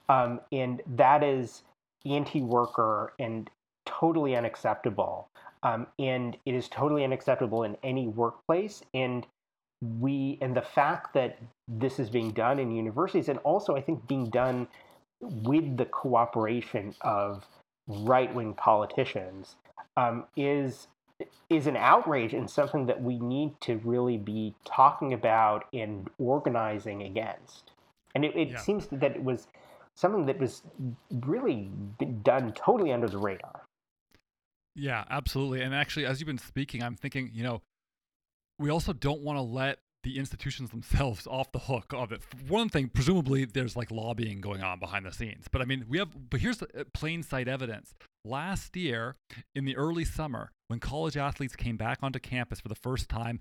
Um, 0.07 0.39
and 0.51 0.81
that 0.95 1.23
is 1.23 1.63
anti 2.05 2.41
worker 2.41 3.13
and 3.19 3.49
totally 3.85 4.35
unacceptable. 4.35 5.27
Um, 5.63 5.87
and 5.97 6.37
it 6.45 6.53
is 6.53 6.67
totally 6.67 7.03
unacceptable 7.03 7.63
in 7.63 7.77
any 7.83 8.07
workplace. 8.07 8.83
And 8.93 9.25
we, 9.81 10.37
and 10.41 10.55
the 10.55 10.61
fact 10.61 11.13
that 11.13 11.39
this 11.67 11.99
is 11.99 12.09
being 12.09 12.31
done 12.31 12.59
in 12.59 12.71
universities 12.71 13.29
and 13.29 13.39
also 13.39 13.75
I 13.75 13.81
think 13.81 14.07
being 14.07 14.29
done 14.29 14.67
with 15.21 15.77
the 15.77 15.85
cooperation 15.85 16.95
of 17.01 17.45
right 17.87 18.33
wing 18.33 18.53
politicians 18.53 19.55
um, 19.97 20.25
is 20.35 20.87
is 21.49 21.67
an 21.67 21.77
outrage 21.77 22.33
and 22.33 22.49
something 22.49 22.85
that 22.87 23.01
we 23.01 23.19
need 23.19 23.53
to 23.61 23.77
really 23.83 24.17
be 24.17 24.53
talking 24.65 25.13
about 25.13 25.65
and 25.71 26.09
organizing 26.17 27.03
against. 27.03 27.71
And 28.15 28.25
it, 28.25 28.35
it 28.35 28.49
yeah. 28.49 28.59
seems 28.59 28.87
that 28.87 29.15
it 29.15 29.23
was 29.23 29.47
something 29.95 30.25
that 30.25 30.39
was 30.39 30.63
really 31.11 31.69
done 32.23 32.51
totally 32.53 32.91
under 32.91 33.07
the 33.07 33.17
radar. 33.17 33.61
Yeah, 34.75 35.05
absolutely. 35.09 35.61
And 35.61 35.73
actually, 35.73 36.05
as 36.05 36.19
you've 36.19 36.27
been 36.27 36.37
speaking, 36.37 36.81
I'm 36.81 36.95
thinking, 36.95 37.29
you 37.31 37.43
know, 37.43 37.61
we 38.57 38.69
also 38.69 38.91
don't 38.91 39.21
want 39.21 39.37
to 39.37 39.43
let 39.43 39.79
the 40.03 40.17
institutions 40.17 40.69
themselves 40.69 41.25
off 41.27 41.51
the 41.51 41.59
hook 41.59 41.93
of 41.93 42.11
it. 42.11 42.21
One 42.47 42.69
thing, 42.69 42.89
presumably, 42.89 43.45
there's 43.45 43.75
like 43.75 43.89
lobbying 43.89 44.41
going 44.41 44.61
on 44.61 44.79
behind 44.79 45.05
the 45.05 45.11
scenes. 45.11 45.45
But 45.51 45.61
I 45.61 45.65
mean, 45.65 45.85
we 45.87 45.97
have, 45.97 46.29
but 46.29 46.41
here's 46.41 46.61
uh, 46.61 46.67
plain 46.93 47.23
sight 47.23 47.47
evidence. 47.47 47.93
Last 48.25 48.75
year, 48.75 49.15
in 49.55 49.65
the 49.65 49.75
early 49.75 50.05
summer, 50.05 50.51
when 50.67 50.79
college 50.79 51.17
athletes 51.17 51.55
came 51.55 51.77
back 51.77 51.99
onto 52.01 52.19
campus 52.19 52.59
for 52.59 52.69
the 52.69 52.75
first 52.75 53.09
time 53.09 53.39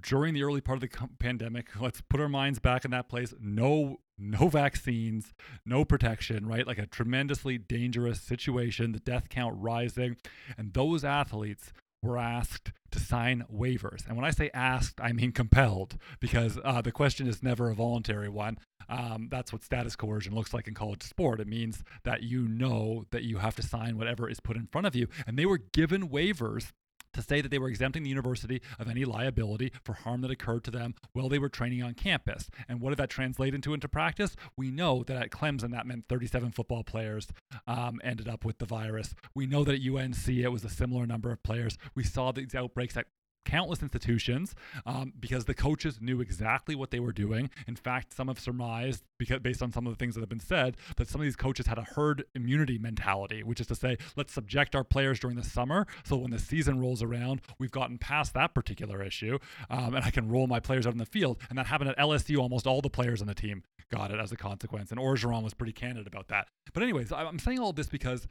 during 0.00 0.34
the 0.34 0.42
early 0.42 0.60
part 0.60 0.82
of 0.82 0.88
the 0.88 1.08
pandemic, 1.18 1.68
let's 1.80 2.00
put 2.00 2.20
our 2.20 2.28
minds 2.28 2.58
back 2.58 2.84
in 2.84 2.90
that 2.92 3.08
place. 3.08 3.34
No, 3.40 3.98
no 4.18 4.48
vaccines, 4.48 5.32
no 5.66 5.84
protection, 5.84 6.46
right? 6.46 6.66
Like 6.66 6.78
a 6.78 6.86
tremendously 6.86 7.58
dangerous 7.58 8.20
situation, 8.20 8.92
the 8.92 9.00
death 9.00 9.28
count 9.28 9.56
rising. 9.58 10.16
And 10.56 10.72
those 10.72 11.04
athletes 11.04 11.72
were 12.04 12.18
asked 12.18 12.72
to 12.90 13.00
sign 13.00 13.44
waivers. 13.52 14.06
And 14.06 14.16
when 14.16 14.24
I 14.24 14.30
say 14.30 14.50
asked, 14.54 15.00
I 15.00 15.12
mean 15.12 15.32
compelled, 15.42 15.96
because 16.20 16.58
uh, 16.64 16.82
the 16.82 16.92
question 16.92 17.26
is 17.26 17.42
never 17.42 17.70
a 17.70 17.74
voluntary 17.74 18.28
one. 18.28 18.58
Um, 18.88 19.28
that's 19.30 19.52
what 19.52 19.64
status 19.64 19.96
coercion 19.96 20.34
looks 20.34 20.52
like 20.52 20.68
in 20.68 20.74
college 20.74 21.02
sport. 21.02 21.40
It 21.40 21.48
means 21.48 21.82
that 22.04 22.22
you 22.22 22.46
know 22.46 23.04
that 23.10 23.22
you 23.22 23.38
have 23.38 23.56
to 23.56 23.62
sign 23.62 23.96
whatever 23.96 24.28
is 24.28 24.40
put 24.40 24.56
in 24.56 24.66
front 24.66 24.86
of 24.86 24.94
you. 24.94 25.08
And 25.26 25.38
they 25.38 25.46
were 25.46 25.58
given 25.58 26.10
waivers 26.10 26.72
to 27.14 27.22
say 27.22 27.40
that 27.40 27.50
they 27.50 27.58
were 27.58 27.68
exempting 27.68 28.02
the 28.02 28.08
university 28.08 28.60
of 28.78 28.88
any 28.88 29.04
liability 29.04 29.72
for 29.82 29.94
harm 29.94 30.20
that 30.22 30.30
occurred 30.30 30.64
to 30.64 30.70
them 30.70 30.94
while 31.12 31.28
they 31.28 31.38
were 31.38 31.48
training 31.48 31.82
on 31.82 31.94
campus. 31.94 32.50
And 32.68 32.80
what 32.80 32.90
did 32.90 32.98
that 32.98 33.10
translate 33.10 33.54
into 33.54 33.74
into 33.74 33.88
practice? 33.88 34.36
We 34.56 34.70
know 34.70 35.02
that 35.04 35.16
at 35.16 35.30
Clemson 35.30 35.70
that 35.72 35.86
meant 35.86 36.06
37 36.08 36.52
football 36.52 36.84
players 36.84 37.28
um, 37.66 38.00
ended 38.04 38.28
up 38.28 38.44
with 38.44 38.58
the 38.58 38.66
virus. 38.66 39.14
We 39.34 39.46
know 39.46 39.64
that 39.64 39.74
at 39.74 39.94
UNC 39.94 40.28
it 40.28 40.48
was 40.48 40.64
a 40.64 40.68
similar 40.68 41.06
number 41.06 41.30
of 41.30 41.42
players. 41.42 41.78
We 41.94 42.04
saw 42.04 42.32
these 42.32 42.54
outbreaks 42.54 42.96
at 42.96 43.06
countless 43.44 43.82
institutions 43.82 44.54
um, 44.86 45.12
because 45.18 45.44
the 45.44 45.54
coaches 45.54 46.00
knew 46.00 46.20
exactly 46.20 46.74
what 46.74 46.90
they 46.90 47.00
were 47.00 47.12
doing. 47.12 47.50
In 47.66 47.76
fact, 47.76 48.12
some 48.12 48.28
have 48.28 48.38
surmised, 48.40 49.04
because 49.18 49.40
based 49.40 49.62
on 49.62 49.72
some 49.72 49.86
of 49.86 49.92
the 49.92 49.96
things 49.96 50.14
that 50.14 50.20
have 50.20 50.28
been 50.28 50.40
said, 50.40 50.76
that 50.96 51.08
some 51.08 51.20
of 51.20 51.24
these 51.24 51.36
coaches 51.36 51.66
had 51.66 51.78
a 51.78 51.82
herd 51.82 52.24
immunity 52.34 52.78
mentality, 52.78 53.42
which 53.42 53.60
is 53.60 53.66
to 53.68 53.74
say, 53.74 53.96
let's 54.16 54.32
subject 54.32 54.74
our 54.74 54.84
players 54.84 55.18
during 55.20 55.36
the 55.36 55.44
summer, 55.44 55.86
so 56.04 56.16
when 56.16 56.30
the 56.30 56.38
season 56.38 56.80
rolls 56.80 57.02
around, 57.02 57.40
we've 57.58 57.70
gotten 57.70 57.98
past 57.98 58.34
that 58.34 58.54
particular 58.54 59.02
issue, 59.02 59.38
um, 59.70 59.94
and 59.94 60.04
I 60.04 60.10
can 60.10 60.28
roll 60.28 60.46
my 60.46 60.60
players 60.60 60.86
out 60.86 60.92
in 60.92 60.98
the 60.98 61.06
field. 61.06 61.38
And 61.48 61.58
that 61.58 61.66
happened 61.66 61.90
at 61.90 61.98
LSU. 61.98 62.38
Almost 62.38 62.66
all 62.66 62.80
the 62.80 62.90
players 62.90 63.20
on 63.20 63.26
the 63.26 63.34
team 63.34 63.62
got 63.90 64.10
it 64.10 64.18
as 64.18 64.32
a 64.32 64.36
consequence, 64.36 64.90
and 64.90 65.00
Orgeron 65.00 65.42
was 65.42 65.54
pretty 65.54 65.72
candid 65.72 66.06
about 66.06 66.28
that. 66.28 66.48
But 66.72 66.82
anyways, 66.82 67.12
I'm 67.12 67.38
saying 67.38 67.58
all 67.58 67.72
this 67.72 67.88
because 67.88 68.26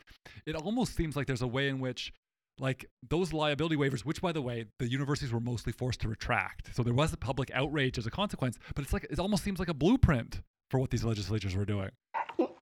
it 0.46 0.56
almost 0.56 0.96
seems 0.96 1.16
like 1.16 1.28
there's 1.28 1.42
a 1.42 1.48
way 1.48 1.68
in 1.70 1.80
which 1.80 2.14
like 2.60 2.86
those 3.10 3.34
liability 3.34 3.76
waivers, 3.76 4.02
which 4.02 4.22
by 4.22 4.32
the 4.32 4.42
way, 4.42 4.66
the 4.80 4.88
universities 4.88 5.32
were 5.32 5.40
mostly 5.40 5.74
forced 5.74 6.02
to 6.02 6.08
retract. 6.08 6.76
So 6.76 6.84
there 6.84 6.94
was 6.94 7.14
a 7.14 7.18
public 7.18 7.52
outrage 7.54 7.98
as 7.98 8.06
a 8.06 8.12
consequence, 8.12 8.58
but 8.76 8.84
it's 8.84 8.94
like 8.94 9.08
it 9.10 9.20
almost 9.20 9.44
seems 9.44 9.60
like 9.60 9.70
a 9.70 9.74
blueprint 9.74 10.42
for 10.70 10.80
what 10.80 10.90
these 10.90 11.04
legislatures 11.04 11.56
were 11.56 11.66
doing. 11.66 11.90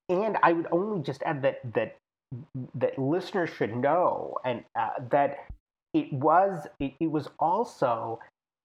And 0.10 0.38
I 0.44 0.54
would 0.54 0.68
only 0.72 1.02
just 1.04 1.24
add 1.24 1.42
that 1.44 1.60
that 1.74 1.98
that 2.76 2.98
listeners 2.98 3.50
should 3.50 3.76
know 3.76 4.38
and 4.46 4.64
uh, 4.78 4.90
that 5.10 5.46
it 5.94 6.12
was 6.14 6.68
it, 6.80 6.94
it 7.00 7.08
was 7.08 7.30
also 7.40 8.20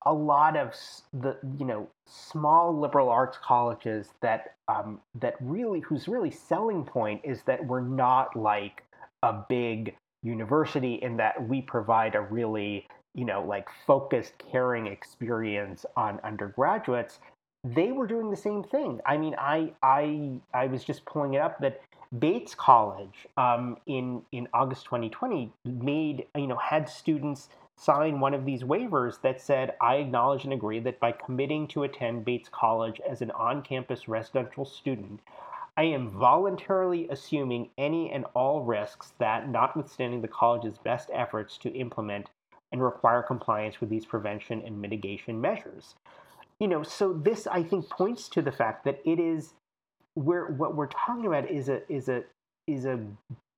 a 0.05 0.13
lot 0.13 0.57
of 0.57 0.73
the 1.13 1.37
you 1.59 1.67
know 1.67 1.89
small 2.07 2.79
liberal 2.79 3.09
arts 3.09 3.39
colleges 3.43 4.09
that 4.23 4.55
um, 4.69 5.01
that 5.21 5.35
really 5.41 5.81
whose 5.81 6.07
really 6.07 6.31
selling 6.31 6.85
point 6.85 7.21
is 7.25 7.43
that 7.43 7.65
we're 7.67 7.81
not 7.81 8.37
like 8.37 8.85
a 9.23 9.33
big 9.49 9.97
university 10.23 10.95
in 10.95 11.17
that 11.17 11.49
we 11.49 11.63
provide 11.63 12.15
a 12.15 12.21
really 12.21 12.87
you 13.15 13.25
know 13.25 13.43
like 13.43 13.69
focused 13.87 14.35
caring 14.39 14.87
experience 14.87 15.87
on 15.97 16.21
undergraduates 16.25 17.19
they 17.75 17.91
were 17.91 18.07
doing 18.07 18.31
the 18.31 18.37
same 18.37 18.63
thing. 18.63 19.01
I 19.07 19.17
mean 19.17 19.35
i 19.39 19.73
i 19.83 20.41
i 20.55 20.67
was 20.67 20.85
just 20.85 21.05
pulling 21.05 21.35
it 21.35 21.41
up 21.41 21.59
that 21.61 21.81
bates 22.19 22.55
college 22.55 23.27
um, 23.37 23.77
in 23.87 24.23
in 24.31 24.47
august 24.55 24.85
2020 24.85 25.53
made 25.65 26.27
you 26.37 26.47
know 26.47 26.57
had 26.57 26.89
students 26.89 27.49
sign 27.77 28.21
one 28.21 28.33
of 28.33 28.45
these 28.45 28.63
waivers 28.63 29.21
that 29.23 29.41
said 29.41 29.75
i 29.81 29.97
acknowledge 29.97 30.45
and 30.45 30.53
agree 30.53 30.79
that 30.79 31.01
by 31.01 31.11
committing 31.11 31.67
to 31.67 31.83
attend 31.83 32.25
bates 32.25 32.49
college 32.49 33.01
as 33.09 33.23
an 33.23 33.31
on-campus 33.33 34.07
residential 34.07 34.65
student 34.65 35.21
I 35.77 35.85
am 35.85 36.09
voluntarily 36.09 37.09
assuming 37.11 37.71
any 37.77 38.11
and 38.11 38.25
all 38.35 38.63
risks 38.63 39.13
that, 39.19 39.49
notwithstanding 39.49 40.23
the 40.23 40.29
college's 40.29 40.79
best 40.79 41.11
efforts 41.13 41.59
to 41.59 41.71
implement 41.71 42.31
and 42.73 42.83
require 42.83 43.23
compliance 43.23 43.81
with 43.81 43.91
these 43.91 44.07
prevention 44.07 44.63
and 44.65 44.81
mitigation 44.81 45.41
measures. 45.41 45.95
You 46.59 46.69
know, 46.69 46.83
so 46.83 47.13
this 47.13 47.47
I 47.47 47.63
think 47.63 47.89
points 47.91 48.29
to 48.31 48.43
the 48.43 48.53
fact 48.53 48.85
that 48.85 49.01
it 49.05 49.19
is 49.19 49.53
where 50.15 50.47
what 50.47 50.75
we're 50.75 50.87
talking 50.87 51.27
about 51.27 51.51
is 51.51 51.69
a 51.69 51.81
is 51.93 52.09
a 52.09 52.25
is 52.67 52.87
a 52.87 52.99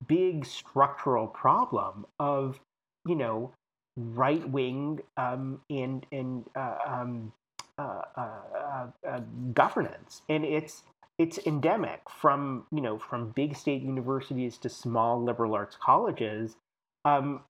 big 0.07 0.45
structural 0.45 1.27
problem 1.27 2.05
of 2.19 2.59
you 3.07 3.15
know 3.15 3.53
right 3.97 4.49
wing 4.51 5.01
um, 5.17 5.61
and 5.71 6.05
and 6.11 6.45
uh, 6.57 6.77
um, 6.85 7.33
uh, 7.79 8.03
uh, 8.17 8.87
uh, 9.09 9.21
governance, 9.55 10.23
and 10.29 10.45
it's 10.45 10.83
it's 11.19 11.39
endemic 11.47 12.01
from 12.09 12.65
you 12.73 12.81
know 12.81 12.99
from 12.99 13.31
big 13.31 13.57
state 13.57 13.83
universities 13.83 14.59
to 14.59 14.69
small 14.69 15.23
liberal 15.23 15.55
arts 15.55 15.77
colleges 15.81 16.57
um, 17.05 17.41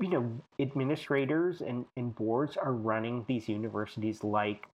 you 0.00 0.08
know 0.08 0.40
administrators 0.60 1.60
and, 1.60 1.84
and 1.96 2.14
boards 2.14 2.56
are 2.56 2.72
running 2.72 3.24
these 3.28 3.48
universities 3.48 4.22
like 4.24 4.66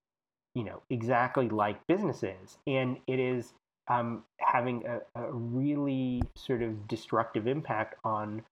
you 0.54 0.64
know 0.64 0.82
exactly 0.90 1.48
like 1.48 1.86
businesses 1.86 2.58
and 2.66 2.96
it 3.06 3.20
is 3.20 3.52
um, 3.88 4.22
having 4.38 4.84
a, 4.86 5.20
a 5.20 5.32
really 5.32 6.22
sort 6.36 6.62
of 6.62 6.86
destructive 6.86 7.46
impact 7.46 7.96
on 8.04 8.42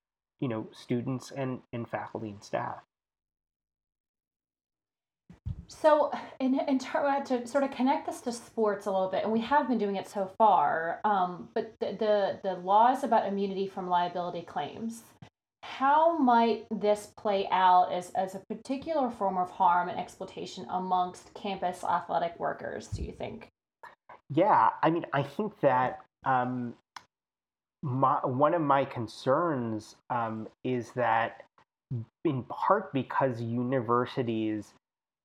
you 0.40 0.48
know 0.48 0.66
students 0.72 1.30
and, 1.30 1.60
and 1.72 1.88
faculty 1.88 2.28
and 2.28 2.42
staff. 2.42 2.82
So, 5.68 6.10
in, 6.40 6.58
in 6.60 6.78
ter- 6.78 7.22
to 7.26 7.46
sort 7.46 7.64
of 7.64 7.70
connect 7.70 8.06
this 8.06 8.20
to 8.22 8.32
sports 8.32 8.86
a 8.86 8.90
little 8.90 9.08
bit, 9.08 9.24
and 9.24 9.32
we 9.32 9.40
have 9.40 9.68
been 9.68 9.78
doing 9.78 9.96
it 9.96 10.08
so 10.08 10.30
far, 10.38 11.00
um, 11.04 11.48
but 11.54 11.74
the, 11.80 11.96
the, 11.98 12.38
the 12.42 12.54
laws 12.56 13.04
about 13.04 13.26
immunity 13.26 13.68
from 13.68 13.88
liability 13.88 14.42
claims, 14.42 15.02
how 15.62 16.18
might 16.18 16.66
this 16.70 17.12
play 17.16 17.46
out 17.52 17.92
as, 17.92 18.10
as 18.10 18.34
a 18.34 18.42
particular 18.48 19.10
form 19.10 19.36
of 19.36 19.50
harm 19.50 19.88
and 19.88 19.98
exploitation 19.98 20.66
amongst 20.70 21.32
campus 21.34 21.84
athletic 21.84 22.38
workers, 22.38 22.88
do 22.88 23.02
you 23.02 23.12
think? 23.12 23.48
Yeah, 24.30 24.70
I 24.82 24.90
mean, 24.90 25.06
I 25.12 25.22
think 25.22 25.60
that 25.60 26.00
um, 26.24 26.74
my, 27.82 28.18
one 28.24 28.54
of 28.54 28.62
my 28.62 28.84
concerns 28.84 29.96
um, 30.10 30.48
is 30.64 30.90
that, 30.92 31.44
in 32.24 32.42
part 32.44 32.92
because 32.92 33.40
universities 33.40 34.74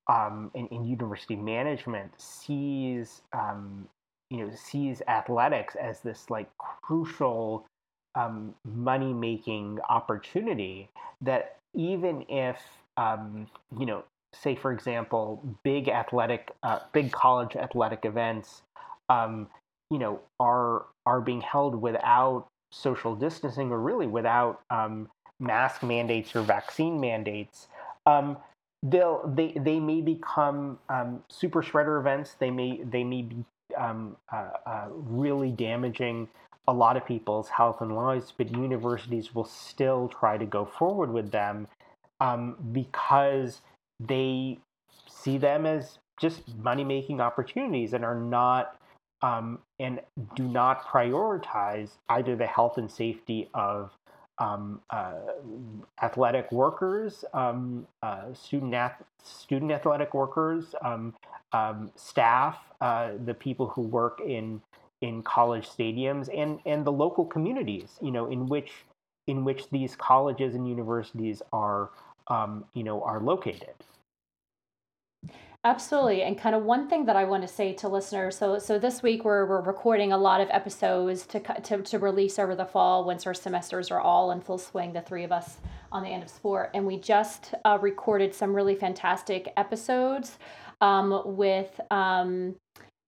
um, 0.07 0.51
in, 0.53 0.67
in, 0.67 0.83
university 0.85 1.35
management 1.35 2.11
sees 2.19 3.21
um, 3.33 3.87
you 4.29 4.37
know 4.37 4.51
sees 4.55 5.01
athletics 5.07 5.75
as 5.75 6.01
this 6.01 6.29
like 6.29 6.49
crucial 6.57 7.65
um, 8.15 8.53
money 8.65 9.13
making 9.13 9.79
opportunity 9.89 10.89
that 11.21 11.57
even 11.73 12.25
if 12.29 12.61
um, 12.97 13.47
you 13.79 13.85
know 13.85 14.03
say 14.33 14.55
for 14.55 14.71
example 14.71 15.41
big 15.63 15.87
athletic 15.87 16.51
uh, 16.63 16.79
big 16.91 17.11
college 17.11 17.55
athletic 17.55 18.03
events 18.03 18.63
um, 19.09 19.47
you 19.89 19.97
know 19.97 20.19
are 20.39 20.85
are 21.05 21.21
being 21.21 21.41
held 21.41 21.75
without 21.75 22.47
social 22.71 23.15
distancing 23.15 23.71
or 23.71 23.79
really 23.79 24.07
without 24.07 24.61
um, 24.69 25.07
mask 25.39 25.83
mandates 25.83 26.35
or 26.35 26.41
vaccine 26.41 26.99
mandates 26.99 27.67
they'll 28.83 29.21
they 29.33 29.53
they 29.55 29.79
may 29.79 30.01
become 30.01 30.77
um, 30.89 31.23
super 31.29 31.63
spreader 31.63 31.97
events. 31.97 32.35
They 32.37 32.51
may 32.51 32.81
they 32.83 33.03
may 33.03 33.23
be 33.23 33.45
um, 33.77 34.17
uh, 34.31 34.49
uh, 34.65 34.87
really 34.91 35.51
damaging 35.51 36.27
a 36.67 36.73
lot 36.73 36.95
of 36.95 37.05
people's 37.05 37.49
health 37.49 37.81
and 37.81 37.95
lives, 37.95 38.33
but 38.37 38.51
universities 38.51 39.33
will 39.33 39.45
still 39.45 40.07
try 40.07 40.37
to 40.37 40.45
go 40.45 40.65
forward 40.65 41.11
with 41.11 41.31
them 41.31 41.67
um, 42.21 42.55
because 42.71 43.61
they 43.99 44.59
see 45.09 45.37
them 45.37 45.65
as 45.65 45.99
just 46.19 46.55
money 46.57 46.83
making 46.83 47.19
opportunities 47.19 47.93
and 47.93 48.05
are 48.05 48.19
not 48.19 48.77
um, 49.21 49.59
and 49.79 50.01
do 50.35 50.43
not 50.43 50.85
prioritize 50.85 51.91
either 52.09 52.35
the 52.35 52.45
health 52.45 52.77
and 52.77 52.91
safety 52.91 53.49
of 53.53 53.91
um, 54.39 54.81
uh, 54.89 55.13
athletic 56.01 56.51
workers, 56.51 57.23
um, 57.33 57.87
uh, 58.01 58.33
student 58.33 58.73
ath- 58.73 59.03
student 59.23 59.71
athletic 59.71 60.13
workers, 60.13 60.75
um, 60.81 61.13
um 61.51 61.91
staff, 61.95 62.57
uh, 62.81 63.11
the 63.25 63.33
people 63.33 63.67
who 63.67 63.81
work 63.81 64.21
in 64.25 64.61
in 65.01 65.21
college 65.23 65.67
stadiums, 65.69 66.29
and 66.35 66.59
and 66.65 66.85
the 66.85 66.91
local 66.91 67.25
communities, 67.25 67.97
you 68.01 68.11
know, 68.11 68.27
in 68.27 68.47
which 68.47 68.71
in 69.27 69.45
which 69.45 69.69
these 69.69 69.95
colleges 69.95 70.55
and 70.55 70.67
universities 70.67 71.41
are, 71.53 71.89
um, 72.27 72.65
you 72.73 72.83
know, 72.83 73.01
are 73.03 73.19
located. 73.21 73.73
Absolutely. 75.65 76.23
And 76.23 76.37
kind 76.37 76.55
of 76.55 76.63
one 76.63 76.89
thing 76.89 77.05
that 77.05 77.15
I 77.15 77.23
want 77.23 77.41
to 77.43 77.47
say 77.47 77.71
to 77.75 77.87
listeners 77.87 78.37
so 78.37 78.59
so 78.59 78.77
this 78.77 79.01
week 79.01 79.23
we're, 79.23 79.45
we're 79.45 79.61
recording 79.61 80.11
a 80.11 80.17
lot 80.17 80.41
of 80.41 80.49
episodes 80.49 81.25
to, 81.27 81.39
to, 81.39 81.81
to 81.81 81.99
release 81.99 82.37
over 82.37 82.53
the 82.53 82.65
fall 82.65 83.05
once 83.05 83.25
our 83.25 83.33
semesters 83.33 83.89
are 83.89 84.01
all 84.01 84.31
in 84.31 84.41
full 84.41 84.57
swing, 84.57 84.91
the 84.91 85.01
three 85.01 85.23
of 85.23 85.31
us 85.31 85.59
on 85.89 86.03
the 86.03 86.09
end 86.09 86.21
of 86.21 86.29
sport. 86.29 86.71
And 86.73 86.85
we 86.85 86.97
just 86.99 87.53
uh, 87.63 87.77
recorded 87.81 88.35
some 88.35 88.53
really 88.53 88.75
fantastic 88.75 89.53
episodes 89.55 90.37
um, 90.81 91.21
with 91.25 91.79
um, 91.91 92.55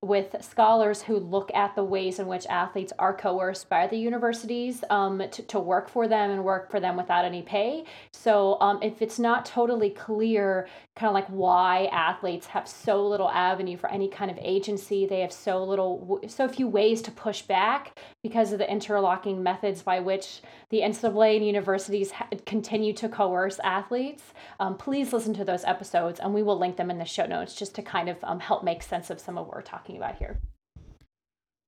with 0.01 0.35
scholars 0.41 1.01
who 1.01 1.17
look 1.17 1.51
at 1.53 1.75
the 1.75 1.83
ways 1.83 2.19
in 2.19 2.27
which 2.27 2.45
athletes 2.47 2.93
are 2.99 3.15
coerced 3.15 3.69
by 3.69 3.87
the 3.87 3.97
universities 3.97 4.83
um, 4.89 5.21
to, 5.31 5.41
to 5.43 5.59
work 5.59 5.89
for 5.89 6.07
them 6.07 6.29
and 6.29 6.43
work 6.43 6.69
for 6.69 6.79
them 6.79 6.95
without 6.95 7.25
any 7.25 7.41
pay. 7.41 7.85
So, 8.13 8.59
um, 8.61 8.79
if 8.83 9.01
it's 9.01 9.17
not 9.17 9.45
totally 9.45 9.89
clear, 9.89 10.67
kind 10.95 11.09
of 11.09 11.13
like 11.13 11.27
why 11.27 11.85
athletes 11.91 12.45
have 12.47 12.67
so 12.67 13.05
little 13.05 13.29
avenue 13.29 13.77
for 13.77 13.89
any 13.89 14.07
kind 14.07 14.29
of 14.29 14.37
agency, 14.41 15.05
they 15.05 15.21
have 15.21 15.33
so 15.33 15.63
little, 15.63 16.21
so 16.27 16.47
few 16.47 16.67
ways 16.67 17.01
to 17.01 17.11
push 17.11 17.41
back 17.41 17.97
because 18.21 18.51
of 18.51 18.59
the 18.59 18.69
interlocking 18.69 19.41
methods 19.41 19.81
by 19.81 19.99
which 19.99 20.41
the 20.69 20.81
NCAA 20.81 21.37
and 21.37 21.45
universities 21.45 22.11
ha- 22.11 22.27
continue 22.45 22.93
to 22.93 23.09
coerce 23.09 23.59
athletes. 23.59 24.23
Um, 24.59 24.77
please 24.77 25.13
listen 25.13 25.33
to 25.35 25.45
those 25.45 25.63
episodes, 25.63 26.19
and 26.19 26.33
we 26.33 26.43
will 26.43 26.57
link 26.57 26.77
them 26.77 26.91
in 26.91 26.97
the 26.97 27.05
show 27.05 27.25
notes 27.25 27.55
just 27.55 27.75
to 27.75 27.81
kind 27.81 28.09
of 28.09 28.17
um, 28.23 28.39
help 28.39 28.63
make 28.63 28.83
sense 28.83 29.09
of 29.09 29.19
some 29.19 29.37
of 29.37 29.47
what 29.47 29.55
we're 29.55 29.61
talking 29.61 29.94
talking 29.95 30.09
about 30.09 30.17
here. 30.17 30.39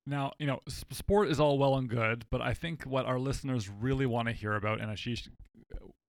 Now, 0.05 0.31
you 0.39 0.47
know, 0.47 0.61
sport 0.67 1.29
is 1.29 1.39
all 1.39 1.57
well 1.57 1.75
and 1.75 1.89
good, 1.89 2.25
but 2.31 2.41
I 2.41 2.53
think 2.53 2.83
what 2.83 3.05
our 3.05 3.19
listeners 3.19 3.69
really 3.69 4.05
want 4.05 4.29
to 4.29 4.33
hear 4.33 4.55
about, 4.55 4.79
and 4.79 4.89
Asheesh, 4.89 5.27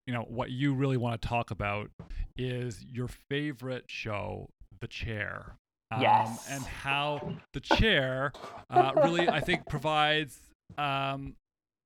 you 0.07 0.15
know, 0.15 0.24
what 0.28 0.51
you 0.51 0.73
really 0.74 0.97
want 0.97 1.20
to 1.20 1.28
talk 1.28 1.51
about 1.51 1.90
is 2.36 2.85
your 2.89 3.09
favorite 3.28 3.85
show, 3.89 4.49
The 4.81 4.86
Chair. 4.86 5.57
Um, 5.90 6.03
yes. 6.03 6.47
And 6.51 6.62
how 6.62 7.32
The 7.55 7.61
Chair 7.61 8.32
uh, 8.70 8.93
really, 8.97 9.28
I 9.28 9.40
think, 9.40 9.66
provides 9.69 10.39
um, 10.77 11.35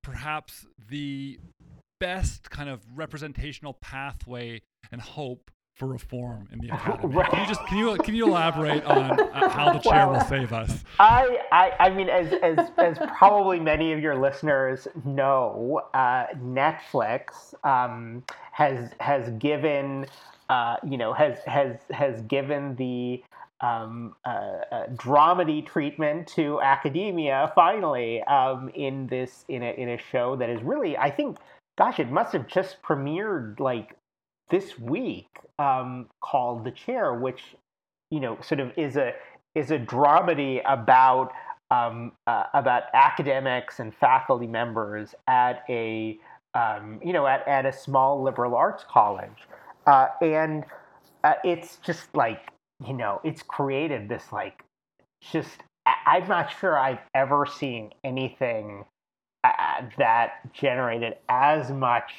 perhaps 0.03 0.67
the 0.89 1.39
best 1.99 2.51
kind 2.51 2.69
of 2.69 2.81
representational 2.93 3.73
pathway 3.81 4.61
and 4.91 5.01
hope 5.01 5.49
for 5.75 5.87
reform 5.87 6.47
in 6.51 6.59
the 6.59 6.69
academy. 6.73 7.15
Right. 7.15 7.29
Can 7.29 7.41
you 7.41 7.47
just 7.47 7.65
can 7.67 7.77
you 7.77 7.97
can 7.97 8.15
you 8.15 8.27
elaborate 8.27 8.83
on 8.85 9.19
uh, 9.19 9.49
how 9.49 9.73
the 9.73 9.79
chair 9.79 10.07
well, 10.07 10.13
will 10.13 10.21
save 10.21 10.53
us? 10.53 10.83
I, 10.99 11.39
I 11.51 11.71
I 11.79 11.89
mean, 11.89 12.09
as 12.09 12.33
as 12.41 12.69
as 12.77 12.97
probably 13.17 13.59
many 13.59 13.93
of 13.93 13.99
your 13.99 14.15
listeners 14.15 14.87
know, 15.03 15.81
uh, 15.93 16.25
Netflix 16.37 17.53
um, 17.65 18.23
has 18.51 18.91
has 18.99 19.29
given 19.39 20.05
uh, 20.49 20.77
you 20.87 20.97
know 20.97 21.13
has 21.13 21.39
has 21.45 21.77
has 21.91 22.21
given 22.23 22.75
the 22.75 23.23
um, 23.61 24.15
uh, 24.25 24.29
uh, 24.71 24.87
dramedy 24.89 25.65
treatment 25.65 26.27
to 26.27 26.59
academia 26.61 27.51
finally 27.55 28.21
um, 28.23 28.69
in 28.75 29.07
this 29.07 29.45
in 29.47 29.63
a 29.63 29.71
in 29.71 29.89
a 29.89 29.97
show 29.97 30.35
that 30.35 30.49
is 30.49 30.61
really 30.61 30.97
I 30.97 31.09
think 31.09 31.37
gosh 31.77 31.99
it 31.99 32.11
must 32.11 32.33
have 32.33 32.45
just 32.47 32.81
premiered 32.83 33.59
like 33.59 33.95
this 34.49 34.77
week 34.77 35.27
um, 35.59 36.07
called 36.21 36.63
The 36.63 36.71
Chair, 36.71 37.13
which 37.13 37.55
you 38.11 38.19
know 38.19 38.37
sort 38.41 38.59
of 38.59 38.71
is 38.77 38.95
a 38.95 39.13
is 39.55 39.71
a 39.71 39.79
dramedy 39.79 40.61
about 40.65 41.31
um, 41.71 42.11
uh, 42.27 42.45
about 42.53 42.83
academics 42.93 43.79
and 43.79 43.93
faculty 43.93 44.47
members 44.47 45.15
at 45.27 45.63
a 45.69 46.17
um, 46.53 46.99
you 47.03 47.13
know 47.13 47.25
at, 47.25 47.47
at 47.47 47.65
a 47.65 47.73
small 47.73 48.21
liberal 48.21 48.55
arts 48.55 48.83
college, 48.87 49.47
uh, 49.87 50.07
and 50.21 50.65
uh, 51.23 51.33
it's 51.43 51.77
just 51.77 52.13
like 52.15 52.51
you 52.85 52.93
know 52.93 53.21
it's 53.23 53.41
created 53.41 54.09
this 54.09 54.31
like 54.31 54.63
just 55.31 55.63
I'm 55.85 56.27
not 56.27 56.51
sure 56.59 56.77
I've 56.77 56.99
ever 57.13 57.45
seen 57.45 57.91
anything 58.03 58.85
uh, 59.43 59.81
that 59.97 60.53
generated 60.53 61.15
as 61.27 61.71
much 61.71 62.13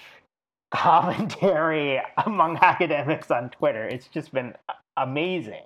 commentary 0.74 2.00
among 2.26 2.58
academics 2.58 3.30
on 3.30 3.50
Twitter. 3.50 3.86
It's 3.86 4.08
just 4.08 4.32
been 4.32 4.54
amazing. 4.96 5.64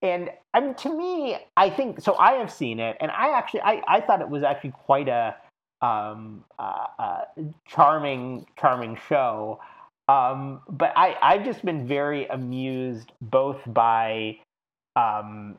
And 0.00 0.30
I 0.54 0.60
mean, 0.60 0.74
to 0.76 0.96
me, 0.96 1.38
I 1.56 1.70
think 1.70 2.00
so. 2.00 2.16
I 2.18 2.34
have 2.34 2.52
seen 2.52 2.78
it, 2.78 2.96
and 3.00 3.10
I 3.10 3.36
actually, 3.36 3.62
I, 3.62 3.82
I 3.88 4.00
thought 4.00 4.20
it 4.20 4.28
was 4.28 4.44
actually 4.44 4.70
quite 4.70 5.08
a 5.08 5.34
um, 5.82 6.44
uh, 6.58 6.86
uh, 6.98 7.20
charming, 7.66 8.46
charming 8.58 8.96
show. 9.08 9.60
Um, 10.08 10.62
but 10.68 10.92
I, 10.96 11.16
I've 11.20 11.44
just 11.44 11.64
been 11.64 11.86
very 11.86 12.26
amused 12.26 13.12
both 13.20 13.60
by 13.66 14.38
um, 14.96 15.58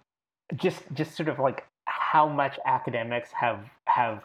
just, 0.56 0.84
just 0.94 1.16
sort 1.16 1.30
of 1.30 1.38
like 1.38 1.66
how 1.86 2.28
much 2.28 2.58
academics 2.66 3.30
have 3.32 3.60
have 3.86 4.24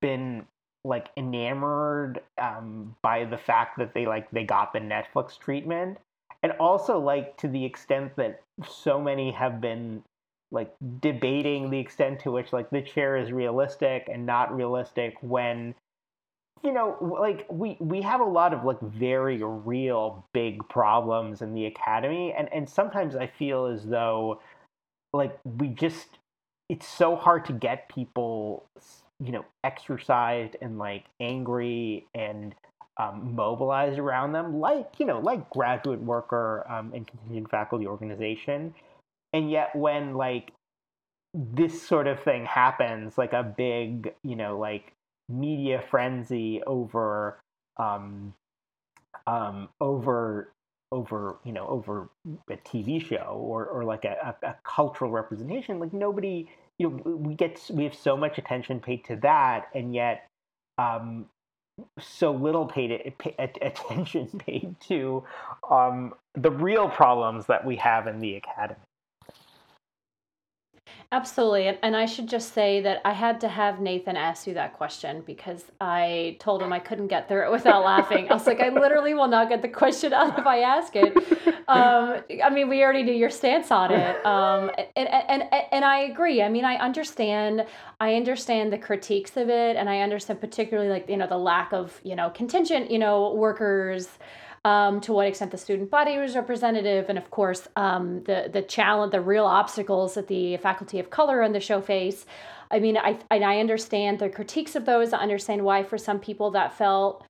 been 0.00 0.44
like 0.86 1.08
enamored 1.16 2.20
um, 2.38 2.94
by 3.02 3.24
the 3.24 3.36
fact 3.36 3.78
that 3.78 3.92
they 3.92 4.06
like 4.06 4.30
they 4.30 4.44
got 4.44 4.72
the 4.72 4.78
Netflix 4.78 5.38
treatment, 5.38 5.98
and 6.42 6.52
also 6.52 6.98
like 6.98 7.36
to 7.38 7.48
the 7.48 7.64
extent 7.64 8.14
that 8.16 8.42
so 8.66 9.00
many 9.00 9.32
have 9.32 9.60
been 9.60 10.02
like 10.52 10.74
debating 11.00 11.70
the 11.70 11.78
extent 11.78 12.20
to 12.20 12.30
which 12.30 12.52
like 12.52 12.70
the 12.70 12.80
chair 12.80 13.16
is 13.16 13.32
realistic 13.32 14.08
and 14.10 14.24
not 14.24 14.54
realistic 14.54 15.16
when 15.20 15.74
you 16.62 16.72
know 16.72 16.96
like 17.20 17.46
we 17.50 17.76
we 17.80 18.00
have 18.00 18.20
a 18.20 18.24
lot 18.24 18.54
of 18.54 18.64
like 18.64 18.80
very 18.80 19.42
real 19.42 20.24
big 20.32 20.66
problems 20.68 21.42
in 21.42 21.52
the 21.52 21.66
academy. 21.66 22.32
And 22.32 22.48
and 22.52 22.68
sometimes 22.68 23.16
i 23.16 23.26
feel 23.26 23.66
as 23.66 23.86
though 23.86 24.40
like 25.12 25.38
we 25.44 25.68
just 25.68 26.18
it's 26.68 26.86
so 26.86 27.16
hard 27.16 27.44
to 27.46 27.52
get 27.52 27.88
people 27.88 28.64
you 29.24 29.32
know 29.32 29.44
exercised 29.64 30.56
and 30.60 30.78
like 30.78 31.04
angry 31.20 32.06
and 32.14 32.54
um, 32.98 33.34
mobilized 33.34 33.98
around 33.98 34.32
them 34.32 34.60
like 34.60 34.88
you 34.98 35.06
know 35.06 35.20
like 35.20 35.48
graduate 35.50 36.00
worker 36.00 36.64
um, 36.68 36.92
and 36.94 37.06
contingent 37.06 37.50
faculty 37.50 37.86
organization 37.86 38.74
and 39.32 39.50
yet 39.50 39.74
when 39.74 40.14
like 40.14 40.52
this 41.34 41.86
sort 41.86 42.06
of 42.06 42.20
thing 42.20 42.46
happens 42.46 43.18
like 43.18 43.32
a 43.32 43.42
big 43.42 44.14
you 44.22 44.36
know 44.36 44.58
like 44.58 44.92
media 45.28 45.82
frenzy 45.90 46.62
over 46.66 47.38
um, 47.78 48.34
um, 49.26 49.68
over 49.80 50.50
over 50.92 51.36
you 51.44 51.52
know 51.52 51.66
over 51.66 52.08
a 52.48 52.56
TV 52.56 53.04
show 53.04 53.36
or 53.38 53.66
or 53.66 53.84
like 53.84 54.04
a, 54.04 54.34
a, 54.42 54.46
a, 54.48 54.56
cultural 54.64 55.10
representation. 55.10 55.78
Like 55.78 55.92
nobody, 55.92 56.48
you 56.78 56.90
know, 56.90 57.12
we 57.12 57.34
get 57.34 57.60
we 57.72 57.84
have 57.84 57.94
so 57.94 58.16
much 58.16 58.38
attention 58.38 58.80
paid 58.80 59.04
to 59.06 59.16
that, 59.16 59.68
and 59.74 59.94
yet 59.94 60.26
um, 60.78 61.26
so 62.00 62.32
little 62.32 62.66
paid 62.66 63.14
attention 63.38 64.28
paid 64.38 64.76
to 64.88 65.24
um, 65.70 66.14
the 66.34 66.50
real 66.50 66.88
problems 66.88 67.46
that 67.46 67.64
we 67.64 67.76
have 67.76 68.06
in 68.06 68.20
the 68.20 68.36
academy. 68.36 68.80
Absolutely. 71.12 71.68
And 71.82 71.96
I 71.96 72.04
should 72.04 72.28
just 72.28 72.52
say 72.52 72.80
that 72.80 73.00
I 73.04 73.12
had 73.12 73.40
to 73.42 73.48
have 73.48 73.80
Nathan 73.80 74.16
ask 74.16 74.46
you 74.46 74.54
that 74.54 74.72
question 74.72 75.22
because 75.24 75.64
I 75.80 76.36
told 76.40 76.60
him 76.60 76.72
I 76.72 76.80
couldn't 76.80 77.06
get 77.06 77.28
through 77.28 77.44
it 77.46 77.52
without 77.52 77.84
laughing. 77.84 78.28
I 78.28 78.34
was 78.34 78.46
like, 78.46 78.60
I 78.60 78.70
literally 78.70 79.14
will 79.14 79.28
not 79.28 79.48
get 79.48 79.62
the 79.62 79.68
question 79.68 80.12
out 80.12 80.36
if 80.36 80.46
I 80.46 80.60
ask 80.60 80.96
it. 80.96 81.16
Um, 81.68 82.22
I 82.44 82.50
mean, 82.50 82.68
we 82.68 82.82
already 82.82 83.04
knew 83.04 83.14
your 83.14 83.30
stance 83.30 83.70
on 83.70 83.92
it. 83.92 84.26
Um, 84.26 84.70
and, 84.96 85.08
and, 85.08 85.44
and 85.72 85.84
I 85.84 86.00
agree. 86.00 86.42
I 86.42 86.48
mean, 86.48 86.64
I 86.64 86.74
understand, 86.76 87.66
I 88.00 88.14
understand 88.14 88.72
the 88.72 88.78
critiques 88.78 89.36
of 89.36 89.48
it. 89.48 89.76
And 89.76 89.88
I 89.88 90.00
understand 90.00 90.40
particularly 90.40 90.90
like, 90.90 91.08
you 91.08 91.16
know, 91.16 91.28
the 91.28 91.38
lack 91.38 91.72
of, 91.72 92.00
you 92.02 92.16
know, 92.16 92.30
contingent, 92.30 92.90
you 92.90 92.98
know, 92.98 93.32
workers, 93.32 94.08
um, 94.66 95.00
to 95.02 95.12
what 95.12 95.28
extent 95.28 95.52
the 95.52 95.58
student 95.58 95.90
body 95.90 96.18
was 96.18 96.34
representative, 96.34 97.08
and 97.08 97.16
of 97.16 97.30
course 97.30 97.68
um, 97.76 98.24
the 98.24 98.50
the 98.52 98.62
challenge, 98.62 99.12
the 99.12 99.20
real 99.20 99.46
obstacles 99.46 100.14
that 100.14 100.26
the 100.26 100.56
faculty 100.56 100.98
of 100.98 101.08
color 101.08 101.40
on 101.42 101.52
the 101.52 101.60
show 101.60 101.80
face. 101.80 102.26
I 102.68 102.80
mean, 102.80 102.96
I 102.96 103.16
and 103.30 103.44
I 103.44 103.60
understand 103.60 104.18
the 104.18 104.28
critiques 104.28 104.74
of 104.74 104.84
those. 104.84 105.12
I 105.12 105.18
understand 105.18 105.62
why 105.62 105.84
for 105.84 105.96
some 105.96 106.18
people 106.18 106.50
that 106.50 106.76
felt 106.76 107.24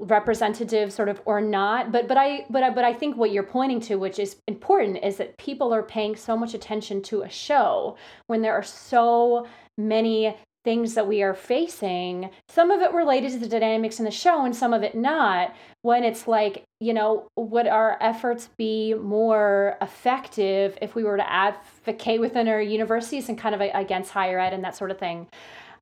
representative 0.00 0.92
sort 0.92 1.08
of 1.08 1.20
or 1.24 1.40
not 1.40 1.90
but 1.90 2.06
but 2.06 2.16
i 2.16 2.46
but 2.48 2.62
I, 2.62 2.70
but 2.70 2.84
i 2.84 2.94
think 2.94 3.16
what 3.16 3.32
you're 3.32 3.42
pointing 3.42 3.80
to 3.80 3.96
which 3.96 4.20
is 4.20 4.36
important 4.46 5.02
is 5.02 5.16
that 5.16 5.36
people 5.38 5.74
are 5.74 5.82
paying 5.82 6.14
so 6.14 6.36
much 6.36 6.54
attention 6.54 7.02
to 7.10 7.22
a 7.22 7.28
show 7.28 7.96
when 8.28 8.40
there 8.40 8.54
are 8.54 8.62
so 8.62 9.48
many 9.76 10.36
things 10.68 10.92
that 10.92 11.08
we 11.08 11.22
are 11.22 11.32
facing, 11.32 12.28
some 12.50 12.70
of 12.70 12.82
it 12.82 12.92
related 12.92 13.32
to 13.32 13.38
the 13.38 13.48
dynamics 13.48 13.98
in 14.00 14.04
the 14.04 14.10
show 14.10 14.44
and 14.44 14.54
some 14.54 14.74
of 14.74 14.82
it 14.82 14.94
not, 14.94 15.54
when 15.80 16.04
it's 16.04 16.28
like, 16.28 16.62
you 16.78 16.92
know, 16.92 17.26
would 17.36 17.66
our 17.66 17.96
efforts 18.02 18.50
be 18.58 18.92
more 18.92 19.78
effective 19.80 20.76
if 20.82 20.94
we 20.94 21.04
were 21.04 21.16
to 21.16 21.32
advocate 21.32 22.20
within 22.20 22.48
our 22.48 22.60
universities 22.60 23.30
and 23.30 23.38
kind 23.38 23.54
of 23.54 23.62
against 23.62 24.10
higher 24.10 24.38
ed 24.38 24.52
and 24.52 24.62
that 24.62 24.76
sort 24.76 24.90
of 24.90 24.98
thing? 24.98 25.26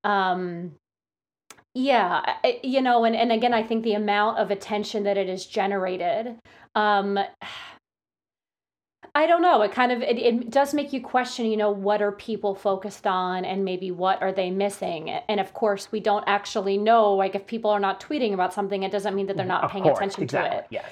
Um, 0.04 0.76
yeah, 1.74 2.36
you 2.62 2.80
know, 2.80 3.02
and, 3.02 3.16
and 3.16 3.32
again, 3.32 3.52
I 3.52 3.64
think 3.64 3.82
the 3.82 3.94
amount 3.94 4.38
of 4.38 4.52
attention 4.52 5.02
that 5.02 5.16
it 5.16 5.28
has 5.28 5.46
generated. 5.46 6.36
Um, 6.76 7.18
I 9.16 9.26
don't 9.26 9.40
know. 9.40 9.62
It 9.62 9.72
kind 9.72 9.92
of 9.92 10.02
it, 10.02 10.18
it 10.18 10.50
does 10.50 10.74
make 10.74 10.92
you 10.92 11.00
question, 11.00 11.46
you 11.46 11.56
know, 11.56 11.70
what 11.70 12.02
are 12.02 12.12
people 12.12 12.54
focused 12.54 13.06
on 13.06 13.46
and 13.46 13.64
maybe 13.64 13.90
what 13.90 14.20
are 14.20 14.30
they 14.30 14.50
missing? 14.50 15.08
And 15.08 15.40
of 15.40 15.54
course, 15.54 15.90
we 15.90 16.00
don't 16.00 16.24
actually 16.26 16.76
know 16.76 17.14
like 17.14 17.34
if 17.34 17.46
people 17.46 17.70
are 17.70 17.80
not 17.80 17.98
tweeting 17.98 18.34
about 18.34 18.52
something, 18.52 18.82
it 18.82 18.92
doesn't 18.92 19.14
mean 19.14 19.26
that 19.28 19.38
they're 19.38 19.46
not 19.46 19.64
of 19.64 19.70
paying 19.70 19.84
course, 19.84 19.96
attention 19.96 20.24
exactly. 20.24 20.50
to 20.50 20.56
it. 20.58 20.66
Yes. 20.68 20.84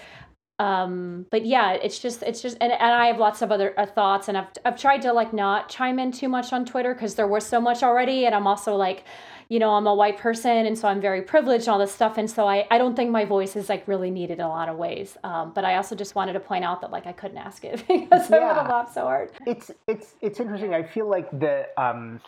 Um, 0.58 1.26
but 1.30 1.44
yeah, 1.44 1.72
it's 1.72 1.98
just 1.98 2.22
it's 2.22 2.40
just 2.40 2.56
and, 2.62 2.72
and 2.72 2.94
I 2.94 3.08
have 3.08 3.18
lots 3.18 3.42
of 3.42 3.52
other 3.52 3.78
uh, 3.78 3.84
thoughts 3.84 4.28
and 4.28 4.38
I've 4.38 4.48
I've 4.64 4.80
tried 4.80 5.02
to 5.02 5.12
like 5.12 5.34
not 5.34 5.68
chime 5.68 5.98
in 5.98 6.10
too 6.10 6.30
much 6.30 6.50
on 6.50 6.64
Twitter 6.64 6.94
because 6.94 7.16
there 7.16 7.28
was 7.28 7.44
so 7.44 7.60
much 7.60 7.82
already 7.82 8.24
and 8.24 8.34
I'm 8.34 8.46
also 8.46 8.74
like 8.74 9.04
you 9.48 9.58
know, 9.58 9.70
I'm 9.70 9.86
a 9.86 9.94
white 9.94 10.18
person 10.18 10.66
and 10.66 10.78
so 10.78 10.88
I'm 10.88 11.00
very 11.00 11.22
privileged 11.22 11.66
and 11.66 11.72
all 11.72 11.78
this 11.78 11.92
stuff. 11.92 12.18
And 12.18 12.30
so 12.30 12.46
I, 12.46 12.66
I 12.70 12.78
don't 12.78 12.94
think 12.94 13.10
my 13.10 13.24
voice 13.24 13.56
is 13.56 13.68
like 13.68 13.86
really 13.86 14.10
needed 14.10 14.38
in 14.38 14.44
a 14.44 14.48
lot 14.48 14.68
of 14.68 14.76
ways. 14.76 15.16
Um, 15.24 15.52
but 15.54 15.64
I 15.64 15.76
also 15.76 15.94
just 15.94 16.14
wanted 16.14 16.34
to 16.34 16.40
point 16.40 16.64
out 16.64 16.80
that 16.80 16.90
like 16.90 17.06
I 17.06 17.12
couldn't 17.12 17.38
ask 17.38 17.64
it 17.64 17.84
because 17.88 18.30
yeah. 18.30 18.36
I 18.36 18.46
would 18.46 18.56
have 18.56 18.68
laughed 18.68 18.94
so 18.94 19.02
hard. 19.02 19.30
It's, 19.46 19.70
it's, 19.86 20.14
it's 20.20 20.40
interesting. 20.40 20.74
I 20.74 20.82
feel 20.82 21.08
like 21.08 21.30
the, 21.38 21.66
um, 21.76 22.20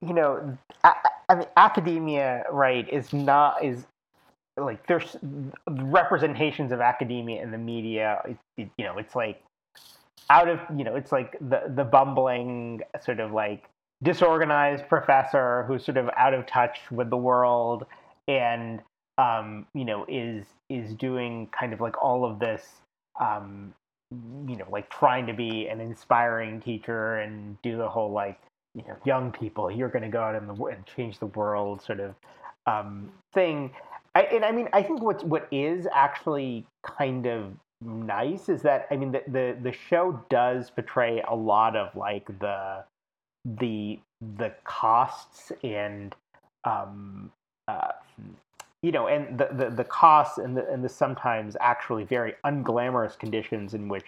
you 0.00 0.14
know, 0.14 0.56
I 0.84 1.34
mean, 1.34 1.46
academia, 1.56 2.44
right, 2.50 2.88
is 2.92 3.12
not, 3.12 3.64
is, 3.64 3.84
like 4.56 4.86
there's 4.86 5.16
representations 5.68 6.72
of 6.72 6.80
academia 6.80 7.42
in 7.42 7.50
the 7.50 7.58
media. 7.58 8.20
It, 8.24 8.36
it, 8.56 8.70
you 8.76 8.84
know, 8.84 8.98
it's 8.98 9.14
like 9.14 9.42
out 10.30 10.48
of 10.48 10.60
you 10.76 10.84
know, 10.84 10.96
it's 10.96 11.12
like 11.12 11.36
the 11.40 11.72
the 11.74 11.84
bumbling 11.84 12.82
sort 13.00 13.20
of 13.20 13.32
like 13.32 13.68
disorganized 14.02 14.88
professor 14.88 15.64
who's 15.64 15.84
sort 15.84 15.96
of 15.96 16.08
out 16.16 16.34
of 16.34 16.46
touch 16.46 16.78
with 16.90 17.10
the 17.10 17.16
world 17.16 17.84
and 18.28 18.80
um, 19.18 19.66
you 19.74 19.84
know 19.84 20.04
is 20.08 20.44
is 20.70 20.94
doing 20.94 21.48
kind 21.58 21.72
of 21.72 21.80
like 21.80 22.00
all 22.02 22.24
of 22.24 22.38
this 22.38 22.64
um, 23.20 23.74
you 24.46 24.56
know 24.56 24.66
like 24.70 24.88
trying 24.90 25.26
to 25.26 25.32
be 25.32 25.66
an 25.68 25.80
inspiring 25.80 26.60
teacher 26.60 27.16
and 27.16 27.60
do 27.62 27.76
the 27.76 27.88
whole 27.88 28.12
like 28.12 28.38
you 28.74 28.82
know 28.86 28.96
young 29.04 29.32
people 29.32 29.70
you're 29.70 29.88
going 29.88 30.04
to 30.04 30.08
go 30.08 30.22
out 30.22 30.34
in 30.34 30.46
the 30.46 30.54
and 30.64 30.86
change 30.86 31.18
the 31.18 31.26
world 31.26 31.82
sort 31.82 32.00
of 32.00 32.14
um, 32.66 33.10
thing. 33.34 33.70
I, 34.14 34.22
and 34.22 34.44
I 34.44 34.52
mean 34.52 34.68
I 34.72 34.82
think 34.82 35.02
what's 35.02 35.24
what 35.24 35.48
is 35.50 35.86
actually 35.92 36.66
kind 36.86 37.26
of 37.26 37.52
nice 37.84 38.48
is 38.48 38.62
that 38.62 38.86
I 38.90 38.96
mean 38.96 39.12
the 39.12 39.22
the, 39.26 39.56
the 39.62 39.72
show 39.72 40.24
does 40.30 40.70
portray 40.70 41.22
a 41.26 41.34
lot 41.34 41.76
of 41.76 41.94
like 41.96 42.26
the 42.38 42.84
the 43.44 43.98
the 44.36 44.52
costs 44.64 45.52
and 45.62 46.14
um, 46.64 47.30
uh, 47.68 47.92
you 48.82 48.92
know, 48.92 49.08
and 49.08 49.38
the, 49.38 49.48
the, 49.52 49.70
the 49.70 49.84
costs 49.84 50.38
and 50.38 50.56
the 50.56 50.68
and 50.70 50.84
the 50.84 50.88
sometimes 50.88 51.56
actually 51.60 52.04
very 52.04 52.34
unglamorous 52.44 53.18
conditions 53.18 53.74
in 53.74 53.88
which 53.88 54.06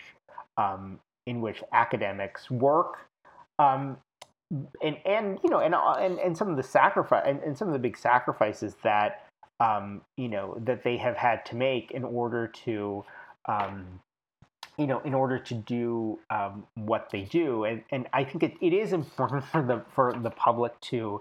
um, 0.57 1.01
in 1.27 1.41
which 1.41 1.63
academics 1.73 2.51
work, 2.51 3.07
um, 3.59 3.97
and 4.83 4.97
and 5.05 5.39
you 5.43 5.51
know, 5.51 5.61
and 5.61 5.75
and, 5.75 6.19
and 6.21 6.37
some 6.37 6.49
of 6.49 6.57
the 6.57 6.63
sacrifice 6.63 7.25
and, 7.27 7.41
and 7.43 7.57
some 7.57 7.69
of 7.69 7.73
the 7.73 7.81
big 7.81 7.97
sacrifices 7.97 8.77
that 8.85 9.27
um, 9.59 10.03
you 10.17 10.29
know 10.29 10.57
that 10.65 10.85
they 10.85 10.97
have 10.97 11.17
had 11.17 11.45
to 11.47 11.57
make 11.57 11.91
in 11.91 12.05
order 12.05 12.47
to 12.47 13.05
um, 13.47 14.01
you 14.81 14.87
know, 14.87 15.01
in 15.01 15.13
order 15.13 15.39
to 15.39 15.55
do 15.55 16.19
um, 16.31 16.67
what 16.75 17.11
they 17.11 17.23
do. 17.23 17.65
And, 17.65 17.83
and 17.91 18.09
I 18.15 18.25
think 18.25 18.43
it, 18.43 18.55
it 18.63 18.73
is 18.73 18.95
important 18.95 19.45
for 19.45 19.63
the 19.63 19.83
for 19.95 20.15
the 20.15 20.31
public 20.31 20.81
to 20.93 21.21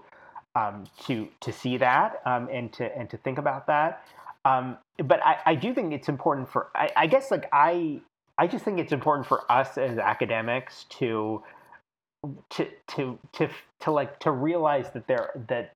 um, 0.54 0.84
to 1.06 1.28
to 1.40 1.52
see 1.52 1.76
that 1.76 2.22
um, 2.24 2.48
and 2.50 2.72
to 2.72 2.96
and 2.96 3.08
to 3.10 3.18
think 3.18 3.36
about 3.36 3.66
that. 3.66 4.02
Um, 4.46 4.78
but 5.04 5.20
I, 5.24 5.36
I 5.44 5.54
do 5.54 5.74
think 5.74 5.92
it's 5.92 6.08
important 6.08 6.50
for 6.50 6.68
I, 6.74 6.90
I 6.96 7.06
guess 7.06 7.30
like 7.30 7.48
I 7.52 8.00
I 8.38 8.46
just 8.46 8.64
think 8.64 8.78
it's 8.78 8.92
important 8.92 9.28
for 9.28 9.50
us 9.52 9.76
as 9.76 9.98
academics 9.98 10.86
to 10.98 11.42
to 12.50 12.66
to 12.88 13.18
to 13.32 13.48
to 13.80 13.90
like 13.90 14.18
to 14.20 14.30
realize 14.30 14.90
that 14.92 15.06
there 15.06 15.30
that 15.48 15.72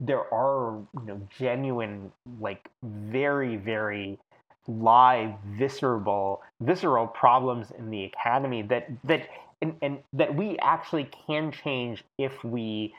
there 0.00 0.32
are 0.34 0.82
you 1.00 1.06
know 1.06 1.20
genuine 1.38 2.12
like 2.38 2.68
very 2.84 3.56
very 3.56 4.18
live 4.68 5.30
visceral 5.58 6.42
visceral 6.60 7.06
problems 7.06 7.72
in 7.76 7.90
the 7.90 8.04
academy 8.04 8.62
that 8.62 8.88
that 9.04 9.28
and, 9.60 9.76
and 9.82 9.98
that 10.12 10.34
we 10.34 10.58
actually 10.58 11.08
can 11.26 11.50
change 11.50 12.04
if 12.18 12.44
we 12.44 12.94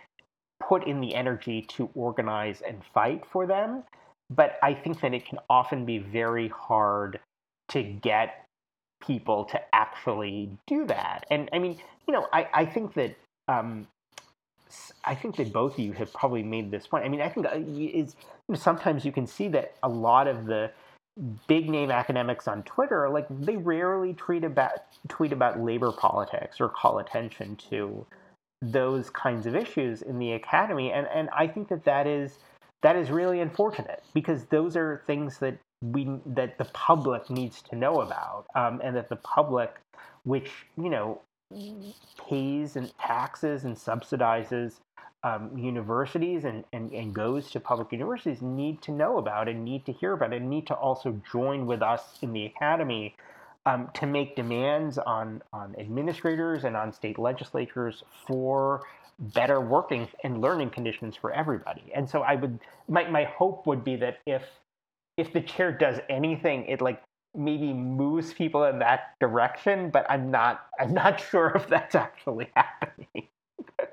put 0.59 0.85
in 0.87 1.01
the 1.01 1.13
energy 1.15 1.61
to 1.61 1.89
organize 1.95 2.61
and 2.61 2.81
fight 2.93 3.23
for 3.31 3.45
them 3.47 3.83
but 4.29 4.57
i 4.61 4.73
think 4.73 4.99
that 5.01 5.13
it 5.13 5.25
can 5.25 5.39
often 5.49 5.85
be 5.85 5.97
very 5.97 6.49
hard 6.49 7.19
to 7.69 7.81
get 7.81 8.45
people 9.05 9.45
to 9.45 9.59
actually 9.73 10.49
do 10.67 10.85
that 10.85 11.25
and 11.31 11.49
i 11.53 11.59
mean 11.59 11.77
you 12.07 12.13
know 12.13 12.27
i, 12.33 12.47
I 12.53 12.65
think 12.65 12.93
that 12.93 13.15
um, 13.47 13.87
I 15.05 15.15
think 15.15 15.35
that 15.35 15.53
both 15.53 15.73
of 15.73 15.79
you 15.79 15.93
have 15.93 16.11
probably 16.13 16.43
made 16.43 16.71
this 16.71 16.87
point. 16.87 17.05
I 17.05 17.09
mean, 17.09 17.21
I 17.21 17.29
think 17.29 17.45
uh, 17.45 17.51
is 17.55 18.15
sometimes 18.55 19.05
you 19.05 19.11
can 19.11 19.27
see 19.27 19.47
that 19.49 19.75
a 19.83 19.89
lot 19.89 20.27
of 20.27 20.45
the 20.45 20.71
big 21.47 21.69
name 21.69 21.91
academics 21.91 22.47
on 22.47 22.63
Twitter, 22.63 23.09
like 23.09 23.27
they 23.29 23.57
rarely 23.57 24.13
tweet 24.13 24.43
about 24.43 24.71
tweet 25.07 25.31
about 25.31 25.59
labor 25.59 25.91
politics 25.91 26.59
or 26.59 26.69
call 26.69 26.99
attention 26.99 27.55
to 27.69 28.05
those 28.61 29.09
kinds 29.09 29.45
of 29.45 29.55
issues 29.55 30.01
in 30.01 30.19
the 30.19 30.33
academy, 30.33 30.91
and 30.91 31.07
and 31.13 31.29
I 31.35 31.47
think 31.47 31.67
that 31.69 31.83
that 31.85 32.07
is 32.07 32.39
that 32.81 32.95
is 32.95 33.11
really 33.11 33.39
unfortunate 33.39 34.03
because 34.13 34.45
those 34.45 34.75
are 34.75 35.03
things 35.05 35.37
that 35.39 35.57
we 35.81 36.09
that 36.25 36.57
the 36.57 36.65
public 36.65 37.29
needs 37.29 37.61
to 37.63 37.75
know 37.75 38.01
about, 38.01 38.45
um, 38.55 38.81
and 38.83 38.95
that 38.95 39.09
the 39.09 39.17
public, 39.17 39.75
which 40.23 40.65
you 40.77 40.89
know 40.89 41.21
pays 42.29 42.75
and 42.75 42.91
taxes 42.97 43.63
and 43.63 43.75
subsidizes 43.75 44.79
um, 45.23 45.57
universities 45.57 46.45
and, 46.45 46.65
and, 46.73 46.91
and 46.93 47.13
goes 47.13 47.51
to 47.51 47.59
public 47.59 47.91
universities 47.91 48.41
need 48.41 48.81
to 48.83 48.91
know 48.91 49.17
about 49.17 49.47
and 49.49 49.63
need 49.63 49.85
to 49.85 49.93
hear 49.93 50.13
about 50.13 50.33
and 50.33 50.49
need 50.49 50.67
to 50.67 50.75
also 50.75 51.19
join 51.31 51.65
with 51.65 51.81
us 51.81 52.19
in 52.21 52.33
the 52.33 52.45
academy 52.45 53.15
um, 53.65 53.89
to 53.95 54.05
make 54.05 54.35
demands 54.35 54.97
on, 54.97 55.41
on 55.53 55.75
administrators 55.79 56.65
and 56.65 56.75
on 56.75 56.91
state 56.93 57.19
legislatures 57.19 58.03
for 58.27 58.83
better 59.19 59.61
working 59.61 60.07
and 60.23 60.41
learning 60.41 60.69
conditions 60.69 61.15
for 61.15 61.31
everybody. 61.31 61.83
And 61.95 62.09
so 62.09 62.21
I 62.23 62.35
would 62.35 62.59
my, 62.89 63.07
my 63.09 63.23
hope 63.25 63.67
would 63.67 63.83
be 63.83 63.95
that 63.97 64.19
if 64.25 64.43
if 65.17 65.33
the 65.33 65.41
chair 65.41 65.71
does 65.71 65.99
anything, 66.09 66.65
it 66.65 66.81
like 66.81 67.01
maybe 67.35 67.73
moves 67.73 68.33
people 68.33 68.65
in 68.65 68.79
that 68.79 69.15
direction, 69.19 69.89
but 69.91 70.05
I'm 70.09 70.31
not 70.31 70.67
I'm 70.79 70.93
not 70.93 71.19
sure 71.31 71.53
if 71.55 71.67
that's 71.67 71.95
actually 71.95 72.49
happening. 72.55 73.27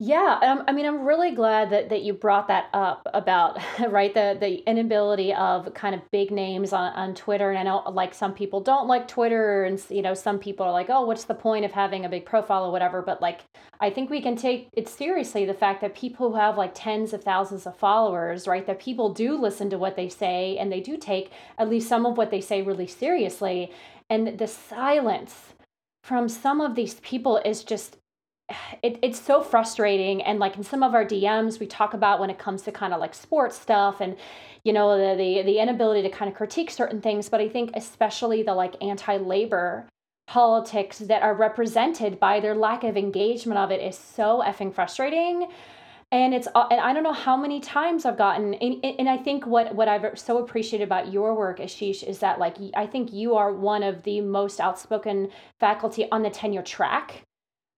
Yeah, 0.00 0.38
um, 0.42 0.62
I 0.68 0.72
mean, 0.72 0.86
I'm 0.86 1.04
really 1.04 1.32
glad 1.32 1.70
that, 1.70 1.88
that 1.88 2.02
you 2.02 2.12
brought 2.12 2.46
that 2.46 2.68
up 2.72 3.08
about 3.12 3.58
right 3.88 4.14
the 4.14 4.36
the 4.38 4.58
inability 4.58 5.34
of 5.34 5.74
kind 5.74 5.92
of 5.92 6.08
big 6.12 6.30
names 6.30 6.72
on, 6.72 6.92
on 6.92 7.16
Twitter, 7.16 7.50
and 7.50 7.58
I 7.58 7.64
know 7.64 7.82
like 7.90 8.14
some 8.14 8.32
people 8.32 8.60
don't 8.60 8.86
like 8.86 9.08
Twitter, 9.08 9.64
and 9.64 9.84
you 9.90 10.00
know 10.02 10.14
some 10.14 10.38
people 10.38 10.64
are 10.64 10.70
like, 10.70 10.88
oh, 10.88 11.04
what's 11.04 11.24
the 11.24 11.34
point 11.34 11.64
of 11.64 11.72
having 11.72 12.04
a 12.04 12.08
big 12.08 12.26
profile 12.26 12.66
or 12.66 12.70
whatever? 12.70 13.02
But 13.02 13.20
like, 13.20 13.40
I 13.80 13.90
think 13.90 14.08
we 14.08 14.22
can 14.22 14.36
take 14.36 14.68
it 14.72 14.88
seriously 14.88 15.44
the 15.44 15.52
fact 15.52 15.80
that 15.80 15.96
people 15.96 16.30
who 16.30 16.36
have 16.36 16.56
like 16.56 16.72
tens 16.74 17.12
of 17.12 17.24
thousands 17.24 17.66
of 17.66 17.76
followers, 17.76 18.46
right, 18.46 18.66
that 18.68 18.78
people 18.78 19.12
do 19.12 19.36
listen 19.36 19.68
to 19.70 19.78
what 19.78 19.96
they 19.96 20.08
say 20.08 20.56
and 20.58 20.70
they 20.70 20.80
do 20.80 20.96
take 20.96 21.32
at 21.58 21.68
least 21.68 21.88
some 21.88 22.06
of 22.06 22.16
what 22.16 22.30
they 22.30 22.40
say 22.40 22.62
really 22.62 22.86
seriously, 22.86 23.72
and 24.08 24.38
the 24.38 24.46
silence 24.46 25.54
from 26.04 26.28
some 26.28 26.60
of 26.60 26.76
these 26.76 26.94
people 27.00 27.38
is 27.44 27.64
just 27.64 27.96
it, 28.82 28.98
it's 29.02 29.20
so 29.20 29.42
frustrating. 29.42 30.22
And 30.22 30.38
like 30.38 30.56
in 30.56 30.62
some 30.62 30.82
of 30.82 30.94
our 30.94 31.04
dms 31.04 31.60
we 31.60 31.66
talk 31.66 31.94
about 31.94 32.20
when 32.20 32.30
it 32.30 32.38
comes 32.38 32.62
to 32.62 32.72
kind 32.72 32.94
of 32.94 33.00
like 33.00 33.14
sports 33.14 33.58
stuff 33.58 34.00
and 34.00 34.16
you 34.64 34.72
know 34.72 34.96
the, 34.96 35.16
the 35.16 35.42
the 35.42 35.58
inability 35.58 36.02
to 36.02 36.10
kind 36.14 36.30
of 36.30 36.36
critique 36.36 36.70
certain 36.70 37.00
things. 37.00 37.28
But 37.28 37.40
i 37.40 37.48
think 37.48 37.70
especially 37.74 38.42
the 38.42 38.54
like 38.54 38.74
anti-labor 38.82 39.88
politics 40.26 40.98
that 40.98 41.22
are 41.22 41.34
represented 41.34 42.20
by 42.20 42.38
their 42.40 42.54
lack 42.54 42.84
of 42.84 42.96
engagement 42.96 43.58
of 43.58 43.70
it 43.70 43.80
is 43.80 43.96
so 43.96 44.42
effing 44.44 44.74
frustrating. 44.74 45.48
And 46.10 46.32
it's 46.32 46.48
uh, 46.54 46.66
and 46.70 46.80
i 46.80 46.94
don't 46.94 47.02
know 47.02 47.12
how 47.12 47.36
many 47.36 47.60
times 47.60 48.06
i've 48.06 48.16
gotten 48.16 48.54
and, 48.54 48.82
and 48.82 49.10
i 49.10 49.18
think 49.18 49.46
what 49.46 49.74
what 49.74 49.88
i've 49.88 50.18
so 50.18 50.38
appreciated 50.38 50.84
about 50.84 51.12
your 51.12 51.34
work 51.34 51.58
Asheesh 51.58 52.02
is 52.02 52.20
that 52.20 52.38
like 52.38 52.56
i 52.74 52.86
think 52.86 53.12
you 53.12 53.36
are 53.36 53.52
one 53.52 53.82
of 53.82 54.04
the 54.04 54.22
most 54.22 54.58
outspoken 54.58 55.28
faculty 55.60 56.10
on 56.10 56.22
the 56.22 56.30
tenure 56.30 56.62
track 56.62 57.27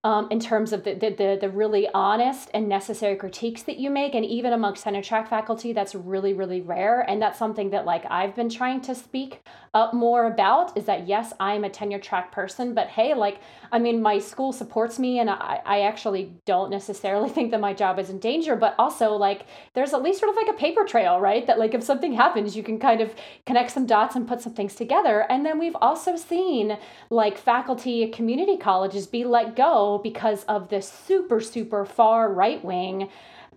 um, 0.02 0.28
in 0.30 0.40
terms 0.40 0.72
of 0.72 0.84
the, 0.84 0.94
the, 0.94 1.38
the, 1.40 1.50
really 1.50 1.86
honest 1.92 2.48
and 2.54 2.68
necessary 2.68 3.16
critiques 3.16 3.62
that 3.64 3.78
you 3.78 3.90
make. 3.90 4.14
And 4.14 4.24
even 4.24 4.52
amongst 4.52 4.84
tenure 4.84 5.02
track 5.02 5.28
faculty, 5.28 5.74
that's 5.74 5.94
really, 5.94 6.32
really 6.32 6.62
rare. 6.62 7.02
And 7.02 7.20
that's 7.20 7.38
something 7.38 7.70
that 7.70 7.84
like 7.84 8.04
I've 8.08 8.34
been 8.34 8.48
trying 8.48 8.80
to 8.82 8.94
speak 8.94 9.42
up 9.72 9.94
more 9.94 10.26
about 10.26 10.76
is 10.76 10.86
that 10.86 11.06
yes, 11.06 11.32
I'm 11.38 11.62
a 11.62 11.70
tenure 11.70 12.00
track 12.00 12.32
person, 12.32 12.74
but 12.74 12.88
hey, 12.88 13.14
like, 13.14 13.40
I 13.70 13.78
mean, 13.78 14.02
my 14.02 14.18
school 14.18 14.52
supports 14.52 14.98
me 14.98 15.20
and 15.20 15.30
I, 15.30 15.60
I 15.64 15.80
actually 15.82 16.32
don't 16.44 16.70
necessarily 16.70 17.28
think 17.30 17.52
that 17.52 17.60
my 17.60 17.72
job 17.72 17.98
is 17.98 18.10
in 18.10 18.18
danger, 18.18 18.56
but 18.56 18.74
also 18.78 19.12
like 19.12 19.46
there's 19.74 19.94
at 19.94 20.02
least 20.02 20.18
sort 20.18 20.30
of 20.30 20.36
like 20.36 20.48
a 20.48 20.58
paper 20.58 20.84
trail, 20.84 21.20
right? 21.20 21.46
That 21.46 21.58
like 21.58 21.74
if 21.74 21.84
something 21.84 22.12
happens, 22.12 22.56
you 22.56 22.64
can 22.64 22.78
kind 22.80 23.00
of 23.00 23.14
connect 23.46 23.70
some 23.70 23.86
dots 23.86 24.16
and 24.16 24.26
put 24.26 24.40
some 24.40 24.54
things 24.54 24.74
together. 24.74 25.24
And 25.30 25.46
then 25.46 25.58
we've 25.58 25.76
also 25.80 26.16
seen 26.16 26.76
like 27.08 27.38
faculty 27.38 28.02
at 28.04 28.12
community 28.12 28.56
colleges 28.56 29.06
be 29.06 29.24
let 29.24 29.54
go 29.54 30.00
because 30.02 30.42
of 30.44 30.68
this 30.68 30.90
super, 30.90 31.40
super 31.40 31.84
far 31.84 32.32
right 32.32 32.64
wing 32.64 33.08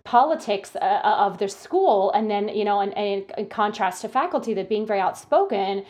politics 0.04 0.76
uh, 0.76 0.84
uh, 0.84 1.16
of 1.26 1.38
the 1.38 1.48
school 1.48 2.10
and 2.12 2.30
then 2.30 2.48
you 2.48 2.64
know 2.64 2.80
and, 2.80 2.92
in 3.38 3.46
contrast 3.48 4.02
to 4.02 4.08
faculty 4.08 4.54
that 4.54 4.68
being 4.68 4.86
very 4.86 5.00
outspoken. 5.00 5.84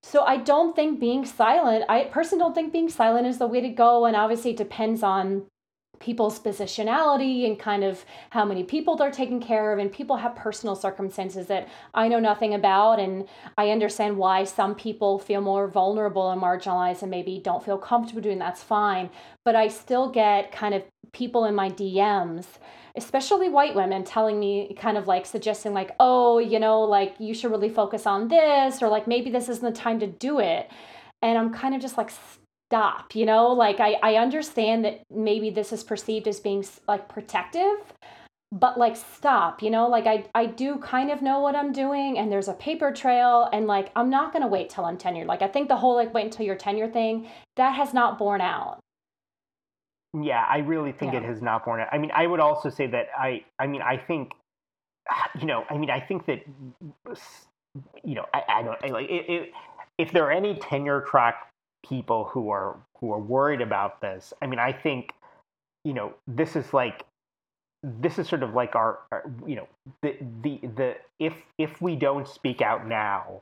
So 0.00 0.22
i 0.24 0.36
don't 0.36 0.76
think 0.76 1.00
being 1.00 1.24
silent 1.26 1.84
i 1.88 2.04
personally 2.04 2.42
don't 2.44 2.54
think 2.54 2.72
being 2.72 2.88
silent 2.88 3.26
is 3.26 3.38
the 3.38 3.48
way 3.48 3.60
to 3.60 3.68
go 3.68 4.04
and 4.06 4.14
obviously 4.14 4.52
it 4.52 4.56
depends 4.56 5.02
on 5.02 5.46
people's 6.00 6.38
positionality 6.38 7.46
and 7.46 7.58
kind 7.58 7.84
of 7.84 8.04
how 8.30 8.44
many 8.44 8.62
people 8.62 8.96
they're 8.96 9.10
taking 9.10 9.40
care 9.40 9.72
of 9.72 9.78
and 9.78 9.92
people 9.92 10.16
have 10.16 10.34
personal 10.34 10.76
circumstances 10.76 11.46
that 11.48 11.68
I 11.94 12.08
know 12.08 12.20
nothing 12.20 12.54
about 12.54 13.00
and 13.00 13.26
I 13.56 13.70
understand 13.70 14.16
why 14.16 14.44
some 14.44 14.74
people 14.74 15.18
feel 15.18 15.40
more 15.40 15.68
vulnerable 15.68 16.30
and 16.30 16.40
marginalized 16.40 17.02
and 17.02 17.10
maybe 17.10 17.40
don't 17.42 17.64
feel 17.64 17.78
comfortable 17.78 18.22
doing 18.22 18.38
that's 18.38 18.62
fine. 18.62 19.10
But 19.44 19.56
I 19.56 19.68
still 19.68 20.10
get 20.10 20.52
kind 20.52 20.74
of 20.74 20.84
people 21.12 21.44
in 21.44 21.54
my 21.54 21.70
DMs 21.70 22.46
especially 22.96 23.48
white 23.48 23.74
women 23.74 24.04
telling 24.04 24.38
me 24.38 24.74
kind 24.78 24.96
of 24.96 25.06
like 25.06 25.26
suggesting 25.26 25.72
like 25.72 25.90
oh 26.00 26.38
you 26.38 26.58
know 26.58 26.80
like 26.80 27.14
you 27.18 27.34
should 27.34 27.50
really 27.50 27.68
focus 27.68 28.06
on 28.06 28.28
this 28.28 28.82
or 28.82 28.88
like 28.88 29.06
maybe 29.06 29.30
this 29.30 29.48
isn't 29.48 29.74
the 29.74 29.78
time 29.78 30.00
to 30.00 30.06
do 30.06 30.40
it. 30.40 30.70
And 31.20 31.36
I'm 31.36 31.52
kind 31.52 31.74
of 31.74 31.80
just 31.80 31.98
like 31.98 32.10
stop 32.68 33.14
you 33.14 33.26
know? 33.26 33.48
Like 33.48 33.80
I, 33.80 33.94
I 34.02 34.14
understand 34.16 34.84
that 34.84 35.02
maybe 35.10 35.50
this 35.50 35.72
is 35.72 35.82
perceived 35.84 36.28
as 36.28 36.40
being 36.40 36.64
like 36.86 37.08
protective 37.08 37.94
but 38.50 38.78
like 38.78 38.96
stop 38.96 39.62
you 39.62 39.70
know? 39.70 39.88
Like 39.88 40.06
I, 40.06 40.24
I 40.34 40.46
do 40.46 40.76
kind 40.78 41.10
of 41.10 41.22
know 41.22 41.40
what 41.40 41.54
i'm 41.54 41.72
doing 41.72 42.18
and 42.18 42.30
there's 42.32 42.48
a 42.48 42.54
paper 42.54 42.92
trail 42.92 43.48
and 43.52 43.66
like 43.66 43.90
i'm 43.96 44.10
not 44.10 44.32
going 44.32 44.42
to 44.42 44.48
wait 44.48 44.70
till 44.70 44.84
i'm 44.84 44.98
tenured. 44.98 45.26
Like 45.26 45.42
i 45.42 45.48
think 45.48 45.68
the 45.68 45.76
whole 45.76 45.96
like 45.96 46.14
wait 46.14 46.24
until 46.26 46.46
you're 46.46 46.56
tenure 46.56 46.88
thing 46.88 47.28
that 47.56 47.74
has 47.74 47.92
not 47.92 48.18
borne 48.18 48.40
out 48.40 48.80
yeah 50.22 50.44
i 50.48 50.58
really 50.58 50.92
think 50.92 51.12
yeah. 51.12 51.20
it 51.20 51.24
has 51.24 51.42
not 51.42 51.64
borne 51.64 51.80
out 51.80 51.88
i 51.92 51.98
mean 51.98 52.10
i 52.14 52.26
would 52.26 52.40
also 52.40 52.70
say 52.70 52.86
that 52.86 53.08
i 53.18 53.44
i 53.58 53.66
mean 53.66 53.82
i 53.82 53.96
think 53.96 54.32
you 55.40 55.46
know 55.46 55.64
i 55.70 55.76
mean 55.76 55.90
i 55.90 56.00
think 56.00 56.26
that 56.26 56.44
you 58.04 58.14
know 58.14 58.24
i, 58.32 58.42
I 58.48 58.62
don't 58.62 58.78
I, 58.82 58.88
like 58.88 59.08
it, 59.08 59.28
it, 59.28 59.52
if 59.98 60.12
there 60.12 60.24
are 60.24 60.32
any 60.32 60.54
tenure 60.56 61.02
track 61.02 61.48
people 61.86 62.24
who 62.24 62.50
are 62.50 62.76
who 62.98 63.12
are 63.12 63.18
worried 63.18 63.60
about 63.60 64.00
this. 64.00 64.32
I 64.42 64.46
mean, 64.46 64.58
I 64.58 64.72
think 64.72 65.12
you 65.84 65.94
know 65.94 66.14
this 66.26 66.56
is 66.56 66.72
like 66.72 67.04
this 67.82 68.18
is 68.18 68.28
sort 68.28 68.42
of 68.42 68.54
like 68.54 68.74
our, 68.74 69.00
our 69.12 69.30
you 69.46 69.56
know 69.56 69.68
the 70.02 70.16
the 70.42 70.60
the 70.76 70.96
if 71.18 71.34
if 71.58 71.80
we 71.80 71.96
don't 71.96 72.26
speak 72.26 72.60
out 72.60 72.86
now, 72.86 73.40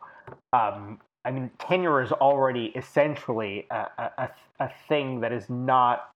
um, 0.53 1.01
I 1.25 1.31
mean, 1.31 1.51
tenure 1.59 2.03
is 2.03 2.13
already 2.13 2.67
essentially 2.77 3.67
a, 3.71 3.87
a, 4.19 4.31
a 4.61 4.71
thing 4.89 5.21
that 5.21 5.33
is 5.33 5.49
not 5.49 6.11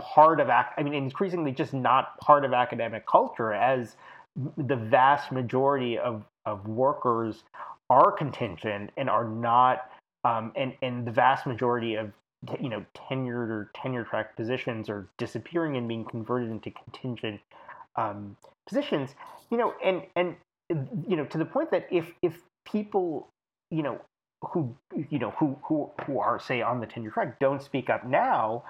part 0.00 0.40
of 0.40 0.48
I 0.48 0.82
mean, 0.82 0.94
increasingly 0.94 1.52
just 1.52 1.72
not 1.72 2.18
part 2.18 2.44
of 2.44 2.52
academic 2.52 3.06
culture 3.06 3.52
as 3.52 3.96
the 4.56 4.76
vast 4.76 5.30
majority 5.30 5.98
of, 5.98 6.24
of 6.44 6.66
workers 6.66 7.44
are 7.90 8.10
contingent 8.12 8.90
and 8.96 9.08
are 9.08 9.28
not 9.28 9.90
um, 10.24 10.52
and 10.56 10.74
and 10.82 11.06
the 11.06 11.12
vast 11.12 11.46
majority 11.46 11.96
of 11.96 12.12
you 12.60 12.68
know 12.68 12.84
tenured 12.94 13.50
or 13.50 13.70
tenure 13.74 14.04
track 14.04 14.36
positions 14.36 14.88
are 14.88 15.06
disappearing 15.18 15.76
and 15.76 15.86
being 15.86 16.04
converted 16.04 16.50
into 16.50 16.70
contingent 16.70 17.40
um, 17.96 18.36
positions. 18.66 19.14
You 19.50 19.58
know, 19.58 19.74
and 19.84 20.02
and 20.16 20.36
you 21.06 21.16
know 21.16 21.26
to 21.26 21.38
the 21.38 21.44
point 21.44 21.70
that 21.70 21.86
if 21.90 22.10
if 22.22 22.40
people 22.64 23.28
you 23.70 23.82
know 23.82 24.00
who 24.42 24.74
you 25.10 25.18
know 25.18 25.30
who 25.32 25.56
who 25.62 25.90
who 26.06 26.18
are 26.18 26.40
say 26.40 26.62
on 26.62 26.80
the 26.80 26.86
tenure 26.86 27.10
track 27.10 27.38
don't 27.38 27.62
speak 27.62 27.90
up 27.90 28.06
now. 28.06 28.64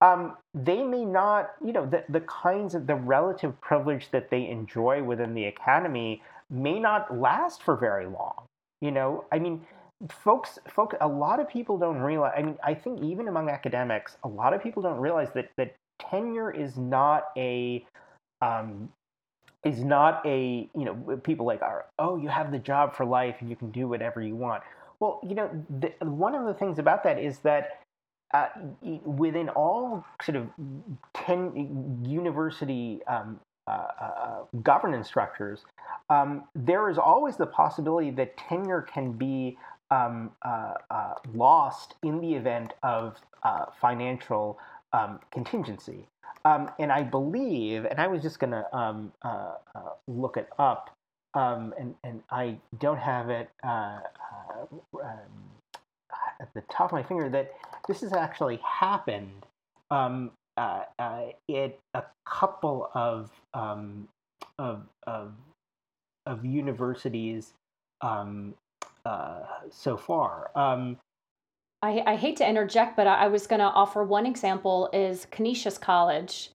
Um, 0.00 0.36
they 0.54 0.82
may 0.82 1.04
not, 1.04 1.52
you 1.64 1.72
know, 1.72 1.86
the, 1.86 2.04
the 2.08 2.20
kinds 2.20 2.74
of 2.74 2.86
the 2.86 2.94
relative 2.94 3.58
privilege 3.60 4.10
that 4.10 4.28
they 4.30 4.48
enjoy 4.48 5.02
within 5.02 5.34
the 5.34 5.46
academy 5.46 6.22
may 6.50 6.78
not 6.78 7.18
last 7.18 7.62
for 7.62 7.76
very 7.76 8.06
long. 8.06 8.44
You 8.80 8.90
know, 8.90 9.24
I 9.32 9.38
mean, 9.38 9.62
folks 10.10 10.58
folk 10.68 10.94
a 11.00 11.08
lot 11.08 11.40
of 11.40 11.48
people 11.48 11.78
don't 11.78 11.98
realize 11.98 12.32
i 12.36 12.42
mean 12.42 12.58
i 12.62 12.74
think 12.74 13.00
even 13.00 13.28
among 13.28 13.48
academics 13.48 14.16
a 14.24 14.28
lot 14.28 14.52
of 14.52 14.62
people 14.62 14.82
don't 14.82 14.98
realize 14.98 15.28
that 15.34 15.50
that 15.56 15.74
tenure 15.98 16.50
is 16.50 16.76
not 16.76 17.26
a 17.36 17.84
um, 18.42 18.88
is 19.64 19.82
not 19.82 20.24
a 20.26 20.68
you 20.74 20.84
know 20.84 20.94
people 21.22 21.46
like 21.46 21.62
are 21.62 21.86
oh 21.98 22.16
you 22.16 22.28
have 22.28 22.52
the 22.52 22.58
job 22.58 22.94
for 22.94 23.06
life 23.06 23.36
and 23.40 23.48
you 23.48 23.56
can 23.56 23.70
do 23.70 23.88
whatever 23.88 24.20
you 24.20 24.36
want 24.36 24.62
well 25.00 25.20
you 25.26 25.34
know 25.34 25.48
the, 25.80 25.92
one 26.04 26.34
of 26.34 26.44
the 26.44 26.54
things 26.54 26.78
about 26.78 27.02
that 27.04 27.18
is 27.18 27.38
that 27.38 27.80
uh, 28.34 28.48
within 29.04 29.48
all 29.50 30.04
sort 30.22 30.36
of 30.36 30.48
ten 31.14 32.02
university 32.04 33.00
um, 33.06 33.40
uh, 33.66 33.70
uh, 33.70 34.44
governance 34.62 35.06
structures, 35.08 35.64
um, 36.10 36.44
there 36.54 36.90
is 36.90 36.98
always 36.98 37.36
the 37.36 37.46
possibility 37.46 38.10
that 38.10 38.36
tenure 38.36 38.82
can 38.82 39.12
be 39.12 39.56
um, 39.90 40.32
uh, 40.42 40.74
uh, 40.90 41.14
lost 41.32 41.94
in 42.02 42.20
the 42.20 42.34
event 42.34 42.74
of 42.82 43.16
financial 43.80 44.58
um, 44.92 45.20
contingency. 45.30 46.06
Um, 46.44 46.70
and 46.78 46.92
I 46.92 47.02
believe, 47.02 47.86
and 47.86 47.98
I 47.98 48.06
was 48.06 48.20
just 48.20 48.38
going 48.38 48.50
to 48.50 48.76
um, 48.76 49.12
look 50.06 50.36
it 50.36 50.48
up, 50.58 50.90
and, 51.34 51.94
and 52.04 52.22
I 52.30 52.58
don't 52.78 52.98
have 52.98 53.30
it 53.30 53.48
at 56.40 56.52
the 56.54 56.62
top 56.70 56.86
of 56.86 56.92
my 56.92 57.02
finger, 57.02 57.30
that 57.30 57.52
this 57.88 58.00
has 58.00 58.12
actually 58.12 58.60
happened 58.64 59.46
um, 59.90 60.30
uh, 60.56 60.82
uh, 60.98 61.26
at 61.54 61.78
a 61.94 62.02
couple 62.24 62.90
of 62.94 63.30
um, 63.52 64.08
of, 64.58 64.82
of 65.06 65.32
of 66.26 66.44
universities 66.44 67.52
um, 68.00 68.54
uh, 69.04 69.40
so 69.70 69.96
far. 69.96 70.50
Um, 70.54 70.98
I, 71.82 72.02
I, 72.06 72.16
hate 72.16 72.36
to 72.38 72.48
interject, 72.48 72.96
but 72.96 73.06
I, 73.06 73.24
I 73.24 73.26
was 73.28 73.46
going 73.46 73.60
to 73.60 73.66
offer 73.66 74.02
one 74.02 74.24
example 74.24 74.88
is 74.94 75.26
Canisius 75.30 75.76
College 75.76 76.50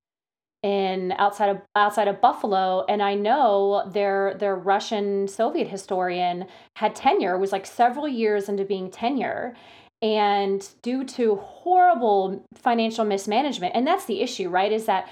in 0.63 1.13
outside 1.17 1.49
of 1.49 1.61
outside 1.75 2.07
of 2.07 2.19
Buffalo, 2.19 2.85
and 2.89 3.01
I 3.01 3.13
know 3.13 3.89
their 3.91 4.33
their 4.33 4.55
Russian 4.55 5.27
Soviet 5.27 5.67
historian 5.67 6.47
had 6.77 6.95
tenure 6.95 7.37
was 7.37 7.51
like 7.51 7.65
several 7.65 8.07
years 8.07 8.49
into 8.49 8.65
being 8.65 8.89
tenure, 8.89 9.55
and 10.01 10.67
due 10.81 11.03
to 11.03 11.35
horrible 11.35 12.45
financial 12.55 13.03
mismanagement, 13.03 13.75
and 13.75 13.85
that's 13.85 14.05
the 14.05 14.21
issue, 14.21 14.49
right? 14.49 14.71
Is 14.71 14.85
that 14.85 15.09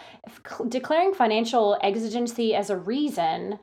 declaring 0.70 1.14
financial 1.14 1.78
exigency 1.82 2.56
as 2.56 2.70
a 2.70 2.78
reason 2.78 3.60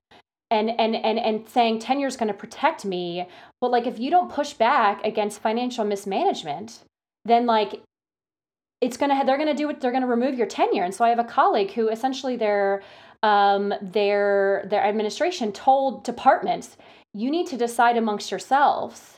and 0.51 0.71
and 0.79 0.95
and 0.95 1.19
and 1.19 1.49
saying 1.49 1.79
tenure 1.79 2.07
is 2.07 2.17
going 2.17 2.29
to 2.29 2.35
protect 2.35 2.85
me 2.85 3.27
but 3.61 3.71
like 3.71 3.87
if 3.87 3.99
you 3.99 4.11
don't 4.11 4.31
push 4.31 4.53
back 4.53 5.05
against 5.05 5.41
financial 5.41 5.85
mismanagement 5.85 6.81
then 7.25 7.47
like 7.47 7.83
it's 8.81 8.97
going 8.97 9.11
to 9.11 9.27
they're 9.27 9.39
going 9.39 9.49
to 9.49 9.55
do 9.55 9.69
it 9.71 9.81
they're 9.81 9.91
going 9.91 10.03
to 10.03 10.09
remove 10.09 10.37
your 10.37 10.47
tenure 10.47 10.85
and 10.85 10.95
so 10.95 11.05
i 11.05 11.09
have 11.09 11.19
a 11.19 11.25
colleague 11.25 11.73
who 11.73 11.89
essentially 11.89 12.37
their 12.37 12.83
um, 13.23 13.73
their 13.81 14.67
their 14.69 14.85
administration 14.85 15.51
told 15.51 16.05
departments 16.05 16.77
you 17.15 17.31
need 17.31 17.47
to 17.47 17.57
decide 17.57 17.97
amongst 17.97 18.31
yourselves 18.31 19.14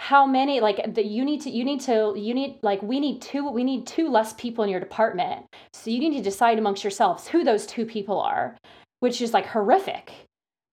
how 0.00 0.24
many 0.24 0.60
like 0.60 0.94
the 0.94 1.04
you 1.04 1.22
need 1.26 1.42
to 1.42 1.50
you 1.50 1.62
need 1.62 1.78
to 1.78 2.14
you 2.16 2.32
need 2.32 2.58
like 2.62 2.80
we 2.82 2.98
need 2.98 3.20
two 3.20 3.46
we 3.50 3.62
need 3.62 3.86
two 3.86 4.08
less 4.08 4.32
people 4.32 4.64
in 4.64 4.70
your 4.70 4.80
department 4.80 5.44
so 5.74 5.90
you 5.90 6.00
need 6.00 6.16
to 6.16 6.22
decide 6.22 6.58
amongst 6.58 6.82
yourselves 6.82 7.28
who 7.28 7.44
those 7.44 7.66
two 7.66 7.84
people 7.84 8.18
are 8.18 8.56
which 9.00 9.20
is 9.20 9.34
like 9.34 9.44
horrific 9.44 10.10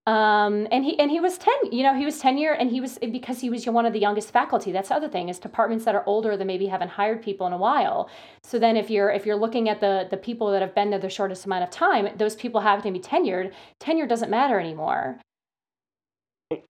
um, 0.06 0.66
and 0.72 0.86
he 0.86 0.98
and 0.98 1.10
he 1.10 1.20
was 1.20 1.36
ten. 1.36 1.52
You 1.70 1.82
know, 1.82 1.94
he 1.94 2.06
was 2.06 2.18
tenure, 2.18 2.52
and 2.52 2.70
he 2.70 2.80
was 2.80 2.98
because 3.12 3.40
he 3.40 3.50
was 3.50 3.66
one 3.66 3.84
of 3.84 3.92
the 3.92 3.98
youngest 3.98 4.30
faculty. 4.32 4.72
That's 4.72 4.88
the 4.88 4.94
other 4.94 5.08
thing 5.10 5.28
is 5.28 5.38
departments 5.38 5.84
that 5.84 5.94
are 5.94 6.02
older 6.06 6.34
that 6.34 6.46
maybe 6.46 6.66
haven't 6.66 6.88
hired 6.88 7.20
people 7.22 7.46
in 7.46 7.52
a 7.52 7.58
while. 7.58 8.08
So 8.42 8.58
then, 8.58 8.78
if 8.78 8.88
you're 8.88 9.10
if 9.10 9.26
you're 9.26 9.36
looking 9.36 9.68
at 9.68 9.80
the 9.80 10.08
the 10.10 10.16
people 10.16 10.50
that 10.52 10.62
have 10.62 10.74
been 10.74 10.88
there 10.88 10.98
the 10.98 11.10
shortest 11.10 11.44
amount 11.44 11.64
of 11.64 11.70
time, 11.70 12.08
those 12.16 12.34
people 12.34 12.62
have 12.62 12.82
to 12.84 12.90
be 12.90 12.98
tenured. 12.98 13.52
Tenure 13.80 14.06
doesn't 14.06 14.30
matter 14.30 14.58
anymore. 14.58 15.20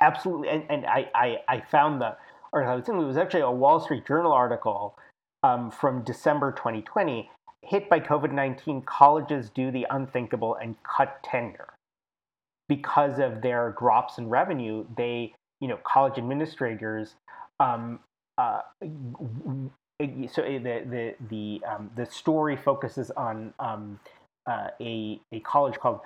Absolutely, 0.00 0.48
and, 0.48 0.64
and 0.68 0.86
I, 0.86 1.08
I 1.14 1.36
I 1.46 1.60
found 1.60 2.00
the 2.00 2.16
or 2.52 2.64
I 2.64 2.74
was 2.74 2.84
thinking 2.84 3.02
it 3.02 3.06
was 3.06 3.16
actually 3.16 3.40
a 3.40 3.50
Wall 3.50 3.80
Street 3.80 4.06
Journal 4.06 4.32
article 4.32 4.96
um, 5.42 5.70
from 5.70 6.02
December 6.02 6.52
2020. 6.52 7.30
Hit 7.62 7.88
by 7.90 8.00
COVID 8.00 8.32
19, 8.32 8.82
colleges 8.82 9.50
do 9.50 9.70
the 9.70 9.86
unthinkable 9.90 10.54
and 10.56 10.76
cut 10.82 11.22
tenure 11.22 11.74
because 12.68 13.18
of 13.18 13.42
their 13.42 13.74
drops 13.78 14.18
in 14.18 14.28
revenue, 14.28 14.84
they, 14.96 15.34
you 15.60 15.68
know, 15.68 15.78
college 15.84 16.18
administrators, 16.18 17.14
um, 17.60 17.98
uh, 18.36 18.60
so 18.80 20.42
the 20.42 20.84
the 20.86 21.14
the 21.28 21.60
um, 21.66 21.90
the 21.96 22.06
story 22.06 22.56
focuses 22.56 23.10
on 23.12 23.52
um, 23.58 23.98
uh, 24.48 24.68
a 24.80 25.20
a 25.32 25.40
college 25.40 25.76
called 25.78 26.00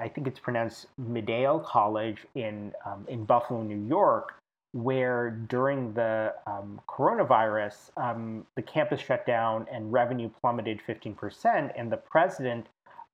I 0.00 0.08
think 0.08 0.26
it's 0.26 0.40
pronounced 0.40 0.86
Medaille 0.98 1.62
College 1.62 2.26
in 2.34 2.72
um, 2.86 3.04
in 3.06 3.24
Buffalo, 3.24 3.62
New 3.62 3.86
York, 3.86 4.34
where 4.72 5.30
during 5.30 5.94
the 5.94 6.34
um, 6.46 6.80
coronavirus, 6.88 7.90
um, 7.96 8.46
the 8.54 8.62
campus 8.62 9.00
shut 9.00 9.26
down 9.26 9.66
and 9.72 9.92
revenue 9.92 10.30
plummeted 10.40 10.80
15%, 10.86 11.72
and 11.76 11.90
the 11.90 11.96
president 11.96 12.66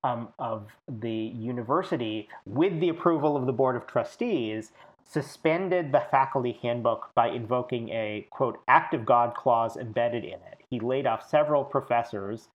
um, 0.03 0.29
of 0.39 0.69
the 1.01 1.11
university, 1.11 2.29
with 2.45 2.79
the 2.81 2.89
approval 2.89 3.37
of 3.37 3.47
the 3.47 3.53
Board 3.53 3.77
of 3.77 3.87
Trustees, 3.87 4.73
suspended 5.05 5.93
the 5.93 6.03
faculty 6.11 6.59
handbook 6.63 7.11
by 7.15 7.29
invoking 7.29 7.89
a 7.91 8.27
quote 8.31 8.61
act 8.69 8.95
of 8.95 9.05
God 9.07 9.35
clause 9.35 9.77
embedded 9.77 10.25
in 10.25 10.33
it. 10.33 10.61
He 10.69 10.81
laid 10.81 11.07
off 11.07 11.29
several 11.29 11.65
professors, 11.65 12.49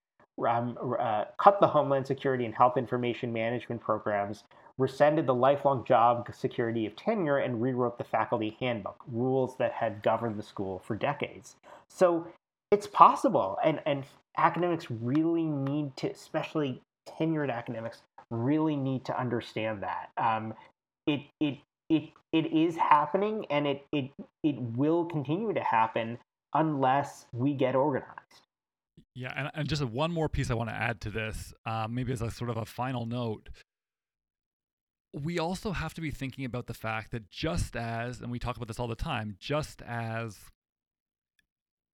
um, 0.48 0.78
uh, 1.00 1.26
cut 1.38 1.60
the 1.60 1.68
Homeland 1.68 2.08
Security 2.08 2.46
and 2.46 2.56
Health 2.56 2.78
Information 2.78 3.32
Management 3.32 3.82
programs, 3.82 4.44
rescinded 4.80 5.28
the 5.28 5.36
lifelong 5.36 5.84
job 5.86 6.28
security 6.34 6.88
of 6.88 6.96
tenure, 6.96 7.38
and 7.38 7.62
rewrote 7.62 8.00
the 8.00 8.04
faculty 8.04 8.58
handbook, 8.60 9.04
rules 9.12 9.58
that 9.58 9.74
had 9.74 10.02
governed 10.02 10.40
the 10.40 10.44
school 10.44 10.80
for 10.80 10.96
decades. 10.96 11.56
So 11.90 12.26
it's 12.72 12.88
possible, 12.88 13.60
and, 13.64 13.82
and 13.86 14.06
academics 14.38 14.90
really 14.90 15.44
need 15.44 15.96
to, 15.98 16.10
especially 16.10 16.82
tenured 17.08 17.52
academics 17.52 18.02
really 18.32 18.76
need 18.76 19.04
to 19.06 19.20
understand 19.20 19.84
that. 19.84 20.10
Um, 20.18 20.54
it, 21.08 21.22
it, 21.40 21.58
it, 21.90 22.10
it 22.32 22.46
is 22.54 22.76
happening 22.76 23.46
and 23.50 23.66
it, 23.66 23.86
it, 23.92 24.12
it 24.44 24.56
will 24.62 25.06
continue 25.06 25.54
to 25.54 25.64
happen 25.64 26.20
unless 26.54 27.26
we 27.34 27.54
get 27.54 27.76
organized. 27.76 28.46
Yeah, 29.16 29.34
and, 29.36 29.50
and 29.56 29.68
just 29.68 29.84
one 29.84 30.12
more 30.12 30.30
piece 30.30 30.52
I 30.52 30.54
want 30.54 30.70
to 30.70 30.76
add 30.76 31.02
to 31.02 31.10
this, 31.10 31.54
um, 31.66 31.96
maybe 31.96 32.14
as 32.14 32.22
a 32.22 32.30
sort 32.30 32.52
of 32.52 32.58
a 32.58 32.66
final 32.66 33.06
note. 33.06 33.50
We 35.14 35.40
also 35.40 35.72
have 35.72 35.94
to 35.96 36.02
be 36.02 36.12
thinking 36.12 36.46
about 36.46 36.68
the 36.68 36.74
fact 36.74 37.12
that 37.12 37.30
just 37.30 37.76
as, 37.76 38.22
and 38.22 38.32
we 38.32 38.40
talk 38.40 38.56
about 38.58 38.68
this 38.68 38.80
all 38.80 38.88
the 38.88 38.96
time, 38.96 39.36
just 39.40 39.82
as 39.82 40.38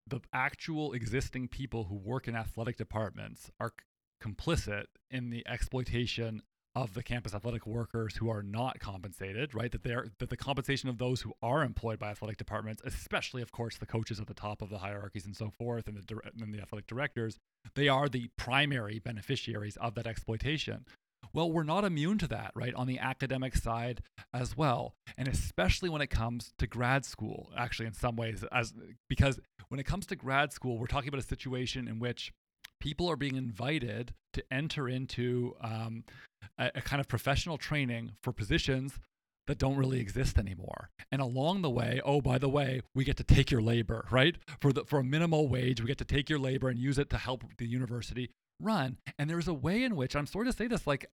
the 0.08 0.20
actual 0.34 0.94
existing 0.94 1.48
people 1.48 1.86
who 1.86 1.96
work 1.96 2.28
in 2.28 2.36
athletic 2.36 2.78
departments 2.78 3.50
are 3.60 3.74
complicit 4.22 4.86
in 5.10 5.30
the 5.30 5.48
exploitation 5.48 6.42
of 6.76 6.94
the 6.94 7.02
campus 7.02 7.34
athletic 7.34 7.66
workers 7.66 8.18
who 8.18 8.30
are 8.30 8.44
not 8.44 8.80
compensated, 8.80 9.56
right? 9.56 9.72
That 9.72 9.84
they're 9.84 10.08
that 10.20 10.30
the 10.30 10.38
compensation 10.38 10.90
of 10.90 10.98
those 10.98 11.22
who 11.22 11.34
are 11.42 11.64
employed 11.64 12.00
by 12.00 12.10
athletic 12.10 12.38
departments, 12.38 12.82
especially 12.86 13.42
of 13.42 13.54
course 13.54 13.78
the 13.78 13.86
coaches 13.86 14.20
at 14.20 14.28
the 14.28 14.34
top 14.34 14.62
of 14.62 14.70
the 14.70 14.80
hierarchies 14.80 15.26
and 15.26 15.36
so 15.36 15.50
forth, 15.50 15.88
and 15.88 15.96
the 15.96 16.20
and 16.42 16.54
the 16.54 16.62
athletic 16.62 16.86
directors, 16.86 17.38
they 17.76 17.88
are 17.88 18.10
the 18.10 18.30
primary 18.38 19.00
beneficiaries 19.00 19.78
of 19.78 19.96
that 19.96 20.06
exploitation. 20.06 20.86
Well, 21.34 21.52
we're 21.52 21.64
not 21.64 21.84
immune 21.84 22.18
to 22.20 22.28
that, 22.28 22.52
right? 22.56 22.74
On 22.74 22.88
the 22.88 23.00
academic 23.00 23.56
side 23.56 24.02
as 24.34 24.56
well, 24.56 24.94
and 25.18 25.28
especially 25.28 25.90
when 25.90 26.02
it 26.02 26.10
comes 26.10 26.54
to 26.60 26.68
grad 26.68 27.06
school. 27.06 27.52
Actually, 27.58 27.88
in 27.88 27.94
some 27.94 28.16
ways, 28.16 28.44
as 28.52 28.74
because 29.10 29.40
when 29.70 29.80
it 29.80 29.86
comes 29.86 30.06
to 30.08 30.16
grad 30.16 30.54
school, 30.54 30.78
we're 30.78 30.88
talking 30.88 31.10
about 31.10 31.20
a 31.20 31.28
situation 31.28 31.88
in 31.88 32.00
which 32.00 32.32
people 32.80 33.10
are 33.10 33.16
being 33.16 33.36
invited 33.36 34.14
to 34.34 34.44
enter 34.52 34.88
into 34.88 35.56
um, 35.62 36.04
a, 36.58 36.72
a 36.76 36.82
kind 36.82 37.00
of 37.00 37.08
professional 37.08 37.58
training 37.58 38.12
for 38.22 38.32
positions 38.32 39.00
that 39.48 39.58
don't 39.58 39.78
really 39.78 40.00
exist 40.00 40.38
anymore. 40.38 40.90
And 41.12 41.22
along 41.22 41.62
the 41.62 41.70
way, 41.70 42.02
oh 42.04 42.22
by 42.22 42.38
the 42.38 42.50
way, 42.50 42.82
we 42.94 43.04
get 43.04 43.18
to 43.18 43.24
take 43.24 43.52
your 43.52 43.62
labor, 43.62 44.06
right? 44.12 44.38
For 44.60 44.74
the 44.74 44.86
for 44.86 45.00
a 45.00 45.04
minimal 45.04 45.48
wage, 45.48 45.82
we 45.82 45.88
get 45.88 45.98
to 46.00 46.06
take 46.06 46.30
your 46.30 46.40
labor 46.40 46.70
and 46.70 46.80
use 46.80 46.98
it 46.98 47.10
to 47.12 47.18
help 47.18 47.44
the 47.58 47.68
university 47.68 48.32
run. 48.60 48.98
And 49.18 49.30
there's 49.30 49.48
a 49.48 49.53
way 49.53 49.84
in 49.84 49.95
which 49.95 50.15
I'm 50.15 50.27
sorry 50.27 50.45
to 50.45 50.53
say 50.53 50.68
this 50.68 50.88
like 50.88 51.06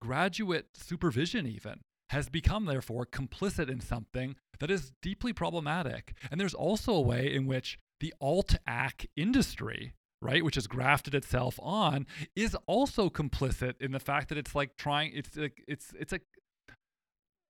graduate 0.00 0.66
supervision 0.74 1.46
even 1.46 1.80
has 2.10 2.28
become 2.28 2.66
therefore 2.66 3.06
complicit 3.06 3.70
in 3.70 3.80
something 3.80 4.36
that 4.60 4.70
is 4.70 4.92
deeply 5.02 5.32
problematic. 5.32 6.14
And 6.30 6.40
there's 6.40 6.54
also 6.54 6.92
a 6.92 7.00
way 7.00 7.32
in 7.32 7.46
which 7.46 7.78
the 8.00 8.12
alt 8.20 8.56
ac 8.68 9.08
industry 9.16 9.94
right, 10.24 10.44
which 10.44 10.54
has 10.54 10.66
grafted 10.66 11.14
itself 11.14 11.60
on, 11.62 12.06
is 12.34 12.56
also 12.66 13.10
complicit 13.10 13.74
in 13.80 13.92
the 13.92 14.00
fact 14.00 14.30
that 14.30 14.38
it's 14.38 14.54
like 14.54 14.76
trying. 14.76 15.12
It's 15.14 15.36
like 15.36 15.62
it's 15.68 15.92
it's 15.98 16.12
a. 16.12 16.20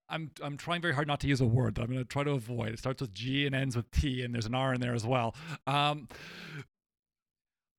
I'm 0.09 0.31
I'm 0.43 0.57
trying 0.59 0.83
very 0.83 0.93
hard 0.93 1.09
not 1.09 1.21
to 1.21 1.29
use 1.29 1.41
a 1.41 1.47
word 1.47 1.77
that 1.77 1.83
I'm 1.83 1.89
going 1.89 2.01
to 2.01 2.05
try 2.05 2.25
to 2.25 2.33
avoid. 2.33 2.71
It 2.71 2.79
starts 2.79 3.01
with 3.01 3.15
G 3.15 3.47
and 3.47 3.55
ends 3.55 3.77
with 3.77 3.91
T, 3.91 4.23
and 4.23 4.35
there's 4.35 4.47
an 4.47 4.55
R 4.55 4.75
in 4.75 4.81
there 4.81 4.95
as 4.95 5.07
well. 5.07 5.35
Um, 5.67 6.09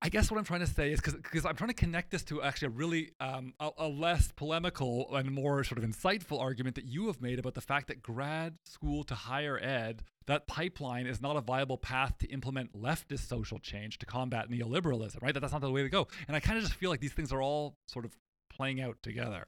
I 0.05 0.09
guess 0.09 0.29
what 0.29 0.37
I'm 0.37 0.43
trying 0.43 0.59
to 0.59 0.67
say 0.67 0.91
is 0.91 1.01
because 1.01 1.45
I'm 1.47 1.55
trying 1.55 1.69
to 1.69 1.73
connect 1.73 2.11
this 2.11 2.23
to 2.25 2.43
actually 2.43 2.67
a 2.67 2.69
really 2.69 3.11
um, 3.19 3.55
a, 3.59 3.71
a, 3.79 3.87
less 3.87 4.31
polemical 4.35 5.15
and 5.15 5.31
more 5.31 5.63
sort 5.63 5.83
of 5.83 5.89
insightful 5.89 6.39
argument 6.39 6.75
that 6.75 6.85
you 6.85 7.07
have 7.07 7.23
made 7.23 7.39
about 7.39 7.55
the 7.55 7.61
fact 7.61 7.87
that 7.87 8.03
grad 8.03 8.53
school 8.65 9.03
to 9.05 9.15
higher 9.15 9.57
ed 9.57 10.03
that 10.27 10.45
pipeline 10.45 11.07
is 11.07 11.23
not 11.23 11.37
a 11.37 11.41
viable 11.41 11.79
path 11.79 12.19
to 12.19 12.27
implement 12.27 12.79
leftist 12.79 13.27
social 13.27 13.57
change 13.57 13.97
to 13.97 14.05
combat 14.05 14.47
neoliberalism, 14.47 15.19
right? 15.23 15.33
That 15.33 15.39
that's 15.39 15.53
not 15.53 15.61
the 15.61 15.71
way 15.71 15.81
to 15.81 15.89
go. 15.89 16.07
And 16.27 16.37
I 16.37 16.39
kind 16.39 16.59
of 16.59 16.63
just 16.63 16.75
feel 16.75 16.91
like 16.91 16.99
these 16.99 17.13
things 17.13 17.33
are 17.33 17.41
all 17.41 17.75
sort 17.87 18.05
of 18.05 18.15
playing 18.51 18.81
out 18.81 18.97
together. 19.01 19.47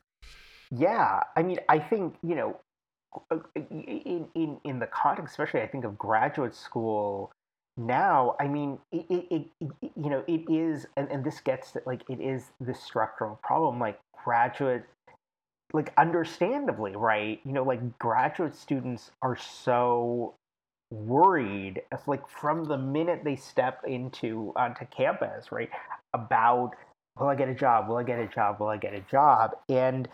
Yeah, 0.72 1.20
I 1.36 1.44
mean, 1.44 1.60
I 1.70 1.78
think 1.78 2.16
you 2.24 2.34
know, 2.34 2.60
uh, 3.30 3.38
in 3.56 4.28
in 4.34 4.58
in 4.64 4.80
the 4.80 4.88
context, 4.88 5.34
especially 5.34 5.62
I 5.62 5.68
think 5.68 5.86
of 5.86 6.00
graduate 6.00 6.56
school 6.56 7.32
now. 7.78 8.36
I 8.40 8.48
mean, 8.48 8.80
it, 8.92 9.06
it, 9.10 9.26
it 9.32 9.70
you 9.96 10.10
know, 10.10 10.24
it 10.28 10.44
is, 10.50 10.88
and, 10.98 11.10
and 11.10 11.24
this 11.24 11.40
gets 11.40 11.78
like 11.86 12.04
it 12.10 12.20
is 12.20 12.52
the 12.60 12.74
structural 12.74 13.40
problem. 13.44 13.80
Like 13.80 14.00
graduate 14.24 14.84
like 15.74 15.92
understandably 15.98 16.96
right 16.96 17.42
you 17.46 17.52
know 17.52 17.62
like 17.62 18.00
graduate 18.00 18.56
students 18.56 19.12
are 19.22 19.36
so 19.36 20.34
worried, 20.92 21.82
like 22.06 22.28
from 22.28 22.66
the 22.66 22.78
minute 22.78 23.22
they 23.24 23.36
step 23.36 23.82
into 23.86 24.54
onto 24.56 24.86
campus, 24.86 25.52
right, 25.52 25.70
about 26.14 26.72
will 27.20 27.28
I 27.28 27.36
get 27.36 27.50
a 27.50 27.54
job? 27.54 27.90
Will 27.90 27.98
I 27.98 28.04
get 28.04 28.20
a 28.20 28.28
job? 28.28 28.60
Will 28.60 28.68
I 28.68 28.78
get 28.78 28.94
a 28.94 29.02
job? 29.02 29.56
And 29.70 30.08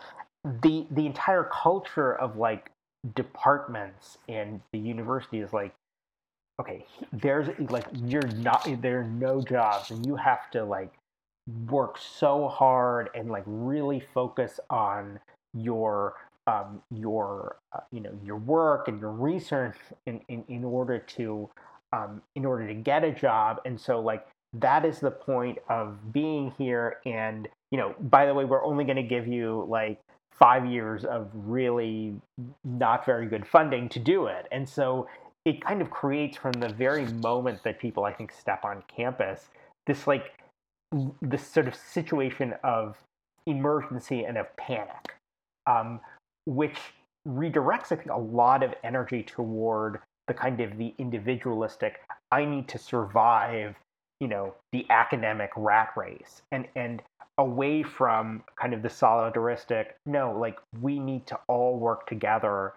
the 0.62 0.86
the 0.90 1.06
entire 1.06 1.44
culture 1.44 2.14
of 2.14 2.36
like 2.36 2.70
departments 3.14 4.18
and 4.28 4.60
the 4.72 4.78
university 4.78 5.40
is 5.40 5.52
like 5.52 5.74
okay 6.60 6.84
there's 7.12 7.48
like 7.70 7.86
you're 8.04 8.26
not 8.36 8.68
there 8.80 9.00
are 9.00 9.04
no 9.04 9.40
jobs 9.40 9.90
and 9.90 10.06
you 10.06 10.16
have 10.16 10.50
to 10.50 10.64
like 10.64 10.92
work 11.68 11.98
so 11.98 12.48
hard 12.48 13.10
and 13.14 13.30
like 13.30 13.44
really 13.46 14.02
focus 14.14 14.58
on 14.70 15.18
your 15.52 16.14
um, 16.46 16.82
your 16.90 17.56
uh, 17.72 17.80
you 17.90 18.00
know 18.00 18.12
your 18.24 18.36
work 18.36 18.88
and 18.88 19.00
your 19.00 19.12
research 19.12 19.76
in, 20.06 20.20
in, 20.28 20.44
in 20.48 20.64
order 20.64 20.98
to 20.98 21.48
um, 21.92 22.22
in 22.34 22.44
order 22.44 22.66
to 22.66 22.74
get 22.74 23.04
a 23.04 23.12
job. 23.12 23.60
And 23.64 23.80
so 23.80 24.00
like 24.00 24.26
that 24.54 24.84
is 24.84 25.00
the 25.00 25.10
point 25.10 25.58
of 25.68 26.12
being 26.12 26.52
here. 26.58 26.98
And 27.06 27.48
you 27.70 27.78
know 27.78 27.94
by 28.00 28.26
the 28.26 28.34
way 28.34 28.44
we're 28.44 28.64
only 28.64 28.84
going 28.84 28.96
to 28.96 29.02
give 29.02 29.26
you 29.26 29.66
like 29.68 30.00
five 30.38 30.66
years 30.66 31.04
of 31.04 31.30
really 31.32 32.14
not 32.64 33.06
very 33.06 33.26
good 33.26 33.46
funding 33.46 33.88
to 33.90 33.98
do 33.98 34.26
it. 34.26 34.46
And 34.50 34.68
so 34.68 35.08
it 35.44 35.60
kind 35.60 35.82
of 35.82 35.90
creates 35.90 36.36
from 36.36 36.52
the 36.52 36.68
very 36.68 37.06
moment 37.06 37.62
that 37.62 37.78
people 37.78 38.04
i 38.04 38.12
think 38.12 38.32
step 38.32 38.64
on 38.64 38.82
campus 38.88 39.48
this 39.86 40.06
like 40.06 40.34
this 41.22 41.46
sort 41.46 41.66
of 41.66 41.74
situation 41.74 42.54
of 42.62 42.96
emergency 43.46 44.24
and 44.24 44.38
of 44.38 44.46
panic 44.56 45.14
um, 45.66 46.00
which 46.46 46.78
redirects 47.26 47.90
I 47.90 47.96
think 47.96 48.10
a 48.10 48.18
lot 48.18 48.62
of 48.62 48.74
energy 48.82 49.22
toward 49.22 50.00
the 50.26 50.34
kind 50.34 50.60
of 50.60 50.76
the 50.78 50.94
individualistic 50.98 52.00
I 52.30 52.44
need 52.44 52.68
to 52.68 52.78
survive, 52.78 53.76
you 54.20 54.28
know, 54.28 54.54
the 54.72 54.86
academic 54.90 55.50
rat 55.56 55.90
race 55.96 56.42
and 56.52 56.66
and 56.74 57.02
away 57.38 57.82
from 57.82 58.44
kind 58.56 58.74
of 58.74 58.82
the 58.82 58.88
solidaristic 58.88 59.86
no, 60.06 60.36
like 60.38 60.58
we 60.80 60.98
need 60.98 61.26
to 61.26 61.38
all 61.48 61.78
work 61.78 62.06
together 62.06 62.74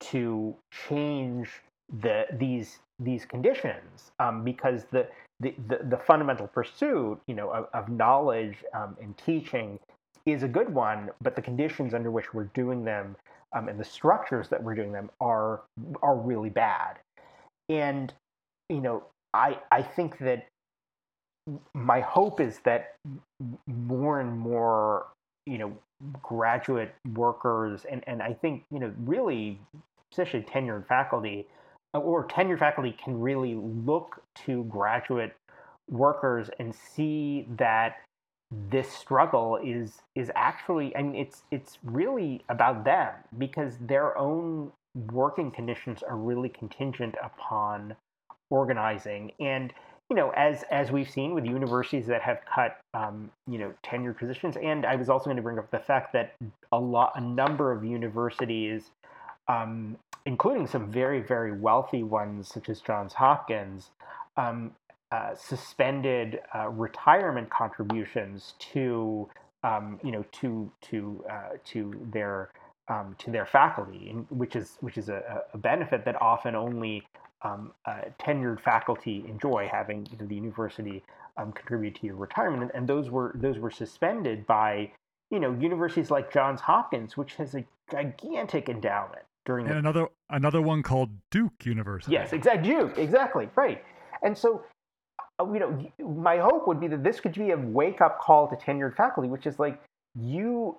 to 0.00 0.54
change 0.88 1.62
the 2.00 2.26
these 2.32 2.78
these 2.98 3.24
conditions 3.24 4.12
um, 4.20 4.44
because 4.44 4.84
the, 4.92 5.06
the, 5.40 5.54
the 5.68 5.80
the 5.90 5.96
fundamental 5.96 6.46
pursuit 6.46 7.20
you 7.26 7.34
know 7.34 7.50
of, 7.50 7.66
of 7.74 7.88
knowledge 7.88 8.64
um, 8.74 8.96
and 9.00 9.16
teaching 9.18 9.78
is 10.24 10.42
a 10.42 10.48
good 10.48 10.72
one, 10.72 11.10
but 11.20 11.34
the 11.34 11.42
conditions 11.42 11.94
under 11.94 12.10
which 12.10 12.32
we're 12.32 12.50
doing 12.54 12.84
them 12.84 13.16
um, 13.54 13.68
and 13.68 13.78
the 13.78 13.84
structures 13.84 14.48
that 14.48 14.62
we're 14.62 14.74
doing 14.74 14.92
them 14.92 15.10
are 15.20 15.62
are 16.02 16.16
really 16.16 16.50
bad. 16.50 16.98
And 17.68 18.12
you 18.68 18.80
know, 18.80 19.04
I 19.34 19.58
I 19.70 19.82
think 19.82 20.18
that 20.18 20.46
my 21.74 22.00
hope 22.00 22.40
is 22.40 22.60
that 22.64 22.94
more 23.66 24.20
and 24.20 24.38
more 24.38 25.06
you 25.46 25.58
know 25.58 25.76
graduate 26.22 26.94
workers 27.14 27.84
and 27.90 28.02
and 28.06 28.22
I 28.22 28.32
think 28.32 28.64
you 28.70 28.78
know 28.78 28.92
really 29.04 29.60
especially 30.12 30.42
tenured 30.42 30.86
faculty 30.86 31.46
or 31.94 32.26
tenured 32.26 32.58
faculty 32.58 32.96
can 33.02 33.20
really 33.20 33.54
look 33.54 34.22
to 34.46 34.64
graduate 34.64 35.32
workers 35.90 36.48
and 36.58 36.74
see 36.74 37.46
that 37.56 37.96
this 38.70 38.90
struggle 38.90 39.58
is 39.62 40.02
is 40.14 40.30
actually 40.34 40.94
I 40.96 41.02
mean 41.02 41.14
it's 41.14 41.42
it's 41.50 41.78
really 41.84 42.44
about 42.48 42.84
them 42.84 43.14
because 43.38 43.78
their 43.78 44.16
own 44.18 44.72
working 45.10 45.50
conditions 45.50 46.02
are 46.02 46.16
really 46.16 46.50
contingent 46.50 47.14
upon 47.22 47.96
organizing. 48.50 49.32
And 49.40 49.72
you 50.10 50.16
know 50.16 50.30
as 50.36 50.64
as 50.70 50.90
we've 50.90 51.08
seen 51.08 51.34
with 51.34 51.46
universities 51.46 52.06
that 52.06 52.20
have 52.22 52.40
cut 52.52 52.78
um, 52.92 53.30
you 53.46 53.58
know 53.58 53.72
tenured 53.82 54.18
positions 54.18 54.56
and 54.62 54.84
I 54.84 54.96
was 54.96 55.08
also 55.08 55.24
going 55.24 55.36
to 55.36 55.42
bring 55.42 55.58
up 55.58 55.70
the 55.70 55.78
fact 55.78 56.12
that 56.12 56.34
a 56.72 56.78
lot 56.78 57.12
a 57.16 57.20
number 57.20 57.72
of 57.72 57.84
universities 57.84 58.90
um, 59.48 59.96
including 60.26 60.66
some 60.66 60.90
very 60.90 61.20
very 61.20 61.52
wealthy 61.52 62.02
ones 62.02 62.48
such 62.48 62.68
as 62.68 62.80
Johns 62.80 63.12
Hopkins 63.14 63.90
um, 64.36 64.72
uh, 65.10 65.34
suspended 65.34 66.40
uh, 66.54 66.68
retirement 66.70 67.50
contributions 67.50 68.54
to 68.58 69.28
um, 69.62 70.00
you 70.02 70.10
know 70.10 70.24
to 70.32 70.70
to 70.82 71.24
uh, 71.30 71.56
to 71.66 71.92
their 72.10 72.50
um, 72.88 73.14
to 73.18 73.30
their 73.30 73.46
faculty, 73.46 74.14
which 74.30 74.56
is 74.56 74.76
which 74.80 74.98
is 74.98 75.08
a, 75.08 75.42
a 75.52 75.58
benefit 75.58 76.04
that 76.04 76.20
often 76.20 76.54
only 76.54 77.06
um, 77.42 77.72
uh, 77.86 78.02
tenured 78.18 78.60
faculty 78.60 79.24
enjoy 79.28 79.68
having 79.70 80.06
you 80.10 80.18
know, 80.18 80.26
the 80.26 80.34
university 80.34 81.02
um, 81.36 81.52
contribute 81.52 81.94
to 81.96 82.06
your 82.06 82.16
retirement, 82.16 82.62
and, 82.62 82.70
and 82.74 82.88
those 82.88 83.10
were 83.10 83.32
those 83.34 83.58
were 83.58 83.70
suspended 83.70 84.46
by 84.46 84.90
you 85.30 85.40
know 85.40 85.52
universities 85.52 86.10
like 86.10 86.32
Johns 86.32 86.60
Hopkins, 86.60 87.16
which 87.16 87.34
has 87.34 87.54
a 87.54 87.64
gigantic 87.90 88.68
endowment 88.68 89.22
during 89.44 89.66
and 89.66 89.74
the... 89.74 89.78
another 89.78 90.06
another 90.30 90.62
one 90.62 90.82
called 90.82 91.10
Duke 91.30 91.64
University. 91.64 92.12
Yes, 92.12 92.32
exactly. 92.32 92.70
Duke, 92.70 92.98
exactly 92.98 93.48
right. 93.56 93.82
And 94.22 94.36
so 94.36 94.64
uh, 95.40 95.52
you 95.52 95.60
know, 95.60 96.14
my 96.14 96.38
hope 96.38 96.66
would 96.66 96.80
be 96.80 96.88
that 96.88 97.02
this 97.02 97.20
could 97.20 97.34
be 97.34 97.50
a 97.50 97.56
wake 97.56 98.00
up 98.00 98.20
call 98.20 98.48
to 98.48 98.56
tenured 98.56 98.96
faculty, 98.96 99.28
which 99.28 99.46
is 99.46 99.58
like 99.58 99.80
you, 100.14 100.76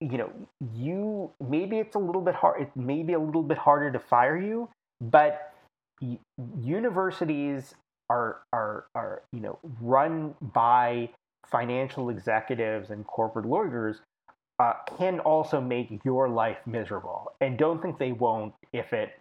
you 0.00 0.18
know, 0.18 0.30
you 0.74 1.30
maybe 1.48 1.78
it's 1.78 1.94
a 1.94 1.98
little 1.98 2.22
bit 2.22 2.34
hard, 2.34 2.62
it 2.62 2.70
may 2.76 3.02
be 3.02 3.12
a 3.12 3.18
little 3.18 3.42
bit 3.42 3.58
harder 3.58 3.90
to 3.92 3.98
fire 3.98 4.38
you, 4.38 4.68
but 5.00 5.52
universities 6.62 7.74
are 8.10 8.42
are 8.52 8.86
are 8.94 9.22
you 9.32 9.40
know 9.40 9.58
run 9.80 10.34
by 10.40 11.08
financial 11.46 12.10
executives 12.10 12.90
and 12.90 13.06
corporate 13.06 13.46
lawyers 13.46 14.00
uh, 14.58 14.74
can 14.98 15.20
also 15.20 15.60
make 15.60 16.00
your 16.04 16.28
life 16.28 16.58
miserable, 16.66 17.32
and 17.40 17.58
don't 17.58 17.80
think 17.82 17.98
they 17.98 18.12
won't 18.12 18.54
if 18.72 18.92
it 18.92 19.18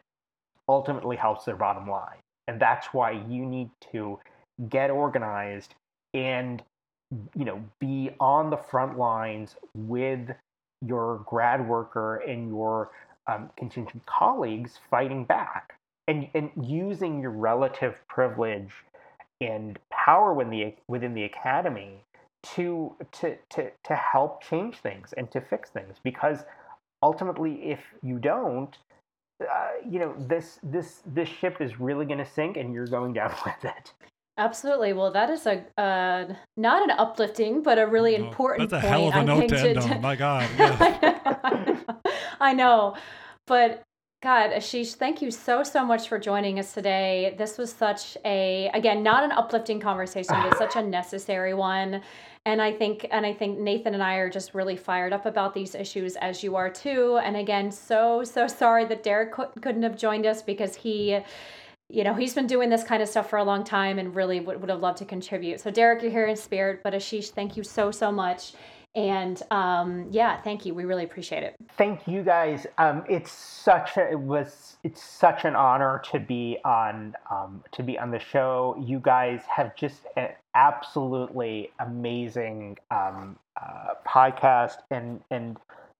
ultimately 0.68 1.16
helps 1.16 1.46
their 1.46 1.56
bottom 1.56 1.90
line. 1.90 2.18
And 2.48 2.60
that's 2.60 2.88
why 2.94 3.12
you 3.12 3.46
need 3.46 3.70
to 3.92 4.20
get 4.70 4.90
organized, 4.90 5.76
and 6.14 6.64
you 7.36 7.46
know 7.46 7.64
be 7.80 8.12
on 8.20 8.50
the 8.50 8.58
front 8.58 8.98
lines 8.98 9.56
with 9.76 10.30
your 10.86 11.24
grad 11.26 11.68
worker 11.68 12.18
and 12.18 12.50
your 12.50 12.92
um, 13.28 13.50
contingent 13.58 14.06
colleagues 14.06 14.80
fighting 14.90 15.26
back 15.26 15.78
and, 16.08 16.28
and 16.34 16.52
using 16.62 17.22
your 17.22 17.32
relative 17.32 17.96
privilege 18.08 18.72
and 19.42 19.80
power 19.92 20.34
within 20.34 20.52
the, 20.52 20.74
within 20.88 21.14
the 21.14 21.24
academy 21.24 22.04
to, 22.56 22.96
to, 23.14 23.38
to, 23.52 23.72
to 23.84 23.96
help 23.96 24.44
change 24.44 24.78
things 24.78 25.14
and 25.18 25.30
to 25.32 25.42
fix 25.42 25.70
things. 25.70 25.98
Because 26.04 26.44
ultimately, 27.02 27.72
if 27.72 27.80
you 28.04 28.20
don't, 28.20 28.78
uh, 29.42 29.72
you 29.90 30.00
know 30.00 30.16
this 30.18 30.60
this 30.64 31.02
this 31.06 31.28
ship 31.28 31.58
is 31.60 31.78
really 31.80 32.06
going 32.06 32.20
to 32.20 32.26
sink, 32.26 32.56
and 32.58 32.74
you're 32.74 32.88
going 32.88 33.14
down 33.14 33.34
with 33.46 33.66
it. 33.66 33.94
Absolutely. 34.38 34.94
Well, 34.94 35.12
that 35.12 35.30
is 35.30 35.46
a 35.46 35.64
uh, 35.78 36.34
not 36.58 36.84
an 36.84 36.92
uplifting, 36.92 37.62
but 37.62 37.78
a 37.78 37.86
really 37.86 38.18
no, 38.18 38.28
important. 38.28 38.70
That's 38.70 38.86
a 38.86 38.88
point, 38.88 39.14
hell 39.14 39.22
of 39.22 39.28
a 39.28 39.32
I 39.32 39.40
note 39.40 39.50
to 39.50 39.70
end 39.70 39.78
on. 39.80 40.02
My 40.10 40.16
God. 40.16 40.50
Yes. 40.58 41.84
I 42.40 42.54
know, 42.54 42.96
but 43.48 43.84
God, 44.22 44.52
Asheesh, 44.52 44.96
thank 44.96 45.22
you 45.22 45.30
so 45.30 45.62
so 45.64 45.86
much 45.86 46.08
for 46.08 46.18
joining 46.18 46.58
us 46.58 46.74
today. 46.74 47.36
This 47.38 47.58
was 47.58 47.72
such 47.72 48.18
a 48.26 48.72
again 48.74 49.04
not 49.04 49.24
an 49.24 49.32
uplifting 49.32 49.80
conversation, 49.80 50.36
but 50.42 50.58
such 50.58 50.76
a 50.76 50.82
necessary 51.00 51.54
one. 51.54 52.02
And 52.46 52.62
I 52.62 52.72
think 52.72 53.06
and 53.12 53.26
I 53.26 53.34
think 53.34 53.60
Nathan 53.60 53.94
and 53.94 54.02
I 54.02 54.16
are 54.16 54.30
just 54.30 54.56
really 54.56 54.78
fired 54.78 55.14
up 55.14 55.26
about 55.26 55.54
these 55.54 55.76
issues 55.76 56.16
as 56.16 56.44
you 56.44 56.56
are 56.56 56.70
too. 56.70 57.20
And 57.24 57.36
again, 57.38 57.72
so 57.72 58.24
so 58.24 58.48
sorry 58.48 58.86
that 58.86 59.04
Derek 59.04 59.34
couldn't 59.62 59.84
have 59.84 59.98
joined 59.98 60.26
us 60.26 60.42
because 60.42 60.76
he 60.76 61.20
you 61.90 62.04
know, 62.04 62.16
he's 62.16 62.34
been 62.34 62.48
doing 62.48 62.70
this 62.70 62.84
kind 62.84 63.04
of 63.04 63.10
stuff 63.10 63.30
for 63.30 63.38
a 63.38 63.44
long 63.44 63.64
time 63.64 64.00
and 64.00 64.16
really 64.16 64.40
would, 64.40 64.60
would 64.60 64.70
have 64.72 64.80
loved 64.80 64.98
to 64.98 65.06
contribute. 65.06 65.60
So, 65.60 65.70
Derek, 65.70 66.02
you're 66.02 66.10
here 66.10 66.26
in 66.26 66.36
spirit, 66.36 66.82
but 66.84 66.94
Asheesh, 66.94 67.30
thank 67.30 67.56
you 67.56 67.64
so, 67.64 67.92
so 67.92 68.12
much. 68.12 68.54
And 68.96 69.42
um, 69.52 70.08
yeah, 70.10 70.42
thank 70.42 70.66
you. 70.66 70.74
We 70.74 70.86
really 70.86 71.04
appreciate 71.04 71.44
it. 71.44 71.56
Thank 71.78 72.08
you 72.08 72.24
guys. 72.24 72.66
Um, 72.78 73.04
it's 73.10 73.32
such 73.32 73.98
a, 73.98 74.10
it 74.10 74.20
was 74.20 74.78
it's 74.84 75.04
such 75.04 75.44
an 75.44 75.56
honor 75.56 76.02
to 76.12 76.20
be 76.20 76.58
on 76.64 77.14
um, 77.30 77.62
to 77.74 77.84
be 77.84 78.00
on 78.00 78.12
the 78.12 78.20
show. 78.20 78.82
You 78.82 79.00
guys 79.00 79.42
have 79.54 79.76
just 79.76 80.06
an 80.16 80.30
absolutely 80.56 81.72
amazing 81.80 82.78
um, 82.90 83.38
uh, 83.62 83.96
podcast, 84.08 84.78
and 84.90 85.22
and 85.30 85.58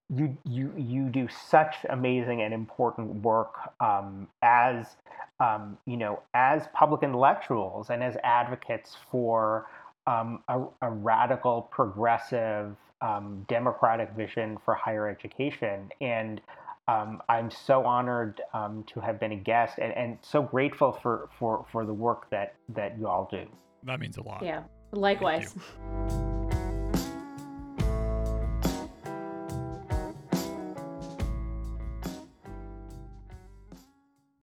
you 0.08 0.36
you 0.48 0.72
you 0.76 1.08
do 1.10 1.28
such 1.28 1.76
amazing 1.90 2.40
and 2.40 2.54
important 2.54 3.22
work 3.22 3.56
um, 3.80 4.26
as 4.40 4.96
um, 5.40 5.76
you 5.84 5.98
know 5.98 6.22
as 6.32 6.66
public 6.72 7.02
intellectuals 7.02 7.90
and 7.90 8.02
as 8.02 8.16
advocates 8.24 8.96
for 9.10 9.66
um, 10.06 10.42
a, 10.48 10.62
a, 10.82 10.90
radical 10.90 11.62
progressive 11.62 12.76
um, 13.00 13.44
democratic 13.48 14.10
vision 14.12 14.58
for 14.64 14.74
higher 14.74 15.08
education 15.08 15.90
and 16.00 16.40
Um, 16.88 17.20
I'm 17.28 17.50
so 17.50 17.84
honored 17.84 18.40
um, 18.54 18.84
to 18.94 19.00
have 19.00 19.18
been 19.18 19.32
a 19.32 19.36
guest 19.36 19.78
and, 19.78 19.92
and 19.94 20.18
so 20.22 20.40
grateful 20.40 20.92
for, 20.92 21.28
for, 21.36 21.66
for 21.72 21.84
the 21.84 21.92
work 21.92 22.30
that, 22.30 22.54
that 22.68 22.96
you 22.96 23.08
all 23.08 23.26
do. 23.28 23.44
That 23.82 23.98
means 23.98 24.18
a 24.18 24.22
lot. 24.22 24.40
Yeah, 24.42 24.62
likewise. 24.92 25.52